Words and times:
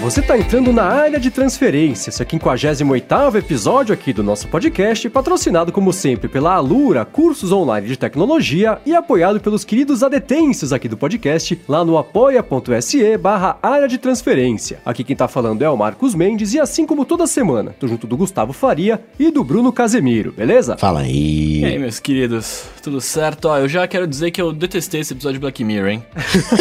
você 0.00 0.20
está 0.20 0.38
entrando 0.38 0.72
na 0.72 0.84
área 0.84 1.20
de 1.20 1.30
transferência, 1.30 2.08
esse 2.08 2.22
é 2.22 2.24
o 2.24 2.28
58 2.28 3.36
episódio 3.36 3.92
aqui 3.92 4.14
do 4.14 4.22
nosso 4.22 4.48
podcast, 4.48 5.06
patrocinado 5.10 5.70
como 5.70 5.92
sempre 5.92 6.26
pela 6.26 6.54
Alura, 6.54 7.04
cursos 7.04 7.52
online 7.52 7.86
de 7.86 7.98
tecnologia 7.98 8.78
e 8.86 8.94
apoiado 8.94 9.38
pelos 9.40 9.62
queridos 9.62 10.02
adetêncios 10.02 10.72
aqui 10.72 10.88
do 10.88 10.96
podcast, 10.96 11.60
lá 11.68 11.84
no 11.84 11.98
apoia.se 11.98 13.18
barra 13.18 13.58
área 13.62 13.86
de 13.86 13.98
transferência. 13.98 14.80
Aqui 14.86 15.04
quem 15.04 15.12
está 15.12 15.28
falando 15.28 15.60
é 15.60 15.68
o 15.68 15.76
Marcos 15.76 16.14
Mendes 16.14 16.54
e 16.54 16.60
assim 16.60 16.86
como 16.86 17.04
toda 17.04 17.26
semana, 17.26 17.74
tô 17.78 17.86
junto 17.86 18.06
do 18.06 18.16
Gustavo 18.16 18.54
Faria 18.54 19.02
e 19.18 19.30
do 19.30 19.44
Bruno 19.44 19.70
Casemiro, 19.70 20.32
beleza? 20.32 20.78
Fala 20.78 21.00
aí. 21.00 21.60
E 21.60 21.64
aí, 21.66 21.78
meus 21.78 22.00
queridos, 22.00 22.64
tudo 22.82 23.02
certo? 23.02 23.48
Ó, 23.48 23.58
eu 23.58 23.68
já 23.68 23.86
quero 23.86 24.06
dizer 24.06 24.30
que 24.30 24.40
eu 24.40 24.50
detestei 24.50 25.02
esse 25.02 25.12
episódio 25.12 25.34
de 25.34 25.40
Black 25.40 25.62
Mirror, 25.62 25.90
hein? 25.90 26.04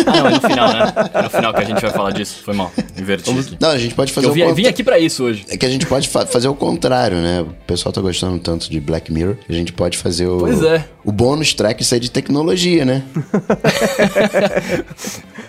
ah, 0.05 0.11
não, 0.11 0.27
é 0.27 0.31
no 0.31 0.41
final, 0.41 0.73
né? 0.73 0.93
É 1.13 1.21
no 1.21 1.29
final 1.29 1.53
que 1.53 1.61
a 1.61 1.65
gente 1.65 1.81
vai 1.81 1.91
falar 1.91 2.11
disso, 2.11 2.43
foi 2.43 2.53
mal, 2.53 2.69
inverti 2.97 3.29
aqui. 3.47 3.57
Não, 3.59 3.69
a 3.69 3.77
gente 3.77 3.95
pode 3.95 4.11
fazer 4.13 4.27
Eu 4.27 4.31
o 4.31 4.53
vim, 4.55 4.65
aqui 4.67 4.83
pra 4.83 4.99
isso 4.99 5.23
hoje. 5.23 5.45
É 5.49 5.57
que 5.57 5.65
a 5.65 5.69
gente 5.69 5.85
pode 5.85 6.07
fa- 6.09 6.25
fazer 6.25 6.47
o 6.47 6.53
contrário, 6.55 7.17
né? 7.17 7.41
O 7.41 7.47
pessoal 7.65 7.91
tá 7.93 8.01
gostando 8.01 8.37
tanto 8.39 8.69
de 8.69 8.79
Black 8.79 9.11
Mirror, 9.11 9.35
a 9.47 9.53
gente 9.53 9.73
pode 9.73 9.97
fazer 9.97 10.27
o. 10.27 10.39
Pois 10.39 10.61
é. 10.63 10.85
O 11.05 11.11
bônus 11.11 11.53
track 11.53 11.83
ser 11.83 11.99
de 11.99 12.11
tecnologia, 12.11 12.83
né? 12.85 13.03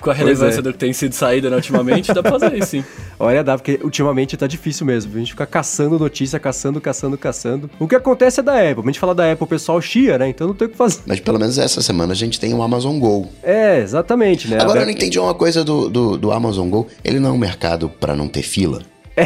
Com 0.01 0.11
a 0.11 0.15
relevância 0.15 0.63
do 0.63 0.73
que 0.73 0.79
tem 0.79 0.93
sido 0.95 1.13
saída 1.13 1.51
né, 1.51 1.57
ultimamente, 1.57 2.13
dá 2.13 2.23
pra 2.23 2.39
fazer 2.39 2.57
isso, 2.57 2.69
sim. 2.69 2.85
Olha, 3.19 3.45
dá, 3.45 3.59
porque 3.59 3.79
ultimamente 3.85 4.35
tá 4.35 4.47
difícil 4.47 4.87
mesmo. 4.87 5.15
A 5.15 5.19
gente 5.19 5.33
fica 5.33 5.45
caçando 5.45 5.99
notícia, 5.99 6.39
caçando, 6.39 6.81
caçando, 6.81 7.19
caçando. 7.19 7.71
O 7.79 7.87
que 7.87 7.95
acontece 7.95 8.41
é 8.41 8.43
da 8.43 8.55
Apple. 8.55 8.83
A 8.83 8.87
gente 8.87 8.99
fala 8.99 9.15
da 9.15 9.31
Apple, 9.31 9.45
o 9.45 9.47
pessoal 9.47 9.79
chia, 9.83 10.17
né? 10.17 10.29
Então 10.31 10.47
não 10.47 10.55
tem 10.55 10.67
o 10.69 10.71
que 10.71 10.77
fazer. 10.77 11.01
Mas 11.05 11.21
pelo 11.21 11.39
menos 11.39 11.59
essa 11.59 11.83
semana 11.83 12.13
a 12.15 12.17
gente 12.17 12.41
tem 12.41 12.55
o 12.55 12.63
Amazon 12.63 12.99
Go. 12.99 13.29
É, 13.43 13.79
exatamente, 13.81 14.49
né? 14.49 14.57
Agora 14.59 14.79
A- 14.79 14.83
eu 14.83 14.87
não 14.87 14.93
entendi 14.93 15.19
uma 15.19 15.35
coisa 15.35 15.63
do, 15.63 15.91
do, 15.91 16.17
do 16.17 16.33
Amazon 16.33 16.71
Go. 16.71 16.87
Ele 17.05 17.21
não 17.21 17.29
é 17.29 17.33
um 17.33 17.39
mercado 17.39 17.70
pra 17.89 18.15
não 18.15 18.29
ter 18.29 18.43
fila. 18.43 18.83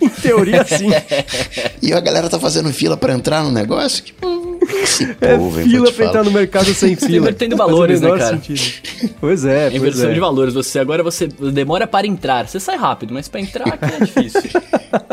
em 0.00 0.08
teoria, 0.08 0.64
sim. 0.64 0.90
E 1.82 1.92
a 1.92 2.00
galera 2.00 2.28
tá 2.28 2.38
fazendo 2.38 2.72
fila 2.72 2.96
pra 2.96 3.12
entrar 3.12 3.42
no 3.42 3.50
negócio? 3.50 4.02
Que, 4.02 4.12
esse 4.12 4.43
É 5.20 5.62
fila 5.62 5.92
pra 5.92 6.06
entrar 6.06 6.24
no 6.24 6.30
mercado 6.30 6.72
sem 6.74 6.96
fila. 6.96 7.16
invertendo 7.16 7.56
valores, 7.56 8.00
né, 8.00 8.10
cara? 8.10 8.40
sentido. 8.40 8.60
Pois 9.20 9.44
é, 9.44 9.70
pois 9.70 9.74
Inversão 9.74 10.10
é. 10.10 10.14
de 10.14 10.20
valores. 10.20 10.54
Você 10.54 10.78
agora 10.78 11.02
você 11.02 11.26
demora 11.26 11.86
para 11.86 12.06
entrar. 12.06 12.46
Você 12.46 12.60
sai 12.60 12.76
rápido, 12.76 13.14
mas 13.14 13.28
pra 13.28 13.40
entrar 13.40 13.66
aqui 13.68 13.84
é 13.84 14.04
difícil. 14.04 14.42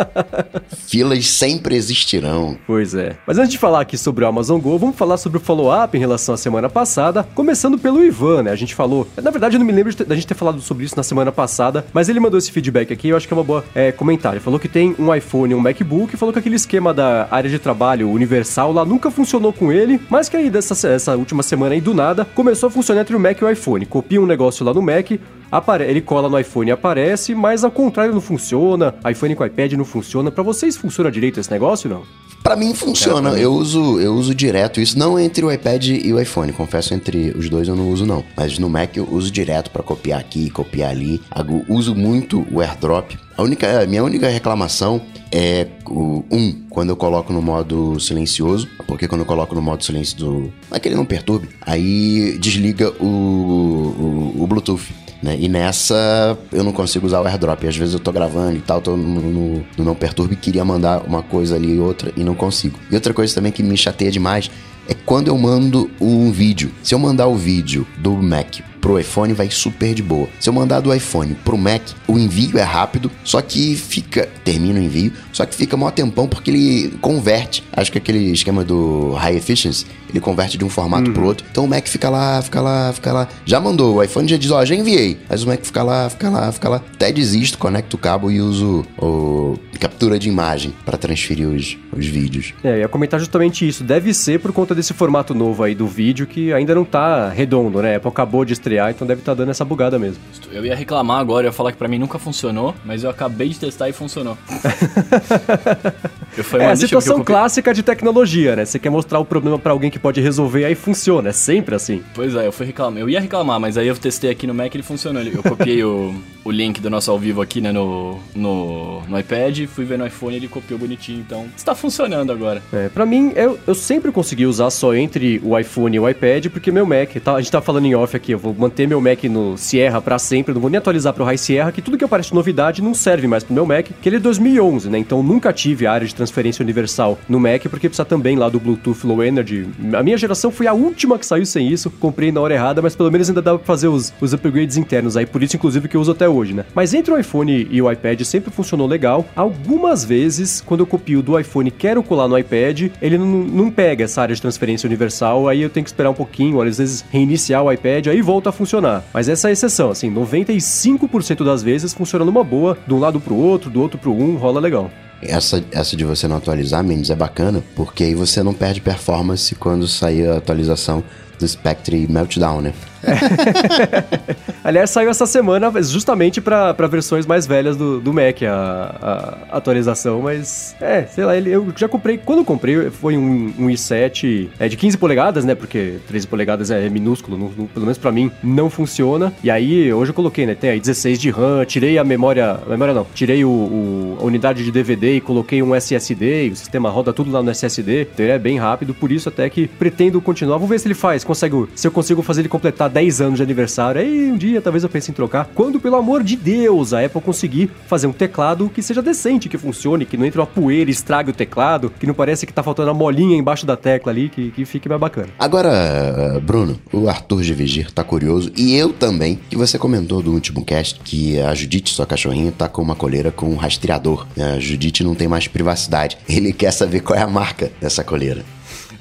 Filas 0.87 1.27
sempre 1.27 1.75
existirão. 1.75 2.57
Pois 2.67 2.93
é. 2.93 3.15
Mas 3.25 3.37
antes 3.37 3.51
de 3.51 3.57
falar 3.57 3.81
aqui 3.81 3.97
sobre 3.97 4.25
o 4.25 4.27
Amazon 4.27 4.59
Go, 4.59 4.77
vamos 4.77 4.95
falar 4.95 5.17
sobre 5.17 5.37
o 5.37 5.41
follow-up 5.41 5.95
em 5.95 5.99
relação 5.99 6.35
à 6.35 6.37
semana 6.37 6.69
passada, 6.69 7.23
começando 7.33 7.77
pelo 7.77 8.03
Ivan, 8.03 8.43
né? 8.43 8.51
A 8.51 8.55
gente 8.55 8.75
falou. 8.75 9.07
Na 9.21 9.31
verdade, 9.31 9.55
eu 9.55 9.59
não 9.59 9.65
me 9.65 9.73
lembro 9.73 9.95
da 10.05 10.15
gente 10.15 10.27
ter 10.27 10.35
falado 10.35 10.61
sobre 10.61 10.85
isso 10.85 10.95
na 10.95 11.03
semana 11.03 11.31
passada, 11.31 11.85
mas 11.93 12.09
ele 12.09 12.19
mandou 12.19 12.37
esse 12.37 12.51
feedback 12.51 12.91
aqui, 12.91 13.09
eu 13.09 13.17
acho 13.17 13.27
que 13.27 13.33
é 13.33 13.37
uma 13.37 13.43
boa 13.43 13.63
é, 13.73 13.91
comentário. 13.91 14.41
Falou 14.41 14.59
que 14.59 14.67
tem 14.67 14.95
um 14.99 15.13
iPhone 15.13 15.53
e 15.53 15.55
um 15.55 15.59
MacBook, 15.59 16.15
falou 16.17 16.33
que 16.33 16.39
aquele 16.39 16.55
esquema 16.55 16.93
da 16.93 17.27
área 17.31 17.49
de 17.49 17.57
trabalho 17.57 18.09
universal 18.09 18.71
lá 18.71 18.83
nunca 18.85 19.09
funcionou 19.09 19.40
com 19.53 19.71
ele, 19.71 20.01
mas 20.09 20.27
que 20.27 20.35
aí 20.35 20.49
dessa 20.49 20.87
essa 20.89 21.15
última 21.15 21.41
semana 21.41 21.73
aí 21.73 21.79
do 21.79 21.93
nada 21.93 22.25
começou 22.25 22.67
a 22.67 22.71
funcionar 22.71 23.01
entre 23.01 23.15
o 23.15 23.19
Mac 23.19 23.39
e 23.39 23.45
o 23.45 23.49
iPhone. 23.49 23.85
Copia 23.85 24.21
um 24.21 24.25
negócio 24.25 24.65
lá 24.65 24.73
no 24.73 24.81
Mac, 24.81 25.11
apare- 25.49 25.85
ele 25.85 26.01
cola 26.01 26.27
no 26.27 26.37
iPhone 26.37 26.69
e 26.69 26.73
aparece, 26.73 27.33
mas 27.33 27.63
ao 27.63 27.71
contrário 27.71 28.13
não 28.13 28.19
funciona. 28.19 28.93
iPhone 29.09 29.35
com 29.35 29.45
iPad 29.45 29.71
não 29.73 29.85
funciona. 29.85 30.29
Pra 30.29 30.43
vocês 30.43 30.75
funciona 30.75 31.09
direito 31.09 31.39
esse 31.39 31.49
negócio 31.49 31.89
não? 31.89 32.03
Pra 32.43 32.55
mim 32.55 32.73
funciona. 32.73 33.29
Eu 33.37 33.53
uso, 33.53 33.99
eu 33.99 34.13
uso 34.15 34.33
direto 34.35 34.81
isso, 34.81 34.97
não 34.97 35.19
entre 35.19 35.45
o 35.45 35.51
iPad 35.51 35.85
e 35.87 36.11
o 36.11 36.19
iPhone. 36.19 36.51
Confesso, 36.51 36.93
entre 36.93 37.31
os 37.37 37.49
dois 37.49 37.67
eu 37.67 37.75
não 37.75 37.89
uso 37.89 38.05
não. 38.05 38.23
Mas 38.35 38.57
no 38.57 38.67
Mac 38.69 38.97
eu 38.97 39.07
uso 39.09 39.29
direto 39.31 39.69
pra 39.71 39.83
copiar 39.83 40.19
aqui, 40.19 40.49
copiar 40.49 40.89
ali. 40.91 41.21
Agu- 41.29 41.63
Uso 41.69 41.93
muito 41.95 42.45
o 42.51 42.59
AirDrop. 42.61 43.17
A 43.37 43.43
única, 43.43 43.81
a 43.81 43.85
minha 43.87 44.03
única 44.03 44.27
reclamação 44.27 45.01
é 45.31 45.67
o 45.87 46.23
um 46.29 46.53
quando 46.69 46.89
eu 46.89 46.95
coloco 46.95 47.31
no 47.31 47.41
modo 47.41 47.99
silencioso, 47.99 48.67
porque 48.85 49.07
quando 49.07 49.21
eu 49.21 49.25
coloco 49.25 49.55
no 49.55 49.61
modo 49.61 49.83
silêncio 49.83 50.17
do, 50.17 50.53
aquele 50.69 50.95
não 50.95 51.05
perturbe, 51.05 51.49
aí 51.61 52.37
desliga 52.39 52.91
o, 52.99 53.05
o, 53.05 54.35
o 54.43 54.47
Bluetooth. 54.47 54.81
Né? 55.21 55.37
E 55.39 55.47
nessa 55.47 56.37
eu 56.51 56.63
não 56.63 56.71
consigo 56.71 57.05
usar 57.05 57.21
o 57.21 57.25
airdrop. 57.27 57.63
Às 57.67 57.77
vezes 57.77 57.93
eu 57.93 57.99
tô 57.99 58.11
gravando 58.11 58.57
e 58.57 58.61
tal, 58.61 58.81
tô 58.81 58.97
no, 58.97 59.21
no- 59.21 59.65
no 59.77 59.83
Não 59.85 59.93
Perturbe, 59.95 60.35
queria 60.35 60.65
mandar 60.65 61.03
uma 61.05 61.21
coisa 61.21 61.55
ali 61.55 61.75
e 61.75 61.79
outra 61.79 62.11
e 62.17 62.23
não 62.23 62.33
consigo. 62.33 62.79
E 62.89 62.95
outra 62.95 63.13
coisa 63.13 63.33
também 63.35 63.51
que 63.51 63.61
me 63.61 63.77
chateia 63.77 64.09
demais 64.11 64.49
é 64.89 64.95
quando 65.05 65.27
eu 65.27 65.37
mando 65.37 65.91
um 66.01 66.31
vídeo. 66.31 66.71
Se 66.81 66.95
eu 66.95 66.99
mandar 66.99 67.27
o 67.27 67.35
vídeo 67.35 67.85
do 67.99 68.13
Mac 68.13 68.61
pro 68.81 68.99
iPhone, 68.99 69.33
vai 69.33 69.49
super 69.49 69.93
de 69.93 70.01
boa. 70.01 70.27
Se 70.39 70.49
eu 70.49 70.53
mandar 70.53 70.79
do 70.79 70.93
iPhone 70.93 71.35
pro 71.45 71.57
Mac, 71.57 71.81
o 72.07 72.17
envio 72.17 72.57
é 72.57 72.63
rápido, 72.63 73.09
só 73.23 73.41
que 73.41 73.75
fica. 73.75 74.27
Termina 74.43 74.79
o 74.79 74.83
envio, 74.83 75.13
só 75.31 75.45
que 75.45 75.55
fica 75.55 75.77
mó 75.77 75.91
tempão 75.91 76.27
porque 76.27 76.49
ele 76.49 76.97
converte. 76.99 77.63
Acho 77.71 77.91
que 77.91 77.99
aquele 77.99 78.31
esquema 78.31 78.63
do 78.63 79.13
High 79.13 79.37
Efficiency, 79.37 79.85
ele 80.09 80.19
converte 80.19 80.57
de 80.57 80.65
um 80.65 80.69
formato 80.69 81.11
pro 81.11 81.25
outro. 81.25 81.45
Então 81.49 81.65
o 81.65 81.67
Mac 81.67 81.87
fica 81.87 82.09
lá, 82.09 82.41
fica 82.41 82.59
lá, 82.59 82.91
fica 82.91 83.13
lá. 83.13 83.27
Já 83.45 83.59
mandou, 83.59 83.95
o 83.95 84.03
iPhone 84.03 84.27
já 84.27 84.37
diz, 84.37 84.49
ó, 84.51 84.65
já 84.65 84.75
enviei. 84.75 85.19
Mas 85.29 85.43
o 85.43 85.47
Mac 85.47 85.63
fica 85.63 85.83
lá, 85.83 86.09
fica 86.09 86.29
lá, 86.29 86.51
fica 86.51 86.69
lá. 86.69 86.77
Até 86.77 87.11
desisto, 87.11 87.57
conecto 87.57 87.95
o 87.95 87.99
cabo 87.99 88.31
e 88.31 88.41
uso 88.41 88.83
o 88.97 89.57
captura 89.81 90.19
de 90.19 90.29
imagem 90.29 90.73
para 90.85 90.95
transferir 90.95 91.47
os, 91.47 91.75
os 91.91 92.05
vídeos. 92.05 92.53
É, 92.63 92.73
eu 92.73 92.77
ia 92.81 92.87
comentar 92.87 93.19
justamente 93.19 93.67
isso. 93.67 93.83
Deve 93.83 94.13
ser 94.13 94.39
por 94.39 94.53
conta 94.53 94.75
desse 94.75 94.93
formato 94.93 95.33
novo 95.33 95.63
aí 95.63 95.73
do 95.73 95.87
vídeo 95.87 96.27
que 96.27 96.53
ainda 96.53 96.75
não 96.75 96.85
tá 96.85 97.29
redondo, 97.29 97.81
né? 97.81 97.95
A 97.95 97.97
Apple 97.97 98.09
acabou 98.09 98.45
de 98.45 98.53
estrear, 98.53 98.70
então 98.77 99.07
deve 99.07 99.21
estar 99.21 99.33
dando 99.33 99.51
essa 99.51 99.65
bugada 99.65 99.97
mesmo. 99.97 100.21
Eu 100.51 100.65
ia 100.65 100.75
reclamar 100.75 101.19
agora, 101.19 101.45
eu 101.45 101.49
ia 101.49 101.53
falar 101.53 101.71
que 101.71 101.77
pra 101.77 101.87
mim 101.87 101.97
nunca 101.97 102.19
funcionou, 102.19 102.75
mas 102.85 103.03
eu 103.03 103.09
acabei 103.09 103.49
de 103.49 103.59
testar 103.59 103.89
e 103.89 103.93
funcionou. 103.93 104.37
Eu 106.37 106.43
foi 106.45 106.61
é 106.61 106.63
uma 106.63 106.71
a 106.71 106.75
situação 106.75 107.23
clássica 107.23 107.73
de 107.73 107.83
tecnologia, 107.83 108.55
né? 108.55 108.63
Você 108.63 108.79
quer 108.79 108.89
mostrar 108.89 109.19
o 109.19 109.25
problema 109.25 109.59
pra 109.59 109.73
alguém 109.73 109.91
que 109.91 109.99
pode 109.99 110.21
resolver, 110.21 110.63
aí 110.63 110.75
funciona. 110.75 111.29
É 111.29 111.33
sempre 111.33 111.75
assim. 111.75 112.01
Pois 112.13 112.35
é, 112.35 112.47
eu 112.47 112.51
fui 112.51 112.65
reclamar. 112.65 113.01
Eu 113.01 113.09
ia 113.09 113.19
reclamar, 113.19 113.59
mas 113.59 113.77
aí 113.77 113.87
eu 113.87 113.97
testei 113.97 114.29
aqui 114.29 114.47
no 114.47 114.53
Mac 114.53 114.73
e 114.73 114.77
ele 114.77 114.83
funcionou. 114.83 115.21
Eu 115.21 115.43
copiei 115.43 115.83
o, 115.83 116.15
o 116.43 116.51
link 116.51 116.79
do 116.79 116.89
nosso 116.89 117.11
ao 117.11 117.19
vivo 117.19 117.41
aqui, 117.41 117.59
né, 117.59 117.71
no, 117.71 118.19
no, 118.33 119.01
no 119.01 119.19
iPad, 119.19 119.65
fui 119.67 119.85
ver 119.85 119.97
no 119.97 120.07
iPhone 120.07 120.33
e 120.33 120.37
ele 120.37 120.47
copiou 120.47 120.79
bonitinho, 120.79 121.19
então 121.19 121.47
está 121.55 121.75
funcionando 121.75 122.31
agora. 122.31 122.61
É, 122.71 122.89
pra 122.89 123.05
mim, 123.05 123.33
eu, 123.35 123.59
eu 123.67 123.75
sempre 123.75 124.11
consegui 124.11 124.45
usar 124.45 124.69
só 124.69 124.95
entre 124.95 125.41
o 125.43 125.57
iPhone 125.57 125.95
e 125.95 125.99
o 125.99 126.09
iPad, 126.09 126.47
porque 126.47 126.71
meu 126.71 126.85
Mac, 126.85 127.09
tá, 127.23 127.35
a 127.35 127.41
gente 127.41 127.51
tá 127.51 127.61
falando 127.61 127.85
em 127.85 127.95
off 127.95 128.15
aqui, 128.15 128.31
eu 128.31 128.39
vou 128.39 128.53
manter 128.61 128.87
meu 128.87 129.01
Mac 129.01 129.23
no 129.23 129.57
Sierra 129.57 129.99
pra 129.99 130.19
sempre, 130.19 130.53
não 130.53 130.61
vou 130.61 130.69
nem 130.69 130.77
atualizar 130.77 131.13
pro 131.13 131.23
High 131.23 131.37
Sierra, 131.37 131.71
que 131.71 131.81
tudo 131.81 131.97
que 131.97 132.03
aparece 132.03 132.29
de 132.29 132.35
novidade 132.35 132.81
não 132.81 132.93
serve 132.93 133.27
mais 133.27 133.43
pro 133.43 133.53
meu 133.53 133.65
Mac, 133.65 133.87
que 133.99 134.07
ele 134.07 134.17
é 134.17 134.19
2011, 134.19 134.89
né? 134.89 134.99
Então 134.99 135.23
nunca 135.23 135.51
tive 135.51 135.87
a 135.87 135.91
área 135.91 136.05
de 136.05 136.13
transferência 136.13 136.61
universal 136.61 137.17
no 137.27 137.39
Mac, 137.39 137.63
porque 137.63 137.89
precisa 137.89 138.05
também 138.05 138.35
lá 138.35 138.49
do 138.49 138.59
Bluetooth 138.59 139.05
Low 139.05 139.23
Energy. 139.23 139.67
A 139.93 140.03
minha 140.03 140.17
geração 140.17 140.51
foi 140.51 140.67
a 140.67 140.73
última 140.73 141.17
que 141.17 141.25
saiu 141.25 141.45
sem 141.45 141.67
isso, 141.67 141.89
comprei 141.89 142.31
na 142.31 142.39
hora 142.39 142.53
errada, 142.53 142.81
mas 142.81 142.95
pelo 142.95 143.11
menos 143.11 143.29
ainda 143.29 143.41
dá 143.41 143.57
pra 143.57 143.65
fazer 143.65 143.87
os, 143.87 144.13
os 144.21 144.33
upgrades 144.33 144.77
internos 144.77 145.17
aí, 145.17 145.25
por 145.25 145.41
isso 145.41 145.55
inclusive 145.55 145.87
que 145.87 145.97
eu 145.97 146.01
uso 146.01 146.11
até 146.11 146.29
hoje, 146.29 146.53
né? 146.53 146.63
Mas 146.75 146.93
entre 146.93 147.11
o 147.11 147.17
iPhone 147.17 147.67
e 147.69 147.81
o 147.81 147.91
iPad 147.91 148.21
sempre 148.21 148.51
funcionou 148.51 148.87
legal. 148.87 149.25
Algumas 149.35 150.05
vezes, 150.05 150.61
quando 150.61 150.81
eu 150.81 150.85
copio 150.85 151.23
do 151.23 151.39
iPhone 151.39 151.69
e 151.69 151.71
quero 151.71 152.03
colar 152.03 152.27
no 152.27 152.37
iPad, 152.37 152.91
ele 153.01 153.17
não, 153.17 153.25
não 153.25 153.71
pega 153.71 154.03
essa 154.03 154.21
área 154.21 154.35
de 154.35 154.41
transferência 154.41 154.85
universal, 154.85 155.47
aí 155.47 155.61
eu 155.61 155.69
tenho 155.69 155.83
que 155.83 155.89
esperar 155.89 156.11
um 156.11 156.13
pouquinho, 156.13 156.57
ou 156.57 156.61
às 156.61 156.77
vezes 156.77 157.03
reiniciar 157.09 157.63
o 157.63 157.71
iPad, 157.71 158.07
aí 158.07 158.21
volta 158.21 158.50
a 158.51 158.53
funcionar. 158.53 159.03
Mas 159.13 159.27
essa 159.27 159.47
é 159.47 159.49
a 159.49 159.51
exceção, 159.51 159.89
assim, 159.89 160.13
95% 160.13 161.43
das 161.43 161.63
vezes 161.63 161.93
funciona 161.93 162.23
numa 162.23 162.43
boa, 162.43 162.77
de 162.87 162.93
um 162.93 162.99
lado 162.99 163.19
pro 163.19 163.35
outro, 163.35 163.69
do 163.69 163.81
outro 163.81 163.97
pro 163.97 164.13
um, 164.13 164.37
rola 164.37 164.59
legal. 164.59 164.91
Essa, 165.21 165.63
essa 165.71 165.95
de 165.95 166.03
você 166.03 166.27
não 166.27 166.37
atualizar, 166.37 166.83
Mendes, 166.83 167.09
é 167.09 167.15
bacana, 167.15 167.63
porque 167.75 168.03
aí 168.03 168.15
você 168.15 168.41
não 168.41 168.53
perde 168.53 168.81
performance 168.81 169.53
quando 169.55 169.87
sair 169.87 170.27
a 170.27 170.37
atualização 170.37 171.03
do 171.39 171.47
Spectre 171.47 172.07
Meltdown, 172.09 172.61
né? 172.61 172.73
Aliás, 174.63 174.89
saiu 174.89 175.09
essa 175.09 175.25
semana 175.25 175.71
justamente 175.81 176.39
para 176.39 176.73
versões 176.87 177.25
mais 177.25 177.47
velhas 177.47 177.75
do, 177.75 177.99
do 177.99 178.13
Mac, 178.13 178.41
a, 178.43 179.39
a 179.51 179.57
atualização, 179.57 180.21
mas 180.21 180.75
é, 180.79 181.03
sei 181.03 181.25
lá, 181.25 181.37
eu 181.37 181.73
já 181.75 181.87
comprei, 181.87 182.17
quando 182.17 182.39
eu 182.39 182.45
comprei 182.45 182.89
foi 182.91 183.17
um, 183.17 183.53
um 183.57 183.67
i7 183.67 184.49
é, 184.59 184.67
de 184.67 184.77
15 184.77 184.97
polegadas, 184.97 185.43
né, 185.45 185.55
porque 185.55 185.95
13 186.07 186.27
polegadas 186.27 186.69
é 186.71 186.87
minúsculo, 186.89 187.37
não- 187.37 187.51
não- 187.57 187.65
pelo 187.67 187.85
menos 187.85 187.97
para 187.97 188.11
mim 188.11 188.31
não 188.43 188.69
funciona, 188.69 189.33
e 189.43 189.49
aí 189.49 189.91
hoje 189.91 190.11
eu 190.11 190.15
coloquei, 190.15 190.45
né, 190.45 190.55
tem 190.55 190.69
aí 190.69 190.79
16 190.79 191.19
de 191.19 191.29
RAM, 191.31 191.65
tirei 191.65 191.97
a 191.97 192.03
memória, 192.03 192.59
memória 192.67 192.93
não, 192.93 193.05
tirei 193.13 193.43
o, 193.43 193.49
o- 193.49 194.17
a 194.21 194.23
unidade 194.23 194.63
de 194.63 194.71
DVD 194.71 195.15
e 195.17 195.21
coloquei 195.21 195.61
um 195.63 195.73
SSD, 195.75 196.47
e 196.47 196.49
o 196.51 196.55
sistema 196.55 196.89
roda 196.89 197.11
tudo 197.13 197.31
lá 197.31 197.41
no 197.41 197.49
SSD, 197.49 198.01
então 198.13 198.25
ele 198.25 198.33
é 198.33 198.39
bem 198.39 198.57
rápido, 198.59 198.93
por 198.93 199.11
isso 199.11 199.27
até 199.29 199.49
que 199.49 199.67
pretendo 199.67 200.21
continuar, 200.21 200.55
vamos 200.57 200.69
ver 200.69 200.79
se 200.79 200.87
ele 200.87 200.93
faz, 200.95 201.23
consigo, 201.23 201.67
se 201.75 201.87
eu 201.87 201.91
consigo 201.91 202.21
fazer 202.21 202.41
ele 202.41 202.49
completar 202.49 202.89
10 202.91 203.21
anos 203.21 203.37
de 203.37 203.43
aniversário. 203.43 204.01
Aí 204.01 204.31
um 204.31 204.37
dia 204.37 204.61
talvez 204.61 204.83
eu 204.83 204.89
pense 204.89 205.09
em 205.09 205.13
trocar. 205.13 205.49
Quando, 205.55 205.79
pelo 205.79 205.95
amor 205.95 206.23
de 206.23 206.35
Deus, 206.35 206.93
a 206.93 207.03
Apple 207.03 207.21
conseguir 207.21 207.71
fazer 207.87 208.07
um 208.07 208.13
teclado 208.13 208.69
que 208.69 208.81
seja 208.81 209.01
decente, 209.01 209.49
que 209.49 209.57
funcione, 209.57 210.05
que 210.05 210.17
não 210.17 210.25
entre 210.25 210.39
uma 210.39 210.47
poeira 210.47 210.89
e 210.89 210.93
estrague 210.93 211.31
o 211.31 211.33
teclado, 211.33 211.91
que 211.99 212.05
não 212.05 212.13
parece 212.13 212.45
que 212.45 212.53
tá 212.53 212.61
faltando 212.61 212.91
a 212.91 212.93
molinha 212.93 213.37
embaixo 213.37 213.65
da 213.65 213.75
tecla 213.75 214.11
ali, 214.11 214.29
que, 214.29 214.51
que 214.51 214.65
fique 214.65 214.87
mais 214.87 214.99
bacana. 214.99 215.29
Agora, 215.39 216.39
Bruno, 216.43 216.79
o 216.91 217.07
Arthur 217.09 217.41
de 217.41 217.53
Vigir 217.53 217.91
tá 217.91 218.03
curioso, 218.03 218.51
e 218.55 218.75
eu 218.75 218.91
também, 218.93 219.39
que 219.49 219.55
você 219.55 219.77
comentou 219.77 220.21
do 220.21 220.31
último 220.31 220.63
cast 220.63 220.99
que 220.99 221.39
a 221.39 221.53
Judite, 221.53 221.93
sua 221.93 222.05
cachorrinha, 222.05 222.51
tá 222.51 222.67
com 222.67 222.81
uma 222.81 222.95
coleira 222.95 223.31
com 223.31 223.47
um 223.47 223.55
rastreador. 223.55 224.27
A 224.37 224.59
Judite 224.59 225.03
não 225.03 225.15
tem 225.15 225.27
mais 225.27 225.47
privacidade. 225.47 226.17
Ele 226.27 226.53
quer 226.53 226.71
saber 226.71 227.01
qual 227.01 227.17
é 227.17 227.21
a 227.21 227.27
marca 227.27 227.71
dessa 227.79 228.03
coleira. 228.03 228.43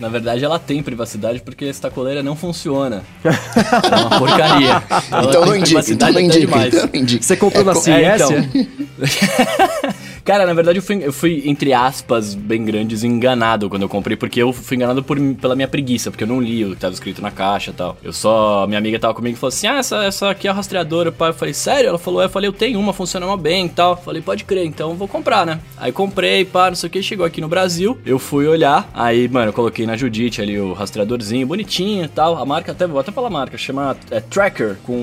Na 0.01 0.09
verdade, 0.09 0.43
ela 0.43 0.59
tem 0.59 0.83
privacidade 0.83 1.41
porque 1.41 1.67
essa 1.67 1.91
coleira 1.91 2.23
não 2.23 2.35
funciona. 2.35 3.05
é 3.23 3.97
uma 3.97 4.19
porcaria. 4.19 4.83
então 5.29 5.45
não 5.45 5.55
indica, 5.55 5.93
então 5.93 6.13
não 6.13 6.21
indica, 6.21 6.67
então 6.67 6.89
não 6.93 7.01
indica. 7.01 7.23
Você 7.23 7.37
comprou 7.37 7.63
é, 7.63 7.67
na 7.67 7.75
CS? 7.75 8.23
Então. 8.23 8.67
Cara, 10.25 10.47
na 10.47 10.55
verdade 10.55 10.79
eu 10.79 10.83
fui, 10.83 10.99
eu 11.03 11.13
fui, 11.13 11.43
entre 11.47 11.73
aspas, 11.73 12.35
bem 12.35 12.65
grandes, 12.65 13.05
enganado 13.05 13.69
quando 13.69 13.83
eu 13.83 13.89
comprei, 13.89 14.17
porque 14.17 14.43
eu 14.43 14.53
fui 14.53 14.77
enganado 14.77 15.03
por, 15.03 15.19
pela 15.41 15.57
minha 15.57 15.69
preguiça, 15.69 16.11
porque 16.11 16.25
eu 16.25 16.29
não 16.29 16.41
li 16.41 16.65
o 16.65 16.71
que 16.71 16.81
tava 16.81 16.95
escrito 16.95 17.23
na 17.23 17.31
caixa 17.31 17.71
e 17.71 17.75
tal. 17.75 17.97
Eu 18.03 18.13
só. 18.13 18.67
Minha 18.67 18.79
amiga 18.79 18.99
tava 18.99 19.15
comigo 19.15 19.37
e 19.37 19.39
falou 19.39 19.49
assim: 19.49 19.67
Ah, 19.67 19.79
essa, 19.79 20.05
essa 20.05 20.31
aqui 20.31 20.47
é 20.47 20.51
a 20.51 20.55
rastreadora, 20.55 21.11
pai. 21.11 21.31
Eu 21.31 21.35
falei, 21.35 21.55
sério? 21.55 21.89
Ela 21.89 21.99
falou, 21.99 22.21
é, 22.21 22.27
eu 22.27 22.31
falei, 22.31 22.49
eu 22.49 22.53
tenho 22.53 22.79
uma, 22.79 22.93
funciona 22.93 23.37
bem 23.37 23.67
e 23.67 23.69
tal. 23.69 23.93
Eu 23.93 23.97
falei, 23.97 24.23
pode 24.23 24.45
crer, 24.45 24.67
então 24.67 24.95
vou 24.95 25.09
comprar, 25.09 25.47
né? 25.47 25.61
Aí 25.77 25.93
comprei, 25.93 26.45
pá, 26.45 26.69
não 26.69 26.77
sei 26.77 26.89
o 26.89 26.91
que, 26.91 27.03
chegou 27.03 27.25
aqui 27.25 27.41
no 27.41 27.49
Brasil, 27.49 27.99
eu 28.05 28.19
fui 28.19 28.47
olhar, 28.47 28.91
aí, 28.93 29.29
mano, 29.29 29.49
eu 29.49 29.53
coloquei 29.53 29.87
na 29.87 29.97
Judite 29.97 30.41
ali 30.43 30.59
o 30.59 30.73
rastreadorzinho, 30.73 31.47
bonitinho 31.47 32.05
e 32.05 32.09
tal. 32.09 32.37
A 32.37 32.45
marca, 32.45 32.73
até, 32.73 32.87
vou 32.87 33.01
até 33.01 33.13
falar 33.13 33.29
a 33.29 33.31
marca, 33.31 33.57
chama 33.57 33.97
é, 34.11 34.21
Tracker, 34.21 34.77
com 34.85 34.97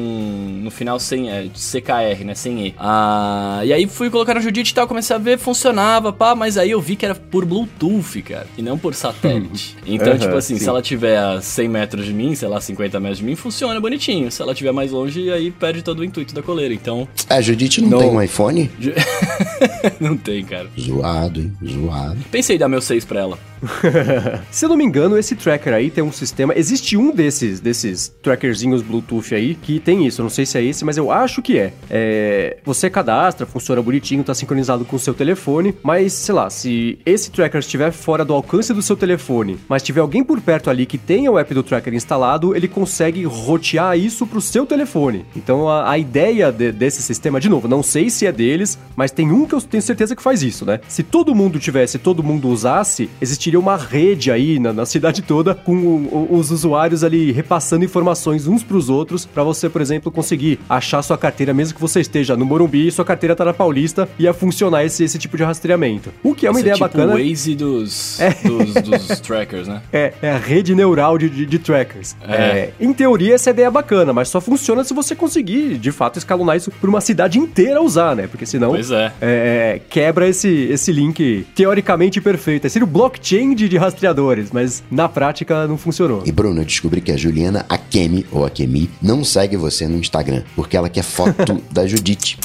no 0.64 0.70
final 0.70 1.00
sem 1.00 1.30
é, 1.30 1.48
CKR, 1.48 2.24
né? 2.26 2.36
Sem 2.36 2.68
E. 2.68 2.76
Ah, 2.78 3.62
e 3.64 3.74
aí 3.74 3.88
fui 3.88 4.10
colocar 4.10 4.34
na 4.34 4.40
Judite 4.40 4.72
e 4.72 4.76
tal, 4.76 4.88
comecei 4.88 5.07
a 5.14 5.18
ver, 5.18 5.38
funcionava, 5.38 6.12
pá, 6.12 6.36
mas 6.36 6.58
aí 6.58 6.72
eu 6.72 6.82
vi 6.82 6.96
que 6.96 7.06
era 7.06 7.16
por 7.16 7.46
Bluetooth, 7.46 8.22
cara, 8.22 8.48
e 8.58 8.62
não 8.62 8.78
por 8.78 8.94
satélite. 8.94 9.76
Então, 9.86 10.14
uhum, 10.14 10.20
tipo 10.20 10.36
assim, 10.36 10.56
sim. 10.56 10.64
se 10.64 10.70
ela 10.70 10.82
tiver 10.82 11.18
a 11.18 11.42
100 11.42 11.70
metros 11.70 12.06
de 12.06 12.14
mim, 12.14 12.36
sei 12.36 12.48
lá, 12.48 12.60
50 12.60 13.00
metros 13.00 13.20
de 13.20 13.24
mim, 13.24 13.36
funciona 13.36 13.80
bonitinho. 13.80 14.30
Se 14.32 14.42
ela 14.42 14.54
tiver 14.54 14.72
mais 14.72 14.92
longe, 14.92 15.32
aí 15.32 15.52
perde 15.52 15.82
todo 15.82 16.00
o 16.00 16.04
intuito 16.04 16.34
da 16.34 16.42
coleira. 16.42 16.74
Então. 16.74 17.08
A 17.30 17.40
Judite 17.42 17.82
não, 17.82 17.90
não... 17.90 18.00
tem 18.00 18.10
um 18.10 18.22
iPhone? 18.22 18.70
não 20.00 20.18
tem, 20.18 20.44
cara. 20.44 20.68
Zoado, 20.80 21.40
hein? 21.40 21.54
Zoado. 21.66 22.18
Pensei 22.32 22.56
em 22.56 22.60
dar 22.60 22.68
meu 22.68 22.82
6 22.82 23.06
pra 23.06 23.20
ela. 23.22 23.40
se 24.52 24.66
eu 24.66 24.70
não 24.70 24.78
me 24.78 24.84
engano, 24.84 25.18
esse 25.18 25.36
tracker 25.36 25.74
aí 25.74 25.90
tem 25.90 26.04
um 26.04 26.12
sistema. 26.12 26.54
Existe 26.56 26.96
um 26.98 27.12
desses, 27.12 27.60
desses 27.60 28.14
trackerzinhos 28.22 28.82
Bluetooth 28.82 29.34
aí 29.34 29.56
que 29.56 29.80
tem 29.80 30.06
isso. 30.06 30.22
Eu 30.22 30.24
não 30.24 30.30
sei 30.30 30.46
se 30.46 30.58
é 30.58 30.64
esse, 30.64 30.86
mas 30.86 30.98
eu 30.98 31.12
acho 31.12 31.42
que 31.42 31.58
é. 31.58 31.74
é 31.90 32.58
você 32.64 32.90
cadastra, 32.90 33.46
funciona 33.46 33.82
bonitinho, 33.82 34.24
tá 34.24 34.34
sincronizado 34.34 34.86
com 34.86 34.97
o 34.98 35.00
seu 35.00 35.14
telefone, 35.14 35.74
mas 35.82 36.14
sei 36.14 36.36
lá, 36.36 36.50
se 36.50 37.00
esse 37.06 37.32
tracker 37.32 37.60
estiver 37.60 37.92
fora 37.92 38.26
do 38.26 38.34
alcance 38.34 38.74
do 38.74 38.82
seu 38.82 38.96
telefone, 38.96 39.58
mas 39.70 39.82
tiver 39.82 40.02
alguém 40.02 40.24
por 40.24 40.42
perto 40.42 40.70
ali 40.70 40.86
que 40.86 40.98
tenha 40.98 41.32
o 41.32 41.40
app 41.40 41.54
do 41.54 41.64
tracker 41.64 41.94
instalado, 41.94 42.56
ele 42.56 42.68
consegue 42.68 43.24
rotear 43.24 43.98
isso 43.98 44.28
pro 44.28 44.42
seu 44.42 44.66
telefone. 44.66 45.26
Então 45.36 45.70
a, 45.70 45.90
a 45.92 45.98
ideia 45.98 46.52
de, 46.52 46.72
desse 46.72 47.02
sistema, 47.02 47.40
de 47.40 47.50
novo, 47.50 47.68
não 47.68 47.82
sei 47.82 48.10
se 48.10 48.26
é 48.26 48.32
deles, 48.32 48.78
mas 48.96 49.12
tem 49.12 49.32
um 49.32 49.46
que 49.46 49.56
eu 49.56 49.62
tenho 49.62 49.82
certeza 49.82 50.16
que 50.16 50.22
faz 50.22 50.44
isso, 50.44 50.66
né? 50.66 50.80
Se 50.88 51.04
todo 51.04 51.36
mundo 51.36 51.60
tivesse, 51.60 51.98
todo 51.98 52.24
mundo 52.24 52.50
usasse, 52.50 53.10
existiria 53.22 53.60
uma 53.60 53.78
rede 53.78 54.32
aí 54.32 54.60
na, 54.60 54.74
na 54.74 54.86
cidade 54.86 55.22
toda 55.22 55.56
com 55.56 55.76
o, 55.76 56.28
os 56.32 56.52
usuários 56.52 57.04
ali 57.04 57.32
repassando 57.32 57.86
informações 57.86 58.48
uns 58.48 58.64
pros 58.64 58.90
outros 58.90 59.26
para 59.26 59.44
você, 59.44 59.70
por 59.70 59.82
exemplo, 59.82 60.12
conseguir 60.12 60.60
achar 60.70 61.02
sua 61.02 61.18
carteira 61.18 61.54
mesmo 61.54 61.76
que 61.76 61.82
você 61.82 62.00
esteja 62.00 62.36
no 62.36 62.46
Morumbi 62.46 62.88
e 62.88 62.92
sua 62.92 63.06
carteira 63.06 63.36
tá 63.36 63.46
na 63.46 63.54
Paulista, 63.54 64.10
ia 64.18 64.34
funcionar 64.34 64.84
esse, 64.88 65.04
esse 65.04 65.18
tipo 65.18 65.38
de 65.38 65.44
rastreamento. 65.44 66.12
O 66.24 66.34
que 66.34 66.46
é 66.46 66.50
uma 66.50 66.60
Esse 66.60 66.70
ideia 66.70 66.74
é 66.74 66.76
tipo 66.76 66.86
bacana. 66.86 67.14
o 67.14 67.18
Waze 67.18 67.56
dos, 67.56 68.20
é. 68.22 68.30
dos, 68.44 68.74
dos, 68.74 69.20
trackers, 69.20 69.68
né? 69.68 69.82
É, 69.94 70.14
é 70.22 70.32
a 70.32 70.38
rede 70.38 70.74
neural 70.74 71.18
de, 71.18 71.30
de, 71.30 71.46
de 71.46 71.60
trackers. 71.60 72.16
É. 72.28 72.34
é. 72.34 72.74
Em 72.80 72.92
teoria, 72.94 73.36
essa 73.36 73.50
ideia 73.50 73.68
é 73.68 73.72
bacana, 73.72 74.12
mas 74.12 74.30
só 74.30 74.42
funciona 74.42 74.84
se 74.84 74.94
você 74.94 75.16
conseguir, 75.16 75.78
de 75.78 75.92
fato, 75.92 76.18
escalonar 76.18 76.58
isso 76.58 76.72
por 76.72 76.90
uma 76.90 77.02
cidade 77.02 77.38
inteira 77.38 77.82
usar, 77.82 78.16
né? 78.16 78.28
Porque 78.28 78.46
senão 78.46 78.70
pois 78.70 78.92
é. 78.92 79.12
é 79.22 79.82
quebra 79.90 80.28
esse, 80.28 80.50
esse 80.50 80.92
link 80.92 81.46
teoricamente 81.56 82.20
perfeito. 82.20 82.66
É 82.66 82.70
seria 82.70 82.86
o 82.86 82.90
blockchain 82.90 83.54
de, 83.54 83.70
de 83.70 83.78
rastreadores, 83.78 84.50
mas 84.52 84.84
na 84.90 85.08
prática 85.08 85.68
não 85.68 85.78
funcionou. 85.78 86.24
E 86.26 86.32
Bruno, 86.32 86.62
eu 86.62 86.66
descobri 86.66 87.02
que 87.02 87.12
a 87.12 87.18
Juliana 87.18 87.66
Akemi, 87.70 88.26
ou 88.32 88.46
Akemi, 88.46 88.90
não 89.02 89.24
segue 89.24 89.58
você 89.58 89.88
no 89.88 89.98
Instagram, 89.98 90.44
porque 90.56 90.78
ela 90.78 90.90
quer 90.90 91.04
foto 91.04 91.62
da 91.72 91.86
Judite. 91.86 92.38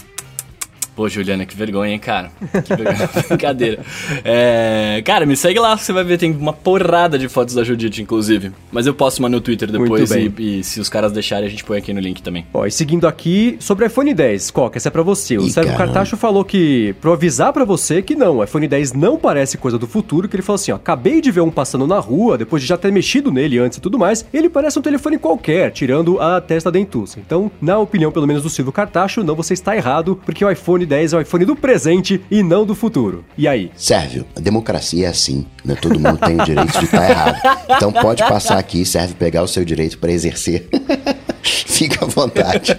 Pô, 0.94 1.08
Juliana, 1.08 1.46
que 1.46 1.56
vergonha, 1.56 1.92
hein, 1.92 1.98
cara? 1.98 2.30
Que 2.64 2.76
vergonha. 2.76 3.08
Brincadeira. 3.28 3.82
É, 4.24 5.02
cara, 5.04 5.24
me 5.24 5.36
segue 5.36 5.58
lá, 5.58 5.76
você 5.76 5.92
vai 5.92 6.04
ver, 6.04 6.18
tem 6.18 6.32
uma 6.32 6.52
porrada 6.52 7.18
de 7.18 7.28
fotos 7.28 7.54
da 7.54 7.64
Judite, 7.64 8.02
inclusive. 8.02 8.52
Mas 8.70 8.86
eu 8.86 8.92
posto 8.92 9.20
uma 9.20 9.28
no 9.28 9.40
Twitter 9.40 9.70
depois 9.70 10.10
e, 10.10 10.32
e, 10.38 10.64
se 10.64 10.80
os 10.80 10.88
caras 10.88 11.10
deixarem, 11.12 11.46
a 11.46 11.50
gente 11.50 11.64
põe 11.64 11.78
aqui 11.78 11.92
no 11.92 12.00
link 12.00 12.22
também. 12.22 12.46
Ó, 12.52 12.66
e 12.66 12.70
seguindo 12.70 13.06
aqui, 13.06 13.56
sobre 13.58 13.84
o 13.84 13.86
iPhone 13.86 14.12
10, 14.12 14.50
Coca, 14.50 14.78
essa 14.78 14.88
é 14.88 14.90
pra 14.90 15.02
você. 15.02 15.38
O 15.38 15.48
Sérgio 15.48 15.76
Cartacho 15.76 16.16
falou 16.16 16.44
que, 16.44 16.94
pra 17.00 17.12
avisar 17.12 17.52
pra 17.52 17.64
você 17.64 18.02
que 18.02 18.14
não, 18.14 18.38
o 18.38 18.44
iPhone 18.44 18.68
10 18.68 18.92
não 18.92 19.16
parece 19.16 19.56
coisa 19.56 19.78
do 19.78 19.86
futuro, 19.86 20.28
que 20.28 20.36
ele 20.36 20.42
falou 20.42 20.56
assim, 20.56 20.72
ó, 20.72 20.76
acabei 20.76 21.20
de 21.20 21.30
ver 21.30 21.40
um 21.40 21.50
passando 21.50 21.86
na 21.86 21.98
rua, 21.98 22.36
depois 22.36 22.62
de 22.62 22.68
já 22.68 22.76
ter 22.76 22.92
mexido 22.92 23.30
nele 23.30 23.58
antes 23.58 23.78
e 23.78 23.80
tudo 23.80 23.98
mais, 23.98 24.26
ele 24.32 24.48
parece 24.48 24.78
um 24.78 24.82
telefone 24.82 25.18
qualquer, 25.18 25.70
tirando 25.70 26.20
a 26.20 26.40
testa 26.40 26.70
dentuça. 26.70 27.18
Então, 27.18 27.50
na 27.60 27.78
opinião, 27.78 28.12
pelo 28.12 28.26
menos 28.26 28.42
do 28.42 28.50
Silvio 28.50 28.72
Cartacho, 28.72 29.22
não, 29.22 29.34
você 29.34 29.54
está 29.54 29.76
errado, 29.76 30.20
porque 30.24 30.44
o 30.44 30.50
iPhone 30.50 30.81
iPhone 30.82 30.86
10 30.86 31.12
é 31.12 31.16
o 31.16 31.20
iPhone 31.20 31.44
do 31.44 31.56
presente 31.56 32.20
e 32.30 32.42
não 32.42 32.64
do 32.64 32.74
futuro. 32.74 33.24
E 33.36 33.46
aí? 33.46 33.70
Sérgio, 33.76 34.26
a 34.36 34.40
democracia 34.40 35.06
é 35.06 35.08
assim, 35.08 35.46
né? 35.64 35.74
Todo 35.74 35.98
mundo 35.98 36.18
tem 36.18 36.40
o 36.40 36.44
direito 36.44 36.78
de 36.78 36.84
estar 36.84 37.10
errado. 37.10 37.40
Então 37.68 37.92
pode 37.92 38.22
passar 38.26 38.58
aqui, 38.58 38.84
serve 38.84 39.14
pegar 39.14 39.42
o 39.42 39.48
seu 39.48 39.64
direito 39.64 39.98
para 39.98 40.12
exercer. 40.12 40.68
Fica 41.42 42.04
à 42.04 42.08
vontade. 42.08 42.76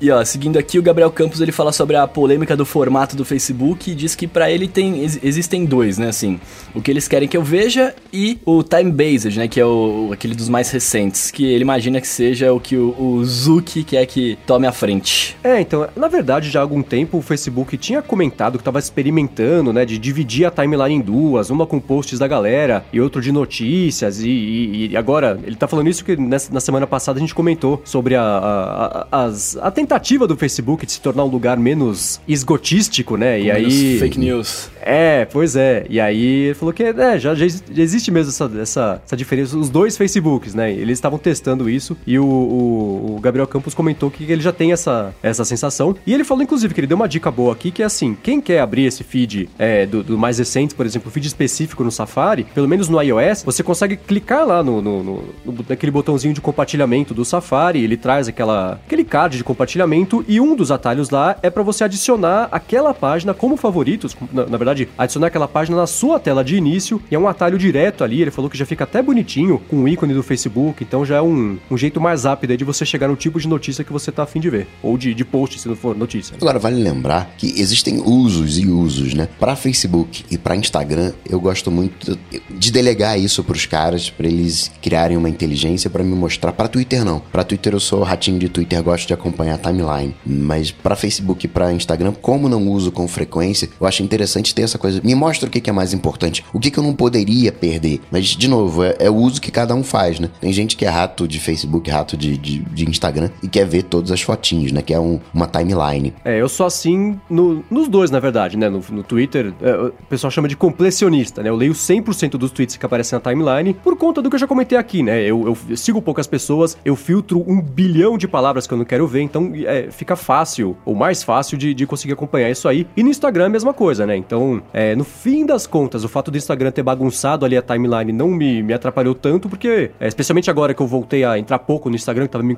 E 0.00 0.10
ó, 0.10 0.24
seguindo 0.24 0.58
aqui, 0.58 0.78
o 0.78 0.82
Gabriel 0.82 1.10
Campos 1.10 1.40
ele 1.40 1.50
fala 1.50 1.72
sobre 1.72 1.96
a 1.96 2.06
polêmica 2.06 2.56
do 2.56 2.64
formato 2.64 3.16
do 3.16 3.24
Facebook 3.24 3.90
e 3.90 3.94
diz 3.94 4.14
que 4.14 4.26
para 4.26 4.50
ele 4.50 4.68
tem 4.68 5.00
ex 5.00 5.18
existem 5.22 5.64
dois, 5.64 5.98
né, 5.98 6.08
assim, 6.08 6.38
o 6.74 6.80
que 6.80 6.90
eles 6.90 7.08
querem 7.08 7.28
que 7.28 7.36
eu 7.36 7.42
veja 7.42 7.94
e 8.12 8.38
o 8.44 8.62
time 8.62 8.92
based, 8.92 9.36
né, 9.36 9.48
que 9.48 9.60
é 9.60 9.66
o 9.66 10.10
aquele 10.12 10.34
dos 10.34 10.48
mais 10.48 10.70
recentes, 10.70 11.30
que 11.30 11.44
ele 11.44 11.62
imagina 11.62 12.00
que 12.00 12.06
seja 12.06 12.52
o 12.52 12.60
que 12.60 12.76
o, 12.76 12.94
o 12.98 13.24
Zuki 13.24 13.82
quer 13.82 14.06
que 14.06 14.38
tome 14.46 14.66
a 14.66 14.72
frente. 14.72 15.36
É, 15.42 15.60
então, 15.60 15.88
na 15.96 16.06
verdade, 16.06 16.48
já 16.48 16.60
há 16.60 16.62
algum 16.62 16.82
tempo 16.82 17.18
o 17.18 17.22
Facebook 17.22 17.76
tinha 17.76 18.00
comentado 18.00 18.56
que 18.56 18.62
estava 18.62 18.78
experimentando, 18.78 19.72
né, 19.72 19.84
de 19.84 19.98
dividir 19.98 20.46
a 20.46 20.50
timeline 20.50 20.94
em 20.94 21.00
duas, 21.00 21.50
uma 21.50 21.66
com 21.66 21.80
posts 21.80 22.18
da 22.18 22.28
galera 22.28 22.84
e 22.92 23.00
outro 23.00 23.20
de 23.20 23.32
notícias 23.32 24.20
e, 24.20 24.28
e, 24.28 24.88
e 24.90 24.96
agora 24.96 25.40
ele 25.44 25.56
tá 25.56 25.66
falando 25.66 25.88
isso 25.88 26.04
que 26.04 26.16
nessa, 26.16 26.52
na 26.52 26.60
semana 26.60 26.86
passada 26.86 27.18
a 27.18 27.20
gente 27.20 27.34
comentou 27.34 27.82
sobre 27.84 28.14
a, 28.14 28.22
a, 28.22 29.06
a 29.10 29.28
as 29.28 29.56
a 29.60 29.70
tentativa 29.88 30.26
do 30.26 30.36
Facebook 30.36 30.84
de 30.84 30.92
se 30.92 31.00
tornar 31.00 31.24
um 31.24 31.28
lugar 31.28 31.56
menos 31.56 32.20
esgotístico, 32.28 33.16
né? 33.16 33.38
Com 33.38 33.44
e 33.44 33.50
aí. 33.50 33.98
Fake 33.98 34.18
news. 34.18 34.70
É, 34.82 35.24
pois 35.24 35.56
é. 35.56 35.86
E 35.88 35.98
aí 35.98 36.46
ele 36.46 36.54
falou 36.54 36.72
que 36.72 36.82
é, 36.82 37.18
já, 37.18 37.34
já 37.34 37.44
existe 37.44 38.10
mesmo 38.10 38.30
essa, 38.30 38.50
essa, 38.60 39.02
essa 39.04 39.16
diferença. 39.16 39.56
Os 39.56 39.70
dois 39.70 39.96
Facebooks, 39.96 40.54
né? 40.54 40.70
Eles 40.70 40.98
estavam 40.98 41.18
testando 41.18 41.68
isso 41.68 41.96
e 42.06 42.18
o, 42.18 42.24
o, 42.24 43.16
o, 43.16 43.20
Gabriel 43.20 43.46
Campos 43.46 43.74
comentou 43.74 44.10
que 44.10 44.30
ele 44.30 44.42
já 44.42 44.52
tem 44.52 44.72
essa, 44.72 45.14
essa 45.22 45.44
sensação. 45.44 45.96
E 46.06 46.12
ele 46.12 46.24
falou, 46.24 46.42
inclusive, 46.42 46.72
que 46.74 46.80
ele 46.80 46.86
deu 46.86 46.96
uma 46.96 47.08
dica 47.08 47.30
boa 47.30 47.52
aqui, 47.52 47.70
que 47.70 47.82
é 47.82 47.86
assim: 47.86 48.16
quem 48.22 48.40
quer 48.40 48.60
abrir 48.60 48.84
esse 48.84 49.02
feed 49.02 49.48
é, 49.58 49.86
do, 49.86 50.02
do, 50.02 50.18
mais 50.18 50.38
recente, 50.38 50.74
por 50.74 50.84
exemplo, 50.84 51.10
feed 51.10 51.26
específico 51.26 51.82
no 51.82 51.90
Safari, 51.90 52.44
pelo 52.54 52.68
menos 52.68 52.88
no 52.88 53.00
iOS, 53.00 53.42
você 53.42 53.62
consegue 53.62 53.96
clicar 53.96 54.46
lá 54.46 54.62
no, 54.62 54.82
no, 54.82 55.02
no, 55.02 55.24
no 55.44 55.64
naquele 55.68 55.92
botãozinho 55.92 56.34
de 56.34 56.40
compartilhamento 56.40 57.14
do 57.14 57.24
Safari, 57.24 57.82
ele 57.82 57.96
traz 57.96 58.28
aquela, 58.28 58.80
aquele 58.86 59.04
card 59.04 59.36
de 59.36 59.44
compartilhamento 59.44 59.77
e 60.26 60.40
um 60.40 60.56
dos 60.56 60.70
atalhos 60.70 61.10
lá 61.10 61.36
é 61.42 61.50
para 61.50 61.62
você 61.62 61.84
adicionar 61.84 62.48
aquela 62.50 62.92
página 62.92 63.34
como 63.34 63.56
favoritos, 63.56 64.16
na, 64.32 64.46
na 64.46 64.56
verdade 64.56 64.88
adicionar 64.96 65.28
aquela 65.28 65.48
página 65.48 65.76
na 65.76 65.86
sua 65.86 66.18
tela 66.18 66.44
de 66.44 66.56
início 66.56 67.00
e 67.10 67.14
é 67.14 67.18
um 67.18 67.28
atalho 67.28 67.58
direto 67.58 68.04
ali. 68.04 68.22
Ele 68.22 68.30
falou 68.30 68.50
que 68.50 68.58
já 68.58 68.66
fica 68.66 68.84
até 68.84 69.02
bonitinho 69.02 69.60
com 69.68 69.82
o 69.82 69.88
ícone 69.88 70.14
do 70.14 70.22
Facebook, 70.22 70.82
então 70.82 71.04
já 71.04 71.16
é 71.16 71.22
um, 71.22 71.58
um 71.70 71.76
jeito 71.76 72.00
mais 72.00 72.24
rápido 72.24 72.56
de 72.56 72.64
você 72.64 72.84
chegar 72.84 73.08
no 73.08 73.16
tipo 73.16 73.38
de 73.38 73.48
notícia 73.48 73.84
que 73.84 73.92
você 73.92 74.10
tá 74.10 74.22
afim 74.22 74.40
de 74.40 74.50
ver, 74.50 74.66
ou 74.82 74.96
de, 74.96 75.14
de 75.14 75.24
post, 75.24 75.58
se 75.58 75.68
não 75.68 75.76
for 75.76 75.96
notícia. 75.96 76.36
Agora, 76.40 76.58
vale 76.58 76.82
lembrar 76.82 77.30
que 77.36 77.60
existem 77.60 78.00
usos 78.00 78.58
e 78.58 78.66
usos, 78.66 79.14
né? 79.14 79.28
Para 79.38 79.54
Facebook 79.54 80.24
e 80.30 80.38
para 80.38 80.56
Instagram, 80.56 81.12
eu 81.28 81.40
gosto 81.40 81.70
muito 81.70 82.18
de 82.50 82.72
delegar 82.72 83.18
isso 83.18 83.44
para 83.44 83.56
os 83.56 83.66
caras, 83.66 84.10
para 84.10 84.26
eles 84.26 84.70
criarem 84.80 85.16
uma 85.16 85.28
inteligência 85.28 85.90
para 85.90 86.02
me 86.02 86.14
mostrar. 86.14 86.52
Para 86.52 86.68
Twitter, 86.68 87.04
não. 87.04 87.20
Para 87.20 87.44
Twitter, 87.44 87.72
eu 87.74 87.80
sou 87.80 88.02
ratinho 88.02 88.38
de 88.38 88.48
Twitter, 88.48 88.82
gosto 88.82 89.06
de 89.06 89.14
acompanhar 89.14 89.58
timeline. 89.68 90.14
Mas 90.24 90.70
para 90.70 90.96
Facebook 90.96 91.46
e 91.46 91.48
para 91.48 91.72
Instagram, 91.72 92.12
como 92.20 92.48
não 92.48 92.68
uso 92.68 92.90
com 92.90 93.06
frequência, 93.06 93.68
eu 93.80 93.86
acho 93.86 94.02
interessante 94.02 94.54
ter 94.54 94.62
essa 94.62 94.78
coisa. 94.78 95.00
Me 95.04 95.14
mostra 95.14 95.48
o 95.48 95.50
que, 95.50 95.60
que 95.60 95.70
é 95.70 95.72
mais 95.72 95.92
importante, 95.92 96.44
o 96.52 96.58
que, 96.58 96.70
que 96.70 96.78
eu 96.78 96.82
não 96.82 96.94
poderia 96.94 97.52
perder. 97.52 98.00
Mas, 98.10 98.26
de 98.26 98.48
novo, 98.48 98.84
é, 98.84 98.96
é, 98.98 99.10
o 99.10 99.14
uso 99.14 99.40
que 99.40 99.50
cada 99.50 99.74
um 99.74 99.82
faz, 99.82 100.18
né? 100.18 100.30
Tem 100.40 100.52
gente 100.52 100.76
que 100.76 100.84
é 100.84 100.88
rato 100.88 101.26
de 101.26 101.38
Facebook, 101.38 101.90
rato 101.90 102.16
de, 102.16 102.36
de, 102.36 102.58
de 102.60 102.88
Instagram 102.88 103.30
e 103.42 103.48
quer 103.48 103.66
ver 103.66 103.84
todas 103.84 104.10
as 104.10 104.20
fotinhos, 104.20 104.72
né? 104.72 104.82
Que 104.82 104.94
é 104.94 105.00
um, 105.00 105.20
uma 105.32 105.46
timeline. 105.46 106.14
É, 106.24 106.40
eu 106.40 106.48
sou 106.48 106.66
assim 106.66 107.18
no, 107.28 107.64
nos 107.70 107.88
dois, 107.88 108.10
na 108.10 108.20
verdade, 108.20 108.56
né? 108.56 108.68
No, 108.68 108.82
no 108.90 109.02
Twitter, 109.02 109.52
é, 109.60 109.74
o 109.74 109.92
pessoal 110.08 110.30
chama 110.30 110.48
de 110.48 110.56
completionista, 110.56 111.42
né? 111.42 111.48
Eu 111.48 111.56
leio 111.56 111.72
100% 111.72 112.30
dos 112.30 112.50
tweets 112.50 112.76
que 112.76 112.86
aparecem 112.86 113.18
na 113.18 113.20
timeline 113.20 113.74
por 113.74 113.96
conta 113.96 114.22
do 114.22 114.28
que 114.28 114.36
eu 114.36 114.40
já 114.40 114.46
comentei 114.46 114.78
aqui, 114.78 115.02
né? 115.02 115.22
Eu, 115.22 115.56
eu 115.68 115.76
sigo 115.76 116.00
poucas 116.00 116.26
pessoas, 116.26 116.76
eu 116.84 116.96
filtro 116.96 117.44
um 117.46 117.60
bilhão 117.60 118.16
de 118.16 118.26
palavras 118.26 118.66
que 118.66 118.74
eu 118.74 118.78
não 118.78 118.84
quero 118.84 119.06
ver, 119.06 119.22
então 119.22 119.52
é, 119.66 119.90
fica 119.90 120.16
fácil, 120.16 120.76
ou 120.84 120.94
mais 120.94 121.22
fácil, 121.22 121.56
de, 121.56 121.74
de 121.74 121.86
conseguir 121.86 122.12
acompanhar 122.12 122.50
isso 122.50 122.68
aí. 122.68 122.86
E 122.96 123.02
no 123.02 123.10
Instagram 123.10 123.44
é 123.44 123.46
a 123.46 123.50
mesma 123.50 123.72
coisa, 123.72 124.06
né? 124.06 124.16
Então, 124.16 124.62
é, 124.72 124.94
no 124.94 125.04
fim 125.04 125.46
das 125.46 125.66
contas, 125.66 126.04
o 126.04 126.08
fato 126.08 126.30
do 126.30 126.36
Instagram 126.36 126.70
ter 126.70 126.82
bagunçado 126.82 127.44
ali 127.44 127.56
a 127.56 127.62
timeline 127.62 128.12
não 128.12 128.28
me, 128.28 128.62
me 128.62 128.72
atrapalhou 128.72 129.14
tanto, 129.14 129.48
porque, 129.48 129.90
é, 130.00 130.08
especialmente 130.08 130.50
agora 130.50 130.74
que 130.74 130.80
eu 130.80 130.86
voltei 130.86 131.24
a 131.24 131.38
entrar 131.38 131.58
pouco 131.58 131.88
no 131.88 131.96
Instagram, 131.96 132.26
que 132.26 132.32
tava 132.32 132.44
me 132.44 132.56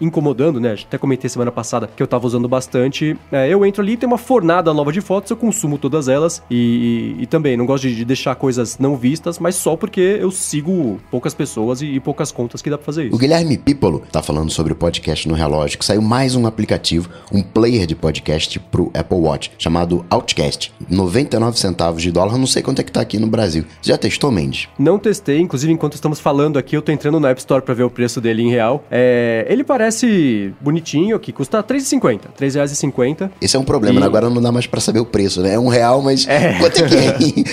incomodando, 0.00 0.60
né? 0.60 0.74
Até 0.86 0.98
comentei 0.98 1.28
semana 1.28 1.52
passada 1.52 1.88
que 1.94 2.02
eu 2.02 2.06
tava 2.06 2.26
usando 2.26 2.48
bastante. 2.48 3.16
É, 3.30 3.48
eu 3.48 3.64
entro 3.64 3.82
ali, 3.82 3.96
tem 3.96 4.06
uma 4.06 4.18
fornada 4.18 4.72
nova 4.72 4.92
de 4.92 5.00
fotos, 5.00 5.30
eu 5.30 5.36
consumo 5.36 5.78
todas 5.78 6.08
elas 6.08 6.42
e, 6.50 7.16
e, 7.18 7.22
e 7.22 7.26
também 7.26 7.56
não 7.56 7.66
gosto 7.66 7.88
de, 7.88 7.94
de, 7.94 8.04
deixar 8.04 8.34
coisas 8.34 8.78
não 8.78 8.96
vistas, 8.96 9.38
mas 9.38 9.54
só 9.54 9.76
porque 9.76 10.18
eu 10.20 10.30
sigo 10.30 11.00
poucas 11.10 11.34
pessoas 11.34 11.82
e, 11.82 11.86
e 11.86 12.00
poucas 12.00 12.32
contas 12.32 12.60
que 12.60 12.70
dá 12.70 12.76
pra 12.76 12.84
fazer 12.84 13.06
isso. 13.06 13.14
O 13.14 13.18
Guilherme 13.18 13.56
Pipolo 13.56 14.02
tá 14.10 14.22
falando 14.22 14.50
sobre 14.50 14.72
o 14.72 14.76
podcast 14.76 15.28
no 15.28 15.34
relógio, 15.34 15.78
que 15.78 15.84
saiu 15.84 16.02
mais 16.02 16.29
um 16.34 16.46
aplicativo, 16.46 17.08
um 17.32 17.42
player 17.42 17.86
de 17.86 17.94
podcast 17.94 18.58
pro 18.58 18.90
Apple 18.94 19.18
Watch, 19.18 19.52
chamado 19.58 20.04
Outcast. 20.10 20.72
99 20.88 21.58
centavos 21.58 22.02
de 22.02 22.10
dólar, 22.10 22.36
não 22.36 22.46
sei 22.46 22.62
quanto 22.62 22.80
é 22.80 22.82
que 22.82 22.92
tá 22.92 23.00
aqui 23.00 23.18
no 23.18 23.26
Brasil. 23.26 23.64
Você 23.80 23.90
já 23.90 23.98
testou, 23.98 24.30
Mendes? 24.30 24.68
Não 24.78 24.98
testei, 24.98 25.40
inclusive 25.40 25.72
enquanto 25.72 25.94
estamos 25.94 26.20
falando 26.20 26.58
aqui, 26.58 26.76
eu 26.76 26.82
tô 26.82 26.92
entrando 26.92 27.20
no 27.20 27.26
App 27.26 27.40
Store 27.40 27.62
pra 27.62 27.74
ver 27.74 27.84
o 27.84 27.90
preço 27.90 28.20
dele 28.20 28.42
em 28.42 28.50
real. 28.50 28.84
É, 28.90 29.46
ele 29.48 29.64
parece 29.64 30.52
bonitinho, 30.60 31.18
que 31.18 31.32
custa 31.32 31.58
R$3,50. 31.58 32.20
R$3,50. 32.38 33.30
Esse 33.40 33.56
é 33.56 33.58
um 33.58 33.64
problema, 33.64 33.98
e... 33.98 34.00
né? 34.00 34.06
agora 34.06 34.28
não 34.28 34.40
dá 34.40 34.52
mais 34.52 34.66
pra 34.66 34.80
saber 34.80 35.00
o 35.00 35.06
preço, 35.06 35.42
né? 35.42 35.54
É 35.54 35.58
um 35.58 35.68
real, 35.68 36.02
mas 36.02 36.26
é. 36.26 36.54
quanto 36.60 36.78
é 36.78 36.88
que 36.88 37.44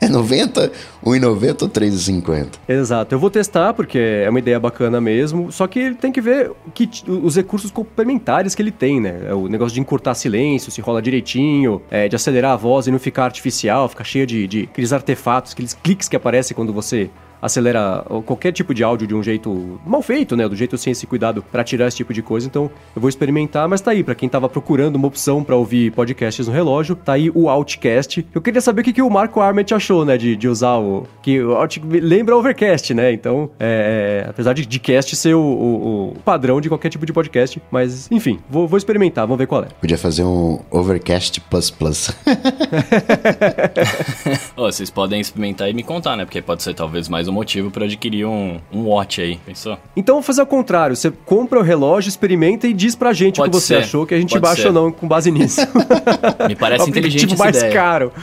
é? 0.00 0.06
é 0.06 0.08
90, 0.08 0.72
1,90 1.04 1.62
ou 1.62 1.68
3,50? 1.68 2.46
Exato. 2.68 3.14
Eu 3.14 3.18
vou 3.18 3.30
testar 3.30 3.72
porque 3.74 3.98
é 3.98 4.28
uma 4.28 4.38
ideia 4.38 4.58
bacana 4.58 5.00
mesmo, 5.00 5.50
só 5.52 5.66
que 5.66 5.94
tem 5.94 6.12
que 6.12 6.20
ver 6.20 6.50
que, 6.74 6.88
os 7.06 7.36
recursos 7.36 7.70
complementares 8.08 8.54
que 8.54 8.62
ele 8.62 8.70
tem, 8.70 9.00
né? 9.00 9.26
É 9.28 9.34
o 9.34 9.48
negócio 9.48 9.74
de 9.74 9.80
encurtar 9.80 10.14
silêncio, 10.14 10.72
se 10.72 10.80
rola 10.80 11.02
direitinho, 11.02 11.82
é, 11.90 12.08
de 12.08 12.16
acelerar 12.16 12.52
a 12.52 12.56
voz 12.56 12.86
e 12.86 12.90
não 12.90 12.98
ficar 12.98 13.24
artificial, 13.24 13.88
ficar 13.88 14.04
cheia 14.04 14.26
de, 14.26 14.46
de 14.46 14.62
aqueles 14.70 14.92
artefatos, 14.92 15.52
aqueles 15.52 15.74
cliques 15.74 16.08
que 16.08 16.16
aparecem 16.16 16.54
quando 16.54 16.72
você 16.72 17.10
acelera 17.40 18.04
qualquer 18.24 18.52
tipo 18.52 18.74
de 18.74 18.82
áudio 18.82 19.06
de 19.06 19.14
um 19.14 19.22
jeito 19.22 19.80
mal 19.86 20.02
feito, 20.02 20.36
né? 20.36 20.48
Do 20.48 20.56
jeito 20.56 20.76
sem 20.76 20.92
esse 20.92 21.06
cuidado 21.06 21.42
para 21.42 21.64
tirar 21.64 21.86
esse 21.86 21.96
tipo 21.96 22.12
de 22.12 22.22
coisa. 22.22 22.46
Então, 22.46 22.70
eu 22.94 23.00
vou 23.00 23.08
experimentar, 23.08 23.68
mas 23.68 23.80
tá 23.80 23.92
aí 23.92 24.02
para 24.02 24.14
quem 24.14 24.28
tava 24.28 24.48
procurando 24.48 24.96
uma 24.96 25.06
opção 25.06 25.44
para 25.44 25.56
ouvir 25.56 25.92
podcasts 25.92 26.46
no 26.46 26.52
relógio, 26.52 26.96
tá 26.96 27.14
aí 27.14 27.30
o 27.34 27.48
Outcast. 27.48 28.26
Eu 28.34 28.40
queria 28.40 28.60
saber 28.60 28.80
o 28.80 28.84
que, 28.84 28.92
que 28.92 29.02
o 29.02 29.10
Marco 29.10 29.40
Arment 29.40 29.66
achou, 29.72 30.04
né, 30.04 30.16
de, 30.16 30.36
de 30.36 30.48
usar 30.48 30.76
o 30.76 31.06
que 31.22 31.40
o 31.40 31.56
Out, 31.56 31.80
lembra 31.84 32.36
Overcast, 32.36 32.92
né? 32.94 33.12
Então, 33.12 33.50
é, 33.58 34.26
apesar 34.28 34.52
de, 34.52 34.66
de 34.66 34.78
cast 34.78 35.14
ser 35.16 35.34
o, 35.34 35.40
o, 35.40 36.08
o, 36.10 36.16
padrão 36.24 36.60
de 36.60 36.68
qualquer 36.68 36.88
tipo 36.88 37.06
de 37.06 37.12
podcast, 37.12 37.60
mas 37.70 38.10
enfim, 38.10 38.38
vou, 38.48 38.66
vou 38.66 38.76
experimentar, 38.76 39.26
vamos 39.26 39.38
ver 39.38 39.46
qual 39.46 39.64
é. 39.64 39.68
Podia 39.80 39.98
fazer 39.98 40.24
um 40.24 40.60
Overcast 40.70 41.40
plus 41.42 41.70
plus. 41.70 42.08
oh, 44.56 44.64
vocês 44.64 44.90
podem 44.90 45.20
experimentar 45.20 45.68
e 45.68 45.74
me 45.74 45.82
contar, 45.82 46.16
né? 46.16 46.24
Porque 46.24 46.42
pode 46.42 46.62
ser 46.62 46.74
talvez 46.74 47.08
mais 47.08 47.27
um 47.28 47.34
motivo 47.34 47.70
para 47.70 47.84
adquirir 47.84 48.26
um, 48.26 48.58
um 48.72 48.84
watch 48.86 49.20
aí, 49.20 49.38
pensou? 49.44 49.78
Então 49.96 50.16
vamos 50.16 50.26
fazer 50.26 50.42
o 50.42 50.46
contrário. 50.46 50.96
Você 50.96 51.10
compra 51.10 51.58
o 51.58 51.62
relógio, 51.62 52.08
experimenta 52.08 52.66
e 52.66 52.72
diz 52.72 52.94
pra 52.94 53.12
gente 53.12 53.36
Pode 53.36 53.48
o 53.48 53.52
que 53.52 53.58
você 53.60 53.74
ser. 53.74 53.80
achou, 53.80 54.06
que 54.06 54.14
a 54.14 54.18
gente 54.20 54.30
Pode 54.30 54.42
baixa 54.42 54.62
ser. 54.62 54.68
ou 54.68 54.74
não 54.74 54.90
com 54.92 55.06
base 55.06 55.30
nisso. 55.30 55.60
Me 56.48 56.54
parece 56.56 56.88
inteligente 56.90 57.26
tipo 57.28 57.38
mais 57.38 57.56
ideia. 57.56 57.72
caro. 57.72 58.12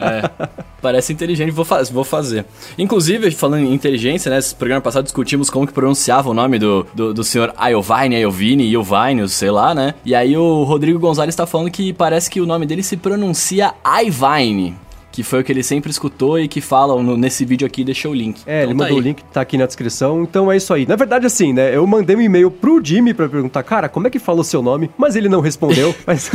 É, 0.00 0.30
parece 0.80 1.12
inteligente, 1.12 1.50
vou, 1.50 1.64
faz, 1.64 1.90
vou 1.90 2.04
fazer. 2.04 2.44
Inclusive, 2.78 3.30
falando 3.32 3.64
em 3.64 3.74
inteligência, 3.74 4.30
né? 4.30 4.36
Nesse 4.36 4.54
programa 4.54 4.80
passado 4.80 5.04
discutimos 5.04 5.50
como 5.50 5.66
que 5.66 5.72
pronunciava 5.72 6.30
o 6.30 6.34
nome 6.34 6.58
do, 6.58 6.86
do, 6.94 7.12
do 7.12 7.22
senhor 7.24 7.52
Iovine, 7.70 8.16
Iovine, 8.20 8.64
Iovine, 8.64 9.28
sei 9.28 9.50
lá, 9.50 9.74
né? 9.74 9.94
E 10.04 10.14
aí 10.14 10.36
o 10.36 10.64
Rodrigo 10.64 10.98
Gonzalez 10.98 11.34
tá 11.34 11.46
falando 11.46 11.70
que 11.70 11.92
parece 11.92 12.30
que 12.30 12.40
o 12.40 12.46
nome 12.46 12.64
dele 12.66 12.82
se 12.82 12.96
pronuncia 12.96 13.74
Ivine 14.02 14.74
que 15.12 15.22
foi 15.22 15.40
o 15.40 15.44
que 15.44 15.52
ele 15.52 15.62
sempre 15.62 15.90
escutou 15.90 16.38
e 16.38 16.48
que 16.48 16.60
falam 16.60 17.02
no, 17.02 17.16
nesse 17.16 17.44
vídeo 17.44 17.66
aqui, 17.66 17.84
deixou 17.84 18.12
o 18.12 18.14
link. 18.14 18.42
É, 18.46 18.62
então 18.62 18.70
ele 18.70 18.78
tá 18.78 18.84
mandou 18.84 18.96
aí. 18.96 19.02
o 19.02 19.04
link, 19.04 19.24
tá 19.32 19.40
aqui 19.40 19.58
na 19.58 19.66
descrição, 19.66 20.22
então 20.22 20.50
é 20.50 20.56
isso 20.56 20.72
aí. 20.72 20.86
Na 20.86 20.96
verdade, 20.96 21.26
assim, 21.26 21.52
né, 21.52 21.74
eu 21.74 21.86
mandei 21.86 22.16
um 22.16 22.20
e-mail 22.20 22.50
pro 22.50 22.80
Jimmy 22.82 23.14
pra 23.14 23.28
perguntar, 23.28 23.62
cara, 23.62 23.88
como 23.88 24.06
é 24.06 24.10
que 24.10 24.18
fala 24.18 24.40
o 24.40 24.44
seu 24.44 24.62
nome? 24.62 24.90
Mas 24.96 25.16
ele 25.16 25.28
não 25.28 25.40
respondeu, 25.40 25.94
mas 26.06 26.30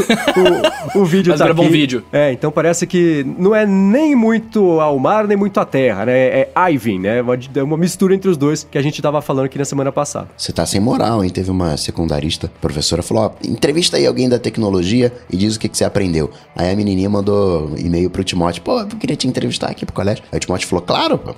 o, 0.96 1.00
o 1.00 1.06
vídeo 1.06 1.32
mas 1.32 1.40
tá 1.40 1.46
aqui. 1.46 1.54
bom 1.54 1.70
vídeo. 1.70 2.04
É, 2.12 2.32
então 2.32 2.52
parece 2.52 2.86
que 2.86 3.26
não 3.38 3.56
é 3.56 3.66
nem 3.66 4.16
muito 4.16 4.80
ao 4.80 4.98
mar, 5.00 5.28
nem 5.28 5.38
muito 5.38 5.60
à 5.60 5.66
terra, 5.66 6.06
né, 6.06 6.14
é 6.14 6.52
Ivan, 6.72 7.00
né, 7.00 7.22
uma, 7.22 7.38
é 7.56 7.64
uma 7.64 7.78
mistura 7.78 8.14
entre 8.14 8.30
os 8.30 8.38
dois 8.38 8.68
que 8.70 8.78
a 8.78 8.82
gente 8.82 9.02
tava 9.02 9.22
falando 9.22 9.46
aqui 9.46 9.58
na 9.58 9.66
semana 9.66 9.92
passada. 9.92 10.28
Você 10.38 10.52
tá 10.52 10.66
sem 10.66 10.80
moral, 10.80 11.24
hein? 11.24 11.30
Teve 11.30 11.52
uma 11.52 11.78
secundarista, 11.78 12.52
professora 12.62 13.02
falou, 13.02 13.26
ó, 13.26 13.48
entrevista 13.48 13.98
aí 13.98 14.06
alguém 14.06 14.28
da 14.28 14.40
tecnologia 14.40 15.12
e 15.30 15.38
diz 15.38 15.56
o 15.56 15.60
que, 15.60 15.70
que 15.70 15.78
você 15.78 15.84
aprendeu. 15.84 16.30
Aí 16.56 16.72
a 16.72 16.76
menininha 16.76 17.10
mandou 17.10 17.72
e-mail 17.78 18.10
pro 18.10 18.24
Timóteo, 18.24 18.64
pô, 18.66 18.80
eu 18.80 18.88
queria 18.88 19.16
te 19.16 19.28
entrevistar 19.28 19.70
aqui 19.70 19.86
pro 19.86 19.94
colégio. 19.94 20.24
Aí 20.32 20.38
o 20.38 20.40
Timóteo 20.40 20.68
falou, 20.68 20.84
claro, 20.84 21.20
pô. 21.20 21.36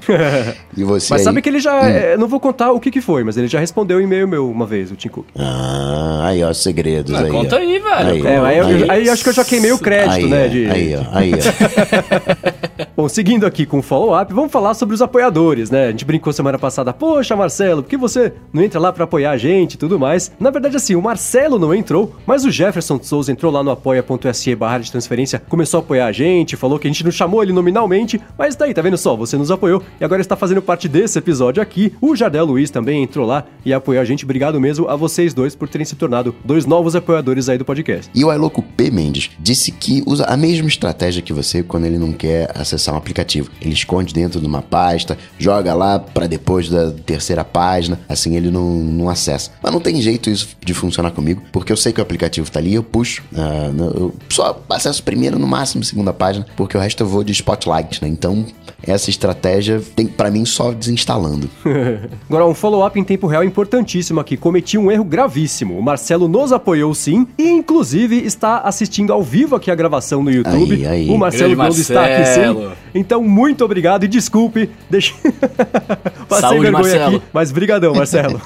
e 0.74 0.82
você 0.82 1.12
Mas 1.12 1.20
aí... 1.20 1.24
sabe 1.24 1.42
que 1.42 1.48
ele 1.50 1.60
já, 1.60 1.82
hum. 1.82 1.84
é, 1.84 2.16
não 2.16 2.26
vou 2.26 2.40
contar 2.40 2.72
o 2.72 2.80
que 2.80 2.90
que 2.90 3.02
foi, 3.02 3.22
mas 3.22 3.36
ele 3.36 3.46
já 3.46 3.60
respondeu 3.60 3.98
um 3.98 4.00
e-mail 4.00 4.26
meu 4.26 4.50
uma 4.50 4.64
vez, 4.64 4.90
o 4.90 4.96
Tim 4.96 5.08
Cook. 5.08 5.26
Ah, 5.38 6.22
aí 6.24 6.42
ó, 6.42 6.52
segredos 6.54 7.14
ah, 7.14 7.20
aí. 7.20 7.30
Conta 7.30 7.56
ó. 7.56 7.58
aí, 7.58 7.78
velho. 7.78 7.94
Aí, 7.94 8.26
é, 8.26 8.38
aí, 8.38 8.60
aí, 8.60 8.90
aí, 8.90 9.10
acho 9.10 9.22
que 9.22 9.28
eu 9.28 9.34
já 9.34 9.44
queimei 9.44 9.70
o 9.70 9.78
crédito, 9.78 10.14
aí, 10.14 10.26
né? 10.26 10.48
De... 10.48 10.70
Aí, 10.70 10.96
ó, 10.96 11.04
aí, 11.12 11.32
ó. 11.34 12.86
Bom, 12.96 13.10
seguindo 13.10 13.44
aqui 13.44 13.66
com 13.66 13.80
o 13.80 13.82
follow-up, 13.82 14.32
vamos 14.32 14.50
falar 14.50 14.72
sobre 14.72 14.94
os 14.94 15.02
apoiadores, 15.02 15.70
né? 15.70 15.88
A 15.88 15.90
gente 15.90 16.06
brincou 16.06 16.32
semana 16.32 16.58
passada, 16.58 16.94
poxa, 16.94 17.36
Marcelo, 17.36 17.82
por 17.82 17.90
que 17.90 17.96
você 17.96 18.32
não 18.50 18.62
entra 18.62 18.80
lá 18.80 18.90
para 18.90 19.04
apoiar 19.04 19.32
a 19.32 19.36
gente 19.36 19.74
e 19.74 19.76
tudo 19.76 19.98
mais? 19.98 20.32
Na 20.40 20.50
verdade, 20.50 20.76
assim, 20.76 20.94
o 20.94 21.02
Marcelo 21.02 21.58
não 21.58 21.74
entrou, 21.74 22.14
mas 22.26 22.46
o 22.46 22.50
Jefferson 22.50 22.98
Souza 23.02 23.30
entrou 23.30 23.52
lá 23.52 23.62
no 23.62 23.70
apoia.se 23.70 24.54
barra 24.54 24.78
de 24.78 24.90
transferência, 24.90 25.42
começou 25.46 25.78
a 25.78 25.82
apoiar 25.82 26.06
a 26.06 26.12
gente, 26.12 26.45
falou 26.54 26.78
que 26.78 26.86
a 26.86 26.90
gente 26.90 27.02
não 27.02 27.10
chamou 27.10 27.42
ele 27.42 27.52
nominalmente, 27.52 28.20
mas 28.36 28.54
daí, 28.54 28.74
tá 28.74 28.82
vendo 28.82 28.98
só? 28.98 29.16
Você 29.16 29.38
nos 29.38 29.50
apoiou 29.50 29.82
e 29.98 30.04
agora 30.04 30.20
está 30.20 30.36
fazendo 30.36 30.60
parte 30.60 30.86
desse 30.86 31.18
episódio 31.18 31.62
aqui. 31.62 31.94
O 31.98 32.14
Jardel 32.14 32.44
Luiz 32.44 32.70
também 32.70 33.02
entrou 33.02 33.26
lá 33.26 33.46
e 33.64 33.72
apoiou 33.72 34.02
a 34.02 34.04
gente. 34.04 34.24
Obrigado 34.24 34.60
mesmo 34.60 34.88
a 34.88 34.96
vocês 34.96 35.32
dois 35.32 35.54
por 35.54 35.68
terem 35.68 35.86
se 35.86 35.96
tornado 35.96 36.34
dois 36.44 36.66
novos 36.66 36.94
apoiadores 36.94 37.48
aí 37.48 37.56
do 37.56 37.64
podcast. 37.64 38.10
E 38.14 38.22
o 38.22 38.32
Iloco 38.32 38.62
P. 38.62 38.90
Mendes 38.90 39.30
disse 39.38 39.72
que 39.72 40.02
usa 40.06 40.24
a 40.24 40.36
mesma 40.36 40.68
estratégia 40.68 41.22
que 41.22 41.32
você 41.32 41.62
quando 41.62 41.86
ele 41.86 41.98
não 41.98 42.12
quer 42.12 42.50
acessar 42.54 42.94
um 42.94 42.98
aplicativo. 42.98 43.50
Ele 43.60 43.72
esconde 43.72 44.12
dentro 44.12 44.40
de 44.40 44.46
uma 44.46 44.60
pasta, 44.60 45.16
joga 45.38 45.72
lá 45.72 45.98
para 45.98 46.26
depois 46.26 46.68
da 46.68 46.90
terceira 46.90 47.44
página, 47.44 47.98
assim 48.08 48.36
ele 48.36 48.50
não, 48.50 48.70
não 48.70 49.08
acessa. 49.08 49.50
Mas 49.62 49.72
não 49.72 49.80
tem 49.80 50.00
jeito 50.00 50.28
isso 50.28 50.48
de 50.64 50.74
funcionar 50.74 51.10
comigo, 51.12 51.42
porque 51.52 51.72
eu 51.72 51.76
sei 51.76 51.92
que 51.92 52.00
o 52.00 52.02
aplicativo 52.02 52.50
tá 52.50 52.58
ali, 52.58 52.74
eu 52.74 52.82
puxo, 52.82 53.22
uh, 53.32 53.96
eu 53.96 54.14
só 54.28 54.62
acesso 54.68 55.02
primeiro, 55.02 55.38
no 55.38 55.46
máximo 55.46 55.84
segunda 55.84 56.12
página, 56.12 56.35
porque 56.56 56.76
o 56.76 56.80
resto 56.80 57.02
eu 57.02 57.06
vou 57.06 57.22
de 57.22 57.32
Spotlight, 57.32 58.02
né? 58.02 58.08
Então, 58.08 58.44
essa 58.82 59.10
estratégia 59.10 59.82
tem 59.94 60.06
para 60.06 60.30
mim 60.30 60.44
só 60.44 60.72
desinstalando. 60.72 61.48
Agora, 62.28 62.46
um 62.46 62.54
follow-up 62.54 62.98
em 62.98 63.04
tempo 63.04 63.26
real 63.26 63.44
importantíssimo 63.44 64.20
aqui. 64.20 64.36
Cometi 64.36 64.78
um 64.78 64.90
erro 64.90 65.04
gravíssimo. 65.04 65.78
O 65.78 65.82
Marcelo 65.82 66.28
nos 66.28 66.52
apoiou 66.52 66.94
sim 66.94 67.26
e, 67.38 67.48
inclusive, 67.48 68.16
está 68.18 68.58
assistindo 68.60 69.12
ao 69.12 69.22
vivo 69.22 69.56
aqui 69.56 69.70
a 69.70 69.74
gravação 69.74 70.22
no 70.22 70.30
YouTube. 70.30 70.74
Aí, 70.74 70.86
aí. 70.86 71.10
O 71.10 71.18
Marcelo 71.18 71.54
Gold 71.56 71.80
está 71.80 72.04
aqui 72.04 72.26
sim. 72.26 72.70
Então, 72.94 73.22
muito 73.22 73.64
obrigado 73.64 74.04
e 74.04 74.08
desculpe. 74.08 74.70
Deixa... 74.88 75.14
Passei 76.28 76.48
Saúde, 76.48 76.60
vergonha 76.62 76.82
Marcelo. 76.82 77.16
aqui, 77.16 77.26
mas 77.32 77.52
brigadão, 77.52 77.94
Marcelo. 77.94 78.40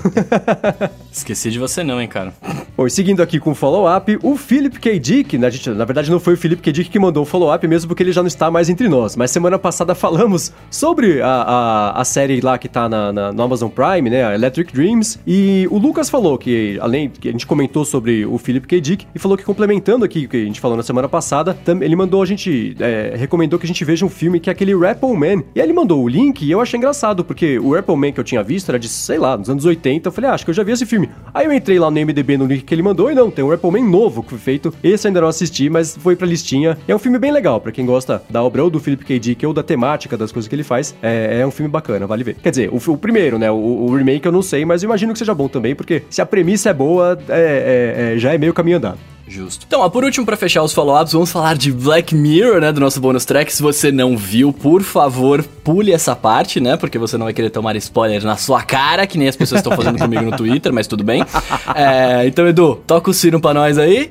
Esqueci 1.11 1.50
de 1.50 1.59
você 1.59 1.82
não, 1.82 2.00
hein, 2.00 2.09
cara. 2.09 2.32
Bom, 2.76 2.87
e 2.87 2.90
seguindo 2.90 3.23
aqui 3.23 3.40
com 3.40 3.52
o 3.52 3.54
follow-up, 3.54 4.18
o 4.23 4.37
Philip 4.37 4.78
K. 4.78 4.99
Dick, 4.99 5.38
né, 5.38 5.50
gente, 5.50 5.70
na 5.70 5.85
verdade 5.85 6.11
não 6.11 6.20
foi 6.20 6.35
o 6.35 6.37
Philip 6.37 6.61
K. 6.61 6.73
Dick 6.73 6.90
que 6.90 6.99
mandou 6.99 7.23
o 7.23 7.26
follow-up 7.26 7.66
mesmo, 7.66 7.79
porque 7.87 8.02
ele 8.02 8.12
já 8.12 8.22
não 8.22 8.28
está 8.28 8.50
mais 8.50 8.68
entre 8.68 8.88
nós. 8.88 9.16
Mas 9.16 9.30
semana 9.30 9.58
passada 9.58 9.94
falamos 9.94 10.52
sobre 10.70 11.20
a, 11.22 11.28
a, 11.28 12.00
a 12.00 12.04
série 12.04 12.40
lá 12.40 12.58
que 12.58 12.68
tá 12.68 12.88
na, 12.88 13.12
na, 13.12 13.32
no 13.32 13.42
Amazon 13.42 13.70
Prime, 13.70 14.08
né? 14.08 14.25
A 14.25 14.34
Electric 14.34 14.72
Dreams. 14.72 15.18
E 15.26 15.66
o 15.70 15.78
Lucas 15.78 16.08
falou 16.10 16.37
que, 16.38 16.78
além 16.80 17.08
que 17.08 17.28
a 17.28 17.32
gente 17.32 17.46
comentou 17.46 17.84
sobre 17.84 18.25
o 18.26 18.38
Philip 18.38 18.66
K. 18.66 18.80
Dick, 18.80 19.06
e 19.14 19.18
falou 19.18 19.37
que 19.37 19.44
complementando 19.44 20.04
aqui 20.04 20.26
o 20.26 20.28
que 20.28 20.37
a 20.37 20.44
gente 20.44 20.60
falou 20.60 20.76
na 20.76 20.82
semana 20.82 21.08
passada, 21.08 21.56
ele 21.80 21.96
mandou 21.96 22.22
a 22.22 22.26
gente. 22.26 22.76
É, 22.78 23.14
recomendou 23.16 23.58
que 23.58 23.66
a 23.66 23.68
gente 23.68 23.84
veja 23.84 24.04
um 24.04 24.08
filme 24.08 24.40
que 24.40 24.50
é 24.50 24.52
aquele 24.52 24.76
Rapple 24.76 25.16
Man. 25.16 25.42
E 25.54 25.60
aí 25.60 25.66
ele 25.66 25.72
mandou 25.72 26.02
o 26.02 26.08
link 26.08 26.42
e 26.42 26.50
eu 26.50 26.60
achei 26.60 26.78
engraçado, 26.78 27.25
porque 27.25 27.58
o 27.58 27.75
Rapple 27.75 27.96
Man 27.96 28.12
que 28.12 28.20
eu 28.20 28.25
tinha 28.25 28.42
visto 28.42 28.68
era 28.68 28.78
de, 28.78 28.88
sei 28.88 29.18
lá, 29.18 29.37
nos 29.37 29.49
anos 29.49 29.64
80. 29.64 30.08
Eu 30.08 30.12
falei, 30.12 30.30
ah, 30.30 30.34
acho 30.34 30.44
que 30.44 30.50
eu 30.50 30.54
já 30.54 30.62
vi 30.62 30.72
esse 30.72 30.87
filme. 30.87 31.08
Aí 31.32 31.46
eu 31.46 31.52
entrei 31.52 31.78
lá 31.78 31.90
no 31.90 32.00
MDB 32.00 32.37
no 32.37 32.46
link 32.46 32.62
que 32.62 32.75
ele 32.75 32.82
mandou 32.82 33.10
e 33.10 33.14
não, 33.14 33.30
tem 33.30 33.44
um 33.44 33.50
Rapple 33.50 33.70
Man 33.70 33.88
novo 33.88 34.22
que 34.22 34.30
foi 34.30 34.38
feito. 34.38 34.72
Esse 34.82 35.06
ainda 35.06 35.20
não 35.20 35.28
assisti, 35.28 35.68
mas 35.68 35.96
foi 35.96 36.16
pra 36.16 36.26
listinha. 36.26 36.76
É 36.87 36.94
um 36.94 36.99
filme 36.99 37.18
bem 37.18 37.32
legal, 37.32 37.60
para 37.70 37.72
quem 37.72 37.86
gosta 37.86 38.22
da 38.28 38.42
obra 38.42 38.64
ou 38.64 38.70
do 38.70 38.80
Philip 38.80 39.04
K. 39.04 39.18
Dick 39.18 39.46
ou 39.46 39.54
da 39.54 39.62
temática 39.62 40.16
das 40.16 40.32
coisas 40.32 40.48
que 40.48 40.54
ele 40.54 40.64
faz. 40.64 40.94
É, 41.00 41.40
é 41.40 41.46
um 41.46 41.50
filme 41.50 41.70
bacana, 41.70 42.06
vale 42.06 42.24
ver. 42.24 42.34
Quer 42.34 42.50
dizer, 42.50 42.70
o, 42.70 42.92
o 42.92 42.98
primeiro, 42.98 43.38
né? 43.38 43.50
O, 43.50 43.54
o, 43.54 43.94
remake 43.94 44.26
eu 44.26 44.32
não 44.32 44.42
sei, 44.42 44.64
mas 44.64 44.82
eu 44.82 44.88
imagino 44.88 45.12
que 45.12 45.18
seja 45.18 45.34
bom 45.34 45.48
também, 45.48 45.74
porque 45.74 46.02
se 46.10 46.20
a 46.20 46.26
premissa 46.26 46.70
é 46.70 46.74
boa, 46.74 47.18
é, 47.28 48.10
é, 48.10 48.14
é 48.14 48.18
já 48.18 48.34
é 48.34 48.38
meio 48.38 48.52
caminho 48.52 48.78
andado. 48.78 48.98
Justo. 49.28 49.64
Então, 49.64 49.82
ó, 49.82 49.88
por 49.88 50.02
último, 50.02 50.26
para 50.26 50.36
fechar 50.36 50.60
os 50.60 50.72
follow-ups, 50.72 51.12
vamos 51.12 51.30
falar 51.30 51.56
de 51.56 51.70
Black 51.70 52.16
Mirror, 52.16 52.60
né, 52.60 52.72
do 52.72 52.80
nosso 52.80 53.00
bonus 53.00 53.24
track. 53.24 53.52
Se 53.52 53.62
você 53.62 53.92
não 53.92 54.16
viu, 54.16 54.52
por 54.52 54.82
favor, 54.82 55.44
pule 55.62 55.92
essa 55.92 56.16
parte, 56.16 56.58
né, 56.58 56.76
porque 56.76 56.98
você 56.98 57.16
não 57.16 57.26
vai 57.26 57.32
querer 57.32 57.50
tomar 57.50 57.76
spoiler 57.76 58.24
na 58.24 58.36
sua 58.36 58.62
cara, 58.62 59.06
que 59.06 59.16
nem 59.16 59.28
as 59.28 59.36
pessoas 59.36 59.60
estão 59.60 59.76
fazendo 59.76 59.98
comigo 59.98 60.24
no 60.24 60.36
Twitter, 60.36 60.72
mas 60.72 60.88
tudo 60.88 61.04
bem. 61.04 61.24
É, 61.72 62.26
então, 62.26 62.48
Edu, 62.48 62.82
toca 62.86 63.10
o 63.10 63.14
sino 63.14 63.40
pra 63.40 63.54
nós 63.54 63.78
aí. 63.78 64.10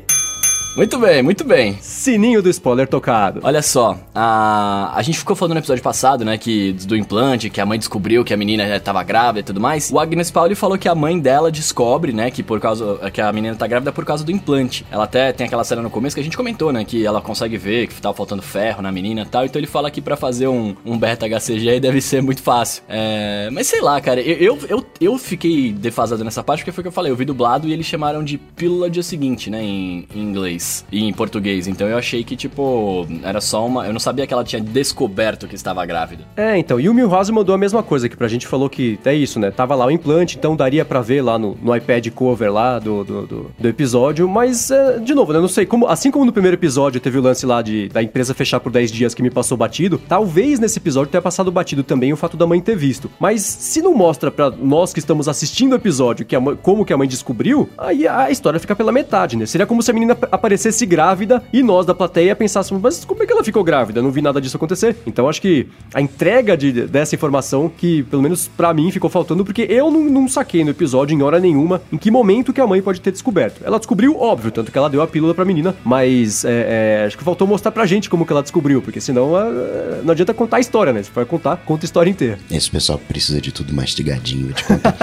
Muito 0.75 0.99
bem, 0.99 1.21
muito 1.23 1.43
bem. 1.43 1.77
Sininho 1.81 2.41
do 2.41 2.49
spoiler 2.49 2.87
tocado. 2.87 3.41
Olha 3.43 3.61
só, 3.61 3.99
a, 4.13 4.91
a 4.95 5.01
gente 5.01 5.17
ficou 5.17 5.35
falando 5.35 5.53
no 5.53 5.59
episódio 5.59 5.83
passado, 5.83 6.23
né, 6.23 6.37
que 6.37 6.73
do 6.73 6.95
implante, 6.95 7.49
que 7.49 7.59
a 7.59 7.65
mãe 7.65 7.77
descobriu 7.77 8.23
que 8.23 8.33
a 8.33 8.37
menina 8.37 8.63
estava 8.75 9.03
grávida 9.03 9.39
e 9.39 9.43
tudo 9.43 9.59
mais. 9.59 9.91
O 9.91 9.99
Agnes 9.99 10.29
Pauli 10.29 10.55
falou 10.55 10.77
que 10.77 10.87
a 10.87 10.93
mãe 10.93 11.19
dela 11.19 11.51
descobre, 11.51 12.13
né, 12.13 12.29
que 12.29 12.43
por 12.43 12.59
causa 12.59 12.99
que 13.11 13.19
a 13.19 13.33
menina 13.33 13.55
tá 13.55 13.65
grávida 13.67 13.91
por 13.91 14.05
causa 14.05 14.23
do 14.23 14.31
implante. 14.31 14.85
Ela 14.91 15.05
até 15.05 15.33
tem 15.33 15.47
aquela 15.47 15.63
cena 15.63 15.81
no 15.81 15.89
começo 15.89 16.15
que 16.15 16.21
a 16.21 16.23
gente 16.23 16.37
comentou, 16.37 16.71
né, 16.71 16.85
que 16.85 17.05
ela 17.05 17.19
consegue 17.19 17.57
ver 17.57 17.87
que 17.87 17.99
tava 17.99 18.15
faltando 18.15 18.41
ferro 18.41 18.81
na 18.81 18.91
menina 18.91 19.21
e 19.23 19.25
tal. 19.25 19.45
Então 19.45 19.59
ele 19.59 19.67
fala 19.67 19.89
que 19.89 20.01
para 20.01 20.15
fazer 20.15 20.47
um, 20.47 20.75
um 20.85 20.97
beta 20.97 21.27
HCG 21.27 21.79
deve 21.79 21.99
ser 21.99 22.21
muito 22.21 22.43
fácil. 22.43 22.83
É, 22.87 23.49
mas 23.51 23.67
sei 23.67 23.81
lá, 23.81 23.99
cara, 23.99 24.21
eu, 24.21 24.37
eu, 24.37 24.59
eu, 24.69 24.85
eu 25.01 25.17
fiquei 25.17 25.73
defasado 25.73 26.23
nessa 26.23 26.43
parte 26.43 26.59
porque 26.59 26.71
foi 26.71 26.83
o 26.83 26.83
que 26.83 26.89
eu 26.89 26.93
falei, 26.93 27.11
eu 27.11 27.15
vi 27.15 27.25
dublado 27.25 27.67
e 27.67 27.73
eles 27.73 27.87
chamaram 27.87 28.23
de 28.23 28.37
pílula 28.37 28.89
dia 28.89 29.03
seguinte, 29.03 29.49
né, 29.49 29.61
em, 29.61 30.07
em 30.15 30.21
inglês 30.21 30.68
em 30.91 31.11
português. 31.13 31.67
Então 31.67 31.87
eu 31.87 31.97
achei 31.97 32.23
que, 32.23 32.35
tipo, 32.35 33.07
era 33.23 33.41
só 33.41 33.65
uma. 33.65 33.85
Eu 33.85 33.93
não 33.93 33.99
sabia 33.99 34.25
que 34.25 34.33
ela 34.33 34.43
tinha 34.43 34.61
descoberto 34.61 35.47
que 35.47 35.55
estava 35.55 35.85
grávida. 35.85 36.23
É, 36.35 36.57
então. 36.57 36.79
E 36.79 36.89
o 36.89 36.93
Milhouse 36.93 37.31
mandou 37.31 37.53
a 37.53 37.57
mesma 37.57 37.83
coisa 37.83 38.07
que 38.07 38.17
pra 38.17 38.27
gente 38.27 38.47
falou 38.47 38.69
que 38.69 38.99
é 39.05 39.13
isso, 39.13 39.39
né? 39.39 39.51
Tava 39.51 39.75
lá 39.75 39.85
o 39.85 39.91
implante, 39.91 40.37
então 40.37 40.55
daria 40.55 40.85
para 40.85 41.01
ver 41.01 41.21
lá 41.21 41.37
no, 41.37 41.57
no, 41.61 41.75
iPad 41.75 42.07
cover 42.09 42.51
lá 42.51 42.79
do, 42.79 43.03
do, 43.03 43.27
do, 43.27 43.51
do 43.57 43.67
episódio. 43.67 44.27
Mas, 44.27 44.71
é, 44.71 44.99
de 44.99 45.13
novo, 45.13 45.33
né? 45.33 45.39
Não 45.39 45.47
sei. 45.47 45.65
Como, 45.65 45.87
assim 45.87 46.11
como 46.11 46.25
no 46.25 46.33
primeiro 46.33 46.55
episódio 46.55 46.99
teve 46.99 47.17
o 47.17 47.21
lance 47.21 47.45
lá 47.45 47.61
de, 47.61 47.89
da 47.89 48.01
empresa 48.01 48.33
fechar 48.33 48.59
por 48.59 48.71
10 48.71 48.91
dias 48.91 49.13
que 49.13 49.21
me 49.21 49.29
passou 49.29 49.57
batido, 49.57 50.01
talvez 50.07 50.59
nesse 50.59 50.79
episódio 50.79 51.11
tenha 51.11 51.21
passado 51.21 51.51
batido 51.51 51.83
também 51.83 52.13
o 52.13 52.17
fato 52.17 52.37
da 52.37 52.45
mãe 52.45 52.61
ter 52.61 52.75
visto. 52.75 53.09
Mas 53.19 53.41
se 53.41 53.81
não 53.81 53.93
mostra 53.93 54.31
para 54.31 54.49
nós 54.51 54.93
que 54.93 54.99
estamos 54.99 55.27
assistindo 55.27 55.73
o 55.73 55.75
episódio 55.75 56.25
que 56.25 56.37
mãe, 56.37 56.57
como 56.61 56.85
que 56.85 56.93
a 56.93 56.97
mãe 56.97 57.07
descobriu, 57.07 57.69
aí 57.77 58.07
a 58.07 58.29
história 58.31 58.59
fica 58.59 58.75
pela 58.75 58.91
metade, 58.91 59.35
né? 59.37 59.45
Seria 59.45 59.67
como 59.67 59.81
se 59.81 59.91
a 59.91 59.93
menina 59.93 60.17
aparecesse 60.31 60.48
aparecesse 60.49 60.83
grávida 60.85 61.43
e 61.53 61.61
nós 61.61 61.85
da 61.85 61.93
plateia 61.93 62.35
pensássemos, 62.35 62.81
mas 62.81 63.05
como 63.05 63.21
é 63.21 63.25
que 63.25 63.31
ela 63.31 63.43
ficou 63.43 63.63
grávida? 63.63 64.01
Não 64.01 64.11
vi 64.11 64.21
nada 64.21 64.41
disso 64.41 64.57
acontecer. 64.57 64.95
Então 65.05 65.29
acho 65.29 65.39
que 65.39 65.67
a 65.93 66.01
entrega 66.01 66.57
de, 66.57 66.71
dessa 66.87 67.13
informação, 67.13 67.69
que 67.69 68.01
pelo 68.03 68.23
menos 68.23 68.47
para 68.47 68.73
mim 68.73 68.89
ficou 68.89 69.09
faltando, 69.09 69.45
porque 69.45 69.67
eu 69.69 69.91
não, 69.91 70.01
não, 70.05 70.27
saquei 70.27 70.63
no 70.63 70.71
episódio 70.71 71.15
em 71.15 71.21
hora 71.21 71.39
nenhuma 71.39 71.81
em 71.93 71.97
que 71.97 72.09
momento 72.09 72.51
que 72.51 72.59
a 72.59 72.65
mãe 72.65 72.81
pode 72.81 72.99
ter 72.99 73.11
descoberto. 73.11 73.61
Ela 73.63 73.77
descobriu, 73.77 74.17
óbvio, 74.19 74.51
tanto 74.51 74.71
que 74.71 74.77
ela 74.77 74.89
deu 74.89 75.01
a 75.01 75.07
pílula 75.07 75.35
pra 75.35 75.45
menina, 75.45 75.75
mas 75.83 76.43
é, 76.43 77.01
é, 77.01 77.05
acho 77.05 77.17
que 77.17 77.23
faltou 77.23 77.47
mostrar 77.47 77.71
pra 77.71 77.85
gente 77.85 78.09
como 78.09 78.25
que 78.25 78.33
ela 78.33 78.41
descobriu, 78.41 78.81
porque 78.81 78.99
senão 78.99 79.37
é, 79.37 80.01
não 80.03 80.11
adianta 80.11 80.33
contar 80.33 80.57
a 80.57 80.59
história, 80.59 80.91
né? 80.91 81.03
Se 81.03 81.11
for 81.11 81.25
contar, 81.25 81.57
conta 81.57 81.85
a 81.85 81.87
história 81.87 82.09
inteira. 82.09 82.39
Esse 82.49 82.71
pessoal 82.71 82.99
precisa 83.07 83.39
de 83.39 83.51
tudo 83.51 83.73
mastigadinho, 83.73 84.53
contar. 84.67 84.95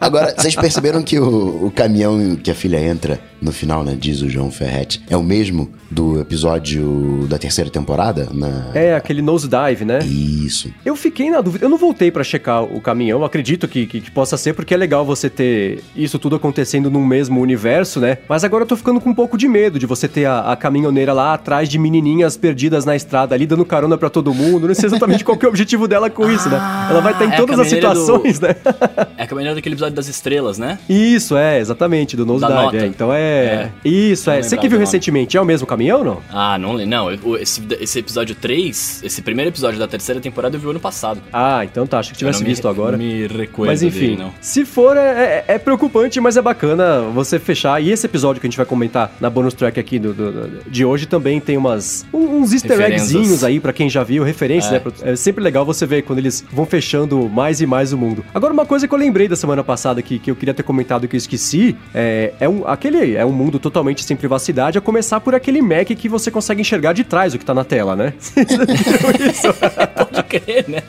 Agora, 0.00 0.34
vocês 0.36 0.54
perceberam 0.54 1.02
que 1.02 1.18
o, 1.18 1.66
o 1.66 1.70
caminhão 1.70 2.36
que 2.36 2.50
a 2.50 2.54
filha 2.54 2.78
entra 2.78 3.18
no 3.40 3.52
final, 3.52 3.84
né, 3.84 3.96
diz 3.98 4.22
o 4.22 4.28
João 4.28 4.50
Ferretti, 4.84 5.02
é 5.08 5.16
o 5.16 5.22
mesmo 5.22 5.70
do 5.90 6.20
episódio 6.20 7.26
da 7.28 7.38
terceira 7.38 7.70
temporada? 7.70 8.28
Na... 8.32 8.70
É, 8.74 8.94
aquele 8.94 9.22
nose 9.22 9.48
dive, 9.48 9.84
né? 9.84 10.00
Isso. 10.00 10.72
Eu 10.84 10.96
fiquei 10.96 11.30
na 11.30 11.40
dúvida, 11.40 11.64
eu 11.64 11.68
não 11.68 11.78
voltei 11.78 12.10
para 12.10 12.24
checar 12.24 12.62
o 12.62 12.80
caminhão, 12.80 13.24
acredito 13.24 13.66
que, 13.66 13.86
que, 13.86 14.00
que, 14.00 14.10
possa 14.10 14.36
ser, 14.36 14.54
porque 14.54 14.74
é 14.74 14.76
legal 14.76 15.04
você 15.04 15.30
ter 15.30 15.82
isso 15.96 16.18
tudo 16.18 16.36
acontecendo 16.36 16.90
num 16.90 17.04
mesmo 17.04 17.40
universo, 17.40 18.00
né? 18.00 18.18
Mas 18.28 18.44
agora 18.44 18.64
eu 18.64 18.68
tô 18.68 18.76
ficando 18.76 19.00
com 19.00 19.10
um 19.10 19.14
pouco 19.14 19.38
de 19.38 19.48
medo 19.48 19.78
de 19.78 19.86
você 19.86 20.08
ter 20.08 20.26
a, 20.26 20.52
a 20.52 20.56
caminhoneira 20.56 21.12
lá 21.12 21.34
atrás 21.34 21.68
de 21.68 21.78
menininhas 21.78 22.36
perdidas 22.36 22.84
na 22.84 22.96
estrada 22.96 23.34
ali, 23.34 23.46
dando 23.46 23.64
carona 23.64 23.96
para 23.96 24.10
todo 24.10 24.34
mundo. 24.34 24.66
Não 24.66 24.74
sei 24.74 24.86
exatamente 24.86 25.24
qual 25.24 25.38
é 25.40 25.46
o 25.46 25.48
objetivo 25.48 25.86
dela 25.86 26.10
com 26.10 26.30
isso, 26.30 26.48
né? 26.48 26.56
Ela 26.90 27.00
vai 27.00 27.12
estar 27.12 27.24
em 27.24 27.32
é 27.32 27.36
todas 27.36 27.58
as 27.58 27.68
situações, 27.68 28.38
do... 28.38 28.48
né? 28.48 28.56
é 29.16 29.22
a 29.22 29.26
caminhoneira 29.26 29.54
daquele 29.54 29.74
episódio 29.74 29.94
das 29.94 30.08
estrelas, 30.08 30.58
né? 30.58 30.78
Isso, 30.88 31.36
é, 31.36 31.60
exatamente, 31.60 32.16
do 32.16 32.26
nose 32.26 32.44
dive. 32.44 32.84
É, 32.84 32.86
então 32.86 33.12
é... 33.12 33.70
é. 33.84 33.88
Isso, 33.88 34.30
é. 34.30 34.42
Você 34.42 34.56
que 34.56 34.68
viu 34.68 34.73
recentemente, 34.78 35.36
é 35.36 35.40
o 35.40 35.44
mesmo 35.44 35.66
caminhão 35.66 35.98
ou 35.98 36.04
não? 36.04 36.22
Ah, 36.30 36.58
não, 36.58 36.74
não. 36.86 37.10
Esse, 37.36 37.62
esse 37.80 37.98
episódio 37.98 38.34
3, 38.34 39.02
esse 39.04 39.22
primeiro 39.22 39.50
episódio 39.50 39.78
da 39.78 39.86
terceira 39.86 40.20
temporada 40.20 40.56
eu 40.56 40.60
vi 40.60 40.68
ano 40.68 40.80
passado. 40.80 41.20
Ah, 41.32 41.64
então 41.64 41.86
tá. 41.86 41.98
Acho 41.98 42.12
que 42.12 42.18
tivesse 42.18 42.44
visto 42.44 42.64
me, 42.64 42.70
agora. 42.70 42.96
Me 42.96 43.26
recuerdo 43.26 43.70
Mas 43.70 43.82
enfim, 43.82 44.16
dele, 44.16 44.30
se 44.40 44.64
for, 44.64 44.96
é, 44.96 45.44
é, 45.48 45.54
é, 45.54 45.58
preocupante, 45.58 46.20
mas 46.20 46.36
é 46.36 46.42
bacana 46.42 47.00
você 47.14 47.38
fechar. 47.38 47.82
E 47.82 47.90
esse 47.90 48.06
episódio 48.06 48.40
que 48.40 48.46
a 48.46 48.50
gente 48.50 48.56
vai 48.56 48.66
comentar 48.66 49.12
na 49.20 49.30
bonus 49.30 49.54
track 49.54 49.78
aqui 49.78 49.98
do, 49.98 50.12
do 50.12 50.64
de 50.66 50.84
hoje 50.84 51.06
também 51.06 51.40
tem 51.40 51.56
umas 51.56 52.04
uns 52.12 52.52
easter 52.52 52.80
eggzinhos 52.80 53.44
aí 53.44 53.60
para 53.60 53.72
quem 53.72 53.88
já 53.88 54.02
viu, 54.02 54.22
referências, 54.22 54.72
é. 54.72 54.76
né? 54.76 54.92
É 55.02 55.16
sempre 55.16 55.42
legal 55.42 55.64
você 55.64 55.86
ver 55.86 56.02
quando 56.02 56.18
eles 56.18 56.44
vão 56.52 56.66
fechando 56.66 57.28
mais 57.28 57.60
e 57.60 57.66
mais 57.66 57.92
o 57.92 57.98
mundo. 57.98 58.24
Agora, 58.34 58.52
uma 58.52 58.66
coisa 58.66 58.86
que 58.86 58.94
eu 58.94 58.98
lembrei 58.98 59.28
da 59.28 59.36
semana 59.36 59.62
passada 59.62 60.02
que, 60.02 60.18
que 60.18 60.30
eu 60.30 60.36
queria 60.36 60.54
ter 60.54 60.62
comentado 60.62 61.06
que 61.08 61.16
eu 61.16 61.18
esqueci, 61.18 61.76
é, 61.94 62.32
é 62.40 62.48
um, 62.48 62.66
aquele 62.66 63.16
é 63.16 63.24
um 63.24 63.32
mundo 63.32 63.58
totalmente 63.58 64.04
sem 64.04 64.16
privacidade, 64.16 64.63
a 64.78 64.80
começar 64.80 65.20
por 65.20 65.34
aquele 65.34 65.60
Mac 65.60 65.88
que 65.88 66.08
você 66.08 66.30
consegue 66.30 66.60
enxergar 66.60 66.92
de 66.92 67.04
trás 67.04 67.34
o 67.34 67.38
que 67.38 67.44
tá 67.44 67.54
na 67.54 67.64
tela, 67.64 67.94
né? 67.94 68.14
isso? 68.18 69.52
Pode 69.94 70.22
crer, 70.24 70.68
né? 70.68 70.82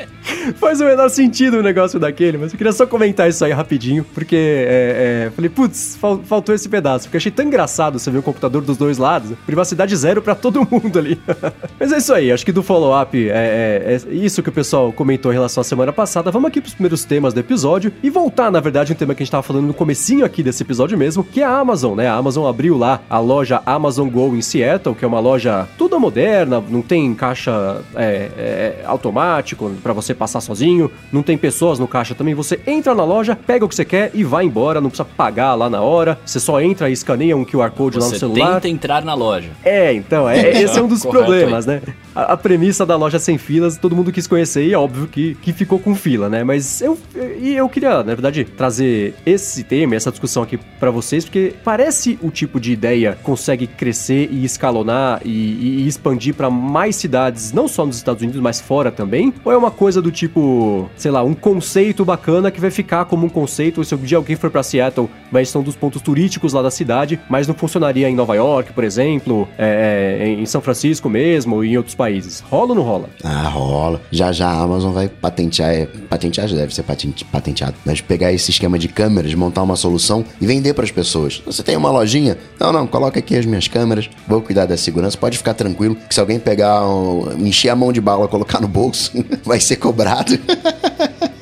Faz 0.55 0.81
o 0.81 0.85
menor 0.85 1.09
sentido 1.09 1.57
o 1.57 1.63
negócio 1.63 1.99
daquele, 1.99 2.37
mas 2.37 2.51
eu 2.51 2.57
queria 2.57 2.73
só 2.73 2.85
comentar 2.85 3.29
isso 3.29 3.43
aí 3.43 3.51
rapidinho, 3.51 4.05
porque 4.13 4.35
é, 4.35 5.25
é, 5.27 5.31
falei, 5.31 5.49
putz, 5.49 5.97
fal 5.99 6.19
faltou 6.25 6.53
esse 6.53 6.67
pedaço, 6.69 7.05
porque 7.05 7.17
achei 7.17 7.31
tão 7.31 7.45
engraçado 7.45 7.99
você 7.99 8.09
ver 8.09 8.19
o 8.19 8.23
computador 8.23 8.61
dos 8.61 8.77
dois 8.77 8.97
lados, 8.97 9.31
privacidade 9.45 9.95
zero 9.95 10.21
para 10.21 10.35
todo 10.35 10.67
mundo 10.69 10.97
ali. 10.97 11.19
mas 11.79 11.91
é 11.91 11.97
isso 11.97 12.13
aí, 12.13 12.31
acho 12.31 12.45
que 12.45 12.51
do 12.51 12.63
follow-up 12.63 13.17
é, 13.17 13.31
é, 13.31 13.95
é, 13.95 14.13
isso 14.13 14.41
que 14.41 14.49
o 14.49 14.51
pessoal 14.51 14.91
comentou 14.91 15.31
em 15.31 15.35
relação 15.35 15.61
à 15.61 15.63
semana 15.63 15.93
passada. 15.93 16.31
Vamos 16.31 16.47
aqui 16.47 16.61
pros 16.61 16.73
primeiros 16.73 17.03
temas 17.03 17.33
do 17.33 17.39
episódio 17.39 17.91
e 18.01 18.09
voltar, 18.09 18.51
na 18.51 18.59
verdade, 18.59 18.93
um 18.93 18.95
tema 18.95 19.13
que 19.13 19.23
a 19.23 19.25
gente 19.25 19.31
tava 19.31 19.43
falando 19.43 19.65
no 19.65 19.73
comecinho 19.73 20.25
aqui 20.25 20.41
desse 20.41 20.63
episódio 20.63 20.97
mesmo, 20.97 21.23
que 21.23 21.41
é 21.41 21.45
a 21.45 21.57
Amazon, 21.57 21.95
né? 21.95 22.07
A 22.07 22.15
Amazon 22.15 22.47
abriu 22.47 22.77
lá 22.77 23.01
a 23.09 23.19
loja 23.19 23.61
Amazon 23.65 24.09
Go 24.09 24.35
em 24.35 24.41
Seattle, 24.41 24.95
que 24.95 25.03
é 25.03 25.07
uma 25.07 25.19
loja 25.19 25.67
toda 25.77 25.97
moderna, 25.97 26.63
não 26.69 26.81
tem 26.81 27.13
caixa 27.13 27.81
é, 27.95 28.29
é, 28.37 28.83
automático 28.85 29.71
para 29.81 29.93
você 29.93 30.13
passar 30.13 30.41
sozinho, 30.41 30.91
não 31.11 31.23
tem 31.23 31.37
pessoas 31.37 31.79
no 31.79 31.87
caixa 31.87 32.13
também. 32.13 32.33
Você 32.33 32.59
entra 32.67 32.93
na 32.93 33.03
loja, 33.03 33.35
pega 33.35 33.65
o 33.65 33.69
que 33.69 33.75
você 33.75 33.85
quer 33.85 34.11
e 34.13 34.23
vai 34.23 34.45
embora, 34.45 34.81
não 34.81 34.89
precisa 34.89 35.07
pagar 35.17 35.55
lá 35.55 35.69
na 35.69 35.81
hora. 35.81 36.19
Você 36.25 36.39
só 36.39 36.61
entra 36.61 36.89
e 36.89 36.93
escaneia 36.93 37.35
um 37.35 37.45
QR 37.45 37.71
Code 37.71 37.95
você 37.95 38.05
lá 38.05 38.09
no 38.11 38.19
celular. 38.19 38.53
Tenta 38.55 38.69
entrar 38.69 39.03
na 39.03 39.13
loja. 39.13 39.49
É, 39.63 39.93
então, 39.93 40.29
é, 40.29 40.51
esse 40.61 40.77
é 40.77 40.81
um 40.81 40.87
dos 40.87 41.05
problemas, 41.05 41.65
né? 41.65 41.81
A, 42.15 42.33
a, 42.33 42.37
premissa 42.37 42.85
da 42.85 42.95
loja 42.95 43.19
sem 43.19 43.37
filas, 43.37 43.77
todo 43.77 43.95
mundo 43.95 44.11
quis 44.11 44.27
conhecer 44.27 44.65
e 44.65 44.73
é 44.73 44.77
óbvio 44.77 45.07
que, 45.07 45.35
que 45.35 45.51
ficou 45.51 45.79
com 45.79 45.95
fila, 45.95 46.29
né? 46.29 46.43
Mas 46.43 46.81
eu, 46.81 46.97
e 47.39 47.55
eu 47.55 47.67
queria, 47.69 47.97
na 47.97 48.03
verdade, 48.03 48.43
trazer 48.43 49.15
esse 49.25 49.63
tema, 49.63 49.95
essa 49.95 50.11
discussão 50.11 50.43
aqui 50.43 50.57
para 50.79 50.91
vocês, 50.91 51.25
porque 51.25 51.53
parece 51.63 52.17
o 52.21 52.29
tipo 52.29 52.59
de 52.59 52.71
ideia 52.71 53.17
consegue 53.23 53.54
crescer 53.65 54.29
e 54.31 54.43
escalonar 54.43 55.21
e, 55.23 55.29
e 55.29 55.87
expandir 55.87 56.33
para 56.33 56.49
mais 56.49 56.95
cidades, 56.95 57.51
não 57.51 57.67
só 57.67 57.85
nos 57.85 57.97
Estados 57.97 58.21
Unidos, 58.21 58.41
mas 58.41 58.59
fora 58.59 58.91
também? 58.91 59.33
Ou 59.43 59.51
é 59.51 59.57
uma 59.57 59.71
coisa 59.71 60.01
do 60.01 60.11
tipo, 60.11 60.89
sei 60.95 61.11
lá, 61.11 61.23
um 61.23 61.33
conceito 61.33 62.03
bacana 62.03 62.51
que 62.51 62.59
vai 62.59 62.71
ficar 62.71 63.05
como 63.05 63.25
um 63.25 63.29
conceito, 63.29 63.83
se 63.83 63.95
um 63.95 63.97
dia 63.99 64.17
alguém 64.17 64.35
for 64.35 64.49
para 64.49 64.63
Seattle, 64.63 65.09
vai 65.31 65.45
ser 65.45 65.57
um 65.57 65.63
dos 65.63 65.75
pontos 65.75 66.01
turísticos 66.01 66.53
lá 66.53 66.61
da 66.61 66.71
cidade, 66.71 67.19
mas 67.29 67.47
não 67.47 67.55
funcionaria 67.55 68.09
em 68.09 68.15
Nova 68.15 68.35
York, 68.35 68.73
por 68.73 68.83
exemplo, 68.83 69.47
é, 69.57 70.17
é 70.21 70.27
em 70.27 70.45
São 70.45 70.61
Francisco 70.61 71.09
mesmo, 71.09 71.63
e 71.63 71.71
em 71.71 71.77
outros 71.77 71.95
países. 71.95 72.41
Rola 72.49 72.69
ou 72.69 72.75
não 72.75 72.83
rola? 72.83 73.09
Ah, 73.23 73.47
rola. 73.47 74.01
Já 74.11 74.31
já 74.31 74.47
a 74.47 74.61
Amazon 74.61 74.91
vai 74.91 75.07
patentear, 75.07 75.71
é, 75.71 75.85
patentear 76.09 76.47
deve 76.47 76.73
ser 76.73 76.83
patenteado, 76.83 77.75
mas 77.85 78.01
pegar 78.01 78.31
esse 78.31 78.51
esquema 78.51 78.77
de 78.77 78.87
câmeras, 78.87 79.33
montar 79.33 79.63
uma 79.63 79.75
solução 79.75 80.25
e 80.39 80.45
vender 80.45 80.73
para 80.73 80.83
as 80.83 80.91
pessoas. 80.91 81.41
Você 81.45 81.63
tem 81.63 81.75
uma 81.75 81.91
lojinha? 81.91 82.37
Não, 82.59 82.71
não, 82.71 82.87
coloca 82.87 83.19
aqui 83.19 83.35
as 83.45 83.49
minhas 83.49 83.67
câmeras, 83.67 84.09
vou 84.27 84.41
cuidar 84.41 84.65
da 84.65 84.75
segurança, 84.75 85.17
pode 85.17 85.37
ficar 85.37 85.53
tranquilo 85.53 85.95
que 85.95 86.13
se 86.13 86.19
alguém 86.19 86.39
pegar, 86.39 86.85
um, 86.87 87.45
encher 87.45 87.69
a 87.69 87.75
mão 87.75 87.93
de 87.93 88.01
bala, 88.01 88.27
colocar 88.27 88.59
no 88.59 88.67
bolso, 88.67 89.11
vai 89.45 89.59
ser 89.59 89.77
cobrado. 89.77 90.37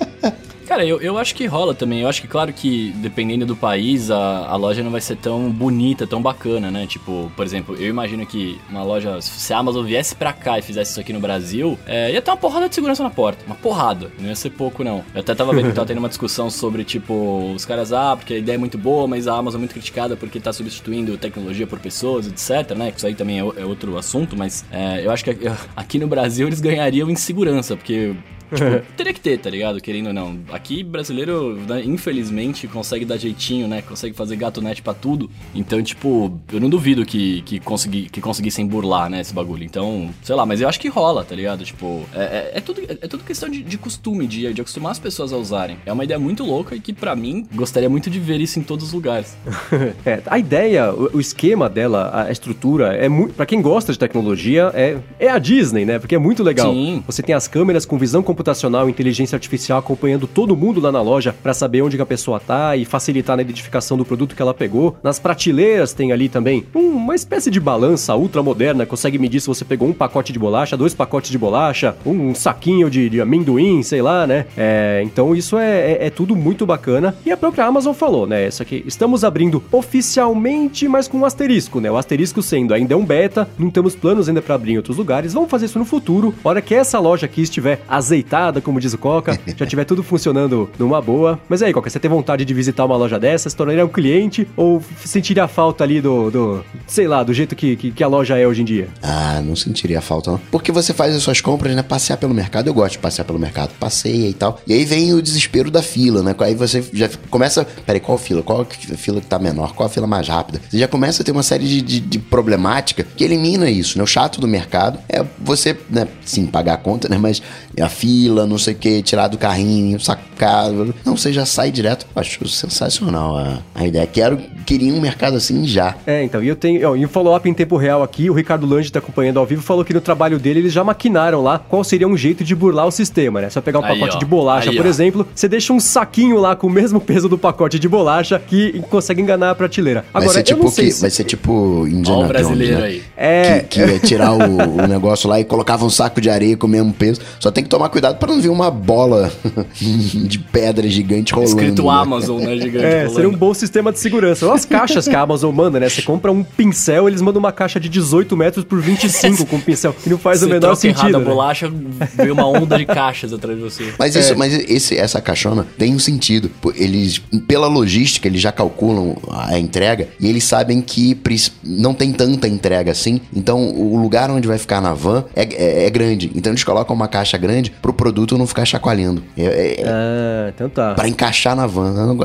Cara, 0.74 0.88
eu, 0.88 1.00
eu 1.00 1.20
acho 1.20 1.36
que 1.36 1.46
rola 1.46 1.76
também. 1.76 2.02
Eu 2.02 2.08
acho 2.08 2.20
que, 2.20 2.28
claro 2.28 2.52
que, 2.52 2.92
dependendo 2.96 3.46
do 3.46 3.56
país, 3.56 4.10
a, 4.10 4.48
a 4.48 4.56
loja 4.56 4.82
não 4.82 4.90
vai 4.90 5.02
ser 5.02 5.16
tão 5.16 5.52
bonita, 5.52 6.08
tão 6.08 6.20
bacana, 6.20 6.72
né? 6.72 6.88
Tipo, 6.88 7.32
por 7.36 7.46
exemplo, 7.46 7.76
eu 7.76 7.88
imagino 7.88 8.26
que 8.26 8.60
uma 8.72 8.82
loja, 8.82 9.22
se 9.22 9.54
a 9.54 9.60
Amazon 9.60 9.86
viesse 9.86 10.16
pra 10.16 10.34
cá 10.34 10.58
e 10.58 10.64
fizesse 10.64 10.90
isso 10.90 11.00
aqui 11.00 11.14
no 11.14 11.20
Brasil, 11.20 11.78
é, 11.86 12.12
ia 12.12 12.20
ter 12.24 12.32
uma 12.32 12.38
porrada 12.38 12.68
de 12.68 12.74
segurança 12.74 13.04
na 13.04 13.12
porta. 13.12 13.46
Uma 13.46 13.54
porrada. 13.54 14.12
Não 14.18 14.30
ia 14.30 14.36
ser 14.36 14.50
pouco, 14.50 14.84
não. 14.84 15.06
Eu 15.14 15.22
até 15.22 15.36
tava 15.36 15.54
vendo 15.54 15.68
que 15.68 15.76
tava 15.76 15.86
tendo 15.86 16.00
uma 16.00 16.10
discussão 16.10 16.50
sobre, 16.50 16.84
tipo, 16.84 17.54
os 17.54 17.66
caras, 17.66 17.94
ah, 17.94 18.16
porque 18.16 18.34
a 18.34 18.38
ideia 18.40 18.56
é 18.56 18.58
muito 18.58 18.80
boa, 18.80 19.08
mas 19.08 19.28
a 19.28 19.38
Amazon 19.38 19.60
é 19.60 19.62
muito 19.62 19.74
criticada 19.74 20.18
porque 20.18 20.40
tá 20.40 20.52
substituindo 20.52 21.20
tecnologia 21.20 21.68
por 21.68 21.78
pessoas, 21.78 22.26
etc, 22.26 22.76
né? 22.76 22.92
Isso 22.98 23.06
aí 23.06 23.14
também 23.14 23.38
é, 23.38 23.42
é 23.42 23.64
outro 23.64 23.96
assunto, 23.96 24.36
mas 24.36 24.66
é, 24.72 25.06
eu 25.06 25.12
acho 25.12 25.24
que 25.24 25.38
aqui 25.76 26.00
no 26.00 26.08
Brasil 26.08 26.48
eles 26.48 26.60
ganhariam 26.60 27.12
em 27.12 27.16
segurança, 27.16 27.78
porque 27.78 28.16
Tipo, 28.54 28.86
teria 28.96 29.14
que 29.14 29.20
ter, 29.20 29.38
tá 29.40 29.50
ligado? 29.50 29.80
Querendo 29.82 30.08
ou 30.08 30.14
não. 30.14 30.40
Aqui, 30.52 30.84
brasileiro, 30.84 31.56
né, 31.68 31.84
infelizmente, 31.84 32.68
consegue 32.68 33.06
dar 33.06 33.18
jeitinho, 33.18 33.68
né? 33.68 33.82
Consegue 33.82 34.16
fazer 34.16 34.36
gato 34.36 34.62
net 34.62 34.82
pra 34.82 34.94
tudo. 34.94 35.30
Então, 35.54 35.82
tipo, 35.82 36.40
eu 36.52 36.60
não 36.60 36.70
duvido 36.70 37.06
que, 37.06 37.42
que, 37.44 37.60
consegui, 37.60 38.10
que 38.10 38.22
conseguissem 38.22 38.66
burlar, 38.66 39.10
né, 39.10 39.22
esse 39.22 39.34
bagulho. 39.34 39.64
Então, 39.64 40.10
sei 40.22 40.36
lá, 40.36 40.46
mas 40.46 40.62
eu 40.62 40.68
acho 40.68 40.80
que 40.80 40.88
rola, 40.88 41.24
tá 41.24 41.36
ligado? 41.36 41.64
Tipo, 41.64 42.04
é, 42.14 42.24
é, 42.24 42.52
é 42.56 42.62
tudo, 42.62 42.82
é, 42.88 43.08
tudo 43.08 43.24
questão 43.24 43.50
de, 43.50 43.64
de 43.64 43.78
costume, 43.78 44.28
de, 44.28 44.54
de 44.54 44.62
acostumar 44.62 44.92
as 44.92 45.00
pessoas 45.00 45.34
a 45.34 45.38
usarem. 45.38 45.78
É 45.86 45.92
uma 45.92 46.04
ideia 46.04 46.20
muito 46.20 46.44
louca 46.44 46.76
e 46.76 46.80
que, 46.80 46.94
para 46.94 47.16
mim, 47.16 47.48
gostaria 47.54 47.90
muito 47.90 48.10
de 48.10 48.20
ver 48.20 48.40
isso 48.40 48.60
em 48.60 48.64
todos 48.64 48.88
os 48.88 48.94
lugares. 48.94 49.36
é, 50.06 50.22
a 50.26 50.40
ideia, 50.40 50.94
o, 50.94 51.18
o, 51.18 51.20
esquema 51.20 51.70
dela, 51.70 52.26
a 52.28 52.32
estrutura, 52.32 52.94
é 52.94 53.10
muito. 53.10 53.34
Pra 53.34 53.46
quem 53.46 53.62
gosta 53.62 53.92
de 53.92 54.00
tecnologia, 54.00 54.72
é, 54.74 54.98
é 55.20 55.30
a 55.30 55.40
Disney, 55.40 55.86
né? 55.86 56.00
Porque 56.00 56.16
é 56.16 56.20
muito 56.20 56.44
legal. 56.44 56.74
Sim. 56.74 57.04
Você 57.06 57.22
tem 57.22 57.36
as 57.36 57.48
câmeras 57.48 57.86
com 57.86 57.98
visão 57.98 58.22
computacional 58.44 58.74
computacional, 58.74 58.90
inteligência 58.90 59.36
artificial 59.36 59.80
acompanhando 59.80 60.28
todo 60.28 60.56
mundo 60.56 60.82
lá 60.82 60.92
na 60.92 61.02
loja 61.02 61.34
para 61.42 61.54
saber 61.54 61.82
onde 61.82 62.00
a 62.00 62.06
pessoa 62.06 62.40
tá 62.40 62.76
e 62.76 62.84
facilitar 62.84 63.38
na 63.38 63.42
identificação 63.42 63.98
do 63.98 64.04
produto 64.04 64.36
que 64.36 64.42
ela 64.42 64.54
pegou. 64.54 64.98
Nas 65.02 65.18
prateleiras 65.18 65.94
tem 65.94 66.12
ali 66.12 66.28
também 66.28 66.66
uma 66.74 67.16
espécie 67.16 67.50
de 67.50 67.60
balança 67.60 68.16
ultra 68.16 68.44
moderna, 68.44 68.86
consegue 68.86 69.18
medir 69.18 69.40
se 69.40 69.48
você 69.48 69.64
pegou 69.64 69.88
um 69.88 69.94
pacote 69.94 70.34
de 70.34 70.40
bolacha, 70.40 70.76
dois 70.76 70.94
pacotes 70.94 71.32
de 71.32 71.38
bolacha, 71.38 71.96
um 72.06 72.36
saquinho 72.36 72.90
de, 72.90 73.10
de 73.10 73.22
amendoim, 73.22 73.82
sei 73.82 74.02
lá, 74.02 74.28
né? 74.28 74.46
É, 74.58 75.02
então 75.06 75.36
isso 75.36 75.58
é, 75.58 75.94
é, 75.94 76.08
é, 76.08 76.10
tudo 76.10 76.36
muito 76.36 76.66
bacana. 76.66 77.16
E 77.26 77.32
a 77.32 77.38
própria 77.38 77.66
Amazon 77.66 77.94
falou, 77.94 78.28
né? 78.28 78.48
Isso 78.48 78.62
aqui, 78.62 78.84
estamos 78.86 79.24
abrindo 79.24 79.64
oficialmente, 79.72 80.88
mas 80.88 81.08
com 81.08 81.20
um 81.20 81.26
asterisco, 81.26 81.80
né? 81.80 81.90
O 81.90 81.98
asterisco 81.98 82.42
sendo 82.42 82.74
ainda 82.74 82.94
é 82.94 82.98
um 82.98 83.06
beta, 83.06 83.48
não 83.58 83.70
temos 83.70 83.96
planos 83.96 84.28
ainda 84.28 84.42
para 84.42 84.56
abrir 84.56 84.74
em 84.74 84.78
outros 84.78 84.98
lugares, 84.98 85.34
vamos 85.34 85.50
fazer 85.50 85.66
isso 85.66 85.80
no 85.80 85.86
futuro, 85.86 86.34
hora 86.44 86.62
que 86.62 86.76
essa 86.76 87.00
loja 87.00 87.26
aqui 87.26 87.42
estiver 87.42 87.82
azeitada 87.88 88.33
como 88.64 88.80
diz 88.80 88.94
o 88.94 88.98
Coca, 88.98 89.40
já 89.56 89.66
tiver 89.66 89.86
tudo 89.86 90.02
funcionando 90.02 90.70
numa 90.80 91.02
boa. 91.02 91.40
Mas 91.48 91.62
aí, 91.62 91.72
Coca, 91.74 91.90
você 91.90 92.00
tem 92.00 92.10
vontade 92.10 92.44
de 92.46 92.54
visitar 92.54 92.86
uma 92.86 92.96
loja 92.96 93.20
dessa, 93.20 93.50
se 93.50 93.56
tornaria 93.56 93.86
um 93.86 93.90
cliente 93.90 94.48
ou 94.56 94.82
sentiria 95.06 95.48
falta 95.48 95.84
ali 95.84 96.02
do, 96.02 96.32
do 96.32 96.66
sei 96.88 97.08
lá, 97.08 97.24
do 97.24 97.34
jeito 97.34 97.56
que, 97.56 97.76
que, 97.76 97.92
que, 97.92 98.04
a 98.04 98.08
loja 98.08 98.38
é 98.38 98.48
hoje 98.48 98.62
em 98.62 98.66
dia? 98.66 98.88
Ah, 99.02 99.42
não 99.42 99.56
sentiria 99.56 100.02
falta 100.02 100.32
não. 100.32 100.40
Porque 100.52 100.72
você 100.72 100.94
faz 100.94 101.16
as 101.16 101.22
suas 101.22 101.42
compras, 101.42 101.76
né, 101.76 101.84
passear 101.84 102.18
pelo 102.18 102.34
mercado, 102.34 102.68
eu 102.68 102.74
gosto 102.74 102.94
de 102.94 103.00
passear 103.00 103.26
pelo 103.26 103.38
mercado, 103.38 103.72
passeia 103.80 104.30
e 104.30 104.34
tal. 104.34 104.60
E 104.66 104.74
aí 104.74 104.86
vem 104.86 105.14
o 105.14 105.22
desespero 105.22 105.70
da 105.70 105.82
fila, 105.82 106.24
né? 106.24 106.36
Aí 106.40 106.56
você 106.56 106.84
já 106.94 107.10
começa, 107.30 107.66
peraí, 107.86 108.00
qual 108.00 108.18
fila? 108.18 108.42
Qual 108.42 108.66
fila 108.66 109.22
que 109.22 109.28
tá 109.28 109.38
menor? 109.38 109.74
Qual 109.74 109.86
a 109.86 109.90
fila 109.90 110.08
mais 110.08 110.28
rápida? 110.28 110.62
Você 110.70 110.78
já 110.78 110.88
começa 110.88 111.22
a 111.22 111.26
ter 111.26 111.32
uma 111.32 111.44
série 111.44 111.68
de, 111.68 111.82
de, 111.82 112.00
de 112.00 112.20
problemática 112.20 113.06
que 113.16 113.24
elimina 113.24 113.70
isso, 113.70 113.98
né? 113.98 114.04
O 114.04 114.08
chato 114.08 114.40
do 114.40 114.48
mercado 114.48 115.00
é 115.08 115.24
você, 115.40 115.78
né, 115.90 116.08
sim, 116.26 116.46
pagar 116.46 116.74
a 116.76 116.78
conta, 116.78 117.08
né, 117.10 117.18
mas 117.18 117.42
a 117.80 117.90
fila 117.90 118.13
fila, 118.14 118.46
não 118.46 118.58
sei 118.60 118.74
o 118.74 118.78
que, 118.78 119.02
tirar 119.02 119.28
do 119.28 119.38
carrinho, 119.38 120.00
sacar. 120.00 120.70
Não, 121.04 121.18
você 121.18 121.34
já 121.34 121.46
sai 121.46 121.72
direto. 121.72 122.06
Acho 122.16 122.48
sensacional 122.48 123.38
a, 123.38 123.60
a 123.74 123.88
ideia. 123.88 124.06
Quero, 124.06 124.38
queria 124.66 124.94
um 124.94 125.02
mercado 125.02 125.36
assim 125.36 125.66
já. 125.66 125.96
É, 126.06 126.24
então, 126.24 126.44
e 126.44 126.48
eu 126.48 126.56
tenho. 126.56 126.88
Ó, 126.92 126.96
em 126.96 127.08
follow-up 127.08 127.50
em 127.50 127.54
tempo 127.54 127.76
real 127.76 128.04
aqui, 128.04 128.30
o 128.30 128.34
Ricardo 128.34 128.68
Lange 128.68 128.92
tá 128.92 129.00
acompanhando 129.00 129.40
ao 129.40 129.46
vivo, 129.46 129.62
falou 129.62 129.84
que 129.84 129.94
no 129.94 130.02
trabalho 130.02 130.38
dele 130.38 130.60
eles 130.60 130.74
já 130.74 130.84
maquinaram 130.84 131.42
lá 131.42 131.58
qual 131.58 131.84
seria 131.84 132.08
um 132.08 132.16
jeito 132.16 132.44
de 132.44 132.56
burlar 132.56 132.86
o 132.86 132.92
sistema, 132.92 133.42
né? 133.42 133.50
Só 133.50 133.62
pegar 133.62 133.80
um 133.80 133.84
aí, 133.84 133.94
pacote 133.94 134.18
ó. 134.18 134.20
de 134.20 134.26
bolacha, 134.26 134.70
aí, 134.70 134.76
por 134.76 134.86
ó. 134.86 134.90
exemplo, 134.90 135.28
você 135.34 135.48
deixa 135.48 135.74
um 135.74 135.80
saquinho 135.80 136.38
lá 136.38 136.56
com 136.56 136.68
o 136.68 136.70
mesmo 136.70 137.02
peso 137.02 137.28
do 137.28 137.38
pacote 137.38 137.80
de 137.80 137.88
bolacha 137.88 138.40
que 138.40 138.82
consegue 138.90 139.22
enganar 139.22 139.52
a 139.52 139.56
prateleira. 139.56 140.06
Agora, 140.14 140.26
vai 140.26 140.36
ser 140.36 140.44
tipo 140.44 140.72
que, 140.72 140.92
se... 140.92 141.02
vai 141.02 141.10
ser 141.10 141.24
tipo 141.24 141.88
Indiana 141.88 142.28
brasileiro 142.28 142.80
né? 142.80 142.86
aí. 142.86 143.04
É. 143.18 143.60
Que, 143.62 143.80
que 143.80 143.92
ia 143.92 144.00
tirar 144.00 144.34
o, 144.34 144.84
o 144.84 144.88
negócio 144.88 145.30
lá 145.30 145.40
e 145.40 145.44
colocava 145.44 145.86
um 145.86 145.90
saco 145.90 146.22
de 146.22 146.30
areia 146.30 146.56
com 146.56 146.68
o 146.68 146.70
mesmo 146.70 146.94
peso. 146.94 147.22
Só 147.40 147.50
tem 147.50 147.64
que 147.64 147.70
tomar 147.70 147.90
cuidado 147.90 148.03
cuidado 148.04 148.18
para 148.18 148.34
não 148.34 148.42
vir 148.42 148.50
uma 148.50 148.70
bola 148.70 149.32
de 149.80 150.38
pedra 150.38 150.88
gigante 150.90 151.34
rolando. 151.34 151.52
Escrito 151.52 151.84
né? 151.84 151.90
Amazon, 151.90 152.42
né? 152.42 152.58
Gigante 152.58 152.86
é, 152.86 152.98
rolando. 152.98 153.14
seria 153.14 153.30
um 153.30 153.36
bom 153.36 153.54
sistema 153.54 153.92
de 153.94 154.00
segurança. 154.00 154.46
Olha 154.46 154.56
as 154.56 154.66
caixas 154.66 155.08
que 155.08 155.16
a 155.16 155.22
Amazon 155.22 155.56
manda, 155.56 155.80
né? 155.80 155.88
Você 155.88 156.02
compra 156.02 156.32
um 156.32 156.44
pincel, 156.44 157.08
eles 157.08 157.22
mandam 157.22 157.40
uma 157.40 157.54
caixa 157.54 157.80
de 157.80 157.88
18 157.88 158.36
metros 158.36 158.66
por 158.66 158.82
25 158.82 159.46
com 159.48 159.56
um 159.56 159.62
pincel, 159.62 159.94
que 159.94 160.10
não 160.10 160.18
faz 160.18 160.42
você 160.42 160.46
o 160.46 160.50
menor 160.50 160.76
sentido. 160.76 161.08
Errado, 161.08 161.20
né? 161.20 161.26
a 161.26 161.30
bolacha 161.30 161.72
veio 162.16 162.34
uma 162.34 162.48
onda 162.48 162.78
de 162.78 162.86
caixas 162.86 163.32
atrás 163.32 163.58
de 163.58 163.64
você. 163.64 163.94
Mas, 163.98 164.16
isso, 164.16 164.34
é. 164.34 164.36
mas 164.36 164.54
esse, 164.54 164.98
essa 164.98 165.22
caixona 165.22 165.66
tem 165.78 165.96
um 165.96 166.00
sentido. 166.00 166.52
Eles, 166.76 167.20
pela 167.48 167.68
logística, 167.68 168.28
eles 168.28 168.42
já 168.42 168.52
calculam 168.52 169.16
a 169.30 169.58
entrega 169.58 170.10
e 170.20 170.28
eles 170.28 170.44
sabem 170.44 170.82
que 170.82 171.18
não 171.64 171.94
tem 171.94 172.12
tanta 172.12 172.48
entrega 172.48 172.92
assim. 172.92 173.22
Então, 173.34 173.64
o 173.70 173.96
lugar 173.98 174.30
onde 174.30 174.48
vai 174.48 174.58
ficar 174.58 174.82
na 174.82 174.94
van 174.94 175.24
é, 175.36 175.44
é, 175.44 175.86
é 175.86 175.90
grande. 175.90 176.32
Então, 176.36 176.52
eles 176.52 176.64
colocam 176.64 176.94
uma 176.94 177.08
caixa 177.08 177.38
grande 177.38 177.72
pro 177.82 177.93
produto 177.94 178.38
não 178.38 178.48
ficar 178.48 178.66
chacoalhando. 178.66 179.24
É, 179.38 179.44
é, 179.44 179.82
é, 179.82 179.84
ah, 179.86 180.52
então 180.54 180.70
tá. 180.70 180.94
Pra 180.94 181.08
encaixar 181.08 181.56
na 181.56 181.68
van. 181.68 182.18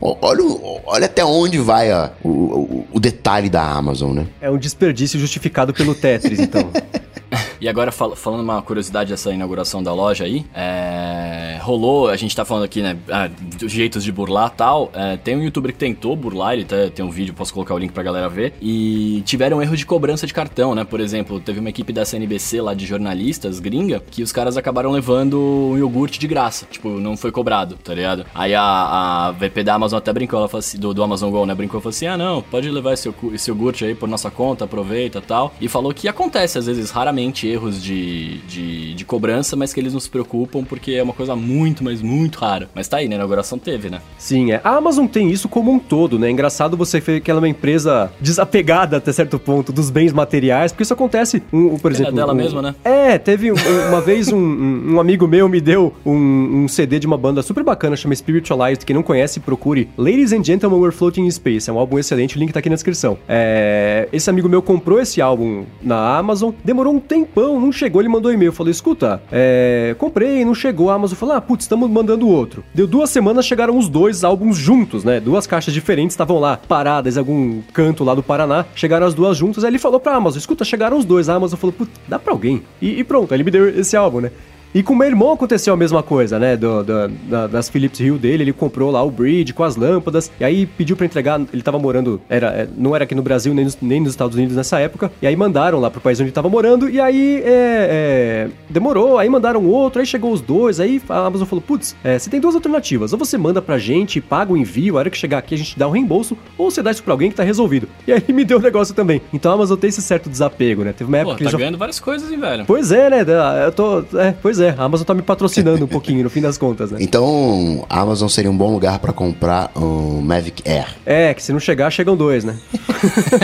Olha, 0.00 0.42
olha 0.86 1.06
até 1.06 1.24
onde 1.24 1.58
vai 1.58 1.92
ó, 1.92 2.10
o, 2.22 2.28
o, 2.28 2.86
o 2.92 3.00
detalhe 3.00 3.48
da 3.48 3.62
Amazon, 3.62 4.14
né? 4.14 4.26
É 4.40 4.50
um 4.50 4.58
desperdício 4.58 5.18
justificado 5.18 5.72
pelo 5.72 5.94
Tetris, 5.94 6.38
então. 6.38 6.70
E 7.58 7.68
agora, 7.68 7.90
fal 7.90 8.14
falando 8.14 8.40
uma 8.40 8.60
curiosidade 8.60 9.10
dessa 9.10 9.32
inauguração 9.32 9.82
da 9.82 9.92
loja 9.92 10.24
aí, 10.24 10.44
é... 10.54 11.58
rolou, 11.62 12.08
a 12.08 12.16
gente 12.16 12.36
tá 12.36 12.44
falando 12.44 12.64
aqui, 12.64 12.82
né, 12.82 12.96
ah, 13.10 13.30
jeitos 13.66 14.04
de 14.04 14.12
burlar 14.12 14.50
tal. 14.50 14.90
É, 14.92 15.16
tem 15.16 15.36
um 15.36 15.42
youtuber 15.42 15.72
que 15.72 15.78
tentou 15.78 16.14
burlar, 16.14 16.52
ele 16.52 16.64
tá, 16.64 16.76
tem 16.94 17.04
um 17.04 17.10
vídeo, 17.10 17.32
posso 17.32 17.52
colocar 17.54 17.74
o 17.74 17.78
link 17.78 17.92
pra 17.92 18.02
galera 18.02 18.28
ver. 18.28 18.52
E 18.60 19.22
tiveram 19.24 19.62
erro 19.62 19.76
de 19.76 19.86
cobrança 19.86 20.26
de 20.26 20.34
cartão, 20.34 20.74
né? 20.74 20.84
Por 20.84 21.00
exemplo, 21.00 21.40
teve 21.40 21.60
uma 21.60 21.70
equipe 21.70 21.92
da 21.92 22.04
CNBC 22.04 22.60
lá 22.60 22.74
de 22.74 22.84
jornalistas 22.84 23.58
gringa 23.58 24.02
que 24.10 24.22
os 24.22 24.32
caras 24.32 24.56
acabaram 24.56 24.90
levando 24.90 25.40
um 25.40 25.78
iogurte 25.78 26.18
de 26.18 26.26
graça. 26.26 26.66
Tipo, 26.70 26.90
não 27.00 27.16
foi 27.16 27.32
cobrado, 27.32 27.76
tá 27.76 27.94
ligado? 27.94 28.26
Aí 28.34 28.54
a, 28.54 28.62
a 28.62 29.32
VP 29.32 29.64
da 29.64 29.74
Amazon 29.74 29.98
até 29.98 30.12
brincou, 30.12 30.38
ela 30.38 30.48
falou 30.48 30.60
assim, 30.60 30.78
do, 30.78 30.92
do 30.92 31.02
Amazon 31.02 31.30
Go, 31.30 31.46
né? 31.46 31.54
Brincou 31.54 31.80
falou 31.80 31.90
assim: 31.90 32.06
ah, 32.06 32.18
não, 32.18 32.42
pode 32.42 32.70
levar 32.70 32.92
esse, 32.92 33.12
esse 33.32 33.50
iogurte 33.50 33.84
aí 33.84 33.94
por 33.94 34.08
nossa 34.08 34.30
conta, 34.30 34.66
aproveita 34.66 35.22
tal. 35.22 35.54
E 35.58 35.68
falou 35.68 35.92
que 35.94 36.06
acontece, 36.06 36.58
às 36.58 36.66
vezes, 36.66 36.90
raramente 36.90 37.15
erros 37.46 37.82
de, 37.82 38.38
de, 38.48 38.94
de, 38.94 39.04
cobrança, 39.04 39.56
mas 39.56 39.72
que 39.72 39.80
eles 39.80 39.92
não 39.92 40.00
se 40.00 40.08
preocupam 40.08 40.64
porque 40.64 40.92
é 40.92 41.02
uma 41.02 41.12
coisa 41.12 41.34
muito, 41.36 41.82
mas 41.84 42.02
muito 42.02 42.38
rara. 42.38 42.68
Mas 42.74 42.88
tá 42.88 42.98
aí, 42.98 43.08
né? 43.08 43.16
A 43.16 43.18
inauguração 43.18 43.58
teve, 43.58 43.88
né? 43.88 44.00
Sim, 44.18 44.52
é. 44.52 44.60
A 44.62 44.76
Amazon 44.76 45.06
tem 45.06 45.30
isso 45.30 45.48
como 45.48 45.72
um 45.72 45.78
todo, 45.78 46.18
né? 46.18 46.28
É 46.28 46.30
engraçado 46.30 46.76
você 46.76 47.00
ver 47.00 47.20
que 47.20 47.30
ela 47.30 47.38
é 47.38 47.42
uma 47.42 47.48
empresa 47.48 48.10
desapegada 48.20 48.96
até 48.96 49.12
certo 49.12 49.38
ponto 49.38 49.72
dos 49.72 49.90
bens 49.90 50.12
materiais, 50.12 50.72
porque 50.72 50.82
isso 50.82 50.92
acontece, 50.92 51.42
um, 51.52 51.74
um 51.74 51.78
por 51.78 51.92
exemplo... 51.92 52.12
É 52.12 52.16
dela 52.16 52.32
um, 52.32 52.36
mesma, 52.36 52.62
né? 52.62 52.74
É, 52.84 53.18
teve 53.18 53.52
um, 53.52 53.56
uma 53.88 54.00
vez 54.00 54.32
um, 54.32 54.94
um, 54.94 55.00
amigo 55.00 55.26
meu 55.26 55.48
me 55.48 55.60
deu 55.60 55.94
um, 56.04 56.66
CD 56.68 56.98
de 56.98 57.06
uma 57.06 57.16
banda 57.16 57.42
super 57.42 57.62
bacana, 57.62 57.96
chama 57.96 58.14
Spiritualized, 58.14 58.84
quem 58.84 58.94
não 58.94 59.02
conhece, 59.02 59.40
procure. 59.40 59.88
Ladies 59.96 60.32
and 60.32 60.44
Gentlemen, 60.44 60.78
We're 60.78 60.94
Floating 60.94 61.24
in 61.24 61.30
Space. 61.30 61.68
É 61.70 61.72
um 61.72 61.78
álbum 61.78 61.98
excelente, 61.98 62.36
o 62.36 62.38
link 62.38 62.52
tá 62.52 62.58
aqui 62.58 62.68
na 62.68 62.74
descrição. 62.74 63.18
É, 63.28 64.08
esse 64.12 64.28
amigo 64.28 64.48
meu 64.48 64.62
comprou 64.62 65.00
esse 65.00 65.20
álbum 65.20 65.64
na 65.82 66.16
Amazon, 66.16 66.52
demorou 66.64 66.94
um 66.94 67.00
tempão 67.06 67.60
não, 67.60 67.72
chegou, 67.72 68.02
ele 68.02 68.08
mandou 68.08 68.32
e-mail. 68.32 68.52
Falei, 68.52 68.70
escuta, 68.70 69.22
é, 69.32 69.94
comprei, 69.98 70.44
não 70.44 70.54
chegou. 70.54 70.90
A 70.90 70.94
Amazon 70.94 71.16
falou, 71.16 71.34
ah, 71.36 71.40
putz, 71.40 71.64
estamos 71.64 71.88
mandando 71.88 72.28
outro. 72.28 72.64
Deu 72.74 72.86
duas 72.86 73.10
semanas, 73.10 73.46
chegaram 73.46 73.78
os 73.78 73.88
dois 73.88 74.24
álbuns 74.24 74.56
juntos, 74.56 75.04
né? 75.04 75.20
Duas 75.20 75.46
caixas 75.46 75.72
diferentes 75.72 76.14
estavam 76.14 76.38
lá, 76.38 76.56
paradas 76.56 77.16
em 77.16 77.18
algum 77.18 77.62
canto 77.72 78.04
lá 78.04 78.14
do 78.14 78.22
Paraná. 78.22 78.66
Chegaram 78.74 79.06
as 79.06 79.14
duas 79.14 79.36
juntas. 79.36 79.64
Aí 79.64 79.70
ele 79.70 79.78
falou 79.78 80.00
pra 80.00 80.14
Amazon, 80.14 80.38
escuta, 80.38 80.64
chegaram 80.64 80.98
os 80.98 81.04
dois. 81.04 81.28
A 81.28 81.34
Amazon 81.34 81.58
falou, 81.58 81.72
putz, 81.72 81.92
dá 82.08 82.18
pra 82.18 82.32
alguém. 82.32 82.62
E, 82.80 83.00
e 83.00 83.04
pronto, 83.04 83.32
ele 83.32 83.44
me 83.44 83.50
deu 83.50 83.68
esse 83.68 83.96
álbum, 83.96 84.20
né? 84.20 84.30
E 84.74 84.82
com 84.82 84.92
o 84.92 84.96
meu 84.96 85.06
irmão 85.06 85.32
aconteceu 85.32 85.72
a 85.72 85.76
mesma 85.76 86.02
coisa, 86.02 86.38
né? 86.38 86.56
Do, 86.56 86.82
do, 86.82 87.08
da, 87.08 87.46
das 87.46 87.68
Philips 87.68 87.98
Hue 87.98 88.18
dele, 88.18 88.44
ele 88.44 88.52
comprou 88.52 88.90
lá 88.90 89.02
o 89.02 89.10
bridge 89.10 89.52
com 89.52 89.64
as 89.64 89.76
lâmpadas, 89.76 90.30
e 90.38 90.44
aí 90.44 90.66
pediu 90.66 90.96
para 90.96 91.06
entregar, 91.06 91.40
ele 91.52 91.62
tava 91.62 91.78
morando, 91.78 92.20
era, 92.28 92.48
é, 92.48 92.68
não 92.76 92.94
era 92.94 93.04
aqui 93.04 93.14
no 93.14 93.22
Brasil 93.22 93.54
nem 93.54 93.64
nos, 93.64 93.78
nem 93.80 94.00
nos 94.00 94.10
Estados 94.10 94.36
Unidos 94.36 94.56
nessa 94.56 94.78
época, 94.78 95.10
e 95.20 95.26
aí 95.26 95.34
mandaram 95.34 95.80
lá 95.80 95.90
pro 95.90 96.00
país 96.00 96.18
onde 96.20 96.28
ele 96.28 96.34
tava 96.34 96.48
morando, 96.48 96.88
e 96.88 97.00
aí 97.00 97.42
é, 97.44 97.46
é, 97.46 98.48
demorou, 98.68 99.18
aí 99.18 99.28
mandaram 99.28 99.64
outro, 99.64 100.00
aí 100.00 100.06
chegou 100.06 100.32
os 100.32 100.40
dois, 100.40 100.80
aí 100.80 101.00
a 101.08 101.26
Amazon 101.26 101.46
falou, 101.46 101.62
putz, 101.62 101.96
é, 102.04 102.18
você 102.18 102.28
tem 102.28 102.40
duas 102.40 102.54
alternativas, 102.54 103.12
ou 103.12 103.18
você 103.18 103.38
manda 103.38 103.62
pra 103.62 103.78
gente, 103.78 104.20
paga 104.20 104.52
o 104.52 104.56
envio, 104.56 104.96
a 104.96 105.00
hora 105.00 105.10
que 105.10 105.16
chegar 105.16 105.38
aqui 105.38 105.54
a 105.54 105.58
gente 105.58 105.78
dá 105.78 105.86
o 105.86 105.90
um 105.90 105.92
reembolso, 105.92 106.36
ou 106.58 106.70
você 106.70 106.82
dá 106.82 106.90
isso 106.90 107.02
pra 107.02 107.14
alguém 107.14 107.30
que 107.30 107.36
tá 107.36 107.42
resolvido. 107.42 107.88
E 108.06 108.12
aí 108.12 108.22
me 108.28 108.44
deu 108.44 108.58
o 108.58 108.60
um 108.60 108.62
negócio 108.62 108.94
também. 108.94 109.20
Então 109.32 109.50
a 109.50 109.54
Amazon 109.54 109.78
tem 109.78 109.88
esse 109.88 110.02
certo 110.02 110.28
desapego, 110.28 110.84
né? 110.84 110.92
Teve 110.92 111.08
uma 111.08 111.18
época 111.18 111.34
Pô, 111.34 111.38
que 111.38 111.44
tá 111.44 111.50
já... 111.50 111.58
ganhando 111.58 111.78
várias 111.78 111.98
coisas, 111.98 112.30
hein, 112.30 112.38
velho? 112.38 112.64
Pois 112.66 112.92
é, 112.92 113.10
né? 113.10 113.24
Eu 113.64 113.72
tô... 113.72 114.04
É, 114.18 114.34
pois 114.40 114.55
Pois 114.56 114.60
é, 114.60 114.74
a 114.78 114.84
Amazon 114.84 115.04
tá 115.04 115.12
me 115.12 115.20
patrocinando 115.20 115.84
um 115.84 115.88
pouquinho, 115.88 116.24
no 116.24 116.30
fim 116.30 116.40
das 116.40 116.56
contas, 116.56 116.90
né? 116.90 116.96
Então, 117.02 117.84
a 117.90 118.00
Amazon 118.00 118.26
seria 118.26 118.50
um 118.50 118.56
bom 118.56 118.72
lugar 118.72 118.98
para 118.98 119.12
comprar 119.12 119.70
um 119.76 120.22
Mavic 120.22 120.66
Air. 120.66 120.96
É, 121.04 121.34
que 121.34 121.42
se 121.42 121.52
não 121.52 121.60
chegar, 121.60 121.90
chegam 121.90 122.16
dois, 122.16 122.42
né? 122.42 122.56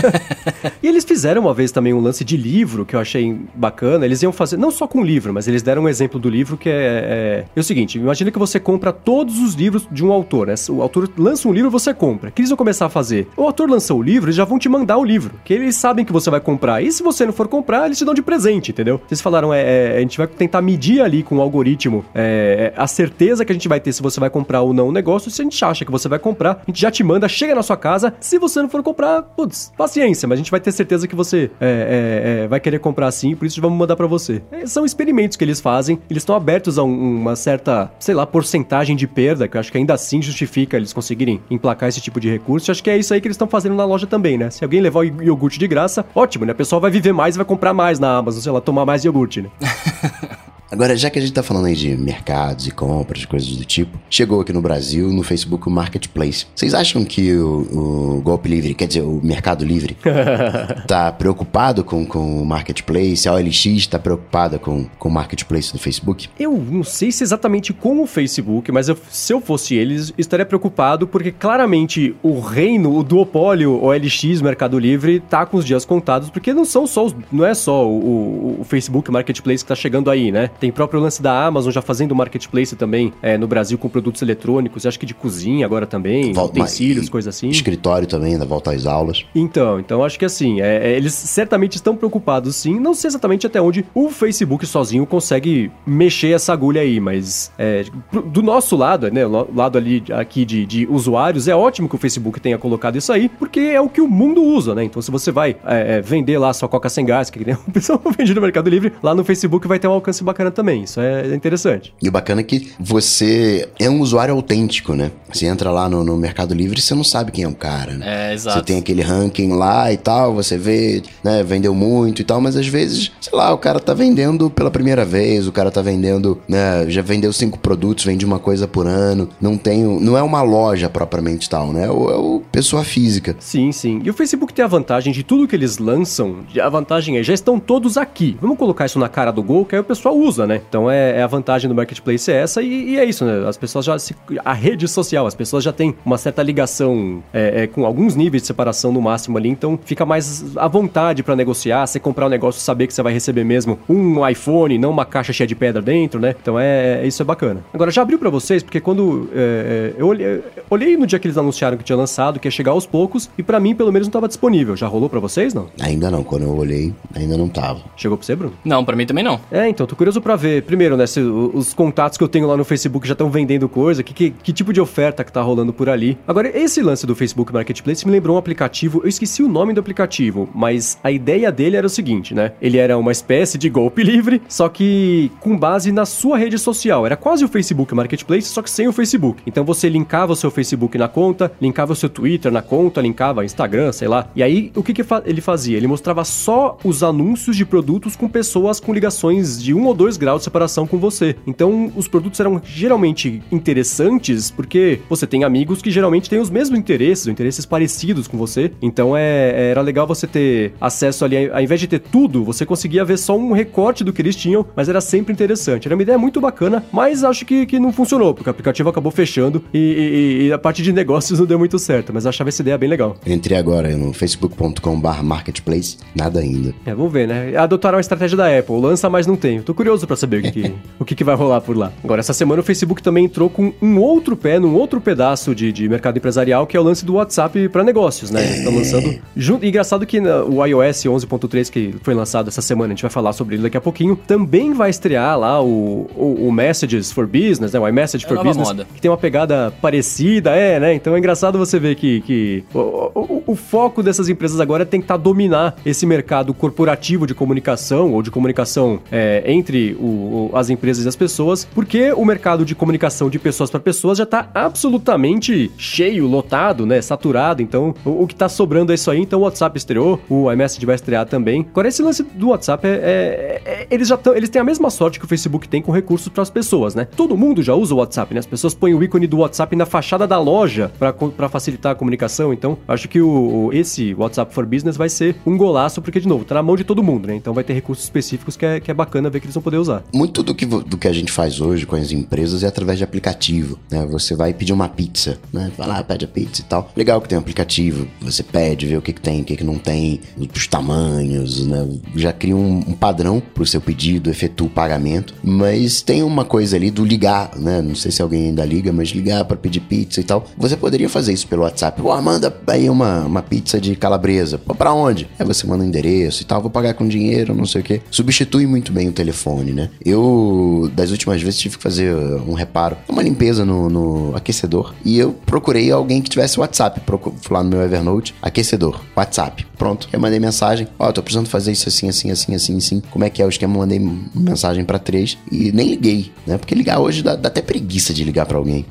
e 0.83 0.89
eles 0.89 1.05
fizeram 1.05 1.43
uma 1.43 1.53
vez 1.53 1.71
também 1.71 1.93
um 1.93 2.01
lance 2.01 2.25
de 2.25 2.35
livro 2.35 2.87
que 2.87 2.97
eu 2.97 3.01
achei 3.01 3.39
bacana. 3.55 4.07
Eles 4.07 4.23
iam 4.23 4.33
fazer, 4.33 4.57
não 4.57 4.71
só 4.71 4.87
com 4.87 5.05
livro, 5.05 5.35
mas 5.35 5.47
eles 5.47 5.61
deram 5.61 5.83
um 5.83 5.89
exemplo 5.89 6.19
do 6.19 6.31
livro 6.31 6.57
que 6.57 6.71
é, 6.71 6.73
é, 6.73 7.45
é 7.55 7.61
o 7.61 7.63
seguinte: 7.63 7.99
imagina 7.99 8.31
que 8.31 8.39
você 8.39 8.59
compra 8.59 8.91
todos 8.91 9.39
os 9.39 9.53
livros 9.53 9.87
de 9.93 10.03
um 10.03 10.11
autor, 10.11 10.47
né? 10.47 10.55
O 10.71 10.81
autor 10.81 11.11
lança 11.19 11.47
um 11.47 11.53
livro 11.53 11.71
você 11.71 11.93
compra. 11.93 12.31
O 12.31 12.33
que 12.33 12.41
eles 12.41 12.49
vão 12.49 12.57
começar 12.57 12.87
a 12.87 12.91
fazer? 12.91 13.29
O 13.37 13.43
autor 13.43 13.69
lançou 13.69 13.99
o 13.99 14.03
livro, 14.03 14.29
eles 14.29 14.37
já 14.37 14.47
vão 14.47 14.59
te 14.59 14.69
mandar 14.69 14.97
o 14.97 15.05
livro, 15.05 15.35
que 15.45 15.53
eles 15.53 15.77
sabem 15.77 16.07
que 16.07 16.13
você 16.13 16.31
vai 16.31 16.41
comprar. 16.41 16.81
E 16.81 16.91
se 16.91 17.03
você 17.03 17.27
não 17.27 17.35
for 17.35 17.49
comprar, 17.49 17.85
eles 17.85 17.99
te 17.99 18.05
dão 18.07 18.15
de 18.15 18.23
presente, 18.23 18.71
entendeu? 18.71 18.99
Eles 19.11 19.21
falaram, 19.21 19.53
é, 19.53 19.93
é 19.93 19.97
a 19.99 20.01
gente 20.01 20.17
vai 20.17 20.27
tentar 20.27 20.63
medir 20.63 21.02
ali 21.03 21.23
com 21.23 21.37
o 21.37 21.41
algoritmo 21.41 22.05
é, 22.15 22.73
a 22.77 22.87
certeza 22.87 23.45
que 23.45 23.53
a 23.53 23.55
gente 23.55 23.69
vai 23.69 23.81
ter 23.81 23.93
se 23.93 24.03
você 24.03 24.21
vai 24.21 24.31
comprar 24.31 24.63
ou 24.63 24.73
não 24.73 24.89
o 24.89 24.93
negócio. 24.93 25.31
Se 25.31 25.43
a 25.43 25.45
gente 25.45 25.65
acha 25.65 25.85
que 25.85 25.91
você 25.91 26.09
vai 26.09 26.19
comprar, 26.19 26.63
a 26.63 26.65
gente 26.67 26.81
já 26.81 26.91
te 26.91 27.03
manda, 27.03 27.29
chega 27.29 27.55
na 27.55 27.63
sua 27.63 27.77
casa. 27.77 28.15
Se 28.21 28.39
você 28.39 28.61
não 28.61 28.69
for 28.69 28.83
comprar, 28.83 29.23
putz, 29.23 29.73
paciência, 29.77 30.29
mas 30.29 30.37
a 30.37 30.41
gente 30.43 30.51
vai 30.51 30.61
ter 30.61 30.73
certeza 30.73 31.07
que 31.07 31.15
você 31.15 31.51
é, 31.61 32.41
é, 32.41 32.45
é 32.45 32.49
vai 32.49 32.61
querer 32.61 32.79
comprar 32.79 33.11
sim, 33.11 33.35
por 33.35 33.47
isso 33.47 33.61
vamos 33.61 33.79
mandar 33.79 33.97
para 33.97 34.07
você. 34.07 34.43
É, 34.51 34.67
são 34.67 34.85
experimentos 34.85 35.37
que 35.37 35.45
eles 35.45 35.61
fazem, 35.61 35.99
eles 36.11 36.23
estão 36.23 36.35
abertos 36.37 36.79
a 36.79 36.83
um, 36.83 37.21
uma 37.21 37.37
certa, 37.37 37.91
sei 37.99 38.15
lá, 38.15 38.27
porcentagem 38.27 38.97
de 38.97 39.07
perda, 39.07 39.49
que 39.49 39.57
eu 39.57 39.61
acho 39.61 39.71
que 39.71 39.79
ainda 39.79 39.95
assim 39.95 40.21
justifica 40.21 40.77
eles 40.77 40.93
conseguirem 40.93 41.41
emplacar 41.51 41.89
esse 41.89 42.01
tipo 42.01 42.21
de 42.21 42.31
recurso. 42.31 42.71
Eu 42.71 42.73
acho 42.73 42.83
que 42.83 42.91
é 42.91 42.97
isso 42.97 43.13
aí 43.13 43.21
que 43.21 43.27
eles 43.27 43.35
estão 43.35 43.49
fazendo 43.49 43.75
na 43.75 43.85
loja 43.85 44.07
também, 44.07 44.37
né? 44.37 44.51
Se 44.51 44.65
alguém 44.65 44.81
levar 44.81 45.01
o 45.01 45.05
iogurte 45.05 45.59
de 45.59 45.67
graça, 45.67 46.05
ótimo, 46.15 46.45
né? 46.45 46.53
A 46.53 46.55
pessoa 46.55 46.81
vai 46.81 46.91
viver 46.91 47.13
mais 47.13 47.35
e 47.35 47.39
vai 47.39 47.45
comprar 47.45 47.73
mais 47.73 47.99
na 47.99 48.17
Amazon, 48.17 48.43
sei 48.43 48.53
lá, 48.53 48.61
tomar 48.61 48.85
mais 48.85 49.05
iogurte, 49.05 49.43
né? 49.43 49.51
Agora, 50.73 50.97
já 50.97 51.11
que 51.11 51.19
a 51.19 51.23
gente 51.23 51.35
tá 51.35 51.43
falando 51.43 51.67
aí 51.67 51.75
de 51.75 51.95
mercados 51.95 52.67
e 52.67 52.71
compras, 52.71 53.27
coisas 53.27 53.55
do 53.55 53.63
tipo, 53.63 54.01
chegou 54.09 54.41
aqui 54.41 54.55
no 54.55 54.63
Brasil, 54.63 55.13
no 55.13 55.23
Facebook, 55.23 55.69
Marketplace. 55.69 56.47
Vocês 56.55 56.73
acham 56.73 57.05
que 57.05 57.31
o, 57.35 58.17
o 58.17 58.23
Golpe 58.23 58.49
Livre, 58.49 58.73
quer 58.73 58.87
dizer, 58.87 59.03
o 59.03 59.21
Mercado 59.23 59.67
Livre, 59.67 59.99
tá 60.89 61.13
preocupado 61.13 61.85
com, 61.85 62.07
com 62.07 62.41
o 62.41 62.47
Marketplace? 62.47 63.29
A 63.29 63.35
OLX 63.35 63.87
tá 63.87 63.99
preocupada 63.99 64.59
com, 64.59 64.87
com 64.99 65.11
o 65.11 65.13
Marketplace 65.13 65.71
do 65.75 65.79
Facebook? 65.79 66.31
Eu 66.41 66.57
não 66.57 66.83
sei 66.83 67.13
se 67.13 67.23
exatamente 67.23 67.75
com 67.75 68.03
o 68.03 68.07
Facebook, 68.07 68.73
mas 68.73 68.89
eu, 68.89 68.97
se 69.11 69.31
eu 69.31 69.43
fosse 69.43 69.75
eles, 69.75 70.15
estaria 70.17 70.47
preocupado 70.47 71.07
porque 71.07 71.31
claramente 71.31 72.17
o 72.23 72.41
reino, 72.41 72.97
o 72.97 73.03
duopólio 73.03 73.79
OLX, 73.85 74.41
Mercado 74.41 74.79
Livre, 74.79 75.21
tá 75.21 75.45
com 75.45 75.59
os 75.59 75.67
dias 75.67 75.85
contados, 75.85 76.31
porque 76.31 76.55
não 76.55 76.65
são 76.65 76.87
só 76.87 77.05
os, 77.05 77.15
não 77.31 77.45
é 77.45 77.53
só 77.53 77.87
o, 77.87 78.57
o, 78.57 78.61
o 78.63 78.65
Facebook 78.65 79.11
Marketplace 79.11 79.63
que 79.63 79.69
tá 79.69 79.75
chegando 79.75 80.11
aí, 80.11 80.33
né? 80.33 80.49
Tem 80.63 80.71
próprio 80.71 81.01
lance 81.01 81.21
da 81.21 81.45
Amazon 81.45 81.73
já 81.73 81.83
fazendo 81.83 82.15
marketplace 82.15 82.77
também 82.77 83.13
é, 83.21 83.37
no 83.37 83.49
Brasil 83.49 83.77
com 83.77 83.89
produtos 83.89 84.23
eletrônicos, 84.23 84.87
acho 84.87 84.97
que 84.97 85.05
de 85.05 85.13
cozinha 85.13 85.67
agora 85.67 85.89
também, 85.89 86.33
Volta, 86.33 86.61
utensílios, 86.61 87.09
coisas 87.09 87.35
assim. 87.35 87.49
Escritório 87.49 88.07
também, 88.07 88.39
da 88.39 88.45
volta 88.45 88.71
às 88.71 88.87
aulas. 88.87 89.27
Então, 89.35 89.81
então 89.81 90.05
acho 90.05 90.17
que 90.17 90.25
assim, 90.25 90.61
é, 90.61 90.93
é, 90.93 90.97
eles 90.97 91.15
certamente 91.15 91.75
estão 91.75 91.97
preocupados 91.97 92.55
sim, 92.55 92.79
não 92.79 92.95
sei 92.95 93.09
exatamente 93.09 93.45
até 93.45 93.61
onde 93.61 93.85
o 93.93 94.09
Facebook 94.09 94.65
sozinho 94.65 95.05
consegue 95.05 95.69
mexer 95.85 96.33
essa 96.33 96.53
agulha 96.53 96.83
aí, 96.83 97.01
mas 97.01 97.51
é, 97.59 97.85
do 98.27 98.41
nosso 98.41 98.77
lado, 98.77 99.11
né, 99.11 99.27
lado 99.27 99.77
ali 99.77 100.05
aqui 100.13 100.45
de, 100.45 100.65
de, 100.65 100.87
usuários, 100.87 101.49
é 101.49 101.57
ótimo 101.57 101.89
que 101.89 101.97
o 101.97 101.99
Facebook 101.99 102.39
tenha 102.39 102.57
colocado 102.57 102.97
isso 102.97 103.13
aí, 103.13 103.29
porque 103.29 103.59
é 103.59 103.81
o 103.81 103.89
que 103.89 104.01
o 104.01 104.07
mundo 104.07 104.41
usa, 104.45 104.77
né? 104.77 104.85
Então 104.85 105.03
se 105.03 105.11
você 105.11 105.33
vai 105.33 105.57
é, 105.67 105.97
é, 105.97 106.01
vender 106.01 106.39
lá 106.39 106.53
sua 106.53 106.69
coca 106.69 106.89
sem 106.89 107.05
gás, 107.05 107.31
que 107.31 107.45
nem 107.45 107.57
o 107.67 107.73
pessoal 107.73 108.01
vende 108.17 108.33
no 108.33 108.41
Mercado 108.41 108.71
Livre, 108.71 108.93
lá 109.03 109.13
no 109.13 109.25
Facebook 109.25 109.67
vai 109.67 109.81
ter 109.81 109.89
um 109.89 109.93
alcance 109.93 110.23
bacana 110.23 110.52
também. 110.53 110.85
Isso 110.85 111.01
é 111.01 111.35
interessante. 111.35 111.95
E 112.03 112.09
o 112.09 112.13
bacana 112.13 112.41
é 112.41 112.45
que 112.45 112.73
você 112.79 113.69
é 113.79 113.89
um 113.89 114.01
usuário 114.01 114.35
autêntico, 114.35 114.95
né? 114.95 115.11
Você 115.33 115.47
entra 115.47 115.71
lá 115.71 115.89
no, 115.89 116.05
no 116.05 116.17
Mercado 116.17 116.55
Livre 116.55 116.79
e 116.79 116.83
você 116.83 116.95
não 116.95 117.05
sabe 117.05 117.33
quem 117.33 117.45
é 117.45 117.49
o 117.49 117.55
cara, 117.55 117.95
né? 117.95 118.31
É, 118.31 118.35
exato. 118.35 118.59
Você 118.59 118.65
tem 118.65 118.79
aquele 118.79 119.03
ranking 119.03 119.53
lá 119.53 119.93
e 119.93 119.97
tal, 119.97 120.35
você 120.35 120.59
vê, 120.59 121.03
né, 121.25 121.43
vendeu 121.43 121.75
muito 121.75 122.21
e 122.21 122.25
tal, 122.25 122.41
mas 122.41 122.57
às 122.57 122.67
vezes, 122.67 123.11
sei 123.21 123.37
lá, 123.37 123.53
o 123.53 123.59
cara 123.59 123.81
tá 123.81 123.95
vendendo 123.95 124.51
pela 124.51 124.71
primeira 124.71 125.05
vez, 125.05 125.47
o 125.47 125.53
cara 125.53 125.71
tá 125.71 125.81
vendendo, 125.81 126.39
né, 126.49 126.85
já 126.89 127.03
vendeu 127.03 127.33
cinco 127.33 127.59
produtos, 127.59 128.05
vende 128.05 128.25
uma 128.25 128.39
coisa 128.39 128.69
por 128.69 128.87
ano, 128.87 129.29
não 129.41 129.57
tem, 129.57 129.83
não 129.83 130.17
é 130.17 130.23
uma 130.23 130.43
loja 130.43 130.89
propriamente 130.89 131.49
tal, 131.49 131.73
né? 131.73 131.87
É 131.87 131.91
o, 131.91 132.11
é 132.11 132.17
o 132.17 132.43
pessoa 132.53 132.85
física. 132.85 133.35
Sim, 133.39 133.73
sim. 133.73 134.01
E 134.05 134.11
o 134.11 134.15
Facebook 134.15 134.53
tem 134.53 134.65
a 134.65 134.69
vantagem 134.69 135.13
de 135.13 135.23
tudo 135.23 135.49
que 135.49 135.57
eles 135.57 135.79
lançam, 135.79 136.37
a 136.61 136.69
vantagem 136.69 137.19
é, 137.19 137.23
já 137.23 137.35
estão 137.35 137.59
todos 137.59 137.97
aqui. 137.97 138.37
Vamos 138.41 138.59
colocar 138.59 138.87
isso 138.87 138.99
na 138.99 139.09
cara 139.09 139.31
do 139.31 139.43
gol, 139.43 139.65
que 139.65 139.75
aí 139.75 139.81
o 139.81 139.85
pessoal 139.85 140.17
usa, 140.17 140.42
né? 140.47 140.61
Então 140.69 140.91
é, 140.91 141.19
é 141.19 141.23
a 141.23 141.27
vantagem 141.27 141.69
do 141.69 141.75
marketplace 141.75 142.31
é 142.31 142.37
essa 142.37 142.63
e, 142.63 142.91
e, 142.91 142.99
é 142.99 143.05
isso, 143.05 143.25
né? 143.25 143.47
As 143.49 143.57
pessoas 143.57 143.85
já 143.85 143.99
se, 143.99 144.15
a 144.45 144.53
rede 144.53 144.87
social, 144.89 145.27
as 145.27 145.35
pessoas 145.35 145.65
já 145.65 145.73
têm 145.73 145.95
uma 146.05 146.19
certa 146.19 146.43
ligação 146.43 147.23
é, 147.33 147.63
é, 147.63 147.67
com 147.67 147.85
alguns 147.87 148.15
níveis 148.15 148.43
de 148.43 148.47
separação 148.47 148.93
no 148.93 149.01
máximo 149.01 149.39
ali, 149.39 149.49
então 149.49 149.79
fica 149.85 150.05
mais 150.05 150.57
à 150.57 150.69
vontade 150.69 151.23
para 151.23 151.37
negociar, 151.37 151.87
você 151.87 151.99
comprar 151.99 152.27
um 152.27 152.29
negócio, 152.29 152.61
saber 152.61 152.87
que 152.87 152.95
você 152.95 153.03
vai 153.03 153.13
receber 153.13 153.45
mesmo 153.45 153.79
um 153.89 154.27
iPhone, 154.27 154.79
não 154.79 154.91
uma 154.91 155.05
caixa 155.05 155.33
cheia 155.33 155.47
de 155.47 155.55
pedra 155.55 155.81
dentro, 155.81 156.21
né? 156.21 156.35
Então 156.41 156.59
é, 156.59 157.03
é 157.03 157.07
isso 157.07 157.23
é 157.23 157.25
bacana. 157.25 157.65
Agora 157.73 157.91
já 157.91 158.03
abriu 158.03 158.19
para 158.19 158.31
vocês 158.31 158.63
porque 158.63 158.81
quando 158.81 159.29
é, 159.35 159.93
é, 159.97 160.01
eu 160.01 160.07
olhei, 160.07 160.43
olhei, 160.71 160.97
no 160.97 161.07
dia 161.07 161.19
que 161.19 161.27
eles 161.27 161.39
anunciaram 161.39 161.77
que 161.77 161.85
tinha 161.85 161.97
lançado, 161.97 162.39
que 162.39 162.47
ia 162.47 162.51
chegar 162.51 162.73
aos 162.73 162.87
poucos 162.87 163.31
e 163.37 163.43
para 163.43 163.59
mim 163.61 163.75
pelo 163.75 163.93
menos 163.93 164.07
não 164.07 164.11
estava 164.11 164.29
disponível. 164.29 164.77
Já 164.77 164.87
rolou 164.87 165.09
para 165.09 165.21
vocês 165.21 165.55
não? 165.55 165.69
Ainda 165.81 166.11
não. 166.11 166.23
Quando 166.23 166.43
eu 166.43 166.57
olhei, 166.57 166.95
ainda 167.15 167.37
não 167.37 167.49
tava. 167.49 167.81
Chegou 167.97 168.17
para 168.17 168.27
você, 168.27 168.37
Bruno? 168.37 168.55
Não, 168.65 168.85
para 168.85 168.97
mim 168.97 169.07
também 169.07 169.25
não. 169.25 169.41
É, 169.51 169.69
então 169.69 169.87
tô 169.87 169.97
curioso 169.97 170.21
para 170.21 170.32
ver 170.37 170.63
primeiro, 170.63 170.97
né? 170.97 171.07
Se 171.07 171.21
os 171.21 171.75
contatos 171.75 172.19
que 172.19 172.25
eu 172.25 172.29
tenho 172.29 172.47
lá 172.47 172.57
no 172.57 172.65
Facebook 172.65 173.07
já 173.07 173.13
estão 173.13 173.31
vendendo 173.31 173.69
coisa, 173.69 174.03
que, 174.03 174.15
que, 174.15 174.31
que, 174.31 174.53
tipo 174.53 174.73
de 174.73 174.81
oferta 174.81 175.25
que 175.25 175.33
tá 175.33 175.43
rolando 175.43 175.73
por 175.73 175.89
ali. 175.89 176.19
Agora, 176.27 176.49
esse 176.57 176.83
lance 176.83 177.07
do 177.07 177.15
Facebook 177.15 177.53
Marketplace 177.53 178.07
me 178.07 178.13
lembrou 178.13 178.37
um 178.37 178.39
aplicativo, 178.39 179.01
eu 179.03 179.09
esqueci 179.09 179.43
o 179.43 179.49
nome 179.49 179.73
do 179.73 179.81
aplicativo, 179.81 180.49
mas 180.55 180.99
a 181.03 181.11
ideia 181.11 181.51
dele 181.51 181.77
era 181.77 181.87
o 181.87 181.91
seguinte, 181.91 182.35
né? 182.35 182.53
Ele 182.61 182.79
era 182.79 182.97
uma 182.97 183.13
espécie 183.13 183.59
de 183.59 183.69
golpe 183.69 184.03
livre, 184.05 184.43
só 184.49 184.69
que 184.69 185.31
com 185.41 185.57
base 185.57 185.93
na 185.93 186.07
sua 186.07 186.37
rede 186.39 186.59
social. 186.59 187.05
Era 187.07 187.17
quase 187.17 187.45
o 187.45 187.49
Facebook 187.49 187.95
Marketplace, 187.95 188.49
só 188.49 188.63
que 188.63 188.71
sem 188.71 188.89
o 188.89 188.93
Facebook. 188.93 189.43
Então 189.47 189.65
você 189.65 189.89
linkava 189.89 190.33
o 190.33 190.37
seu 190.37 190.51
Facebook 190.51 190.97
na 190.99 191.09
conta, 191.09 191.53
linkava 191.61 191.93
o 191.93 191.97
seu 191.97 192.09
Twitter 192.09 192.53
na 192.53 192.63
conta, 192.63 193.01
linkava 193.01 193.45
Instagram, 193.45 193.93
sei 193.93 194.09
lá. 194.09 194.29
E 194.35 194.43
aí, 194.43 194.73
o 194.75 194.83
que, 194.83 194.93
que 194.93 195.03
ele 195.25 195.41
fazia? 195.41 195.77
Ele 195.77 195.87
mostrava 195.87 196.25
só 196.25 196.79
os 196.85 197.03
anúncios 197.03 197.57
de 197.57 197.65
produtos 197.65 198.17
com 198.17 198.29
pessoas 198.29 198.81
com 198.81 198.93
ligações 198.93 199.63
de 199.63 199.75
um 199.75 199.87
ou 199.87 199.95
dois 199.95 200.12
graus 200.17 200.41
de 200.41 200.45
separação 200.45 200.87
com 200.87 200.99
você. 200.99 201.37
Então, 201.47 201.93
os 201.97 202.09
produtos 202.09 202.39
eram 202.41 202.61
geralmente 202.65 203.43
interessantes 203.51 204.51
porque 204.51 205.01
você 205.09 205.27
tem 205.27 205.45
amigos 205.45 205.83
que 205.83 205.91
geralmente 205.91 206.29
têm 206.29 206.39
os 206.39 206.51
mesmos 206.51 206.79
interesses, 206.79 207.27
interesses 207.27 207.67
parecidos 207.67 208.27
com 208.29 208.37
você. 208.37 208.73
Então, 208.81 209.17
é, 209.17 209.71
era 209.71 209.81
legal 209.81 210.07
você 210.07 210.27
ter 210.27 210.75
acesso 210.81 211.25
ali, 211.25 211.51
ao 211.51 211.61
invés 211.61 211.81
de 211.81 211.87
ter 211.87 211.99
tudo, 211.99 212.45
você 212.45 212.65
conseguia 212.65 213.05
ver 213.05 213.19
só 213.19 213.37
um 213.37 213.53
recorte 213.53 214.05
do 214.05 214.13
que 214.13 214.23
eles 214.23 214.37
tinham, 214.37 214.65
mas 214.75 214.89
era 214.89 215.01
sempre 215.01 215.33
interessante. 215.33 215.87
Era 215.87 215.95
uma 215.95 216.03
ideia 216.03 216.19
muito 216.19 216.41
bacana, 216.41 216.85
mas 216.93 217.25
acho 217.25 217.45
que, 217.45 217.67
que 217.67 217.79
não 217.79 217.93
funcionou, 217.93 218.35
porque 218.35 218.49
o 218.49 218.53
aplicativo 218.53 218.89
acabou 218.89 219.13
fechando 219.13 219.63
e, 219.73 219.79
e, 219.79 220.47
e 220.47 220.53
a 220.53 220.59
parte 220.59 220.83
de 220.83 220.93
negócios 220.93 221.39
não 221.41 221.47
deu 221.47 221.59
muito 221.59 221.79
certo, 221.79 222.13
mas 222.13 222.27
achava 222.27 222.49
essa 222.49 222.63
ideia 222.63 222.79
bem 222.79 222.89
legal. 222.89 223.17
Entrei 223.27 223.57
agora 223.57 223.97
no 223.97 224.13
facebook.com.br 224.13 225.23
marketplace, 225.23 225.99
nada 226.15 226.41
ainda. 226.41 226.75
É, 226.85 226.95
vamos 226.95 227.13
ver, 227.13 227.27
né? 227.29 227.57
Adotaram 227.57 227.99
a 227.99 228.01
estratégia 228.01 228.37
da 228.37 228.59
Apple, 228.59 228.81
lança, 228.81 229.09
mas 229.09 229.27
não 229.27 229.37
tem. 229.37 229.61
Tô 229.61 229.75
curioso 229.75 230.02
para 230.07 230.17
saber 230.17 230.39
o 230.39 230.43
que, 230.43 230.53
que 230.53 230.75
o 230.99 231.05
que, 231.05 231.15
que, 231.15 231.25
vai 231.25 231.35
rolar 231.35 231.61
por 231.61 231.77
lá. 231.77 231.93
Agora, 232.03 232.21
essa 232.21 232.33
semana 232.33 232.61
o 232.61 232.65
Facebook 232.65 233.03
também 233.03 233.25
entrou 233.25 233.49
com 233.49 233.73
um 233.81 233.99
outro 233.99 234.37
pé, 234.37 234.59
num 234.59 234.75
outro 234.75 235.01
pedaço 235.01 235.55
de, 235.55 235.73
de 235.73 235.89
mercado 235.89 236.17
empresarial, 236.17 236.67
que 236.67 236.77
é 236.77 236.81
o 236.81 236.83
lance 236.83 237.05
do 237.05 237.15
WhatsApp 237.15 237.69
para 237.69 237.85
negócios, 237.85 238.31
né? 238.31 238.45
Estão 238.59 238.75
lançando. 238.75 239.19
Junto, 239.37 239.65
engraçado 239.65 240.07
que 240.07 240.21
na, 240.21 240.45
o 240.45 240.65
iOS 240.65 241.05
11.3, 241.05 241.71
que 241.71 241.95
foi 242.03 242.15
lançado 242.15 242.49
essa 242.49 242.63
semana, 242.63 242.93
a 242.93 242.95
gente 242.95 243.03
vai 243.03 243.11
falar 243.11 243.33
sobre 243.33 243.57
ele 243.57 243.63
daqui 243.63 243.77
a 243.77 243.81
pouquinho, 243.81 244.17
também 244.17 244.73
vai 244.73 244.91
estrear 244.91 245.39
lá 245.39 245.63
o, 245.63 246.09
o, 246.17 246.49
o 246.49 246.53
Messages 246.53 247.13
for 247.13 247.27
Business, 247.27 247.73
né? 247.73 247.81
O 247.81 247.89
iMessage 247.89 248.25
é 248.25 248.29
for 248.29 248.43
Business, 248.43 248.69
moda. 248.69 248.87
que 248.95 249.01
tem 249.01 249.11
uma 249.11 249.17
pegada 249.17 249.73
parecida, 249.81 250.51
é, 250.51 250.79
né? 250.79 250.95
Então 250.95 251.15
é 251.15 251.19
engraçado 251.19 251.59
você 251.59 251.79
ver 251.79 251.97
que, 251.97 252.21
que 252.23 252.65
o, 252.75 252.79
o, 253.15 253.43
o 253.47 253.55
foco 253.57 254.03
dessas 254.03 254.29
empresas 254.29 254.61
agora 254.61 254.83
é 254.83 254.87
tentar 254.87 255.17
dominar 255.17 255.77
esse 255.85 256.07
mercado 256.07 256.53
corporativo 256.55 257.27
de 257.27 257.35
comunicação 257.35 258.13
ou 258.13 258.23
de 258.23 258.31
comunicação 258.31 259.01
é, 259.11 259.43
entre 259.47 259.92
o, 259.99 260.51
as 260.55 260.71
empresas 260.71 261.05
e 261.05 261.09
as 261.09 261.17
pessoas, 261.17 261.65
porque 261.65 262.13
o 262.13 262.25
mercado 262.25 262.65
de 262.65 262.75
comunicação 262.75 263.29
de 263.29 263.39
pessoas 263.39 263.71
para 263.71 263.81
pessoas 263.81 264.19
já 264.19 264.25
está 264.25 264.51
absolutamente 264.55 265.71
cheio, 265.77 266.27
lotado, 266.27 266.87
né, 266.87 267.01
saturado. 267.01 267.63
Então, 267.63 267.95
o, 268.05 268.23
o 268.23 268.27
que 268.27 268.35
está 268.35 268.49
sobrando 268.49 268.93
é 268.93 268.95
isso 268.95 269.11
aí. 269.11 269.21
Então, 269.21 269.41
o 269.41 269.43
WhatsApp 269.43 269.77
estreou, 269.77 270.21
o 270.29 270.51
iMessage 270.53 270.85
vai 270.87 270.95
estrear 270.95 271.27
também. 271.27 271.67
Agora, 271.71 271.89
esse 271.89 272.03
lance 272.03 272.23
do 272.23 272.49
WhatsApp 272.49 272.87
é, 272.87 272.91
é, 272.91 273.63
é 273.65 273.87
eles 273.91 274.09
já 274.09 274.17
tão, 274.17 274.35
eles 274.35 274.49
têm 274.49 274.61
a 274.61 274.65
mesma 274.65 274.91
sorte 274.91 275.19
que 275.19 275.25
o 275.25 275.29
Facebook 275.29 275.69
tem 275.69 275.83
com 275.83 275.93
recursos 275.93 276.29
para 276.29 276.43
as 276.43 276.51
pessoas, 276.51 276.95
né? 276.95 277.07
Todo 277.17 277.37
mundo 277.37 277.63
já 277.63 277.75
usa 277.75 277.95
o 277.95 277.99
WhatsApp, 277.99 278.35
né? 278.35 278.41
As 278.41 278.47
pessoas 278.47 278.75
põem 278.75 278.95
o 278.95 279.03
ícone 279.03 279.27
do 279.27 279.39
WhatsApp 279.39 279.75
na 279.77 279.87
fachada 279.87 280.27
da 280.27 280.39
loja 280.39 280.91
para 280.99 281.49
facilitar 281.49 281.93
a 281.93 281.95
comunicação. 281.95 282.53
Então, 282.53 282.79
acho 282.87 283.09
que 283.09 283.21
o, 283.21 283.71
esse 283.73 284.15
WhatsApp 284.15 284.55
for 284.55 284.67
Business 284.67 284.97
vai 284.97 285.09
ser 285.09 285.37
um 285.47 285.57
golaço, 285.57 286.01
porque, 286.01 286.21
de 286.21 286.29
novo, 286.29 286.45
tá 286.45 286.55
na 286.55 286.63
mão 286.63 286.77
de 286.77 286.85
todo 286.85 287.03
mundo, 287.03 287.27
né? 287.27 287.35
Então 287.35 287.53
vai 287.53 287.65
ter 287.65 287.73
recursos 287.73 288.05
específicos 288.05 288.57
que 288.57 288.65
é, 288.65 288.81
que 288.81 288.91
é 288.91 288.95
bacana 288.95 289.31
ver 289.31 289.41
que 289.41 289.47
eles 289.47 289.55
vão 289.55 289.63
poder 289.63 289.79
usar. 289.83 290.05
Muito 290.13 290.43
do 290.43 290.55
que, 290.55 290.67
do 290.67 290.97
que 290.97 291.09
a 291.09 291.13
gente 291.13 291.31
faz 291.31 291.61
hoje 291.61 291.87
com 291.87 291.97
as 291.97 292.11
empresas 292.13 292.63
é 292.63 292.67
através 292.67 292.99
de 292.99 293.05
aplicativo, 293.05 293.79
né? 293.91 294.07
Você 294.11 294.35
vai 294.35 294.53
pedir 294.53 294.73
uma 294.73 294.89
pizza, 294.89 295.39
né? 295.53 295.71
Vai 295.77 295.87
lá, 295.87 296.03
pede 296.03 296.25
a 296.25 296.29
pizza 296.29 296.63
e 296.63 296.65
tal. 296.65 296.91
Legal 296.97 297.21
que 297.21 297.29
tem 297.29 297.37
um 297.37 297.41
aplicativo, 297.41 298.07
você 298.21 298.43
pede, 298.43 298.87
vê 298.87 298.97
o 298.97 299.03
que, 299.03 299.13
que 299.13 299.21
tem, 299.21 299.43
o 299.43 299.45
que, 299.45 299.57
que 299.57 299.65
não 299.65 299.79
tem, 299.79 300.21
os 300.39 300.67
tamanhos, 300.67 301.67
né? 301.67 301.89
Já 302.17 302.33
cria 302.33 302.57
um, 302.57 302.79
um 302.79 302.95
padrão 302.95 303.43
pro 303.55 303.67
seu 303.67 303.81
pedido, 303.81 304.31
efetua 304.31 304.67
o 304.67 304.71
pagamento, 304.71 305.35
mas 305.43 306.03
tem 306.03 306.23
uma 306.23 306.45
coisa 306.45 306.77
ali 306.77 306.91
do 306.91 307.05
ligar, 307.05 307.57
né? 307.57 307.83
Não 307.83 307.95
sei 307.95 308.11
se 308.11 308.23
alguém 308.23 308.49
ainda 308.49 308.65
liga, 308.65 308.93
mas 308.93 309.09
ligar 309.09 309.45
para 309.45 309.57
pedir 309.57 309.81
pizza 309.81 310.21
e 310.21 310.25
tal. 310.25 310.47
Você 310.57 310.77
poderia 310.77 311.09
fazer 311.09 311.33
isso 311.33 311.47
pelo 311.47 311.63
WhatsApp. 311.63 312.01
Pô, 312.01 312.21
manda 312.21 312.55
aí 312.67 312.89
uma, 312.89 313.25
uma 313.25 313.43
pizza 313.43 313.81
de 313.81 313.97
calabresa. 313.97 314.59
Pô, 314.59 314.75
pra 314.75 314.93
onde? 314.93 315.29
Aí 315.39 315.47
você 315.47 315.67
manda 315.67 315.83
o 315.83 315.87
um 315.87 315.89
endereço 315.89 316.43
e 316.43 316.45
tal, 316.45 316.61
vou 316.61 316.71
pagar 316.71 316.95
com 316.95 317.07
dinheiro, 317.07 317.55
não 317.55 317.67
sei 317.67 317.81
o 317.81 317.85
que. 317.85 318.01
Substitui 318.11 318.67
muito 318.67 318.93
bem 318.93 319.09
o 319.09 319.13
telefone, 319.13 319.72
né? 319.73 319.91
Eu, 320.05 320.91
das 320.95 321.11
últimas 321.11 321.41
vezes, 321.43 321.59
tive 321.59 321.77
que 321.77 321.83
fazer 321.83 322.15
um 322.47 322.55
reparo, 322.55 322.97
uma 323.09 323.23
limpeza 323.23 323.65
no, 323.65 323.89
no 323.89 324.37
aquecedor 324.37 324.95
e 325.05 325.19
eu 325.19 325.33
procurei 325.33 325.91
alguém 325.91 326.21
que 326.21 326.31
tivesse 326.31 326.59
WhatsApp. 326.59 327.01
Procur, 327.01 327.33
fui 327.41 327.57
lá 327.57 327.63
no 327.63 327.71
meu 327.71 327.83
Evernote, 327.83 328.35
aquecedor, 328.41 329.01
WhatsApp. 329.17 329.67
Pronto. 329.77 330.09
Eu 330.13 330.21
mandei 330.21 330.39
mensagem. 330.39 330.87
Ó, 330.99 331.09
oh, 331.09 331.13
tô 331.13 331.23
precisando 331.23 331.49
fazer 331.49 331.73
isso 331.73 331.89
assim, 331.89 332.09
assim, 332.09 332.31
assim, 332.31 332.55
assim, 332.55 332.77
assim. 332.77 333.03
Como 333.11 333.25
é 333.25 333.31
que 333.31 333.43
é 333.43 333.47
o 333.47 333.49
esquema? 333.49 333.79
Mandei 333.79 333.99
mensagem 334.35 334.85
para 334.85 334.99
três 334.99 335.37
e 335.51 335.73
nem 335.73 335.89
liguei, 335.89 336.31
né? 336.47 336.59
Porque 336.59 336.75
ligar 336.75 337.01
hoje 337.01 337.23
dá, 337.23 337.35
dá 337.35 337.49
até 337.49 337.63
preguiça 337.63 338.13
de 338.15 338.25
ligar 338.25 338.47
para 338.47 338.59
alguém. 338.59 338.87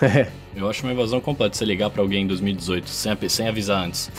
Eu 0.56 0.68
acho 0.70 0.84
uma 0.84 0.92
evasão 0.92 1.20
completa 1.20 1.56
você 1.56 1.64
ligar 1.64 1.90
para 1.90 2.00
alguém 2.00 2.22
em 2.22 2.26
2018 2.28 2.88
sem, 2.88 3.28
sem 3.28 3.48
avisar 3.48 3.84
antes. 3.84 4.10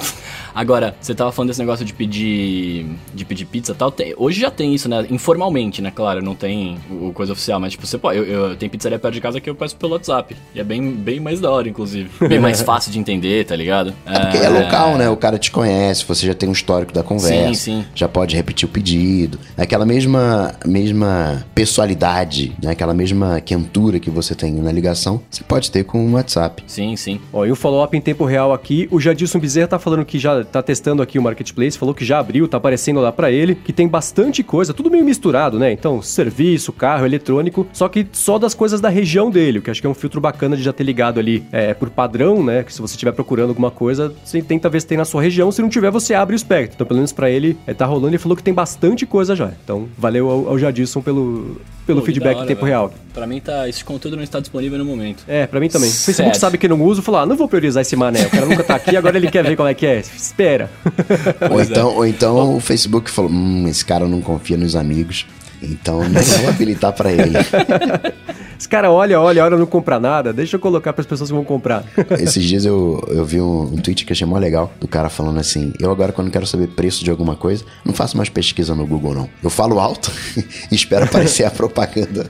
Agora, 0.53 0.95
você 0.99 1.13
tava 1.13 1.31
falando 1.31 1.49
desse 1.49 1.59
negócio 1.59 1.85
de 1.85 1.93
pedir 1.93 2.85
de 3.13 3.25
pedir 3.25 3.45
pizza 3.45 3.71
e 3.71 3.75
tal. 3.75 3.91
Tem, 3.91 4.13
hoje 4.17 4.41
já 4.41 4.51
tem 4.51 4.73
isso, 4.73 4.89
né? 4.89 5.05
Informalmente, 5.09 5.81
né? 5.81 5.91
Claro, 5.93 6.21
não 6.21 6.35
tem 6.35 6.77
o, 6.89 7.11
coisa 7.13 7.33
oficial, 7.33 7.59
mas 7.59 7.71
tipo, 7.71 7.85
você 7.85 7.97
pode. 7.97 8.17
Eu, 8.17 8.25
eu 8.25 8.55
tenho 8.55 8.71
pizzaria 8.71 8.99
perto 8.99 9.13
de 9.13 9.21
casa 9.21 9.39
que 9.39 9.49
eu 9.49 9.55
peço 9.55 9.75
pelo 9.75 9.93
WhatsApp. 9.93 10.35
E 10.53 10.59
é 10.59 10.63
bem, 10.63 10.91
bem 10.91 11.19
mais 11.19 11.39
da 11.39 11.51
hora, 11.51 11.67
inclusive. 11.67 12.09
Bem 12.27 12.39
mais 12.39 12.61
fácil 12.63 12.91
de 12.91 12.99
entender, 12.99 13.45
tá 13.45 13.55
ligado? 13.55 13.93
É 14.05 14.19
porque 14.19 14.37
é, 14.37 14.45
é 14.45 14.49
local, 14.49 14.97
né? 14.97 15.09
O 15.09 15.17
cara 15.17 15.37
te 15.37 15.51
conhece, 15.51 16.05
você 16.05 16.25
já 16.25 16.33
tem 16.33 16.49
um 16.49 16.53
histórico 16.53 16.93
da 16.93 17.03
conversa. 17.03 17.47
Sim, 17.47 17.53
sim. 17.53 17.85
Já 17.93 18.07
pode 18.07 18.35
repetir 18.35 18.67
o 18.67 18.71
pedido. 18.71 19.39
É 19.57 19.63
aquela 19.63 19.85
mesma, 19.85 20.53
mesma 20.65 21.45
pessoalidade, 21.53 22.55
né? 22.61 22.71
Aquela 22.71 22.93
mesma 22.93 23.41
quentura 23.41 23.99
que 23.99 24.09
você 24.09 24.33
tem 24.33 24.53
na 24.53 24.71
ligação, 24.71 25.21
você 25.29 25.43
pode 25.43 25.71
ter 25.71 25.83
com 25.83 26.05
o 26.05 26.13
WhatsApp. 26.13 26.63
Sim, 26.67 26.95
sim. 26.95 27.19
Ó, 27.31 27.45
e 27.45 27.51
o 27.51 27.55
follow-up 27.55 27.95
em 27.95 28.01
tempo 28.01 28.25
real 28.25 28.53
aqui, 28.53 28.87
o 28.91 28.99
Jadilson 28.99 29.39
Bezerra 29.39 29.67
tá 29.67 29.79
falando 29.79 30.05
que 30.05 30.17
já 30.17 30.24
tá 30.43 30.61
testando 30.61 31.01
aqui 31.01 31.19
o 31.19 31.21
Marketplace, 31.21 31.77
falou 31.77 31.93
que 31.93 32.05
já 32.05 32.19
abriu, 32.19 32.47
tá 32.47 32.57
aparecendo 32.57 32.99
lá 32.99 33.11
para 33.11 33.31
ele, 33.31 33.55
que 33.55 33.73
tem 33.73 33.87
bastante 33.87 34.43
coisa, 34.43 34.73
tudo 34.73 34.89
meio 34.89 35.03
misturado, 35.03 35.59
né? 35.59 35.71
Então, 35.71 36.01
serviço, 36.01 36.71
carro, 36.73 37.05
eletrônico, 37.05 37.67
só 37.73 37.87
que 37.87 38.05
só 38.11 38.37
das 38.37 38.53
coisas 38.53 38.81
da 38.81 38.89
região 38.89 39.29
dele, 39.29 39.59
o 39.59 39.61
que 39.61 39.69
acho 39.69 39.81
que 39.81 39.87
é 39.87 39.89
um 39.89 39.93
filtro 39.93 40.19
bacana 40.21 40.55
de 40.55 40.63
já 40.63 40.73
ter 40.73 40.83
ligado 40.83 41.19
ali 41.19 41.43
é, 41.51 41.73
por 41.73 41.89
padrão, 41.89 42.43
né? 42.43 42.63
Que 42.63 42.73
se 42.73 42.81
você 42.81 42.93
estiver 42.93 43.11
procurando 43.11 43.49
alguma 43.49 43.71
coisa, 43.71 44.13
você 44.23 44.41
tenta 44.41 44.69
ver 44.69 44.81
se 44.81 44.87
tem 44.87 44.97
na 44.97 45.05
sua 45.05 45.21
região, 45.21 45.51
se 45.51 45.61
não 45.61 45.69
tiver, 45.69 45.91
você 45.91 46.13
abre 46.13 46.35
o 46.35 46.37
espectro. 46.37 46.75
Então, 46.75 46.87
pelo 46.87 46.97
menos 46.97 47.11
para 47.11 47.29
ele, 47.29 47.57
é, 47.67 47.73
tá 47.73 47.85
rolando 47.85 48.15
e 48.15 48.17
falou 48.17 48.35
que 48.35 48.43
tem 48.43 48.53
bastante 48.53 49.05
coisa 49.05 49.35
já. 49.35 49.51
Então, 49.63 49.87
valeu 49.97 50.29
ao, 50.29 50.49
ao 50.49 50.59
Jadilson 50.59 51.01
pelo, 51.01 51.57
pelo 51.85 51.99
Pô, 51.99 52.05
feedback 52.05 52.35
hora, 52.35 52.45
em 52.45 52.47
tempo 52.47 52.65
real. 52.65 52.93
Pra 53.13 53.27
mim, 53.27 53.39
tá, 53.39 53.67
esse 53.69 53.83
conteúdo 53.83 54.17
não 54.17 54.23
está 54.23 54.39
disponível 54.39 54.77
no 54.77 54.85
momento. 54.85 55.23
É, 55.27 55.45
pra 55.47 55.59
mim 55.59 55.69
também. 55.69 55.89
O 55.89 55.93
Facebook 55.93 56.37
sabe 56.37 56.57
que 56.57 56.67
não 56.67 56.81
uso, 56.81 57.01
falou, 57.01 57.21
ah, 57.21 57.25
não 57.25 57.35
vou 57.35 57.47
priorizar 57.47 57.81
esse 57.81 57.95
mané, 57.95 58.25
o 58.25 58.29
cara 58.29 58.45
nunca 58.45 58.63
tá 58.63 58.75
aqui, 58.75 58.95
agora 58.95 59.17
ele 59.17 59.29
quer 59.29 59.43
ver 59.43 59.55
qual 59.55 59.67
é 59.67 59.73
que 59.73 59.85
é. 59.85 60.03
Espera. 60.15 60.69
ou 61.51 61.61
então, 61.61 61.89
é. 61.89 61.93
ou 61.93 62.05
então 62.05 62.55
o 62.55 62.59
Facebook 62.59 63.09
falou, 63.11 63.31
hum, 63.31 63.67
esse 63.67 63.83
cara 63.83 64.07
não 64.07 64.21
confia 64.21 64.57
nos 64.57 64.75
amigos, 64.75 65.27
então 65.61 66.07
não 66.07 66.21
vou 66.21 66.49
habilitar 66.49 66.93
para 66.93 67.11
ele. 67.11 67.33
Esse 68.57 68.67
cara 68.67 68.91
olha, 68.91 69.19
olha, 69.19 69.43
olha, 69.43 69.57
não 69.57 69.65
compra 69.65 69.99
nada, 69.99 70.33
deixa 70.33 70.55
eu 70.55 70.59
colocar 70.59 70.93
para 70.93 71.01
as 71.01 71.07
pessoas 71.07 71.29
que 71.29 71.35
vão 71.35 71.43
comprar. 71.43 71.83
Esses 72.19 72.43
dias 72.43 72.65
eu, 72.65 73.03
eu 73.09 73.25
vi 73.25 73.41
um, 73.41 73.63
um 73.63 73.77
tweet 73.77 74.05
que 74.05 74.13
achei 74.13 74.25
mó 74.25 74.37
legal, 74.37 74.71
do 74.79 74.87
cara 74.87 75.09
falando 75.09 75.39
assim: 75.39 75.73
eu 75.79 75.91
agora, 75.91 76.11
quando 76.11 76.31
quero 76.31 76.45
saber 76.45 76.67
preço 76.67 77.03
de 77.03 77.11
alguma 77.11 77.35
coisa, 77.35 77.63
não 77.83 77.93
faço 77.93 78.17
mais 78.17 78.29
pesquisa 78.29 78.73
no 78.75 78.85
Google, 78.85 79.13
não. 79.13 79.29
Eu 79.43 79.49
falo 79.49 79.79
alto 79.79 80.11
e 80.71 80.75
espero 80.75 81.05
aparecer 81.05 81.45
a 81.45 81.51
propaganda 81.51 82.29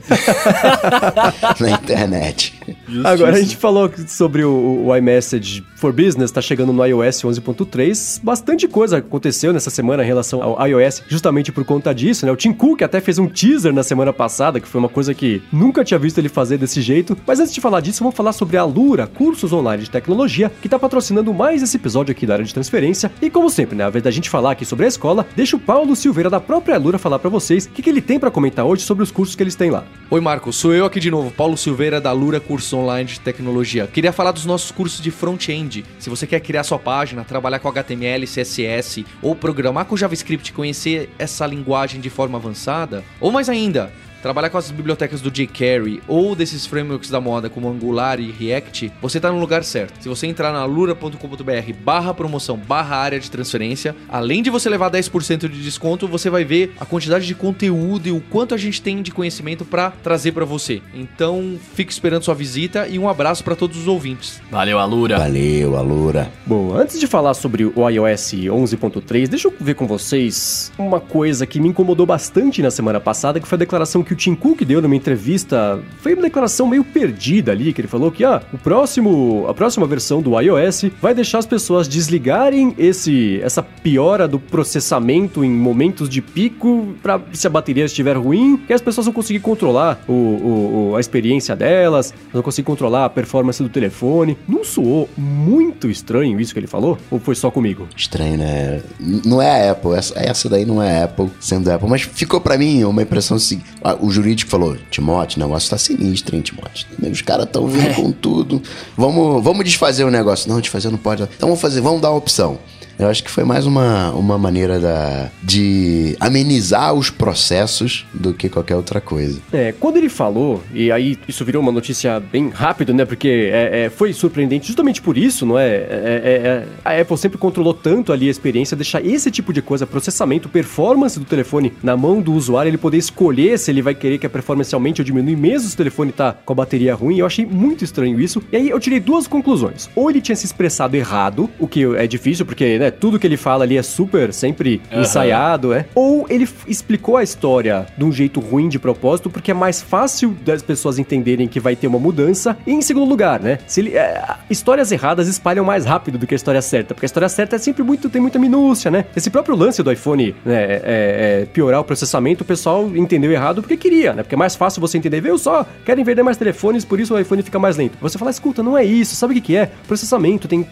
na 1.60 1.72
internet. 1.72 2.54
Justíssimo. 2.68 3.08
Agora 3.08 3.36
a 3.36 3.40
gente 3.40 3.58
falou 3.58 3.92
sobre 4.08 4.44
o, 4.44 4.86
o 4.86 4.96
iMessage 4.96 5.64
for 5.76 5.92
Business, 5.92 6.32
tá 6.32 6.42
chegando 6.42 6.74
no 6.74 6.86
iOS 6.86 7.22
11.3. 7.24 8.20
Bastante 8.24 8.68
coisa 8.68 8.98
aconteceu 8.98 9.54
nessa 9.54 9.70
semana 9.70 10.04
em 10.04 10.08
relação 10.08 10.42
ao 10.42 10.68
iOS, 10.68 11.04
justamente 11.08 11.52
por 11.52 11.64
conta 11.64 11.94
disso, 11.94 12.26
né? 12.26 12.32
O 12.32 12.36
Tim 12.36 12.54
Cook 12.54 12.82
até 12.82 13.00
fez 13.00 13.20
um 13.20 13.28
teaser 13.28 13.74
na 13.74 13.84
semana 13.84 14.12
passada, 14.12 14.60
que 14.60 14.68
foi 14.68 14.80
uma 14.80 14.90
coisa 14.90 15.14
que 15.14 15.42
nunca 15.52 15.84
tinha 15.84 16.00
visto 16.00 16.15
ele 16.20 16.30
fazer 16.30 16.58
desse 16.58 16.82
jeito. 16.82 17.18
Mas 17.26 17.40
antes 17.40 17.54
de 17.54 17.62
falar 17.62 17.82
disso, 17.82 18.04
vamos 18.04 18.16
falar 18.16 18.34
sobre 18.34 18.58
a 18.58 18.64
Lura, 18.64 19.08
cursos 19.08 19.52
online 19.54 19.84
de 19.84 19.90
tecnologia, 19.90 20.52
que 20.62 20.70
tá 20.70 20.78
patrocinando 20.78 21.34
mais 21.34 21.62
esse 21.62 21.78
episódio 21.78 22.12
aqui 22.12 22.26
da 22.26 22.34
área 22.34 22.46
de 22.46 22.54
transferência. 22.54 23.12
E 23.22 23.30
como 23.30 23.50
sempre, 23.50 23.76
né, 23.76 23.88
invés 23.88 24.04
da 24.04 24.12
gente 24.12 24.30
falar 24.30 24.52
aqui 24.52 24.66
sobre 24.66 24.86
a 24.86 24.88
escola, 24.88 25.26
deixa 25.36 25.56
o 25.56 25.60
Paulo 25.60 25.96
Silveira 25.96 26.30
da 26.30 26.40
própria 26.40 26.78
Lura 26.78 26.98
falar 26.98 27.20
para 27.20 27.30
vocês 27.30 27.66
o 27.66 27.70
que, 27.70 27.82
que 27.82 27.90
ele 27.90 28.02
tem 28.02 28.20
para 28.20 28.32
comentar 28.32 28.66
hoje 28.66 28.84
sobre 28.84 29.04
os 29.04 29.12
cursos 29.12 29.36
que 29.36 29.44
eles 29.44 29.56
têm 29.56 29.70
lá. 29.70 29.84
Oi, 30.10 30.22
Marco, 30.22 30.52
sou 30.54 30.74
eu 30.74 30.86
aqui 30.86 31.00
de 31.00 31.10
novo, 31.10 31.32
Paulo 31.32 31.58
Silveira 31.58 32.00
da 32.00 32.12
Lura 32.12 32.40
Cursos 32.40 32.72
Online 32.74 33.10
de 33.10 33.20
Tecnologia. 33.20 33.88
Queria 33.88 34.12
falar 34.12 34.32
dos 34.32 34.46
nossos 34.46 34.72
cursos 34.72 35.02
de 35.02 35.12
front-end. 35.12 35.86
Se 36.00 36.10
você 36.10 36.28
quer 36.28 36.40
criar 36.40 36.64
sua 36.64 36.80
página, 36.80 37.24
trabalhar 37.24 37.60
com 37.60 37.68
HTML, 37.68 38.26
CSS 38.26 39.06
ou 39.22 39.36
programar 39.36 39.86
com 39.86 39.98
JavaScript, 39.98 40.54
conhecer 40.54 41.10
essa 41.18 41.46
linguagem 41.46 42.00
de 42.00 42.10
forma 42.10 42.38
avançada, 42.38 43.04
ou 43.20 43.32
mais 43.32 43.50
ainda, 43.50 43.92
trabalhar 44.26 44.50
com 44.50 44.58
as 44.58 44.72
bibliotecas 44.72 45.22
do 45.22 45.30
jQuery 45.30 46.02
ou 46.08 46.36
desses 46.36 46.66
frameworks 46.66 47.12
da 47.12 47.22
moda 47.22 47.48
como 47.48 47.70
Angular 47.70 48.20
e 48.20 48.32
React, 48.32 48.92
você 49.00 49.20
está 49.20 49.32
no 49.32 49.40
lugar 49.40 49.64
certo. 49.64 50.02
Se 50.02 50.10
você 50.10 50.26
entrar 50.26 50.52
na 50.52 50.66
lura.com.br 50.66 51.74
barra 51.84 52.12
promoção 52.12 52.58
barra 52.58 52.96
área 52.96 53.20
de 53.20 53.30
transferência, 53.30 53.96
além 54.10 54.42
de 54.42 54.50
você 54.50 54.68
levar 54.68 54.90
10% 54.90 55.48
de 55.48 55.62
desconto, 55.62 56.08
você 56.08 56.28
vai 56.28 56.44
ver 56.44 56.74
a 56.80 56.86
quantidade 56.88 57.28
de 57.28 57.36
conteúdo 57.36 58.08
e 58.08 58.12
o 58.12 58.20
quanto 58.20 58.56
a 58.56 58.58
gente 58.58 58.82
tem 58.82 59.04
de 59.04 59.12
conhecimento 59.12 59.64
para 59.64 59.92
trazer 59.92 60.32
para 60.32 60.44
você. 60.44 60.82
Então, 60.96 61.60
fico 61.76 61.92
esperando 61.92 62.24
sua 62.24 62.34
visita 62.34 62.88
e 62.88 62.98
um 62.98 63.08
abraço 63.08 63.44
para 63.44 63.56
todos 63.56 63.78
os 63.78 63.88
ouvintes. 63.88 64.42
Valeu, 64.50 64.80
Alura. 64.80 65.20
Valeu, 65.20 65.78
Alura. 65.78 66.32
Bom, 66.48 66.74
antes 66.74 67.00
de 67.00 67.06
falar 67.06 67.36
sobre 67.36 67.64
o 67.64 67.88
iOS 67.88 68.34
11.3, 68.34 69.28
deixa 69.28 69.48
eu 69.50 69.54
ver 69.60 69.76
com 69.76 69.86
vocês 69.86 70.72
uma 70.80 71.00
coisa 71.00 71.46
que 71.46 71.60
me 71.60 71.68
incomodou 71.68 72.08
bastante 72.08 72.64
na 72.64 72.72
semana 72.72 73.00
passada, 73.00 73.40
que 73.40 73.48
foi 73.48 73.58
a 73.58 73.60
declaração 73.60 74.04
que 74.04 74.15
o 74.16 74.18
Tim 74.18 74.34
Cook 74.34 74.64
deu 74.64 74.82
numa 74.82 74.96
entrevista, 74.96 75.80
foi 76.02 76.14
uma 76.14 76.24
declaração 76.24 76.68
meio 76.68 76.84
perdida 76.84 77.52
ali, 77.52 77.74
que 77.74 77.82
ele 77.82 77.88
falou 77.88 78.10
que 78.10 78.24
ah, 78.24 78.42
o 78.54 78.58
próximo, 78.58 79.46
a 79.48 79.54
próxima 79.54 79.86
versão 79.86 80.22
do 80.22 80.40
iOS 80.40 80.86
vai 81.02 81.14
deixar 81.14 81.40
as 81.40 81.46
pessoas 81.46 81.88
desligarem 81.88 82.74
esse 82.78 83.42
essa 83.44 83.62
piora 83.62 84.28
do 84.28 84.40
processamento 84.40 85.44
em 85.44 85.52
momentos 85.52 86.08
de 86.08 86.22
pico 86.22 86.96
para 87.04 87.20
se 87.34 87.46
a 87.46 87.50
bateria 87.50 87.86
estiver 87.86 88.16
ruim, 88.18 88.58
que 88.58 88.74
as 88.74 88.82
pessoas 88.82 89.06
vão 89.06 89.14
conseguir 89.14 89.40
controlar 89.40 90.00
o, 90.08 90.14
o, 90.14 90.90
o, 90.92 90.96
a 90.96 91.00
experiência 91.00 91.56
delas, 91.56 92.14
vão 92.32 92.42
conseguir 92.42 92.66
controlar 92.66 93.06
a 93.06 93.10
performance 93.10 93.62
do 93.62 93.70
telefone. 93.70 94.38
Não 94.48 94.64
soou 94.64 95.10
muito 95.18 95.90
estranho 95.90 96.40
isso 96.40 96.54
que 96.54 96.60
ele 96.60 96.68
falou? 96.68 96.98
Ou 97.12 97.20
foi 97.20 97.36
só 97.36 97.52
comigo? 97.52 97.88
Estranho, 97.96 98.38
né? 98.38 98.82
Não 99.26 99.42
é 99.42 99.68
a 99.68 99.72
Apple, 99.72 99.94
essa, 99.94 100.18
essa 100.18 100.50
daí 100.50 100.66
não 100.66 100.82
é 100.82 101.02
a 101.02 101.06
Apple 101.06 101.30
sendo 101.40 101.70
Apple, 101.70 101.90
mas 101.90 102.04
ficou 102.04 102.40
para 102.40 102.58
mim 102.58 102.84
uma 102.86 103.02
impressão 103.02 103.36
assim, 103.36 103.62
o 104.06 104.12
jurídico 104.12 104.50
falou: 104.50 104.78
Timote, 104.90 105.38
o 105.38 105.40
negócio 105.40 105.70
tá 105.70 105.78
sinistro, 105.78 106.36
hein, 106.36 106.42
Timote? 106.42 106.88
Os 107.12 107.22
caras 107.22 107.46
estão 107.46 107.68
vindo 107.68 107.88
é. 107.88 107.94
com 107.94 108.12
tudo. 108.12 108.62
Vamos, 108.96 109.44
vamos 109.44 109.66
desfazer 109.66 110.04
o 110.04 110.12
negócio. 110.12 110.50
Não, 110.50 110.62
desfazer 110.62 110.90
não 110.90 110.98
pode. 110.98 111.24
Então 111.24 111.50
vamos 111.50 111.62
fazer, 111.62 111.82
vamos 111.82 112.02
dar 112.02 112.12
uma 112.12 112.18
opção. 112.18 112.60
Eu 112.98 113.10
acho 113.10 113.24
que 113.24 113.30
foi 113.30 113.44
mais 113.44 113.66
uma, 113.66 114.12
uma 114.12 114.38
maneira 114.38 114.80
da, 114.80 115.30
de 115.44 116.16
amenizar 116.20 116.94
os 116.94 117.10
processos 117.10 118.06
do 118.14 118.34
que 118.34 118.48
qualquer 118.48 118.76
outra 118.76 119.02
coisa. 119.02 119.40
É, 119.52 119.74
quando 119.78 119.98
ele 119.98 120.10
falou, 120.10 120.64
e 120.74 120.92
aí 120.92 121.18
isso 121.28 121.44
virou 121.44 121.62
uma 121.62 121.72
notícia 121.72 122.20
bem 122.20 122.50
rápido, 122.50 122.94
né? 122.94 123.04
Porque 123.04 123.50
é, 123.52 123.86
é, 123.86 123.90
foi 123.90 124.14
surpreendente 124.14 124.68
justamente 124.68 125.02
por 125.02 125.18
isso, 125.18 125.46
não 125.46 125.60
é? 125.60 125.68
É, 125.68 126.22
é? 126.24 126.48
é, 126.48 126.68
A 126.86 127.02
Apple 127.02 127.18
sempre 127.18 127.38
controlou 127.38 127.74
tanto 127.74 128.14
ali 128.14 128.28
a 128.28 128.32
experiência, 128.32 128.78
deixar 128.78 129.06
esse 129.06 129.30
tipo 129.30 129.52
de 129.52 129.62
coisa, 129.62 129.86
processamento, 129.86 130.48
performance 130.48 131.20
do 131.20 131.26
telefone 131.26 131.74
na 131.84 131.98
mão 131.98 132.22
do 132.22 132.34
usuário, 132.34 132.70
ele 132.70 132.78
poder 132.78 132.98
escolher 132.98 133.60
se 133.60 133.72
ele 133.72 133.82
vai 133.82 133.94
querer 133.94 134.18
que 134.18 134.26
a 134.26 134.30
performance 134.30 134.74
aumente 134.74 135.02
ou 135.02 135.06
diminui, 135.06 135.36
mesmo 135.36 135.68
se 135.68 135.76
o 135.76 135.78
telefone 135.78 136.12
tá 136.12 136.34
com 136.46 136.54
a 136.54 136.56
bateria 136.56 136.96
ruim. 136.96 137.18
Eu 137.18 137.26
achei 137.26 137.46
muito 137.46 137.84
estranho 137.84 138.20
isso. 138.20 138.42
E 138.52 138.56
aí 138.56 138.70
eu 138.70 138.80
tirei 138.80 139.00
duas 139.00 139.28
conclusões. 139.28 139.90
Ou 139.96 140.10
ele 140.10 140.22
tinha 140.22 140.36
se 140.36 140.46
expressado 140.46 140.96
errado, 140.96 141.50
o 141.60 141.68
que 141.68 141.84
é 141.96 142.08
difícil, 142.08 142.46
porque, 142.46 142.80
né? 142.80 142.85
Né, 142.86 142.92
tudo 142.92 143.20
que 143.20 143.26
ele 143.26 143.38
fala 143.38 143.64
ali 143.64 143.78
é 143.78 143.84
super, 143.84 144.32
sempre 144.32 144.82
Aham. 144.92 145.02
ensaiado, 145.02 145.74
é. 145.74 145.86
Ou 145.96 146.26
ele 146.30 146.48
explicou 146.68 147.18
a 147.18 147.24
história 147.24 147.88
de 147.98 148.04
um 148.04 148.12
jeito 148.12 148.40
ruim 148.40 148.70
de 148.70 148.78
propósito, 148.78 149.30
porque 149.30 149.52
é 149.52 149.54
mais 149.54 149.82
fácil 149.82 150.36
das 150.46 150.62
pessoas 150.62 151.00
entenderem 151.00 151.48
que 151.48 151.60
vai 151.60 151.76
ter 151.76 151.88
uma 151.88 152.00
mudança. 152.00 152.58
E 152.66 152.72
em 152.72 152.82
segundo 152.82 153.10
lugar, 153.10 153.40
né, 153.40 153.60
se 153.68 153.82
ele, 153.82 153.98
é, 153.98 154.24
histórias 154.50 154.92
erradas 154.92 155.28
espalham 155.28 155.66
mais 155.66 155.86
rápido 155.86 156.18
do 156.18 156.28
que 156.28 156.34
a 156.34 156.38
história 156.38 156.62
certa, 156.62 156.94
porque 156.94 157.06
a 157.06 157.08
história 157.08 157.30
certa 157.30 157.56
é 157.56 157.60
sempre 157.60 157.84
muito, 157.84 158.10
tem 158.10 158.22
muita 158.22 158.38
minúcia, 158.38 158.92
né. 158.92 159.06
Esse 159.16 159.30
próprio 159.30 159.56
lance 159.56 159.82
do 159.82 159.92
iPhone, 159.92 160.36
né, 160.46 160.64
é, 160.64 160.82
é, 160.84 161.48
piorar 161.52 161.82
o 161.82 161.84
processamento, 161.84 162.44
o 162.44 162.46
pessoal 162.46 162.90
entendeu 162.96 163.32
errado 163.32 163.62
porque 163.62 163.78
queria, 163.78 164.14
né, 164.14 164.24
porque 164.24 164.36
é 164.36 164.38
mais 164.38 164.56
fácil 164.56 164.80
você 164.80 164.98
entender, 164.98 165.22
viu 165.22 165.38
só, 165.38 165.66
querem 165.84 166.04
vender 166.04 166.24
mais 166.24 166.38
telefones, 166.38 166.86
por 166.86 167.00
isso 167.00 167.14
o 167.14 167.20
iPhone 167.20 167.42
fica 167.42 167.58
mais 167.58 167.78
lento. 167.78 167.98
Você 168.02 168.18
fala, 168.18 168.32
escuta, 168.32 168.62
não 168.62 168.78
é 168.78 168.84
isso, 168.84 169.16
sabe 169.16 169.34
o 169.34 169.36
que 169.36 169.42
que 169.42 169.56
é? 169.56 169.72
Processamento, 169.88 170.48
tem 170.48 170.68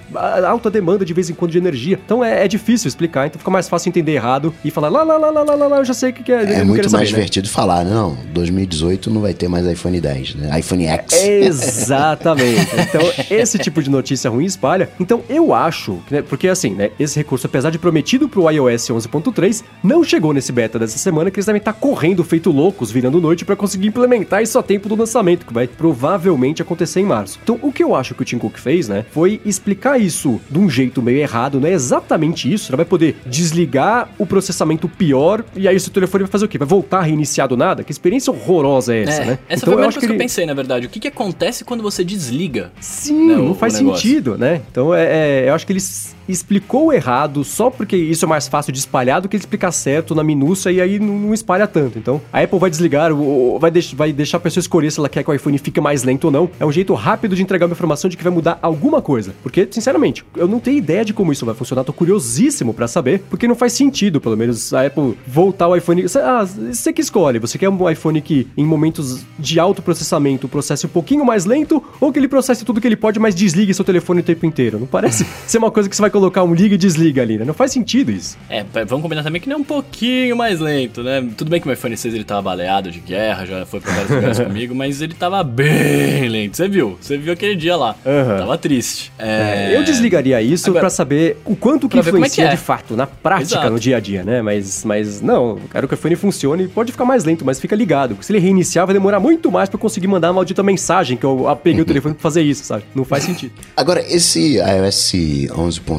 alta 0.48 0.70
demanda 0.70 1.04
de 1.06 1.14
vez 1.14 1.30
em 1.30 1.34
quando 1.34 1.52
de 1.52 1.58
energia, 1.58 2.00
então 2.04 2.24
é, 2.24 2.46
é 2.46 2.48
difícil 2.48 2.88
explicar, 2.88 3.28
então 3.28 3.40
fica 3.40 3.52
mais 3.52 3.68
fácil 3.68 3.90
entender 3.90 4.14
errado 4.14 4.54
e 4.64 4.72
falar, 4.72 4.90
lá, 4.90 5.04
lá, 5.04 5.18
lá, 5.18 5.30
lá, 5.30 5.42
lá, 5.42 5.68
lá, 5.68 5.78
eu 5.78 5.86
já 5.86 5.94
sei 5.94 6.10
o 6.12 6.14
que 6.14 6.24
que 6.24 6.32
é. 6.32 6.44
É 6.44 6.64
muito 6.64 6.80
mais 6.80 6.92
saber, 6.92 7.04
né? 7.04 7.10
divertido 7.10 7.50
falar, 7.50 7.84
não, 7.84 8.18
2018 8.34 9.10
não 9.10 9.22
vai 9.22 9.34
ter 9.34 9.48
mais 9.48 9.66
iPhone 9.66 10.00
10, 10.00 10.36
né? 10.36 10.60
iPhone 10.60 10.86
X. 10.86 11.14
Exatamente. 11.14 12.74
Então, 12.94 13.02
esse 13.30 13.58
tipo 13.58 13.82
de 13.82 13.90
notícia 13.90 14.30
ruim 14.30 14.46
espalha. 14.46 14.90
Então, 15.00 15.24
eu 15.30 15.54
acho, 15.54 16.00
né, 16.12 16.22
porque 16.22 16.48
assim, 16.48 16.72
né, 16.72 16.92
esse 17.00 17.18
recurso, 17.18 17.48
apesar 17.48 17.70
de 17.70 17.80
prometido 17.80 18.28
pro 18.28 18.50
iOS 18.50 18.90
11.3, 18.90 19.64
não 19.84 20.04
chegou 20.04 20.34
nesse 20.34 20.52
beta 20.52 20.78
dessa 20.78 20.98
semana, 20.98 21.32
que 21.32 21.40
eles 21.40 21.46
devem 21.46 21.60
estar 21.60 21.74
correndo 21.74 22.24
feito 22.24 22.52
loucos, 22.52 22.92
virando 22.92 23.20
noite, 23.20 23.46
pra 23.46 23.56
conseguir 23.56 23.88
implementar 23.88 24.44
isso 24.44 24.60
a 24.60 24.64
tempo 24.64 24.88
do 24.88 24.96
lançamento, 24.96 25.46
que 25.46 25.54
vai 25.54 25.68
provavelmente 25.68 26.62
acontecer 26.62 27.00
em 27.00 27.06
março. 27.06 27.40
Então, 27.42 27.58
o 27.62 27.72
que 27.72 27.84
eu 27.84 27.96
acho 27.96 28.14
que 28.14 28.22
o 28.22 28.26
Tim 28.26 28.38
Cook 28.38 28.58
fez, 28.58 28.88
né, 28.88 29.06
foi 29.12 29.42
explicar 29.46 30.00
isso 30.00 30.40
de 30.50 30.60
um 30.60 30.70
jeito 30.70 31.02
meio 31.02 31.20
errado, 31.20 31.60
não 31.60 31.68
é 31.68 31.72
exatamente 31.94 32.52
isso, 32.52 32.72
ela 32.72 32.78
vai 32.78 32.86
poder 32.86 33.18
desligar 33.26 34.10
o 34.18 34.26
processamento 34.26 34.88
pior, 34.90 35.44
e 35.56 35.68
aí 35.68 35.76
o 35.76 35.80
seu 35.80 35.92
telefone 35.94 36.24
vai 36.24 36.32
fazer 36.32 36.46
o 36.46 36.48
quê? 36.48 36.58
Vai 36.58 36.68
voltar 36.68 37.00
a 37.00 37.02
reiniciar 37.04 37.48
do 37.48 37.56
nada? 37.56 37.84
Que 37.84 37.92
experiência 37.92 38.32
horrorosa 38.32 38.96
é 38.96 39.04
essa, 39.04 39.22
É, 39.22 39.26
né? 39.26 39.40
Essa 39.48 39.66
foi 39.66 39.74
a 39.74 39.78
primeira 39.78 39.94
coisa 39.94 40.08
que, 40.08 40.14
eu 40.14 40.18
pensei, 40.18 40.46
na 40.46 40.54
verdade. 40.54 40.88
O 40.88 40.90
que, 40.90 41.00
que 41.00 41.08
acontece 41.08 41.64
quando 41.64 41.84
você 41.84 42.04
desliga? 42.04 42.72
Sim, 42.80 43.28
né, 43.28 43.36
não 43.36 43.52
o- 43.52 43.56
faz 43.56 43.76
o 43.76 43.78
negócio. 43.84 44.02
sentido, 44.08 44.38
né? 44.38 44.62
Então 44.72 44.94
é, 44.94 45.44
é, 45.46 45.50
eu 45.50 45.54
acho 45.54 45.66
que 45.66 45.72
ele 45.72 45.78
s- 45.80 46.16
explicou 46.28 46.92
errado 46.94 47.44
só 47.44 47.70
porque 47.70 47.96
isso 47.96 48.26
é 48.26 48.28
mais 48.28 48.48
fácil 48.48 48.72
de 48.72 48.80
espalhar 48.80 49.22
do 49.22 49.30
que 49.30 49.38
explicar 49.38 49.72
certo 49.72 50.14
na 50.16 50.24
minúcia 50.24 50.72
e 50.72 50.80
aí 50.82 51.00
não, 51.00 51.18
não 51.20 51.34
espalha 51.34 51.68
tanto. 51.68 51.98
Então 51.98 52.22
a 52.32 52.42
Apple 52.42 52.60
vai 52.60 52.70
desligar, 52.70 53.12
ou, 53.12 53.60
vai, 53.60 53.72
deix- 53.72 53.94
vai 53.94 54.12
deixar 54.14 54.38
a 54.38 54.40
pessoa 54.40 54.62
escolher 54.62 54.92
se 54.92 55.00
ela 55.00 55.10
quer 55.10 55.24
que 55.24 55.30
o 55.30 55.34
iPhone 55.34 55.58
fique 55.58 55.80
mais 55.82 56.04
lento 56.04 56.26
ou 56.26 56.32
não. 56.32 56.50
É 56.60 56.66
um 56.66 56.72
jeito 56.72 56.94
rápido 56.94 57.36
de 57.36 57.42
entregar 57.42 57.66
uma 57.66 57.74
informação 57.74 58.10
de 58.10 58.18
que 58.18 58.24
vai 58.24 58.32
mudar 58.34 58.60
alguma 58.62 59.02
coisa. 59.02 59.34
Porque, 59.44 59.68
sinceramente, 59.70 60.24
eu 60.36 60.48
não 60.48 60.60
tenho 60.60 60.78
ideia 60.78 61.04
de 61.06 61.14
como 61.14 61.32
isso 61.32 61.46
vai 61.46 61.56
funcionar, 61.56 61.84
tô 61.84 61.94
curiosíssimo 61.94 62.74
pra 62.74 62.88
saber, 62.88 63.24
porque 63.30 63.48
não 63.48 63.56
faz 63.56 63.74
sentido, 63.74 64.20
pelo 64.22 64.38
menos, 64.38 64.74
a 64.74 64.86
Apple 64.86 65.18
voltar 65.28 65.68
o 65.68 65.76
iPhone. 65.76 66.06
Ah, 66.24 66.46
você 66.46 66.94
que 66.94 67.02
escolhe, 67.02 67.40
você 67.40 67.58
quer 67.58 67.70
um 67.70 67.90
iPhone 67.90 68.22
que 68.22 68.48
em 68.58 68.66
momentos 68.66 69.26
de 69.38 69.60
alto 69.60 69.82
processamento 69.82 70.48
processe 70.48 70.86
um 70.86 70.90
pouquinho 70.90 71.26
mais 71.26 71.46
lento 71.46 71.84
ou 72.00 72.12
que 72.12 72.20
ele 72.20 72.28
processe 72.28 72.64
tudo 72.64 72.80
que 72.80 72.88
ele 72.88 72.96
pode, 72.96 73.20
mas 73.20 73.36
desligue 73.36 73.74
seu 73.74 73.84
telefone 73.86 74.22
o 74.22 74.24
tempo 74.24 74.46
inteiro. 74.46 74.80
Não 74.80 74.88
parece 74.88 75.26
ser 75.48 75.58
uma 75.58 75.72
coisa 75.72 75.90
que 75.90 75.96
você 75.96 76.02
vai 76.02 76.12
colocar 76.14 76.44
um 76.44 76.54
liga 76.54 76.76
e 76.76 76.78
desliga 76.78 77.22
ali, 77.22 77.38
né? 77.38 77.44
Não 77.46 77.54
faz 77.54 77.72
sentido 77.72 78.12
isso. 78.12 78.38
É, 78.50 78.64
vamos 78.86 79.02
combinar 79.02 79.24
também 79.24 79.42
que 79.42 79.50
não 79.50 79.58
é 79.58 79.60
um 79.60 79.64
pouquinho 79.64 80.36
mais 80.38 80.60
lento, 80.60 81.04
né? 81.04 81.28
Tudo 81.36 81.50
bem 81.50 81.60
que 81.60 81.66
o 81.66 81.68
meu 81.68 81.74
iPhone 81.74 81.98
6 81.98 82.14
ele 82.14 82.24
tava 82.24 82.42
baleado 82.42 82.92
de 82.92 83.00
guerra, 83.00 83.46
já 83.46 83.66
foi 83.66 83.80
pra 83.82 83.92
vários 83.92 84.12
lugares 84.12 84.40
comigo, 84.40 84.74
mas 84.76 85.02
ele 85.02 85.14
tava 85.14 85.44
bem 85.44 86.30
lento. 86.30 86.56
Você 86.56 86.68
viu? 86.68 86.98
Você 87.02 87.18
viu 87.18 87.34
aquele 87.34 87.56
dia 87.56 87.76
lá. 87.76 87.96
Aham. 88.06 88.38
Tava 88.38 88.58
triste. 88.58 89.12
É... 89.18 89.76
Eu 89.76 89.84
desligaria 89.84 90.42
isso 90.42 90.68
Agora- 90.70 90.82
pra 90.82 90.90
saber 90.90 91.38
o 91.46 91.56
quanto 91.56 91.90
que 91.90 91.98
é 91.98 92.02
que 92.02 92.08
influencia 92.10 92.46
é. 92.46 92.50
de 92.50 92.58
fato 92.58 92.96
na 92.96 93.08
prática 93.08 93.56
Exato. 93.60 93.70
no 93.72 93.80
dia 93.80 93.98
a 93.98 94.00
dia, 94.00 94.24
né? 94.24 94.42
Mas, 94.42 94.86
mas 94.86 95.22
não, 95.22 95.50
eu 95.52 95.62
quero 95.72 95.88
que 95.88 95.94
o 95.94 95.96
iPhone 95.96 96.16
funcione. 96.16 96.68
Pode 96.68 96.92
ficar 96.92 97.06
mais 97.06 97.24
lento, 97.24 97.44
mas 97.44 97.60
fica 97.60 97.76
ligado. 97.76 98.16
Se 98.22 98.32
ele 98.32 98.40
reiniciar, 98.40 98.86
vai 98.86 98.94
demorar 98.94 99.20
muito 99.20 99.52
mais 99.52 99.68
pra 99.70 99.76
eu 99.78 99.82
conseguir 99.82 100.08
mandar 100.08 100.30
a 100.30 100.34
maldita 100.34 100.62
mensagem 100.62 101.18
que 101.18 101.26
eu 101.26 101.46
peguei 101.64 101.82
o 101.82 101.86
telefone 101.86 102.14
pra 102.14 102.22
fazer 102.22 102.42
isso, 102.42 102.64
sabe? 102.64 102.84
Não 102.94 103.04
faz 103.04 103.24
sentido. 103.24 103.52
Agora, 103.76 104.02
esse 104.08 104.58
iOS 104.58 105.14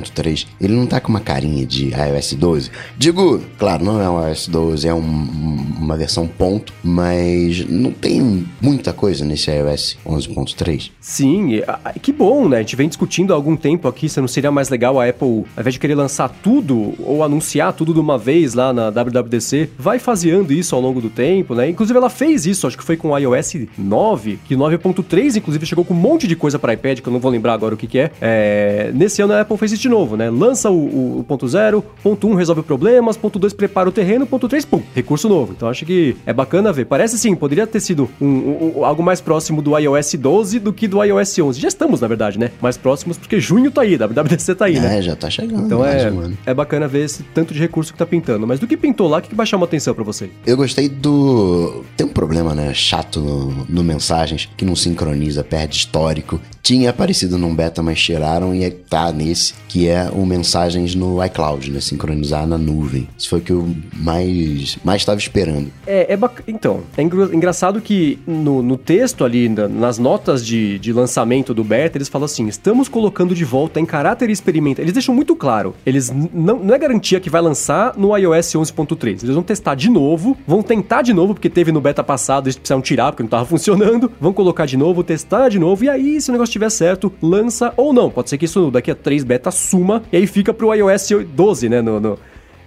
11.3, 0.04 0.46
ele 0.60 0.74
não 0.74 0.86
tá 0.86 1.00
com 1.00 1.08
uma 1.08 1.20
carinha 1.20 1.64
de 1.66 1.88
iOS 1.90 2.34
12? 2.34 2.70
Digo, 2.96 3.40
claro, 3.58 3.84
não 3.84 4.00
é 4.00 4.08
um 4.08 4.28
iOS 4.28 4.48
12, 4.48 4.88
é 4.88 4.94
um- 4.94 5.64
uma 5.80 5.96
versão 5.96 6.26
ponto, 6.26 6.72
mas 6.82 7.64
não 7.68 7.90
tem 7.90 8.46
muita 8.60 8.92
coisa 8.92 9.24
nesse 9.24 9.50
iOS 9.50 9.96
11.3. 10.06 10.90
Sim, 11.00 11.54
e, 11.54 11.64
ah, 11.66 11.92
que 12.00 12.12
bom, 12.12 12.48
né? 12.48 12.58
A 12.58 12.60
gente 12.60 12.76
vem 12.76 12.88
discutindo 12.88 13.32
há 13.32 13.36
algum 13.36 13.56
tempo 13.56 13.86
aqui 13.88 14.08
se 14.08 14.20
não 14.20 14.28
seria 14.28 14.50
mais 14.50 14.68
legal 14.68 14.98
a 15.00 15.08
Apple, 15.08 15.26
ao 15.28 15.60
invés 15.60 15.74
de 15.74 15.80
querer 15.80 15.94
lançar 15.94 16.28
tudo 16.28 16.94
ou 16.98 17.22
anunciar 17.22 17.72
tudo 17.72 17.92
de 17.92 18.00
uma 18.00 18.16
vez 18.18 18.54
lá 18.54 18.72
na 18.72 18.90
WWDC, 18.90 19.70
vai 19.78 19.98
faseando 19.98 20.52
isso 20.52 20.74
ao 20.74 20.80
longo 20.80 21.00
do 21.00 21.10
tempo, 21.10 21.54
né? 21.54 21.68
Inclusive 21.68 21.96
ela 21.98 22.10
fez 22.10 22.46
isso, 22.46 22.66
acho 22.66 22.76
que 22.78 22.84
foi 22.84 22.96
com 22.96 23.10
o 23.10 23.18
iOS 23.18 23.56
9, 23.78 24.38
que 24.46 24.56
9.3 24.56 25.36
inclusive 25.36 25.66
chegou 25.66 25.84
com 25.84 25.94
um 25.94 25.96
monte 25.96 26.26
de 26.26 26.36
coisa 26.36 26.58
para 26.58 26.72
iPad, 26.72 27.00
que 27.00 27.08
eu 27.08 27.12
não 27.12 27.20
vou 27.20 27.30
lembrar 27.30 27.52
agora 27.54 27.74
o 27.74 27.76
que 27.78 27.86
que 27.86 27.98
é. 27.98 28.10
É, 28.20 28.90
Nesse 28.94 29.20
ano 29.22 29.32
a 29.32 29.40
Apple 29.40 29.56
fez 29.58 29.72
isso 29.72 29.82
de 29.82 29.88
novo, 29.88 29.93
né? 30.16 30.28
Lança 30.30 30.70
o, 30.70 30.74
o- 30.74 31.18
o 31.20 31.24
ponto 31.24 31.46
0, 31.46 31.84
ponto 32.02 32.26
1 32.28 32.34
resolve 32.34 32.62
problemas, 32.62 33.16
ponto 33.16 33.38
2 33.38 33.52
prepara 33.52 33.88
o 33.88 33.92
terreno, 33.92 34.26
ponto 34.26 34.48
3, 34.48 34.64
pum, 34.64 34.82
recurso 34.94 35.28
novo. 35.28 35.52
Então 35.56 35.68
acho 35.68 35.84
que 35.86 36.16
é 36.26 36.32
bacana 36.32 36.72
ver. 36.72 36.84
Parece 36.86 37.18
sim, 37.18 37.34
poderia 37.34 37.66
ter 37.66 37.80
sido 37.80 38.08
um- 38.20 38.26
um- 38.26 38.72
um- 38.78 38.84
algo 38.84 39.02
mais 39.02 39.20
próximo 39.20 39.60
do 39.62 39.78
iOS 39.78 40.14
12 40.14 40.58
do 40.58 40.72
que 40.72 40.88
do 40.88 41.02
iOS 41.02 41.38
11. 41.38 41.60
Já 41.60 41.68
estamos, 41.68 42.00
na 42.00 42.08
verdade, 42.08 42.38
né? 42.38 42.50
Mais 42.60 42.76
próximos, 42.76 43.16
porque 43.18 43.38
junho 43.40 43.70
tá 43.70 43.82
aí, 43.82 43.96
WWDC 43.96 44.54
tá 44.54 44.64
aí, 44.66 44.78
né? 44.80 44.98
É, 44.98 45.02
já 45.02 45.14
tá 45.16 45.30
chegando. 45.30 45.66
Então 45.66 45.78
mais 45.80 46.02
é, 46.04 46.10
um 46.10 46.32
é 46.46 46.54
bacana 46.54 46.86
ver 46.88 47.04
esse 47.04 47.22
tanto 47.34 47.52
de 47.54 47.60
recurso 47.60 47.92
que 47.92 47.98
tá 47.98 48.06
pintando. 48.06 48.46
Mas 48.46 48.58
do 48.60 48.66
que 48.66 48.76
pintou 48.76 49.08
lá, 49.08 49.18
o 49.18 49.22
que, 49.22 49.28
que 49.28 49.34
vai 49.34 49.46
chamar 49.46 49.64
atenção 49.64 49.94
pra 49.94 50.04
você? 50.04 50.28
Eu 50.46 50.56
gostei 50.56 50.88
do. 50.88 51.84
Tem 51.96 52.06
um 52.06 52.10
problema, 52.10 52.54
né? 52.54 52.72
Chato 52.74 53.20
no, 53.20 53.64
no 53.68 53.84
mensagens, 53.84 54.48
que 54.56 54.64
não 54.64 54.74
sincroniza, 54.76 55.44
perde 55.44 55.76
histórico. 55.76 56.40
Tinha 56.64 56.88
aparecido 56.90 57.36
num 57.38 57.54
beta, 57.54 57.82
mas 57.82 58.00
tiraram 58.00 58.54
e 58.54 58.68
tá 58.70 59.12
nesse, 59.12 59.52
que 59.68 59.86
é 59.86 60.08
o 60.10 60.24
mensagens 60.24 60.94
no 60.94 61.22
iCloud, 61.22 61.70
né? 61.70 61.78
Sincronizar 61.78 62.46
na 62.46 62.56
nuvem. 62.58 63.06
Isso 63.18 63.28
foi 63.28 63.38
o 63.40 63.42
que 63.42 63.52
eu 63.52 63.68
mais 63.92 64.78
mais 64.82 65.02
estava 65.02 65.18
esperando. 65.18 65.70
É, 65.86 66.12
é 66.14 66.16
bac... 66.16 66.42
Então, 66.48 66.80
é 66.96 67.02
engra- 67.02 67.28
engraçado 67.34 67.80
que 67.82 68.18
no, 68.26 68.62
no 68.62 68.78
texto 68.78 69.24
ali, 69.26 69.46
na- 69.48 69.68
nas 69.68 69.98
notas 69.98 70.44
de, 70.44 70.78
de 70.78 70.90
lançamento 70.90 71.52
do 71.52 71.62
beta, 71.62 71.98
eles 71.98 72.08
falam 72.08 72.24
assim: 72.24 72.48
estamos 72.48 72.88
colocando 72.88 73.34
de 73.34 73.44
volta 73.44 73.78
em 73.78 73.84
caráter 73.84 74.30
experimental. 74.30 74.82
Eles 74.82 74.94
deixam 74.94 75.14
muito 75.14 75.36
claro. 75.36 75.74
Eles 75.84 76.10
não, 76.32 76.58
não 76.64 76.74
é 76.74 76.78
garantia 76.78 77.20
que 77.20 77.28
vai 77.28 77.42
lançar 77.42 77.94
no 77.96 78.16
iOS 78.16 78.52
11.3. 78.54 79.22
Eles 79.22 79.34
vão 79.34 79.42
testar 79.42 79.74
de 79.74 79.90
novo, 79.90 80.34
vão 80.46 80.62
tentar 80.62 81.02
de 81.02 81.12
novo, 81.12 81.34
porque 81.34 81.50
teve 81.50 81.70
no 81.70 81.80
beta 81.82 82.02
passado, 82.02 82.46
eles 82.46 82.56
precisaram 82.56 82.80
tirar 82.80 83.12
porque 83.12 83.22
não 83.22 83.28
tava 83.30 83.44
funcionando. 83.46 84.10
Vão 84.18 84.32
colocar 84.32 84.64
de 84.64 84.78
novo, 84.78 85.04
testar 85.04 85.50
de 85.50 85.58
novo, 85.58 85.84
e 85.84 85.90
aí, 85.90 86.20
se 86.22 86.30
o 86.30 86.32
negócio 86.32 86.53
estiver 86.54 86.70
certo, 86.70 87.12
lança 87.22 87.72
ou 87.76 87.92
não. 87.92 88.10
Pode 88.10 88.30
ser 88.30 88.38
que 88.38 88.44
isso 88.44 88.70
daqui 88.70 88.90
a 88.90 88.94
três 88.94 89.22
betas 89.24 89.54
suma, 89.54 90.02
e 90.12 90.16
aí 90.16 90.26
fica 90.26 90.52
pro 90.54 90.72
iOS 90.74 91.08
12, 91.34 91.68
né? 91.68 91.82
no- 91.82 92.00
no, 92.00 92.18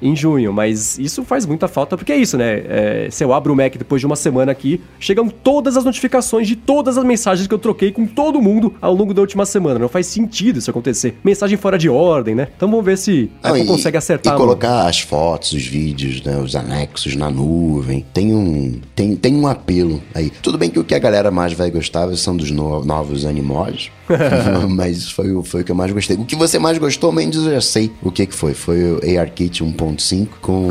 em 0.01 0.15
junho, 0.15 0.53
mas 0.53 0.97
isso 0.99 1.23
faz 1.23 1.45
muita 1.45 1.67
falta, 1.67 1.97
porque 1.97 2.11
é 2.11 2.17
isso, 2.17 2.37
né? 2.37 2.61
É, 2.67 3.07
se 3.11 3.23
eu 3.23 3.33
abro 3.33 3.53
o 3.53 3.55
Mac 3.55 3.75
depois 3.77 3.99
de 3.99 4.05
uma 4.05 4.15
semana 4.15 4.51
aqui, 4.51 4.79
chegam 4.99 5.27
todas 5.29 5.75
as 5.77 5.83
notificações 5.85 6.47
de 6.47 6.55
todas 6.55 6.97
as 6.97 7.03
mensagens 7.03 7.47
que 7.47 7.53
eu 7.53 7.57
troquei 7.59 7.91
com 7.91 8.05
todo 8.05 8.41
mundo 8.41 8.75
ao 8.81 8.93
longo 8.93 9.13
da 9.13 9.21
última 9.21 9.45
semana. 9.45 9.79
Não 9.79 9.89
faz 9.89 10.05
sentido 10.07 10.59
isso 10.59 10.69
acontecer. 10.69 11.17
Mensagem 11.23 11.57
fora 11.57 11.77
de 11.77 11.89
ordem, 11.89 12.35
né? 12.35 12.47
Então 12.55 12.69
vamos 12.69 12.85
ver 12.85 12.97
se 12.97 13.29
a 13.41 13.47
Não, 13.49 13.55
Apple 13.55 13.65
e- 13.65 13.67
consegue 13.67 13.97
acertar. 13.97 14.33
E 14.33 14.37
colocar 14.37 14.87
as 14.87 14.99
fotos, 15.01 15.53
os 15.53 15.65
vídeos, 15.65 16.21
né, 16.23 16.37
os 16.37 16.55
anexos 16.55 17.15
na 17.15 17.29
nuvem. 17.29 18.05
Tem 18.13 18.33
um, 18.33 18.79
tem, 18.95 19.15
tem 19.15 19.35
um 19.35 19.47
apelo 19.47 20.01
aí. 20.13 20.29
Tudo 20.29 20.57
bem 20.57 20.69
que 20.69 20.79
o 20.79 20.83
que 20.83 20.93
a 20.95 20.99
galera 20.99 21.31
mais 21.31 21.53
vai 21.53 21.71
gostar 21.71 22.07
são 22.15 22.35
dos 22.37 22.51
no- 22.51 22.83
novos 22.85 23.25
animojos. 23.25 23.91
mas 24.69 25.09
foi, 25.11 25.31
o- 25.33 25.43
foi 25.43 25.61
o 25.61 25.63
que 25.63 25.71
eu 25.71 25.75
mais 25.75 25.91
gostei. 25.91 26.15
O 26.17 26.25
que 26.25 26.35
você 26.35 26.57
mais 26.59 26.77
gostou, 26.77 27.11
Mendes, 27.11 27.43
eu 27.45 27.51
já 27.53 27.61
sei 27.61 27.91
o 28.01 28.11
que, 28.11 28.25
que 28.25 28.35
foi. 28.35 28.53
Foi 28.53 28.81
o 28.93 29.19
ARKit 29.19 29.63
1.5 29.63 30.27
com 30.41 30.69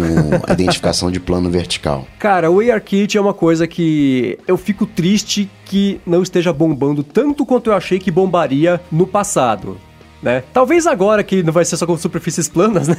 identificação 0.53 1.11
de 1.11 1.21
plano 1.21 1.51
vertical. 1.51 2.07
Cara, 2.19 2.51
o 2.51 2.61
ARKit 2.61 3.17
é 3.17 3.21
uma 3.21 3.35
coisa 3.35 3.67
que 3.67 4.39
eu 4.47 4.57
fico 4.57 4.87
triste 4.87 5.49
que 5.65 6.01
não 6.07 6.23
esteja 6.23 6.53
bombando 6.53 7.03
tanto 7.03 7.45
quanto 7.45 7.71
eu 7.71 7.75
achei 7.75 7.99
que 7.99 8.11
bombaria 8.11 8.81
no 8.91 9.07
passado. 9.07 9.77
Né? 10.27 10.43
Talvez 10.53 10.89
agora 10.89 11.23
que 11.23 11.41
não 11.45 11.53
vai 11.53 11.65
ser 11.65 11.77
só 11.77 11.87
com 11.87 11.97
superfícies 11.97 12.49
planas, 12.49 12.89
né? 12.91 12.97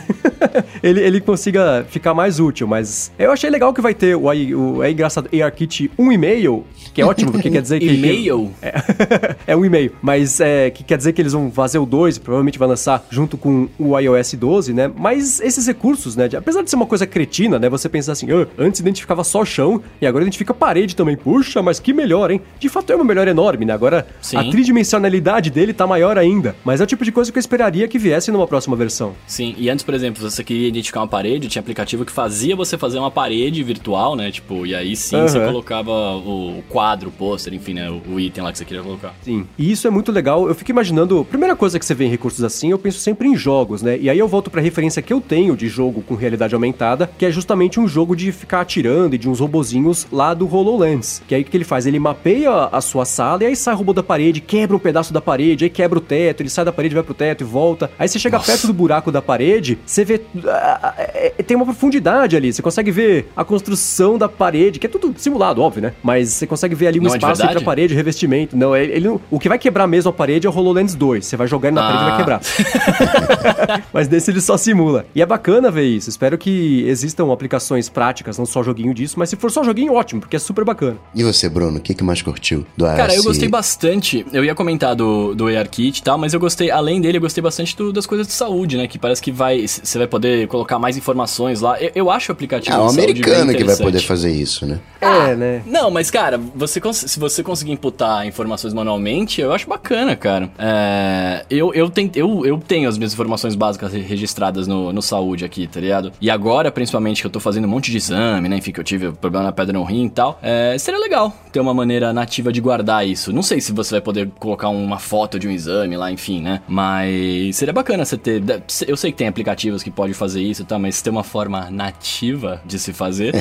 ele, 0.81 1.01
ele 1.01 1.19
consiga 1.19 1.85
ficar 1.89 2.13
mais 2.13 2.39
útil, 2.39 2.65
mas 2.65 3.11
eu 3.19 3.33
achei 3.33 3.49
legal 3.49 3.73
que 3.73 3.81
vai 3.81 3.93
ter 3.93 4.15
o, 4.15 4.21
o 4.23 4.81
é 4.81 4.89
engraçado 4.91 5.27
ARKit 5.43 5.91
1,5, 5.99 6.63
que 6.93 7.01
é 7.01 7.05
ótimo, 7.05 7.33
porque 7.33 7.49
quer 7.49 7.61
dizer 7.61 7.81
que 7.81 7.93
E-mail? 7.95 8.53
é, 8.61 9.35
é 9.51 9.55
um 9.57 9.65
e-mail, 9.65 9.91
mas 10.01 10.39
é, 10.39 10.69
que 10.69 10.85
quer 10.85 10.97
dizer 10.97 11.11
que 11.11 11.21
eles 11.21 11.33
vão 11.33 11.51
fazer 11.51 11.79
o 11.79 11.85
2, 11.85 12.17
provavelmente 12.17 12.57
vai 12.57 12.65
lançar 12.69 13.05
junto 13.09 13.37
com 13.37 13.67
o 13.77 13.99
iOS 13.99 14.33
12, 14.35 14.73
né? 14.73 14.89
Mas 14.95 15.41
esses 15.41 15.67
recursos, 15.67 16.15
né? 16.15 16.29
de- 16.29 16.37
apesar 16.37 16.61
de 16.63 16.69
ser 16.69 16.77
uma 16.77 16.85
coisa 16.85 17.05
cretina, 17.05 17.59
né? 17.59 17.67
Você 17.67 17.89
pensar 17.89 18.13
assim, 18.13 18.27
"Ah, 18.31 18.47
antes 18.57 18.79
identificava 18.79 19.25
só 19.25 19.43
chão 19.43 19.81
e 20.01 20.07
agora 20.07 20.23
identifica 20.23 20.53
parede 20.53 20.95
também. 20.95 21.17
Puxa, 21.17 21.61
mas 21.61 21.77
que 21.77 21.91
melhor, 21.91 22.31
hein? 22.31 22.39
De 22.57 22.69
fato 22.69 22.89
é 22.93 22.95
uma 22.95 23.03
melhor 23.03 23.27
enorme, 23.27 23.65
né? 23.65 23.73
Agora 23.73 24.07
Sim. 24.21 24.37
a 24.37 24.49
tridimensionalidade 24.49 25.51
dele 25.51 25.73
tá 25.73 25.85
maior 25.85 26.17
ainda. 26.17 26.55
Mas 26.63 26.79
é 26.79 26.85
o 26.85 26.87
tipo 26.87 27.03
de 27.03 27.16
coisa 27.17 27.31
que 27.31 27.39
eu 27.39 27.41
esperaria 27.41 27.87
que 27.87 27.97
viesse 27.97 28.29
numa 28.29 28.45
próxima 28.45 28.75
versão. 28.75 29.15
Sim, 29.25 29.55
e 29.57 29.71
antes, 29.71 29.83
por 29.83 29.95
exemplo, 29.95 30.21
você 30.21 30.43
queria 30.43 30.67
identificar 30.67 30.99
uma 30.99 31.07
parede, 31.07 31.47
tinha 31.47 31.59
aplicativo 31.59 32.05
que 32.05 32.11
fazia 32.11 32.55
você 32.55 32.77
fazer 32.77 32.99
uma 32.99 33.09
parede 33.09 33.63
virtual, 33.63 34.15
né? 34.15 34.29
Tipo, 34.29 34.67
e 34.67 34.75
aí 34.75 34.95
sim 34.95 35.15
uhum. 35.15 35.27
você 35.27 35.39
colocava 35.39 35.91
o 35.91 36.63
quadro, 36.69 37.09
o 37.09 37.11
pôster, 37.11 37.55
enfim, 37.55 37.73
né? 37.73 37.89
O 37.89 38.19
item 38.19 38.43
lá 38.43 38.51
que 38.51 38.59
você 38.59 38.65
queria 38.65 38.83
colocar. 38.83 39.15
Sim, 39.23 39.47
e 39.57 39.71
isso 39.71 39.87
é 39.87 39.89
muito 39.89 40.11
legal. 40.11 40.47
Eu 40.47 40.53
fico 40.53 40.69
imaginando, 40.69 41.25
primeira 41.25 41.55
coisa 41.55 41.79
que 41.79 41.85
você 41.87 41.95
vê 41.95 42.05
em 42.05 42.09
recursos 42.09 42.43
assim, 42.43 42.69
eu 42.69 42.77
penso 42.77 42.99
sempre 42.99 43.27
em 43.27 43.35
jogos, 43.35 43.81
né? 43.81 43.97
E 43.97 44.11
aí 44.11 44.19
eu 44.19 44.27
volto 44.27 44.51
pra 44.51 44.61
referência 44.61 45.01
que 45.01 45.11
eu 45.11 45.19
tenho 45.19 45.57
de 45.57 45.67
jogo 45.67 46.03
com 46.03 46.13
realidade 46.13 46.53
aumentada, 46.53 47.09
que 47.17 47.25
é 47.25 47.31
justamente 47.31 47.79
um 47.79 47.87
jogo 47.87 48.15
de 48.15 48.31
ficar 48.31 48.61
atirando 48.61 49.15
e 49.15 49.17
de 49.17 49.27
uns 49.27 49.39
robozinhos 49.39 50.05
lá 50.11 50.35
do 50.35 50.47
HoloLens. 50.47 51.23
Que 51.27 51.33
aí 51.33 51.41
o 51.41 51.45
que 51.45 51.57
ele 51.57 51.63
faz? 51.63 51.87
Ele 51.87 51.97
mapeia 51.97 52.65
a 52.71 52.79
sua 52.79 53.05
sala 53.05 53.43
e 53.43 53.47
aí 53.47 53.55
sai 53.55 53.73
o 53.73 53.77
robô 53.77 53.91
da 53.91 54.03
parede, 54.03 54.39
quebra 54.39 54.75
um 54.75 54.79
pedaço 54.79 55.11
da 55.11 55.19
parede, 55.19 55.63
aí 55.63 55.69
quebra 55.71 55.97
o 55.97 56.01
teto, 56.01 56.41
ele 56.41 56.49
sai 56.51 56.63
da 56.63 56.71
parede, 56.71 56.93
vai 56.97 57.03
pro 57.03 57.13
teto 57.13 57.43
e 57.43 57.45
volta. 57.45 57.89
Aí 57.97 58.07
você 58.07 58.19
chega 58.19 58.37
Nossa. 58.37 58.51
perto 58.51 58.67
do 58.67 58.73
buraco 58.73 59.11
da 59.11 59.21
parede, 59.21 59.77
você 59.85 60.03
vê. 60.03 60.21
Uh, 60.35 61.43
tem 61.43 61.55
uma 61.55 61.65
profundidade 61.65 62.35
ali, 62.35 62.51
você 62.51 62.61
consegue 62.61 62.91
ver 62.91 63.31
a 63.35 63.43
construção 63.43 64.17
da 64.17 64.27
parede, 64.27 64.79
que 64.79 64.85
é 64.85 64.89
tudo 64.89 65.13
simulado, 65.17 65.61
óbvio, 65.61 65.81
né? 65.81 65.93
Mas 66.03 66.29
você 66.29 66.47
consegue 66.47 66.75
ver 66.75 66.87
ali 66.87 66.99
um 66.99 67.03
Não 67.03 67.13
é 67.13 67.17
espaço 67.17 67.41
é 67.41 67.45
entre 67.45 67.59
a 67.59 67.61
parede, 67.61 67.93
revestimento. 67.93 68.55
Não, 68.55 68.75
ele, 68.75 68.93
ele, 68.93 69.19
o 69.29 69.39
que 69.39 69.49
vai 69.49 69.57
quebrar 69.57 69.87
mesmo 69.87 70.09
a 70.09 70.13
parede 70.13 70.47
é 70.47 70.49
o 70.49 70.53
HoloLens 70.53 70.95
2. 70.95 71.25
Você 71.25 71.37
vai 71.37 71.47
jogar 71.47 71.69
ele 71.69 71.75
na 71.75 71.87
ah. 71.87 71.91
parede 71.91 72.03
e 72.03 72.09
vai 72.09 72.17
quebrar. 72.17 73.83
Mas 73.93 74.07
desse 74.07 74.31
ele 74.31 74.41
só 74.41 74.57
simula. 74.57 75.05
E 75.15 75.21
é 75.21 75.25
bacana 75.25 75.71
ver 75.71 75.85
isso. 75.85 76.09
Espero 76.09 76.37
que 76.37 76.83
existam 76.87 77.31
aplicações 77.31 77.89
práticas, 77.89 78.37
não 78.37 78.45
só 78.45 78.63
joguinho 78.63 78.93
disso, 78.93 79.17
mas 79.17 79.29
se 79.29 79.35
for 79.35 79.51
só 79.51 79.63
joguinho, 79.63 79.93
ótimo, 79.93 80.21
porque 80.21 80.35
é 80.35 80.39
super 80.39 80.63
bacana. 80.63 80.97
E 81.13 81.23
você, 81.23 81.49
Bruno, 81.49 81.77
o 81.77 81.81
que, 81.81 81.93
que 81.93 82.03
mais 82.03 82.21
curtiu 82.21 82.65
do 82.75 82.85
AS? 82.85 82.97
Cara, 82.97 83.15
eu 83.15 83.23
gostei 83.23 83.47
bastante. 83.47 84.25
Eu 84.31 84.43
ia 84.43 84.55
comentar 84.55 84.95
do, 84.95 85.33
do 85.33 85.47
ARKit 85.47 85.99
e 85.99 86.03
tal, 86.03 86.17
mas 86.17 86.33
eu 86.33 86.39
gostei, 86.39 86.71
além 86.71 86.86
dele, 87.01 87.17
eu 87.17 87.21
gostei 87.21 87.41
bastante 87.41 87.75
do, 87.75 87.91
das 87.91 88.05
coisas 88.05 88.25
de 88.25 88.33
saúde, 88.33 88.77
né? 88.77 88.87
Que 88.87 88.97
parece 88.97 89.21
que 89.21 89.31
vai. 89.31 89.67
Você 89.67 89.97
vai 89.97 90.07
poder 90.07 90.47
colocar 90.47 90.79
mais 90.79 90.97
informações 90.97 91.61
lá. 91.61 91.79
Eu, 91.81 91.91
eu 91.93 92.11
acho 92.11 92.31
o 92.31 92.33
aplicativo. 92.33 92.75
É, 92.75 92.79
o 92.79 92.87
americano 92.87 93.53
que 93.53 93.63
vai 93.63 93.75
poder 93.75 93.99
fazer 93.99 94.31
isso, 94.31 94.65
né? 94.65 94.79
Ah, 95.01 95.29
é, 95.29 95.35
né? 95.35 95.61
Não, 95.65 95.91
mas, 95.91 96.09
cara, 96.09 96.39
você, 96.55 96.81
se 96.93 97.19
você 97.19 97.43
conseguir 97.43 97.71
imputar 97.71 98.25
informações 98.25 98.73
manualmente, 98.73 99.41
eu 99.41 99.53
acho 99.53 99.67
bacana, 99.67 100.15
cara. 100.15 100.49
É, 100.57 101.45
eu, 101.49 101.73
eu, 101.73 101.89
tenho, 101.89 102.11
eu, 102.15 102.45
eu 102.45 102.57
tenho 102.57 102.87
as 102.87 102.97
minhas 102.97 103.13
informações 103.13 103.55
básicas 103.55 103.91
registradas 103.91 104.67
no, 104.67 104.93
no 104.93 105.01
saúde 105.01 105.43
aqui, 105.43 105.67
tá 105.67 105.79
ligado? 105.79 106.11
E 106.21 106.29
agora, 106.29 106.71
principalmente, 106.71 107.21
que 107.21 107.27
eu 107.27 107.31
tô 107.31 107.39
fazendo 107.39 107.65
um 107.65 107.69
monte 107.69 107.91
de 107.91 107.97
exame, 107.97 108.47
né? 108.47 108.57
Enfim, 108.57 108.71
que 108.71 108.79
eu 108.79 108.83
tive 108.83 109.11
problema 109.11 109.45
na 109.45 109.51
pedra 109.51 109.73
no 109.73 109.83
rim 109.83 110.05
e 110.05 110.09
tal. 110.09 110.39
É, 110.41 110.77
seria 110.77 110.99
legal 110.99 111.33
ter 111.51 111.59
uma 111.59 111.73
maneira 111.73 112.13
nativa 112.13 112.51
de 112.51 112.61
guardar 112.61 113.07
isso. 113.07 113.33
Não 113.33 113.43
sei 113.43 113.59
se 113.59 113.71
você 113.71 113.95
vai 113.95 114.01
poder 114.01 114.29
colocar 114.39 114.69
uma 114.69 114.99
foto 114.99 115.39
de 115.39 115.47
um 115.47 115.51
exame 115.51 115.97
lá, 115.97 116.11
enfim, 116.11 116.41
né? 116.41 116.61
Mas 116.77 117.55
seria 117.55 117.73
bacana 117.73 118.05
você 118.05 118.15
ter. 118.15 118.43
Eu 118.87 118.95
sei 118.95 119.11
que 119.11 119.17
tem 119.17 119.27
aplicativos 119.27 119.81
que 119.81 119.89
podem 119.89 120.13
fazer 120.13 120.43
isso, 120.43 120.63
tá? 120.63 120.77
Mas 120.77 121.01
ter 121.01 121.09
uma 121.09 121.23
forma 121.23 121.71
nativa 121.71 122.61
de 122.63 122.77
se 122.77 122.93
fazer. 122.93 123.33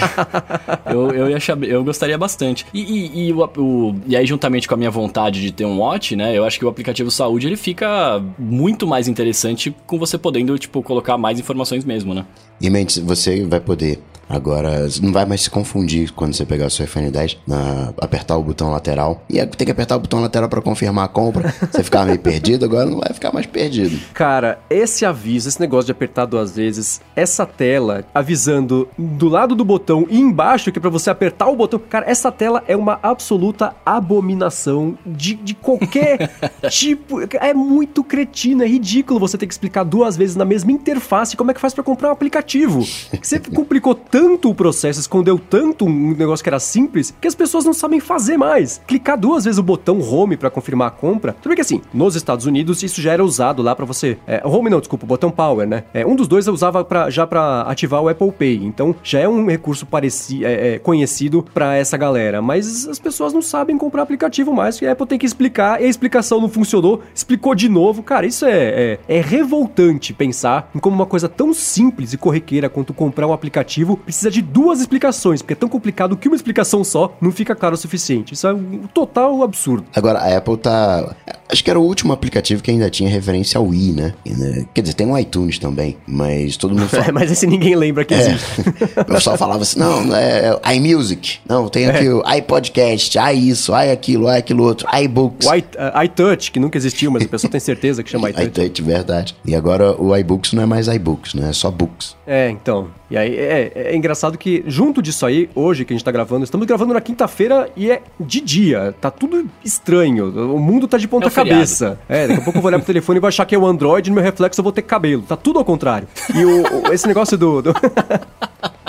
eu, 0.90 1.10
eu, 1.10 1.28
ia 1.28 1.36
achar, 1.36 1.62
eu 1.62 1.84
gostaria 1.84 2.16
bastante. 2.16 2.64
E, 2.72 2.80
e, 2.80 3.26
e, 3.28 3.32
o, 3.34 3.44
o, 3.58 3.94
e 4.06 4.16
aí, 4.16 4.24
juntamente 4.24 4.66
com 4.66 4.72
a 4.72 4.78
minha 4.78 4.90
vontade 4.90 5.42
de 5.42 5.52
ter 5.52 5.66
um 5.66 5.78
watch, 5.78 6.16
né? 6.16 6.34
Eu 6.34 6.42
acho 6.42 6.58
que 6.58 6.64
o 6.64 6.68
aplicativo 6.70 7.10
saúde 7.10 7.46
ele 7.46 7.58
fica 7.58 8.24
muito 8.38 8.86
mais 8.86 9.08
interessante 9.08 9.76
com 9.86 9.98
você 9.98 10.16
podendo, 10.16 10.58
tipo, 10.58 10.82
colocar 10.82 11.18
mais 11.18 11.38
informações 11.38 11.84
mesmo, 11.84 12.14
né? 12.14 12.24
E 12.62 12.70
Mendes, 12.70 12.96
você 12.96 13.44
vai 13.44 13.60
poder 13.60 14.00
Agora, 14.28 14.86
não 15.02 15.12
vai 15.12 15.24
mais 15.24 15.42
se 15.42 15.50
confundir 15.50 16.12
quando 16.12 16.34
você 16.34 16.44
pegar 16.44 16.66
o 16.66 16.70
seu 16.70 16.84
iPhone 16.84 17.10
10, 17.10 17.38
na, 17.46 17.92
apertar 18.00 18.36
o 18.36 18.42
botão 18.42 18.70
lateral. 18.70 19.22
E 19.28 19.44
tem 19.46 19.66
que 19.66 19.72
apertar 19.72 19.96
o 19.96 20.00
botão 20.00 20.20
lateral 20.20 20.48
para 20.48 20.60
confirmar 20.60 21.04
a 21.04 21.08
compra. 21.08 21.52
Você 21.70 21.82
ficava 21.82 22.06
meio 22.06 22.18
perdido, 22.18 22.64
agora 22.64 22.86
não 22.86 22.98
vai 22.98 23.12
ficar 23.12 23.32
mais 23.32 23.46
perdido. 23.46 23.98
Cara, 24.12 24.58
esse 24.70 25.04
aviso, 25.04 25.48
esse 25.48 25.60
negócio 25.60 25.86
de 25.86 25.92
apertar 25.92 26.26
duas 26.26 26.54
vezes, 26.56 27.00
essa 27.16 27.44
tela 27.46 28.04
avisando 28.14 28.88
do 28.96 29.28
lado 29.28 29.54
do 29.54 29.64
botão 29.64 30.06
e 30.08 30.18
embaixo, 30.18 30.70
que 30.70 30.78
é 30.78 30.80
pra 30.80 30.90
você 30.90 31.10
apertar 31.10 31.48
o 31.48 31.56
botão. 31.56 31.78
Cara, 31.78 32.08
essa 32.08 32.30
tela 32.30 32.62
é 32.66 32.76
uma 32.76 32.98
absoluta 33.02 33.74
abominação 33.84 34.96
de, 35.04 35.34
de 35.34 35.54
qualquer 35.54 36.30
tipo. 36.70 37.20
É 37.40 37.52
muito 37.52 38.04
cretino, 38.04 38.62
é 38.62 38.66
ridículo 38.66 39.20
você 39.20 39.36
ter 39.36 39.46
que 39.46 39.54
explicar 39.54 39.84
duas 39.84 40.16
vezes 40.16 40.36
na 40.36 40.44
mesma 40.44 40.72
interface 40.72 41.36
como 41.36 41.50
é 41.50 41.54
que 41.54 41.60
faz 41.60 41.74
para 41.74 41.84
comprar 41.84 42.08
um 42.08 42.12
aplicativo. 42.12 42.86
Você 43.20 43.38
complicou 43.38 43.94
tanto 44.14 44.48
o 44.48 44.54
processo, 44.54 45.00
escondeu 45.00 45.36
tanto 45.36 45.86
um 45.86 46.14
negócio 46.14 46.40
que 46.40 46.48
era 46.48 46.60
simples, 46.60 47.12
que 47.20 47.26
as 47.26 47.34
pessoas 47.34 47.64
não 47.64 47.72
sabem 47.72 47.98
fazer 47.98 48.36
mais. 48.36 48.80
Clicar 48.86 49.18
duas 49.18 49.44
vezes 49.44 49.58
o 49.58 49.62
botão 49.62 50.00
home 50.00 50.36
para 50.36 50.48
confirmar 50.48 50.86
a 50.86 50.90
compra. 50.92 51.32
Tudo 51.32 51.48
bem 51.48 51.56
que 51.56 51.62
assim, 51.62 51.82
nos 51.92 52.14
Estados 52.14 52.46
Unidos 52.46 52.84
isso 52.84 53.02
já 53.02 53.10
era 53.10 53.24
usado 53.24 53.60
lá 53.60 53.74
para 53.74 53.84
você. 53.84 54.16
É, 54.24 54.40
home 54.44 54.70
não, 54.70 54.78
desculpa, 54.78 55.04
o 55.04 55.08
botão 55.08 55.32
power, 55.32 55.66
né? 55.66 55.82
É, 55.92 56.06
um 56.06 56.14
dos 56.14 56.28
dois 56.28 56.46
eu 56.46 56.54
usava 56.54 56.84
pra, 56.84 57.10
já 57.10 57.26
para 57.26 57.62
ativar 57.62 58.00
o 58.02 58.08
Apple 58.08 58.30
Pay. 58.30 58.64
Então 58.64 58.94
já 59.02 59.18
é 59.18 59.28
um 59.28 59.48
recurso 59.48 59.84
parecido, 59.84 60.46
é, 60.46 60.74
é, 60.74 60.78
conhecido 60.78 61.44
para 61.52 61.74
essa 61.74 61.96
galera. 61.96 62.40
Mas 62.40 62.86
as 62.86 63.00
pessoas 63.00 63.32
não 63.32 63.42
sabem 63.42 63.76
comprar 63.76 64.02
aplicativo 64.02 64.52
mais. 64.52 64.80
E 64.80 64.86
a 64.86 64.92
Apple 64.92 65.08
tem 65.08 65.18
que 65.18 65.26
explicar. 65.26 65.82
E 65.82 65.86
a 65.86 65.88
explicação 65.88 66.40
não 66.40 66.48
funcionou, 66.48 67.02
explicou 67.12 67.52
de 67.52 67.68
novo. 67.68 68.00
Cara, 68.00 68.26
isso 68.26 68.44
é, 68.44 68.52
é, 68.52 68.98
é 69.08 69.20
revoltante 69.20 70.12
pensar 70.12 70.70
em 70.72 70.78
como 70.78 70.94
uma 70.94 71.06
coisa 71.06 71.28
tão 71.28 71.52
simples 71.52 72.12
e 72.12 72.16
corriqueira 72.16 72.68
quanto 72.68 72.94
comprar 72.94 73.26
um 73.26 73.32
aplicativo 73.32 74.03
precisa 74.04 74.30
de 74.30 74.42
duas 74.42 74.80
explicações, 74.80 75.42
porque 75.42 75.54
é 75.54 75.56
tão 75.56 75.68
complicado 75.68 76.16
que 76.16 76.28
uma 76.28 76.36
explicação 76.36 76.84
só 76.84 77.16
não 77.20 77.32
fica 77.32 77.54
claro 77.54 77.74
o 77.74 77.78
suficiente. 77.78 78.34
Isso 78.34 78.46
é 78.46 78.52
um 78.52 78.86
total 78.92 79.42
absurdo. 79.42 79.86
Agora, 79.94 80.18
a 80.18 80.36
Apple 80.36 80.56
tá. 80.56 81.14
Acho 81.48 81.62
que 81.62 81.70
era 81.70 81.78
o 81.78 81.82
último 81.82 82.12
aplicativo 82.12 82.62
que 82.62 82.70
ainda 82.70 82.88
tinha 82.90 83.08
referência 83.08 83.58
ao 83.58 83.66
Wii, 83.66 83.92
né? 83.92 84.14
né? 84.26 84.66
Quer 84.72 84.80
dizer, 84.82 84.94
tem 84.94 85.06
um 85.06 85.16
iTunes 85.16 85.58
também, 85.58 85.96
mas 86.06 86.56
todo 86.56 86.74
mundo 86.74 86.88
fala. 86.88 87.12
mas 87.12 87.30
esse 87.30 87.46
ninguém 87.46 87.76
lembra 87.76 88.04
que 88.04 88.14
é. 88.14 88.20
existe. 88.20 88.60
o 89.00 89.04
pessoal 89.04 89.36
falava 89.36 89.62
assim: 89.62 89.78
não, 89.78 90.14
é, 90.14 90.58
é 90.62 90.76
iMusic. 90.76 91.38
Não, 91.48 91.68
tem 91.68 91.86
aqui 91.86 92.06
é. 92.06 92.14
o 92.14 92.22
iPodcast, 92.34 93.18
i 93.18 93.48
isso, 93.48 93.72
i 93.72 93.90
aquilo, 93.90 94.28
i 94.28 94.36
aquilo 94.36 94.64
outro, 94.64 94.88
iBooks. 94.92 95.46
O 95.46 95.54
I, 95.54 95.60
uh, 95.60 96.04
iTouch, 96.04 96.50
que 96.50 96.58
nunca 96.58 96.78
existiu, 96.78 97.10
mas 97.10 97.24
a 97.24 97.28
pessoa 97.28 97.50
tem 97.50 97.60
certeza 97.60 98.02
que 98.02 98.10
chama 98.10 98.30
iTouch. 98.30 98.46
iTouch, 98.46 98.82
verdade. 98.82 99.36
E 99.44 99.54
agora 99.54 100.00
o 100.00 100.16
iBooks 100.16 100.52
não 100.52 100.62
é 100.62 100.66
mais 100.66 100.88
iBooks, 100.88 101.34
né? 101.34 101.50
É 101.50 101.52
só 101.52 101.70
Books. 101.70 102.16
É, 102.26 102.50
então. 102.50 102.88
E 103.10 103.16
aí 103.16 103.36
é, 103.36 103.72
é, 103.74 103.93
engraçado 103.96 104.36
que, 104.38 104.62
junto 104.66 105.00
disso 105.00 105.24
aí, 105.26 105.48
hoje 105.54 105.84
que 105.84 105.92
a 105.92 105.96
gente 105.96 106.04
tá 106.04 106.10
gravando, 106.10 106.44
estamos 106.44 106.66
gravando 106.66 106.94
na 106.94 107.00
quinta-feira 107.00 107.70
e 107.76 107.90
é 107.90 108.02
de 108.18 108.40
dia. 108.40 108.94
Tá 109.00 109.10
tudo 109.10 109.46
estranho. 109.64 110.54
O 110.54 110.58
mundo 110.58 110.86
tá 110.86 110.98
de 110.98 111.08
ponta 111.08 111.28
é 111.28 111.30
cabeça. 111.30 111.98
É, 112.08 112.26
daqui 112.26 112.40
a 112.40 112.44
pouco 112.44 112.58
eu 112.58 112.62
vou 112.62 112.68
olhar 112.68 112.78
pro 112.78 112.86
telefone 112.86 113.18
e 113.18 113.20
vou 113.20 113.28
achar 113.28 113.44
que 113.44 113.54
é 113.54 113.58
o 113.58 113.66
Android 113.66 114.08
e 114.08 114.10
no 114.10 114.14
meu 114.14 114.24
reflexo 114.24 114.60
eu 114.60 114.62
vou 114.62 114.72
ter 114.72 114.82
cabelo. 114.82 115.22
Tá 115.22 115.36
tudo 115.36 115.58
ao 115.58 115.64
contrário. 115.64 116.08
E 116.34 116.44
o, 116.44 116.88
o 116.88 116.92
esse 116.92 117.06
negócio 117.06 117.36
do... 117.36 117.62
do... 117.62 117.74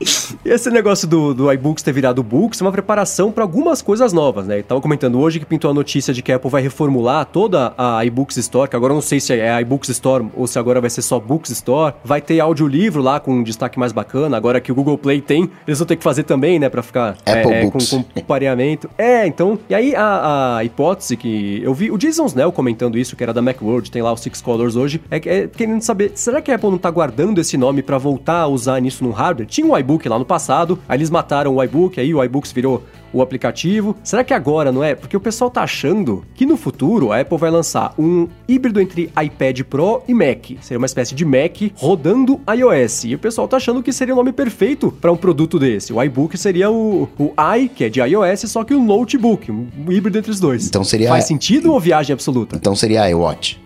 E 0.00 0.50
esse 0.50 0.70
negócio 0.70 1.08
do, 1.08 1.34
do 1.34 1.52
iBooks 1.52 1.82
ter 1.82 1.92
virado 1.92 2.22
Books 2.22 2.60
é 2.60 2.64
uma 2.64 2.72
preparação 2.72 3.32
para 3.32 3.42
algumas 3.42 3.82
coisas 3.82 4.12
novas, 4.12 4.46
né? 4.46 4.62
tava 4.62 4.80
comentando 4.80 5.18
hoje 5.18 5.40
que 5.40 5.46
pintou 5.46 5.70
a 5.70 5.74
notícia 5.74 6.12
de 6.14 6.22
que 6.22 6.30
a 6.30 6.36
Apple 6.36 6.50
vai 6.50 6.62
reformular 6.62 7.24
toda 7.26 7.72
a 7.76 8.04
iBooks 8.04 8.36
Store, 8.36 8.68
que 8.68 8.76
agora 8.76 8.92
eu 8.92 8.96
não 8.96 9.02
sei 9.02 9.18
se 9.18 9.32
é 9.32 9.50
a 9.50 9.60
iBooks 9.62 9.88
Store 9.90 10.26
ou 10.36 10.46
se 10.46 10.58
agora 10.58 10.80
vai 10.80 10.90
ser 10.90 11.02
só 11.02 11.18
Books 11.18 11.50
Store. 11.50 11.94
Vai 12.04 12.20
ter 12.20 12.38
audiolivro 12.40 13.02
lá 13.02 13.18
com 13.18 13.32
um 13.34 13.42
destaque 13.42 13.78
mais 13.78 13.92
bacana, 13.92 14.36
agora 14.36 14.60
que 14.60 14.70
o 14.70 14.74
Google 14.74 14.98
Play 14.98 15.20
tem, 15.20 15.50
eles 15.66 15.78
vão 15.78 15.86
ter 15.86 15.96
que 15.96 16.04
fazer 16.04 16.22
também, 16.22 16.58
né? 16.58 16.68
Pra 16.68 16.82
ficar 16.82 17.16
Apple 17.24 17.52
é, 17.52 17.62
Books. 17.64 17.90
Com, 17.90 18.02
com 18.02 18.20
pareamento. 18.20 18.88
É, 18.96 19.26
então... 19.26 19.58
E 19.68 19.74
aí 19.74 19.94
a, 19.94 20.58
a, 20.58 20.64
hipótese 20.64 21.16
que 21.16 21.60
eu 21.62 21.74
vi, 21.74 21.90
o 21.90 21.98
Jason 21.98 22.26
Snell 22.26 22.52
comentando 22.52 22.98
isso, 22.98 23.16
que 23.16 23.22
era 23.22 23.32
da 23.32 23.42
Macworld, 23.42 23.90
tem 23.90 24.02
lá 24.02 24.12
o 24.12 24.16
Six 24.16 24.40
Colors 24.40 24.76
hoje, 24.76 25.00
é, 25.10 25.16
é 25.16 25.48
querendo 25.48 25.82
saber, 25.82 26.12
será 26.14 26.40
que 26.40 26.50
a 26.50 26.54
Apple 26.54 26.70
não 26.70 26.78
tá 26.78 26.90
guardando 26.90 27.40
esse 27.40 27.56
nome 27.56 27.82
para 27.82 27.98
voltar 27.98 28.40
a 28.40 28.46
usar 28.46 28.80
nisso 28.80 29.02
no 29.02 29.10
hardware? 29.10 29.46
Tinha 29.46 29.66
um 29.66 29.74
iBook 29.88 30.06
lá 30.06 30.18
no 30.18 30.24
passado, 30.24 30.78
aí 30.86 30.98
eles 30.98 31.08
mataram 31.08 31.56
o 31.56 31.62
iBook, 31.62 31.98
aí 31.98 32.14
o 32.14 32.22
iBooks 32.22 32.52
virou 32.52 32.84
o 33.12 33.22
aplicativo. 33.22 33.96
Será 34.02 34.24
que 34.24 34.34
agora 34.34 34.72
não 34.72 34.82
é? 34.82 34.94
Porque 34.94 35.16
o 35.16 35.20
pessoal 35.20 35.50
tá 35.50 35.62
achando 35.62 36.24
que 36.34 36.46
no 36.46 36.56
futuro 36.56 37.12
a 37.12 37.20
Apple 37.20 37.38
vai 37.38 37.50
lançar 37.50 37.94
um 37.98 38.28
híbrido 38.48 38.80
entre 38.80 39.10
iPad 39.22 39.62
Pro 39.62 40.02
e 40.06 40.14
Mac. 40.14 40.50
Seria 40.60 40.78
uma 40.78 40.86
espécie 40.86 41.14
de 41.14 41.24
Mac 41.24 41.56
rodando 41.76 42.40
iOS. 42.48 43.04
E 43.04 43.14
o 43.14 43.18
pessoal 43.18 43.48
tá 43.48 43.56
achando 43.56 43.82
que 43.82 43.92
seria 43.92 44.14
o 44.14 44.16
nome 44.16 44.32
perfeito 44.32 44.90
para 44.90 45.12
um 45.12 45.16
produto 45.16 45.58
desse. 45.58 45.92
O 45.92 46.02
iBook 46.02 46.36
seria 46.36 46.70
o, 46.70 47.08
o 47.18 47.32
i, 47.56 47.68
que 47.68 47.84
é 47.84 47.88
de 47.88 48.00
iOS, 48.00 48.40
só 48.50 48.64
que 48.64 48.74
o 48.74 48.82
notebook, 48.82 49.50
um 49.50 49.68
híbrido 49.90 50.18
entre 50.18 50.30
os 50.30 50.40
dois. 50.40 50.66
Então 50.66 50.84
seria. 50.84 51.08
Faz 51.08 51.24
sentido 51.24 51.72
ou 51.72 51.80
viagem 51.80 52.12
absoluta? 52.12 52.56
Então 52.56 52.74
seria 52.74 53.08
iWatch. 53.10 53.58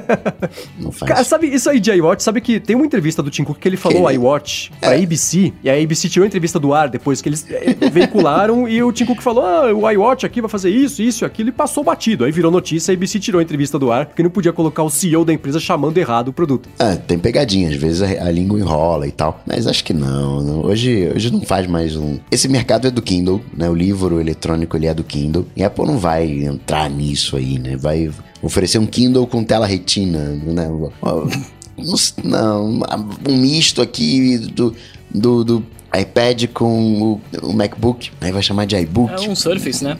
não 0.78 0.92
faz. 0.92 1.12
Cara, 1.12 1.24
sabe 1.24 1.46
isso 1.48 1.68
aí 1.70 1.80
de 1.80 1.90
iWatch? 1.92 2.22
Sabe 2.22 2.40
que 2.40 2.60
tem 2.60 2.76
uma 2.76 2.86
entrevista 2.86 3.22
do 3.22 3.30
Tim 3.30 3.44
Cook 3.44 3.58
que 3.58 3.68
ele 3.68 3.76
falou 3.76 4.06
que... 4.06 4.14
iWatch 4.14 4.70
pra 4.80 4.94
é. 4.94 5.02
ABC, 5.02 5.52
e 5.62 5.70
a 5.70 5.74
ABC 5.74 6.08
tirou 6.08 6.24
a 6.24 6.26
entrevista 6.26 6.58
do 6.58 6.74
ar 6.74 6.88
depois 6.88 7.20
que 7.22 7.28
eles 7.28 7.46
eh, 7.50 7.74
veicularam 8.58 8.68
e 8.68 8.82
o 8.82 8.92
Tim 8.92 9.04
Cook 9.04 9.20
falou: 9.20 9.44
ah, 9.44 9.72
o 9.72 9.90
iWatch 9.90 10.24
aqui 10.24 10.40
vai 10.40 10.50
fazer 10.50 10.70
isso, 10.70 11.02
isso 11.02 11.24
e 11.24 11.26
aquilo, 11.26 11.50
e 11.50 11.52
passou 11.52 11.84
batido. 11.84 12.24
Aí 12.24 12.32
virou 12.32 12.50
notícia, 12.50 12.92
a 12.92 12.94
ABC 12.94 13.20
tirou 13.20 13.38
a 13.38 13.42
entrevista 13.42 13.78
do 13.78 13.92
ar, 13.92 14.06
porque 14.06 14.22
não 14.22 14.30
podia 14.30 14.52
colocar 14.52 14.82
o 14.82 14.90
CEO 14.90 15.24
da 15.24 15.32
empresa 15.32 15.60
chamando 15.60 15.98
errado 15.98 16.28
o 16.28 16.32
produto. 16.32 16.68
É, 16.78 16.96
tem 16.96 17.18
pegadinha, 17.18 17.68
às 17.68 17.76
vezes 17.76 18.02
a, 18.02 18.26
a 18.26 18.30
língua 18.30 18.58
enrola 18.58 19.06
e 19.06 19.12
tal. 19.12 19.42
Mas 19.46 19.66
acho 19.66 19.84
que 19.84 19.92
não, 19.92 20.42
não, 20.42 20.58
Hoje, 20.64 21.10
hoje 21.14 21.32
não 21.32 21.42
faz 21.42 21.66
mais 21.66 21.96
um. 21.96 22.18
Esse 22.30 22.48
mercado 22.48 22.86
é 22.86 22.90
do 22.90 23.02
Kindle, 23.02 23.40
né? 23.56 23.68
O 23.68 23.74
livro 23.74 24.20
eletrônico 24.20 24.76
ele 24.76 24.86
é 24.86 24.94
do 24.94 25.04
Kindle. 25.04 25.46
E 25.56 25.62
a 25.62 25.66
Apple 25.68 25.86
não 25.86 25.98
vai 25.98 26.26
entrar 26.44 26.88
nisso 26.90 27.36
aí, 27.36 27.58
né? 27.58 27.76
Vai 27.76 28.10
Oferecer 28.40 28.78
um 28.78 28.86
Kindle 28.86 29.26
com 29.26 29.42
tela 29.42 29.66
retina, 29.66 30.18
né? 30.46 30.68
Não, 32.24 32.80
um 33.28 33.36
misto 33.36 33.82
aqui 33.82 34.38
do, 34.38 34.74
do, 35.10 35.44
do 35.44 35.64
iPad 35.96 36.46
com 36.52 37.02
o, 37.02 37.20
o, 37.42 37.52
MacBook, 37.52 38.10
aí 38.20 38.30
vai 38.30 38.42
chamar 38.42 38.66
de 38.66 38.76
iBook. 38.76 39.24
É 39.24 39.28
um 39.28 39.34
Surface, 39.34 39.82
né? 39.82 39.96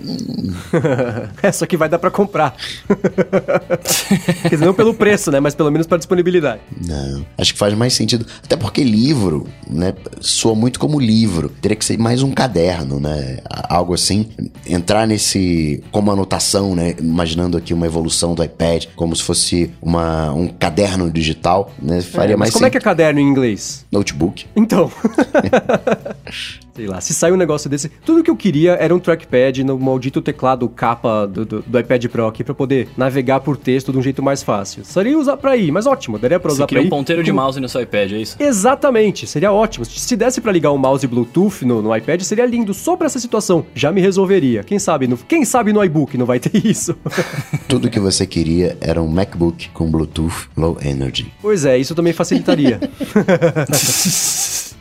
é, 1.42 1.50
só 1.50 1.64
que 1.66 1.76
vai 1.76 1.88
dar 1.88 1.98
para 1.98 2.10
comprar. 2.10 2.54
Quer 4.42 4.50
dizer, 4.50 4.66
não 4.66 4.74
pelo 4.74 4.92
preço, 4.92 5.30
né? 5.30 5.40
Mas 5.40 5.54
pelo 5.54 5.70
menos 5.70 5.86
para 5.86 5.96
disponibilidade. 5.96 6.60
Não, 6.86 7.24
acho 7.38 7.52
que 7.52 7.58
faz 7.58 7.72
mais 7.74 7.94
sentido. 7.94 8.26
Até 8.44 8.56
porque 8.56 8.84
livro, 8.84 9.48
né? 9.68 9.94
Soa 10.20 10.54
muito 10.54 10.78
como 10.78 11.00
livro. 11.00 11.48
Teria 11.60 11.76
que 11.76 11.84
ser 11.84 11.98
mais 11.98 12.22
um 12.22 12.32
caderno, 12.32 13.00
né? 13.00 13.38
Algo 13.48 13.94
assim. 13.94 14.28
Entrar 14.66 15.06
nesse. 15.06 15.82
como 15.90 16.12
anotação, 16.12 16.74
né? 16.74 16.94
Imaginando 17.00 17.56
aqui 17.56 17.72
uma 17.72 17.86
evolução 17.86 18.34
do 18.34 18.44
iPad, 18.44 18.86
como 18.94 19.16
se 19.16 19.22
fosse 19.22 19.70
uma, 19.80 20.32
um 20.32 20.48
caderno 20.48 21.10
digital, 21.10 21.72
né? 21.80 22.02
Faria 22.02 22.34
é, 22.34 22.36
mais 22.36 22.50
Mas 22.50 22.54
como 22.54 22.66
é 22.66 22.70
que 22.70 22.76
é 22.76 22.80
caderno 22.80 23.20
em 23.20 23.26
inglês? 23.26 23.86
Notebook. 23.90 24.46
Então. 24.54 24.90
Sei 26.74 26.86
lá, 26.86 27.00
se 27.00 27.12
sair 27.12 27.32
um 27.32 27.36
negócio 27.36 27.68
desse. 27.68 27.88
Tudo 27.88 28.22
que 28.22 28.30
eu 28.30 28.36
queria 28.36 28.74
era 28.74 28.94
um 28.94 29.00
trackpad 29.00 29.64
no 29.64 29.76
maldito 29.76 30.22
teclado 30.22 30.68
capa 30.68 31.26
do, 31.26 31.44
do, 31.44 31.60
do 31.66 31.78
iPad 31.80 32.06
Pro 32.06 32.28
aqui 32.28 32.44
pra 32.44 32.54
poder 32.54 32.88
navegar 32.96 33.40
por 33.40 33.56
texto 33.56 33.90
de 33.90 33.98
um 33.98 34.02
jeito 34.02 34.22
mais 34.22 34.44
fácil. 34.44 34.84
Seria 34.84 35.18
usar 35.18 35.36
pra 35.38 35.56
ir, 35.56 35.72
mas 35.72 35.86
ótimo, 35.86 36.20
daria 36.20 36.38
pra 36.38 36.52
usar 36.52 36.66
Você 36.68 36.74
pra 36.74 36.82
ir. 36.82 36.86
um 36.86 36.88
ponteiro 36.88 37.24
de 37.24 37.32
mouse 37.32 37.58
no 37.58 37.68
seu 37.68 37.80
iPad, 37.82 38.12
é 38.12 38.18
isso? 38.18 38.36
Exatamente, 38.38 39.26
seria 39.26 39.50
ótimo. 39.52 39.84
Se 39.84 40.14
desse 40.14 40.40
pra 40.40 40.52
ligar 40.52 40.70
um 40.70 40.78
mouse 40.78 41.04
Bluetooth 41.04 41.64
no, 41.64 41.82
no 41.82 41.96
iPad, 41.96 42.20
seria 42.22 42.46
lindo. 42.46 42.72
Só 42.72 42.94
pra 42.96 43.06
essa 43.06 43.18
situação, 43.18 43.66
já 43.74 43.90
me 43.90 44.00
resolveria. 44.00 44.62
Quem 44.62 44.78
sabe 44.78 45.08
no, 45.08 45.16
quem 45.16 45.44
sabe 45.44 45.72
no 45.72 45.82
iBook 45.82 46.16
não 46.16 46.26
vai 46.26 46.38
ter 46.38 46.54
isso. 46.64 46.94
Tudo 47.66 47.90
que 47.90 47.98
você 47.98 48.24
queria 48.24 48.76
era 48.80 49.02
um 49.02 49.08
MacBook 49.08 49.68
com 49.70 49.90
Bluetooth 49.90 50.48
Low 50.56 50.78
Energy. 50.80 51.32
Pois 51.42 51.64
é, 51.64 51.76
isso 51.76 51.92
também 51.92 52.12
facilitaria. 52.12 52.78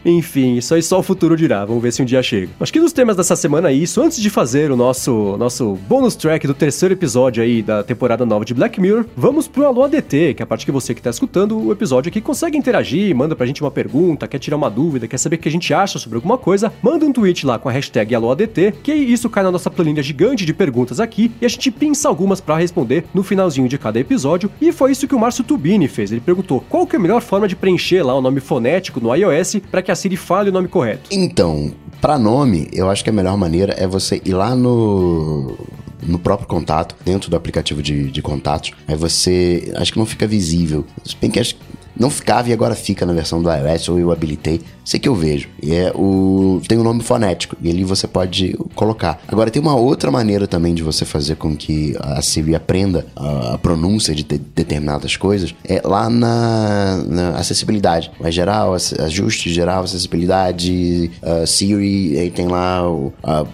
Enfim, 0.05 0.55
isso 0.57 0.73
aí 0.73 0.81
só 0.81 0.99
o 0.99 1.03
futuro 1.03 1.35
dirá. 1.35 1.65
Vamos 1.65 1.81
ver 1.83 1.91
se 1.91 2.01
um 2.01 2.05
dia 2.05 2.21
chega. 2.23 2.49
Acho 2.59 2.73
que 2.73 2.79
nos 2.79 2.93
temas 2.93 3.15
dessa 3.15 3.35
semana 3.35 3.69
é 3.69 3.73
isso. 3.73 4.01
Antes 4.01 4.19
de 4.19 4.29
fazer 4.29 4.71
o 4.71 4.75
nosso, 4.75 5.35
nosso 5.37 5.77
bônus 5.87 6.15
track 6.15 6.47
do 6.47 6.53
terceiro 6.53 6.93
episódio 6.93 7.43
aí 7.43 7.61
da 7.61 7.83
temporada 7.83 8.25
nova 8.25 8.45
de 8.45 8.53
Black 8.53 8.79
Mirror, 8.79 9.05
vamos 9.15 9.47
pro 9.47 9.65
Alô 9.65 9.83
ADT, 9.83 10.33
que 10.35 10.41
é 10.41 10.43
a 10.43 10.47
parte 10.47 10.65
que 10.65 10.71
você 10.71 10.93
que 10.93 11.01
tá 11.01 11.09
escutando 11.09 11.57
o 11.59 11.71
episódio 11.71 12.09
aqui 12.09 12.21
consegue 12.21 12.57
interagir, 12.57 13.15
manda 13.15 13.35
pra 13.35 13.45
gente 13.45 13.61
uma 13.61 13.71
pergunta, 13.71 14.27
quer 14.27 14.39
tirar 14.39 14.57
uma 14.57 14.69
dúvida, 14.69 15.07
quer 15.07 15.17
saber 15.17 15.35
o 15.35 15.39
que 15.39 15.49
a 15.49 15.51
gente 15.51 15.73
acha 15.73 15.99
sobre 15.99 16.15
alguma 16.15 16.37
coisa, 16.37 16.71
manda 16.81 17.05
um 17.05 17.11
tweet 17.11 17.45
lá 17.45 17.59
com 17.59 17.69
a 17.69 17.71
hashtag 17.71 18.15
AlôADT, 18.15 18.73
que 18.83 18.93
isso 18.93 19.29
cai 19.29 19.43
na 19.43 19.51
nossa 19.51 19.69
planilha 19.69 20.03
gigante 20.03 20.45
de 20.45 20.53
perguntas 20.53 20.99
aqui 20.99 21.31
e 21.41 21.45
a 21.45 21.49
gente 21.49 21.71
pinça 21.71 22.07
algumas 22.07 22.39
para 22.39 22.57
responder 22.57 23.05
no 23.13 23.23
finalzinho 23.23 23.67
de 23.67 23.77
cada 23.77 23.99
episódio. 23.99 24.49
E 24.61 24.71
foi 24.71 24.91
isso 24.91 25.07
que 25.07 25.15
o 25.15 25.19
Márcio 25.19 25.43
Tubini 25.43 25.87
fez. 25.87 26.11
Ele 26.11 26.21
perguntou 26.21 26.63
qual 26.69 26.85
que 26.85 26.95
é 26.95 26.99
a 26.99 27.01
melhor 27.01 27.21
forma 27.21 27.47
de 27.47 27.55
preencher 27.55 28.03
lá 28.03 28.15
o 28.15 28.21
nome 28.21 28.39
fonético 28.39 28.99
no 28.99 29.13
iOS 29.13 29.57
para 29.71 29.81
que 29.87 29.91
a 29.91 29.95
Siri 29.95 30.17
fale 30.17 30.49
o 30.49 30.53
nome 30.53 30.67
correto. 30.67 31.07
Então, 31.09 31.71
para 32.01 32.19
nome, 32.19 32.67
eu 32.73 32.89
acho 32.89 33.03
que 33.03 33.09
a 33.09 33.13
melhor 33.13 33.37
maneira 33.37 33.73
é 33.77 33.87
você 33.87 34.21
ir 34.25 34.33
lá 34.33 34.53
no 34.55 35.57
no 36.05 36.19
próprio 36.19 36.47
contato, 36.47 36.95
dentro 37.03 37.29
do 37.29 37.35
aplicativo 37.35 37.81
de, 37.81 38.11
de 38.11 38.21
contatos, 38.21 38.71
aí 38.87 38.95
você. 38.95 39.73
Acho 39.75 39.93
que 39.93 39.99
não 39.99 40.05
fica 40.05 40.27
visível. 40.27 40.85
Se 41.03 41.15
bem 41.15 41.31
que 41.31 41.39
acho, 41.39 41.55
não 41.99 42.09
ficava 42.09 42.49
e 42.49 42.53
agora 42.53 42.75
fica 42.75 43.05
na 43.05 43.13
versão 43.13 43.41
do 43.41 43.49
iOS, 43.49 43.89
ou 43.89 43.99
eu 43.99 44.11
habilitei. 44.11 44.61
Sei 44.87 44.99
que 44.99 45.09
eu 45.09 45.15
vejo. 45.15 45.49
E 45.61 45.73
é 45.73 45.91
o. 45.93 46.61
Tem 46.65 46.77
o 46.77 46.81
um 46.81 46.83
nome 46.83 47.03
fonético. 47.03 47.57
E 47.61 47.69
ali 47.69 47.83
você 47.83 48.07
pode 48.07 48.57
colocar. 48.73 49.19
Agora 49.27 49.51
tem 49.51 49.61
uma 49.61 49.75
outra 49.75 50.09
maneira 50.09 50.47
também 50.47 50.73
de 50.73 50.81
você 50.81 51.03
fazer 51.03 51.35
com 51.35 51.57
que 51.57 51.93
a 51.99 52.21
Siri 52.21 52.55
aprenda 52.55 53.05
a, 53.13 53.57
pronúncia 53.57 54.15
de, 54.15 54.23
de, 54.23 54.37
determinadas 54.37 55.17
coisas. 55.17 55.53
É 55.67 55.81
lá 55.83 56.09
na, 56.09 57.03
na 57.05 57.29
acessibilidade. 57.31 58.11
Vai 58.17 58.31
geral, 58.31 58.75
ajuste 58.75 59.51
geral, 59.51 59.83
acessibilidade, 59.83 61.11
uh, 61.21 61.45
Siri, 61.45 62.17
aí 62.17 62.31
tem 62.31 62.47
lá 62.47 62.89
uh, 62.89 63.11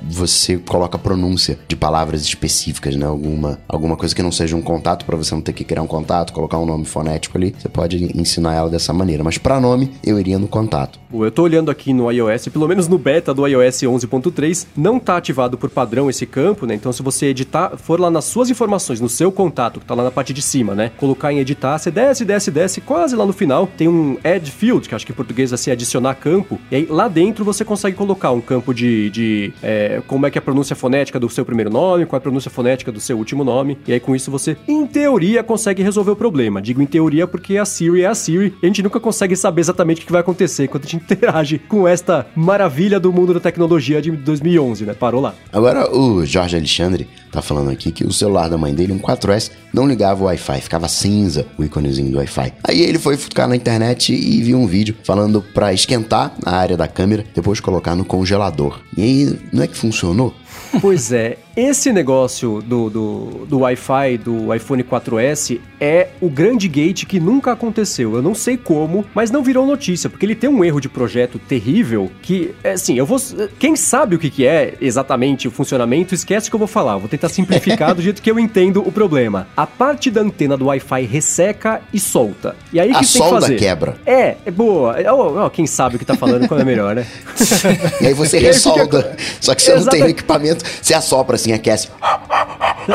você 0.07 0.57
coloca 0.57 0.97
a 0.97 0.99
pronúncia 0.99 1.57
de 1.67 1.75
palavras 1.75 2.21
específicas, 2.21 2.95
né? 2.95 3.07
Alguma, 3.07 3.59
alguma 3.67 3.97
coisa 3.97 4.13
que 4.13 4.21
não 4.21 4.31
seja 4.31 4.55
um 4.55 4.61
contato, 4.61 5.03
para 5.03 5.17
você 5.17 5.33
não 5.33 5.41
ter 5.41 5.53
que 5.53 5.63
criar 5.63 5.81
um 5.81 5.87
contato, 5.87 6.31
colocar 6.31 6.59
um 6.59 6.65
nome 6.65 6.85
fonético 6.85 7.37
ali. 7.37 7.55
Você 7.57 7.69
pode 7.69 8.11
ensinar 8.33 8.55
ela 8.55 8.69
dessa 8.69 8.91
maneira. 8.91 9.23
Mas 9.23 9.37
para 9.37 9.59
nome, 9.59 9.91
eu 10.03 10.19
iria 10.19 10.39
no 10.39 10.47
contato. 10.47 10.99
Eu 11.13 11.31
tô 11.31 11.43
olhando 11.43 11.69
aqui 11.69 11.93
no 11.93 12.11
iOS, 12.11 12.47
pelo 12.47 12.67
menos 12.67 12.87
no 12.87 12.97
beta 12.97 13.33
do 13.33 13.45
iOS 13.45 13.83
11.3, 13.83 14.67
não 14.75 14.99
tá 14.99 15.17
ativado 15.17 15.57
por 15.57 15.69
padrão 15.69 16.09
esse 16.09 16.25
campo, 16.25 16.65
né? 16.65 16.73
Então 16.73 16.91
se 16.91 17.03
você 17.03 17.27
editar, 17.27 17.77
for 17.77 17.99
lá 17.99 18.09
nas 18.09 18.25
suas 18.25 18.49
informações, 18.49 18.99
no 18.99 19.07
seu 19.07 19.31
contato, 19.31 19.79
que 19.79 19.85
tá 19.85 19.93
lá 19.93 20.03
na 20.03 20.11
parte 20.11 20.33
de 20.33 20.41
cima, 20.41 20.73
né? 20.73 20.91
Colocar 20.97 21.31
em 21.31 21.39
editar, 21.39 21.77
você 21.77 21.91
desce, 21.91 22.25
desce, 22.25 22.49
desce, 22.49 22.81
quase 22.81 23.15
lá 23.15 23.25
no 23.25 23.33
final 23.33 23.69
tem 23.77 23.87
um 23.87 24.17
add 24.23 24.49
field, 24.49 24.89
que 24.89 24.95
acho 24.95 25.05
que 25.05 25.11
em 25.11 25.15
português 25.15 25.51
é 25.51 25.55
assim, 25.55 25.69
adicionar 25.69 26.15
campo. 26.15 26.59
E 26.71 26.75
aí 26.75 26.85
lá 26.89 27.07
dentro 27.07 27.45
você 27.45 27.63
consegue 27.63 27.95
colocar 27.95 28.31
um 28.31 28.41
campo 28.41 28.73
de, 28.73 29.09
de 29.11 29.53
é, 29.61 30.01
como 30.07 30.25
é 30.25 30.31
que 30.31 30.37
é 30.37 30.39
a 30.39 30.41
pronúncia 30.41 30.75
fonética 30.75 31.19
do 31.19 31.29
seu 31.29 31.45
primeiro 31.45 31.69
nome, 31.69 32.05
qual 32.05 32.17
é 32.17 32.19
a 32.19 32.21
pronúncia 32.21 32.49
fonética 32.49 32.91
do 32.91 32.99
seu 32.99 33.17
último 33.17 33.43
nome. 33.43 33.77
E 33.87 33.93
aí 33.93 33.99
com 33.99 34.15
isso 34.15 34.31
você, 34.31 34.57
em 34.67 34.87
teoria, 34.87 35.43
consegue 35.43 35.83
resolver 35.83 36.11
o 36.11 36.15
problema. 36.15 36.61
Digo 36.61 36.81
em 36.81 36.87
teoria 36.87 37.27
porque 37.27 37.57
a 37.57 37.65
Siri 37.65 38.01
é 38.01 38.07
a 38.07 38.15
Siri 38.23 38.53
e 38.61 38.65
a 38.65 38.67
gente 38.67 38.81
nunca 38.81 38.99
consegue 38.99 39.35
saber 39.35 39.61
exatamente 39.61 40.01
o 40.01 40.05
que 40.05 40.11
vai 40.11 40.21
acontecer 40.21 40.67
quando 40.67 40.85
a 40.85 40.87
gente 40.87 41.03
interage 41.03 41.59
com 41.59 41.87
esta 41.87 42.27
maravilha 42.35 42.99
do 42.99 43.11
mundo 43.11 43.33
da 43.33 43.39
tecnologia 43.39 44.01
de 44.01 44.11
2011, 44.11 44.85
né? 44.85 44.93
Parou 44.93 45.21
lá. 45.21 45.33
Agora, 45.51 45.93
o 45.95 46.25
Jorge 46.25 46.55
Alexandre 46.55 47.07
tá 47.31 47.41
falando 47.41 47.71
aqui 47.71 47.91
que 47.91 48.05
o 48.05 48.13
celular 48.13 48.47
da 48.47 48.57
mãe 48.57 48.73
dele, 48.73 48.93
um 48.93 48.99
4S, 48.99 49.51
não 49.73 49.87
ligava 49.87 50.21
o 50.21 50.25
Wi-Fi, 50.27 50.61
ficava 50.61 50.87
cinza 50.87 51.47
o 51.57 51.63
íconezinho 51.63 52.11
do 52.11 52.17
Wi-Fi. 52.17 52.53
Aí 52.63 52.81
ele 52.81 52.99
foi 52.99 53.17
ficar 53.17 53.47
na 53.47 53.55
internet 53.55 54.13
e 54.13 54.41
viu 54.41 54.57
um 54.57 54.67
vídeo 54.67 54.95
falando 55.03 55.41
para 55.41 55.73
esquentar 55.73 56.33
a 56.45 56.55
área 56.55 56.77
da 56.77 56.87
câmera, 56.87 57.25
depois 57.33 57.59
colocar 57.59 57.95
no 57.95 58.05
congelador. 58.05 58.79
E 58.95 59.01
aí, 59.01 59.39
não 59.51 59.63
é 59.63 59.67
que 59.67 59.75
funcionou? 59.75 60.33
Pois 60.81 61.11
é, 61.11 61.37
esse 61.55 61.93
negócio 61.93 62.61
do, 62.61 62.89
do, 62.89 63.45
do 63.47 63.59
Wi-Fi 63.59 64.17
do 64.17 64.53
iPhone 64.53 64.83
4S 64.83 65.59
é 65.79 66.09
o 66.19 66.29
grande 66.29 66.67
gate 66.67 67.05
que 67.05 67.19
nunca 67.19 67.51
aconteceu. 67.51 68.15
Eu 68.15 68.21
não 68.21 68.33
sei 68.33 68.57
como, 68.57 69.05
mas 69.13 69.29
não 69.29 69.43
virou 69.43 69.65
notícia, 69.65 70.09
porque 70.09 70.25
ele 70.25 70.33
tem 70.33 70.49
um 70.49 70.63
erro 70.63 70.79
de 70.79 70.89
projeto 70.89 71.37
terrível 71.37 72.09
que, 72.21 72.55
é, 72.63 72.71
assim, 72.71 72.97
eu 72.97 73.05
vou. 73.05 73.19
Quem 73.59 73.75
sabe 73.75 74.15
o 74.15 74.19
que, 74.19 74.29
que 74.29 74.47
é 74.47 74.73
exatamente 74.81 75.47
o 75.47 75.51
funcionamento, 75.51 76.15
esquece 76.15 76.49
que 76.49 76.55
eu 76.55 76.59
vou 76.59 76.67
falar. 76.67 76.97
Vou 76.97 77.07
tentar 77.07 77.29
simplificar 77.29 77.93
do 77.93 78.01
jeito 78.01 78.21
que 78.21 78.31
eu 78.31 78.39
entendo 78.39 78.81
o 78.85 78.91
problema. 78.91 79.47
A 79.55 79.67
parte 79.67 80.09
da 80.09 80.21
antena 80.21 80.57
do 80.57 80.65
Wi-Fi 80.65 81.05
resseca 81.05 81.81
e 81.93 81.99
solta. 81.99 82.55
E 82.71 82.79
aí 82.79 82.89
o 82.89 82.91
que 82.91 82.97
a 82.97 82.99
tem 83.01 83.21
que 83.21 83.29
fazer? 83.29 83.55
quebra. 83.57 83.97
É, 84.05 84.37
é 84.45 84.51
boa. 84.51 84.95
Oh, 85.11 85.45
oh, 85.45 85.49
quem 85.49 85.67
sabe 85.67 85.97
o 85.97 85.99
que 85.99 86.05
tá 86.05 86.15
falando 86.15 86.47
quando 86.47 86.61
é 86.61 86.65
melhor, 86.65 86.95
né? 86.95 87.05
e 88.01 88.07
aí 88.07 88.13
você 88.13 88.39
ressolda. 88.39 89.15
Só 89.39 89.53
que 89.53 89.61
você 89.61 89.75
não 89.75 89.85
tem 89.85 90.03
o 90.03 90.09
equipamento, 90.09 90.62
você 90.81 90.93
assopra 90.93 91.35
assim, 91.35 91.53
aquece. 91.53 91.89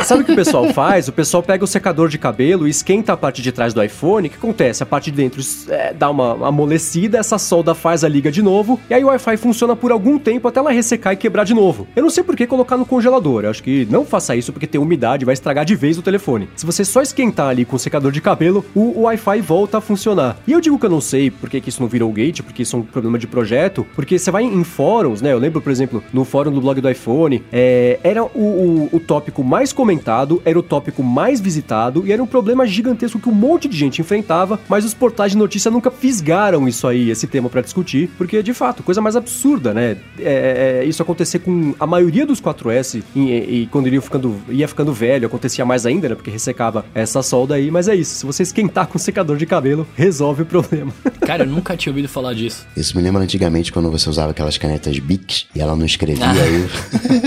Sabe 0.04 0.22
o 0.22 0.24
que 0.24 0.32
o 0.32 0.36
pessoal 0.36 0.72
faz? 0.72 1.08
O 1.08 1.12
pessoal 1.12 1.42
pega 1.42 1.64
o 1.64 1.66
secador 1.66 2.08
de 2.08 2.18
cabelo 2.18 2.66
e 2.66 2.70
esquenta 2.70 3.12
a 3.12 3.16
parte 3.16 3.40
de 3.40 3.50
trás 3.50 3.72
do 3.72 3.82
iPhone. 3.82 4.28
O 4.28 4.30
que 4.30 4.36
acontece? 4.36 4.82
A 4.82 4.86
parte 4.86 5.10
de 5.10 5.16
dentro 5.16 5.40
é, 5.68 5.94
dá 5.94 6.10
uma 6.10 6.48
amolecida, 6.48 7.18
essa 7.18 7.38
solda 7.38 7.74
faz 7.74 8.04
a 8.04 8.08
liga 8.08 8.30
de 8.30 8.42
novo, 8.42 8.78
e 8.90 8.94
aí 8.94 9.02
o 9.02 9.08
Wi-Fi 9.08 9.36
funciona 9.36 9.74
por 9.74 9.92
algum 9.92 10.18
tempo 10.18 10.48
até 10.48 10.58
ela 10.58 10.70
ressecar 10.70 11.12
e 11.12 11.16
quebrar 11.16 11.44
de 11.44 11.54
novo. 11.54 11.86
Eu 11.96 12.02
não 12.02 12.10
sei 12.10 12.22
por 12.22 12.36
que 12.36 12.46
colocar 12.46 12.76
no 12.76 12.84
congelador. 12.84 13.44
Eu 13.44 13.50
acho 13.50 13.62
que 13.62 13.86
não 13.90 14.04
faça 14.04 14.36
isso 14.36 14.52
porque 14.52 14.66
tem 14.66 14.80
umidade 14.80 15.24
vai 15.24 15.34
estragar 15.34 15.64
de 15.64 15.74
vez 15.74 15.98
o 15.98 16.02
telefone. 16.02 16.48
Se 16.56 16.64
você 16.66 16.84
só 16.84 17.02
esquentar 17.02 17.48
ali 17.48 17.64
com 17.64 17.76
o 17.76 17.78
secador 17.78 18.10
de 18.10 18.20
cabelo, 18.20 18.64
o, 18.74 19.02
Wi-Fi 19.02 19.40
volta 19.40 19.78
a 19.78 19.80
funcionar. 19.80 20.36
E 20.46 20.52
eu 20.52 20.60
digo 20.60 20.78
que 20.78 20.86
eu 20.86 20.90
não 20.90 21.00
sei 21.00 21.30
por 21.30 21.48
que, 21.48 21.62
isso 21.66 21.82
não 21.82 21.88
virou 21.88 22.12
gate, 22.12 22.42
porque 22.42 22.62
isso 22.62 22.76
é 22.76 22.78
um 22.78 22.82
problema 22.82 23.18
de 23.18 23.26
projeto, 23.26 23.86
porque 23.94 24.18
você 24.18 24.30
vai 24.30 24.44
em 24.44 24.64
fóruns, 24.64 25.20
né? 25.20 25.32
Eu 25.32 25.38
lembro, 25.38 25.60
por 25.60 25.70
exemplo, 25.70 26.02
no 26.12 26.24
fórum 26.24 26.50
do 26.50 26.60
blog 26.60 26.80
do 26.80 26.90
iPhone, 26.90 27.42
é, 27.59 27.98
era 28.04 28.22
o, 28.22 28.28
o, 28.28 28.88
o 28.92 29.00
tópico 29.00 29.42
mais 29.42 29.72
comentado, 29.72 30.40
era 30.44 30.56
o 30.56 30.62
tópico 30.62 31.02
mais 31.02 31.40
visitado 31.40 32.06
e 32.06 32.12
era 32.12 32.22
um 32.22 32.26
problema 32.26 32.64
gigantesco 32.64 33.18
que 33.18 33.28
um 33.28 33.34
monte 33.34 33.66
de 33.66 33.76
gente 33.76 34.00
enfrentava, 34.00 34.61
mas 34.68 34.84
os 34.84 34.94
portais 34.94 35.32
de 35.32 35.38
notícia 35.38 35.68
nunca 35.68 35.90
fisgaram 35.90 36.68
isso 36.68 36.86
aí, 36.86 37.11
esse 37.11 37.26
tema 37.26 37.50
para 37.50 37.61
discutir, 37.61 38.11
porque 38.16 38.44
de 38.44 38.54
fato, 38.54 38.84
coisa 38.84 39.00
mais 39.00 39.16
absurda, 39.16 39.74
né? 39.74 39.96
É, 40.20 40.82
é, 40.82 40.84
isso 40.84 41.02
acontecer 41.02 41.40
com 41.40 41.74
a 41.80 41.86
maioria 41.86 42.24
dos 42.24 42.40
4S 42.40 43.02
e, 43.16 43.20
e, 43.20 43.68
quando 43.72 43.88
ia 43.88 44.00
ficando, 44.00 44.36
ia 44.50 44.68
ficando 44.68 44.92
velho, 44.92 45.26
acontecia 45.26 45.64
mais 45.64 45.84
ainda, 45.84 46.11
né? 46.11 46.14
Porque 46.14 46.30
ressecava 46.30 46.86
essa 46.94 47.22
solda 47.22 47.56
aí, 47.56 47.72
mas 47.72 47.88
é 47.88 47.94
isso. 47.96 48.20
Se 48.20 48.26
você 48.26 48.44
esquentar 48.44 48.86
com 48.86 48.98
secador 48.98 49.36
de 49.36 49.46
cabelo, 49.46 49.84
resolve 49.96 50.42
o 50.42 50.46
problema. 50.46 50.92
Cara, 51.26 51.42
eu 51.42 51.48
nunca 51.48 51.76
tinha 51.76 51.90
ouvido 51.90 52.09
falar 52.09 52.34
disso. 52.34 52.64
Isso 52.76 52.96
me 52.96 53.02
lembra 53.02 53.20
antigamente 53.20 53.72
quando 53.72 53.90
você 53.90 54.09
usava 54.09 54.30
aquelas 54.30 54.56
canetas 54.56 54.96
Bic 55.00 55.46
e 55.56 55.61
ela 55.61 55.74
não 55.74 55.84
escrevia 55.84 56.24
ah. 56.24 56.30
aí. 56.30 56.68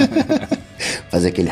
Fazer 1.09 1.29
aquele. 1.29 1.51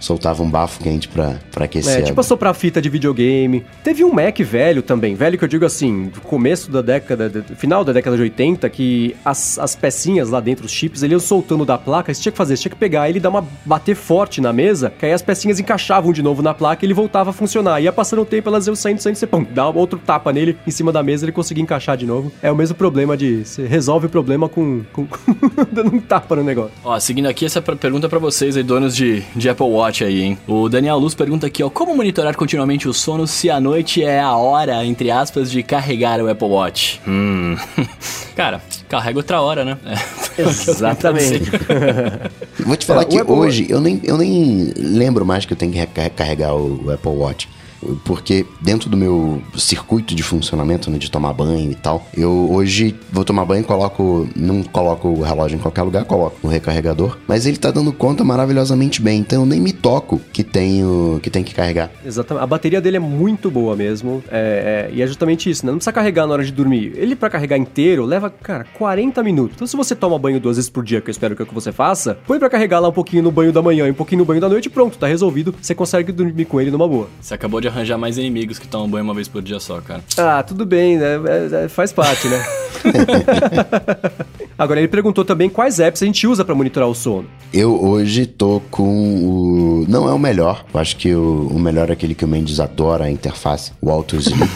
soltava 0.00 0.42
um 0.42 0.50
bafo 0.50 0.82
quente 0.82 1.08
pra, 1.08 1.36
pra 1.50 1.64
aquecer. 1.64 2.00
É, 2.00 2.02
tipo 2.02 2.22
soprar 2.22 2.54
fita 2.54 2.82
de 2.82 2.88
videogame. 2.88 3.64
Teve 3.82 4.04
um 4.04 4.12
Mac 4.12 4.38
velho 4.40 4.82
também, 4.82 5.14
velho 5.14 5.38
que 5.38 5.44
eu 5.44 5.48
digo 5.48 5.64
assim, 5.64 6.08
do 6.08 6.20
começo 6.20 6.70
da 6.70 6.82
década, 6.82 7.30
final 7.56 7.84
da 7.84 7.92
década 7.92 8.16
de 8.16 8.22
80, 8.22 8.68
que 8.68 9.16
as, 9.24 9.58
as 9.58 9.74
pecinhas 9.74 10.28
lá 10.28 10.40
dentro, 10.40 10.66
os 10.66 10.72
chips, 10.72 11.02
ele 11.02 11.14
ia 11.14 11.20
soltando 11.20 11.64
da 11.64 11.78
placa, 11.78 12.12
você 12.12 12.20
tinha 12.20 12.32
que 12.32 12.38
fazer, 12.38 12.56
você 12.56 12.62
tinha 12.64 12.72
que 12.72 12.78
pegar 12.78 13.08
ele 13.08 13.18
e 13.18 13.20
dar 13.20 13.30
uma 13.30 13.46
bater 13.64 13.94
forte 13.94 14.40
na 14.40 14.52
mesa, 14.52 14.92
que 14.98 15.06
aí 15.06 15.12
as 15.12 15.22
pecinhas 15.22 15.60
encaixavam 15.60 16.12
de 16.12 16.22
novo 16.22 16.42
na 16.42 16.52
placa 16.52 16.84
e 16.84 16.86
ele 16.86 16.94
voltava 16.94 17.30
a 17.30 17.32
funcionar. 17.32 17.80
Ia 17.80 17.92
passando 17.92 18.22
o 18.22 18.26
tempo, 18.26 18.48
elas 18.48 18.66
iam 18.66 18.76
saindo, 18.76 19.00
saindo, 19.00 19.16
você 19.16 19.26
pum, 19.26 19.46
dá 19.48 19.68
outro 19.68 19.98
tapa 19.98 20.32
nele 20.32 20.58
em 20.66 20.70
cima 20.70 20.92
da 20.92 21.02
mesa, 21.02 21.24
ele 21.24 21.32
conseguia 21.32 21.62
encaixar 21.62 21.96
de 21.96 22.06
novo. 22.06 22.32
É 22.42 22.50
o 22.50 22.56
mesmo 22.56 22.74
problema 22.74 23.16
de, 23.16 23.44
você 23.44 23.66
resolve 23.66 24.06
o 24.06 24.10
problema 24.10 24.48
com, 24.48 24.82
com 24.92 25.06
dando 25.72 25.94
um 25.94 26.00
tapa 26.00 26.34
no 26.36 26.42
negócio. 26.42 26.72
Ó, 26.84 26.98
seguindo 26.98 27.26
aqui 27.26 27.44
essa 27.46 27.62
pergunta 27.62 27.95
para 28.00 28.18
vocês 28.18 28.56
aí, 28.56 28.62
donos 28.62 28.94
de, 28.94 29.22
de 29.34 29.48
Apple 29.48 29.66
Watch 29.66 30.04
aí, 30.04 30.22
hein? 30.22 30.38
O 30.46 30.68
Daniel 30.68 30.98
Luz 30.98 31.14
pergunta 31.14 31.46
aqui, 31.46 31.62
ó, 31.62 31.70
como 31.70 31.94
monitorar 31.96 32.36
continuamente 32.36 32.88
o 32.88 32.92
sono 32.92 33.26
se 33.26 33.48
a 33.48 33.58
noite 33.58 34.02
é 34.02 34.20
a 34.20 34.36
hora, 34.36 34.84
entre 34.84 35.10
aspas, 35.10 35.50
de 35.50 35.62
carregar 35.62 36.20
o 36.20 36.30
Apple 36.30 36.48
Watch? 36.48 37.00
Hum. 37.06 37.56
Cara, 38.36 38.60
carrega 38.88 39.18
outra 39.18 39.40
hora, 39.40 39.64
né? 39.64 39.78
É, 39.84 40.42
Exatamente. 40.42 41.50
Vou 42.60 42.76
te 42.76 42.84
falar 42.84 43.02
é, 43.02 43.04
que 43.06 43.22
hoje 43.22 43.66
eu 43.68 43.80
nem, 43.80 44.00
eu 44.04 44.18
nem 44.18 44.72
lembro 44.76 45.24
mais 45.24 45.46
que 45.46 45.52
eu 45.52 45.56
tenho 45.56 45.72
que 45.72 45.78
recarregar 45.78 46.54
o 46.54 46.90
Apple 46.92 47.12
Watch 47.12 47.48
porque 48.04 48.46
dentro 48.60 48.88
do 48.88 48.96
meu 48.96 49.42
circuito 49.56 50.14
de 50.14 50.22
funcionamento, 50.22 50.90
né, 50.90 50.98
de 50.98 51.10
tomar 51.10 51.32
banho 51.32 51.70
e 51.70 51.74
tal, 51.74 52.06
eu 52.16 52.50
hoje 52.50 52.94
vou 53.10 53.24
tomar 53.24 53.44
banho, 53.44 53.64
coloco, 53.64 54.28
não 54.34 54.62
coloco 54.62 55.08
o 55.08 55.22
relógio 55.22 55.56
em 55.56 55.60
qualquer 55.60 55.82
lugar, 55.82 56.04
coloco 56.04 56.38
no 56.42 56.48
recarregador, 56.48 57.18
mas 57.26 57.46
ele 57.46 57.56
tá 57.56 57.70
dando 57.70 57.92
conta 57.92 58.24
maravilhosamente 58.24 59.00
bem, 59.00 59.20
então 59.20 59.42
eu 59.42 59.46
nem 59.46 59.60
me 59.60 59.72
toco 59.72 60.20
que 60.32 60.42
tenho 60.42 61.20
que 61.22 61.30
tem 61.30 61.42
que 61.42 61.54
carregar. 61.54 61.90
Exatamente. 62.04 62.42
A 62.42 62.46
bateria 62.46 62.80
dele 62.80 62.96
é 62.96 63.00
muito 63.00 63.50
boa 63.50 63.76
mesmo, 63.76 64.22
é, 64.30 64.88
é, 64.90 64.94
e 64.94 65.02
é 65.02 65.06
justamente 65.06 65.50
isso, 65.50 65.64
né? 65.64 65.72
Não 65.72 65.78
precisa 65.78 65.92
carregar 65.92 66.26
na 66.26 66.32
hora 66.32 66.44
de 66.44 66.52
dormir. 66.52 66.92
Ele 66.96 67.14
para 67.14 67.30
carregar 67.30 67.56
inteiro 67.56 68.04
leva, 68.04 68.30
cara, 68.30 68.64
40 68.74 69.22
minutos. 69.22 69.56
Então 69.56 69.66
se 69.66 69.76
você 69.76 69.94
toma 69.94 70.18
banho 70.18 70.40
duas 70.40 70.56
vezes 70.56 70.70
por 70.70 70.84
dia, 70.84 71.00
que 71.00 71.08
eu 71.08 71.12
espero 71.12 71.34
que, 71.34 71.42
é 71.42 71.44
o 71.44 71.46
que 71.46 71.54
você 71.54 71.72
faça, 71.72 72.18
põe 72.26 72.38
para 72.38 72.48
carregar 72.50 72.80
lá 72.80 72.88
um 72.88 72.92
pouquinho 72.92 73.22
no 73.22 73.30
banho 73.30 73.52
da 73.52 73.62
manhã 73.62 73.86
e 73.86 73.90
um 73.90 73.94
pouquinho 73.94 74.20
no 74.20 74.24
banho 74.24 74.40
da 74.40 74.48
noite, 74.48 74.68
pronto, 74.68 74.98
tá 74.98 75.06
resolvido. 75.06 75.54
Você 75.60 75.74
consegue 75.74 76.12
dormir 76.12 76.44
com 76.44 76.60
ele 76.60 76.70
numa 76.70 76.88
boa. 76.88 77.08
Você 77.20 77.34
acabou 77.34 77.60
de 77.60 77.68
arranjar 77.76 77.98
mais 77.98 78.16
inimigos 78.18 78.58
que 78.58 78.66
tomam 78.66 78.88
banho 78.88 79.04
uma 79.04 79.14
vez 79.14 79.28
por 79.28 79.42
dia 79.42 79.60
só, 79.60 79.80
cara. 79.80 80.02
Ah, 80.16 80.42
tudo 80.42 80.64
bem, 80.64 80.96
né? 80.96 81.16
É, 81.16 81.64
é, 81.64 81.68
faz 81.68 81.92
parte, 81.92 82.26
né? 82.28 82.44
Agora, 84.58 84.80
ele 84.80 84.88
perguntou 84.88 85.24
também 85.24 85.50
quais 85.50 85.78
apps 85.78 86.02
a 86.02 86.06
gente 86.06 86.26
usa 86.26 86.44
para 86.44 86.54
monitorar 86.54 86.88
o 86.88 86.94
sono. 86.94 87.28
Eu 87.52 87.78
hoje 87.84 88.24
tô 88.24 88.62
com 88.70 88.82
o. 88.82 89.84
Não 89.86 90.08
é 90.08 90.12
o 90.12 90.18
melhor. 90.18 90.64
Eu 90.72 90.80
acho 90.80 90.96
que 90.96 91.14
o, 91.14 91.48
o 91.48 91.58
melhor 91.58 91.90
é 91.90 91.92
aquele 91.92 92.14
que 92.14 92.24
o 92.24 92.28
Mendes 92.28 92.58
adora 92.58 93.04
a 93.04 93.10
interface, 93.10 93.72
o 93.82 93.90
Auto 93.90 94.16
Sleep. 94.16 94.50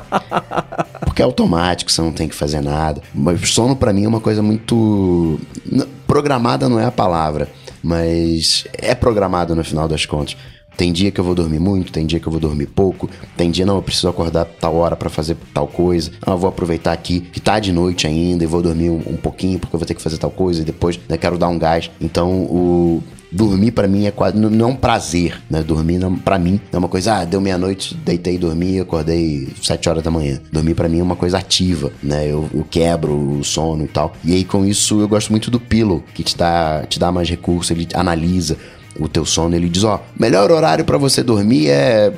Porque 1.04 1.20
é 1.20 1.24
automático, 1.24 1.90
você 1.90 2.00
não 2.00 2.12
tem 2.12 2.28
que 2.28 2.34
fazer 2.34 2.62
nada. 2.62 3.02
Mas 3.14 3.50
sono 3.50 3.76
para 3.76 3.92
mim 3.92 4.04
é 4.04 4.08
uma 4.08 4.20
coisa 4.20 4.42
muito. 4.42 5.38
Programada 6.06 6.68
não 6.68 6.80
é 6.80 6.86
a 6.86 6.90
palavra, 6.90 7.48
mas 7.82 8.66
é 8.72 8.94
programado 8.94 9.54
no 9.54 9.62
final 9.62 9.86
das 9.86 10.06
contas. 10.06 10.36
Tem 10.80 10.94
dia 10.94 11.10
que 11.10 11.20
eu 11.20 11.24
vou 11.24 11.34
dormir 11.34 11.58
muito, 11.58 11.92
tem 11.92 12.06
dia 12.06 12.18
que 12.18 12.26
eu 12.26 12.32
vou 12.32 12.40
dormir 12.40 12.64
pouco, 12.64 13.06
tem 13.36 13.50
dia 13.50 13.66
não, 13.66 13.76
eu 13.76 13.82
preciso 13.82 14.08
acordar 14.08 14.46
tal 14.46 14.76
hora 14.76 14.96
para 14.96 15.10
fazer 15.10 15.36
tal 15.52 15.66
coisa. 15.66 16.10
Ah, 16.22 16.30
eu 16.30 16.38
vou 16.38 16.48
aproveitar 16.48 16.90
aqui 16.90 17.20
que 17.20 17.38
tá 17.38 17.60
de 17.60 17.70
noite 17.70 18.06
ainda 18.06 18.44
e 18.44 18.46
vou 18.46 18.62
dormir 18.62 18.88
um, 18.88 19.02
um 19.06 19.16
pouquinho 19.18 19.58
porque 19.58 19.76
eu 19.76 19.78
vou 19.78 19.86
ter 19.86 19.92
que 19.92 20.00
fazer 20.00 20.16
tal 20.16 20.30
coisa 20.30 20.62
e 20.62 20.64
depois 20.64 20.98
né, 21.06 21.18
quero 21.18 21.36
dar 21.36 21.48
um 21.48 21.58
gás. 21.58 21.90
Então, 22.00 22.30
o 22.44 23.02
dormir 23.30 23.72
para 23.72 23.86
mim 23.86 24.06
é 24.06 24.10
quase 24.10 24.38
não 24.38 24.68
é 24.68 24.72
um 24.72 24.74
prazer, 24.74 25.38
né? 25.50 25.62
Dormir 25.62 26.00
para 26.24 26.38
mim 26.38 26.58
é 26.72 26.78
uma 26.78 26.88
coisa, 26.88 27.16
ah, 27.16 27.24
deu 27.26 27.42
meia-noite, 27.42 27.94
deitei, 27.94 28.38
dormi, 28.38 28.80
acordei 28.80 29.48
sete 29.62 29.86
horas 29.86 30.02
da 30.02 30.10
manhã. 30.10 30.40
Dormir 30.50 30.74
para 30.74 30.88
mim 30.88 31.00
é 31.00 31.02
uma 31.02 31.14
coisa 31.14 31.36
ativa, 31.36 31.92
né? 32.02 32.24
Eu, 32.26 32.48
eu, 32.54 32.64
quebro 32.64 33.12
o 33.12 33.44
sono 33.44 33.84
e 33.84 33.88
tal. 33.88 34.14
E 34.24 34.32
aí 34.32 34.44
com 34.46 34.64
isso 34.64 34.98
eu 34.98 35.06
gosto 35.06 35.28
muito 35.28 35.50
do 35.50 35.60
Pillow, 35.60 36.02
que 36.14 36.22
te 36.22 36.38
dá, 36.38 36.86
te 36.88 36.98
dá 36.98 37.12
mais 37.12 37.28
recursos, 37.28 37.70
ele 37.70 37.86
analisa 37.92 38.56
o 39.00 39.08
teu 39.08 39.24
sono, 39.24 39.56
ele 39.56 39.68
diz, 39.68 39.82
ó, 39.82 40.00
melhor 40.18 40.50
horário 40.50 40.84
para 40.84 40.98
você 40.98 41.22
dormir 41.22 41.68
é 41.68 42.12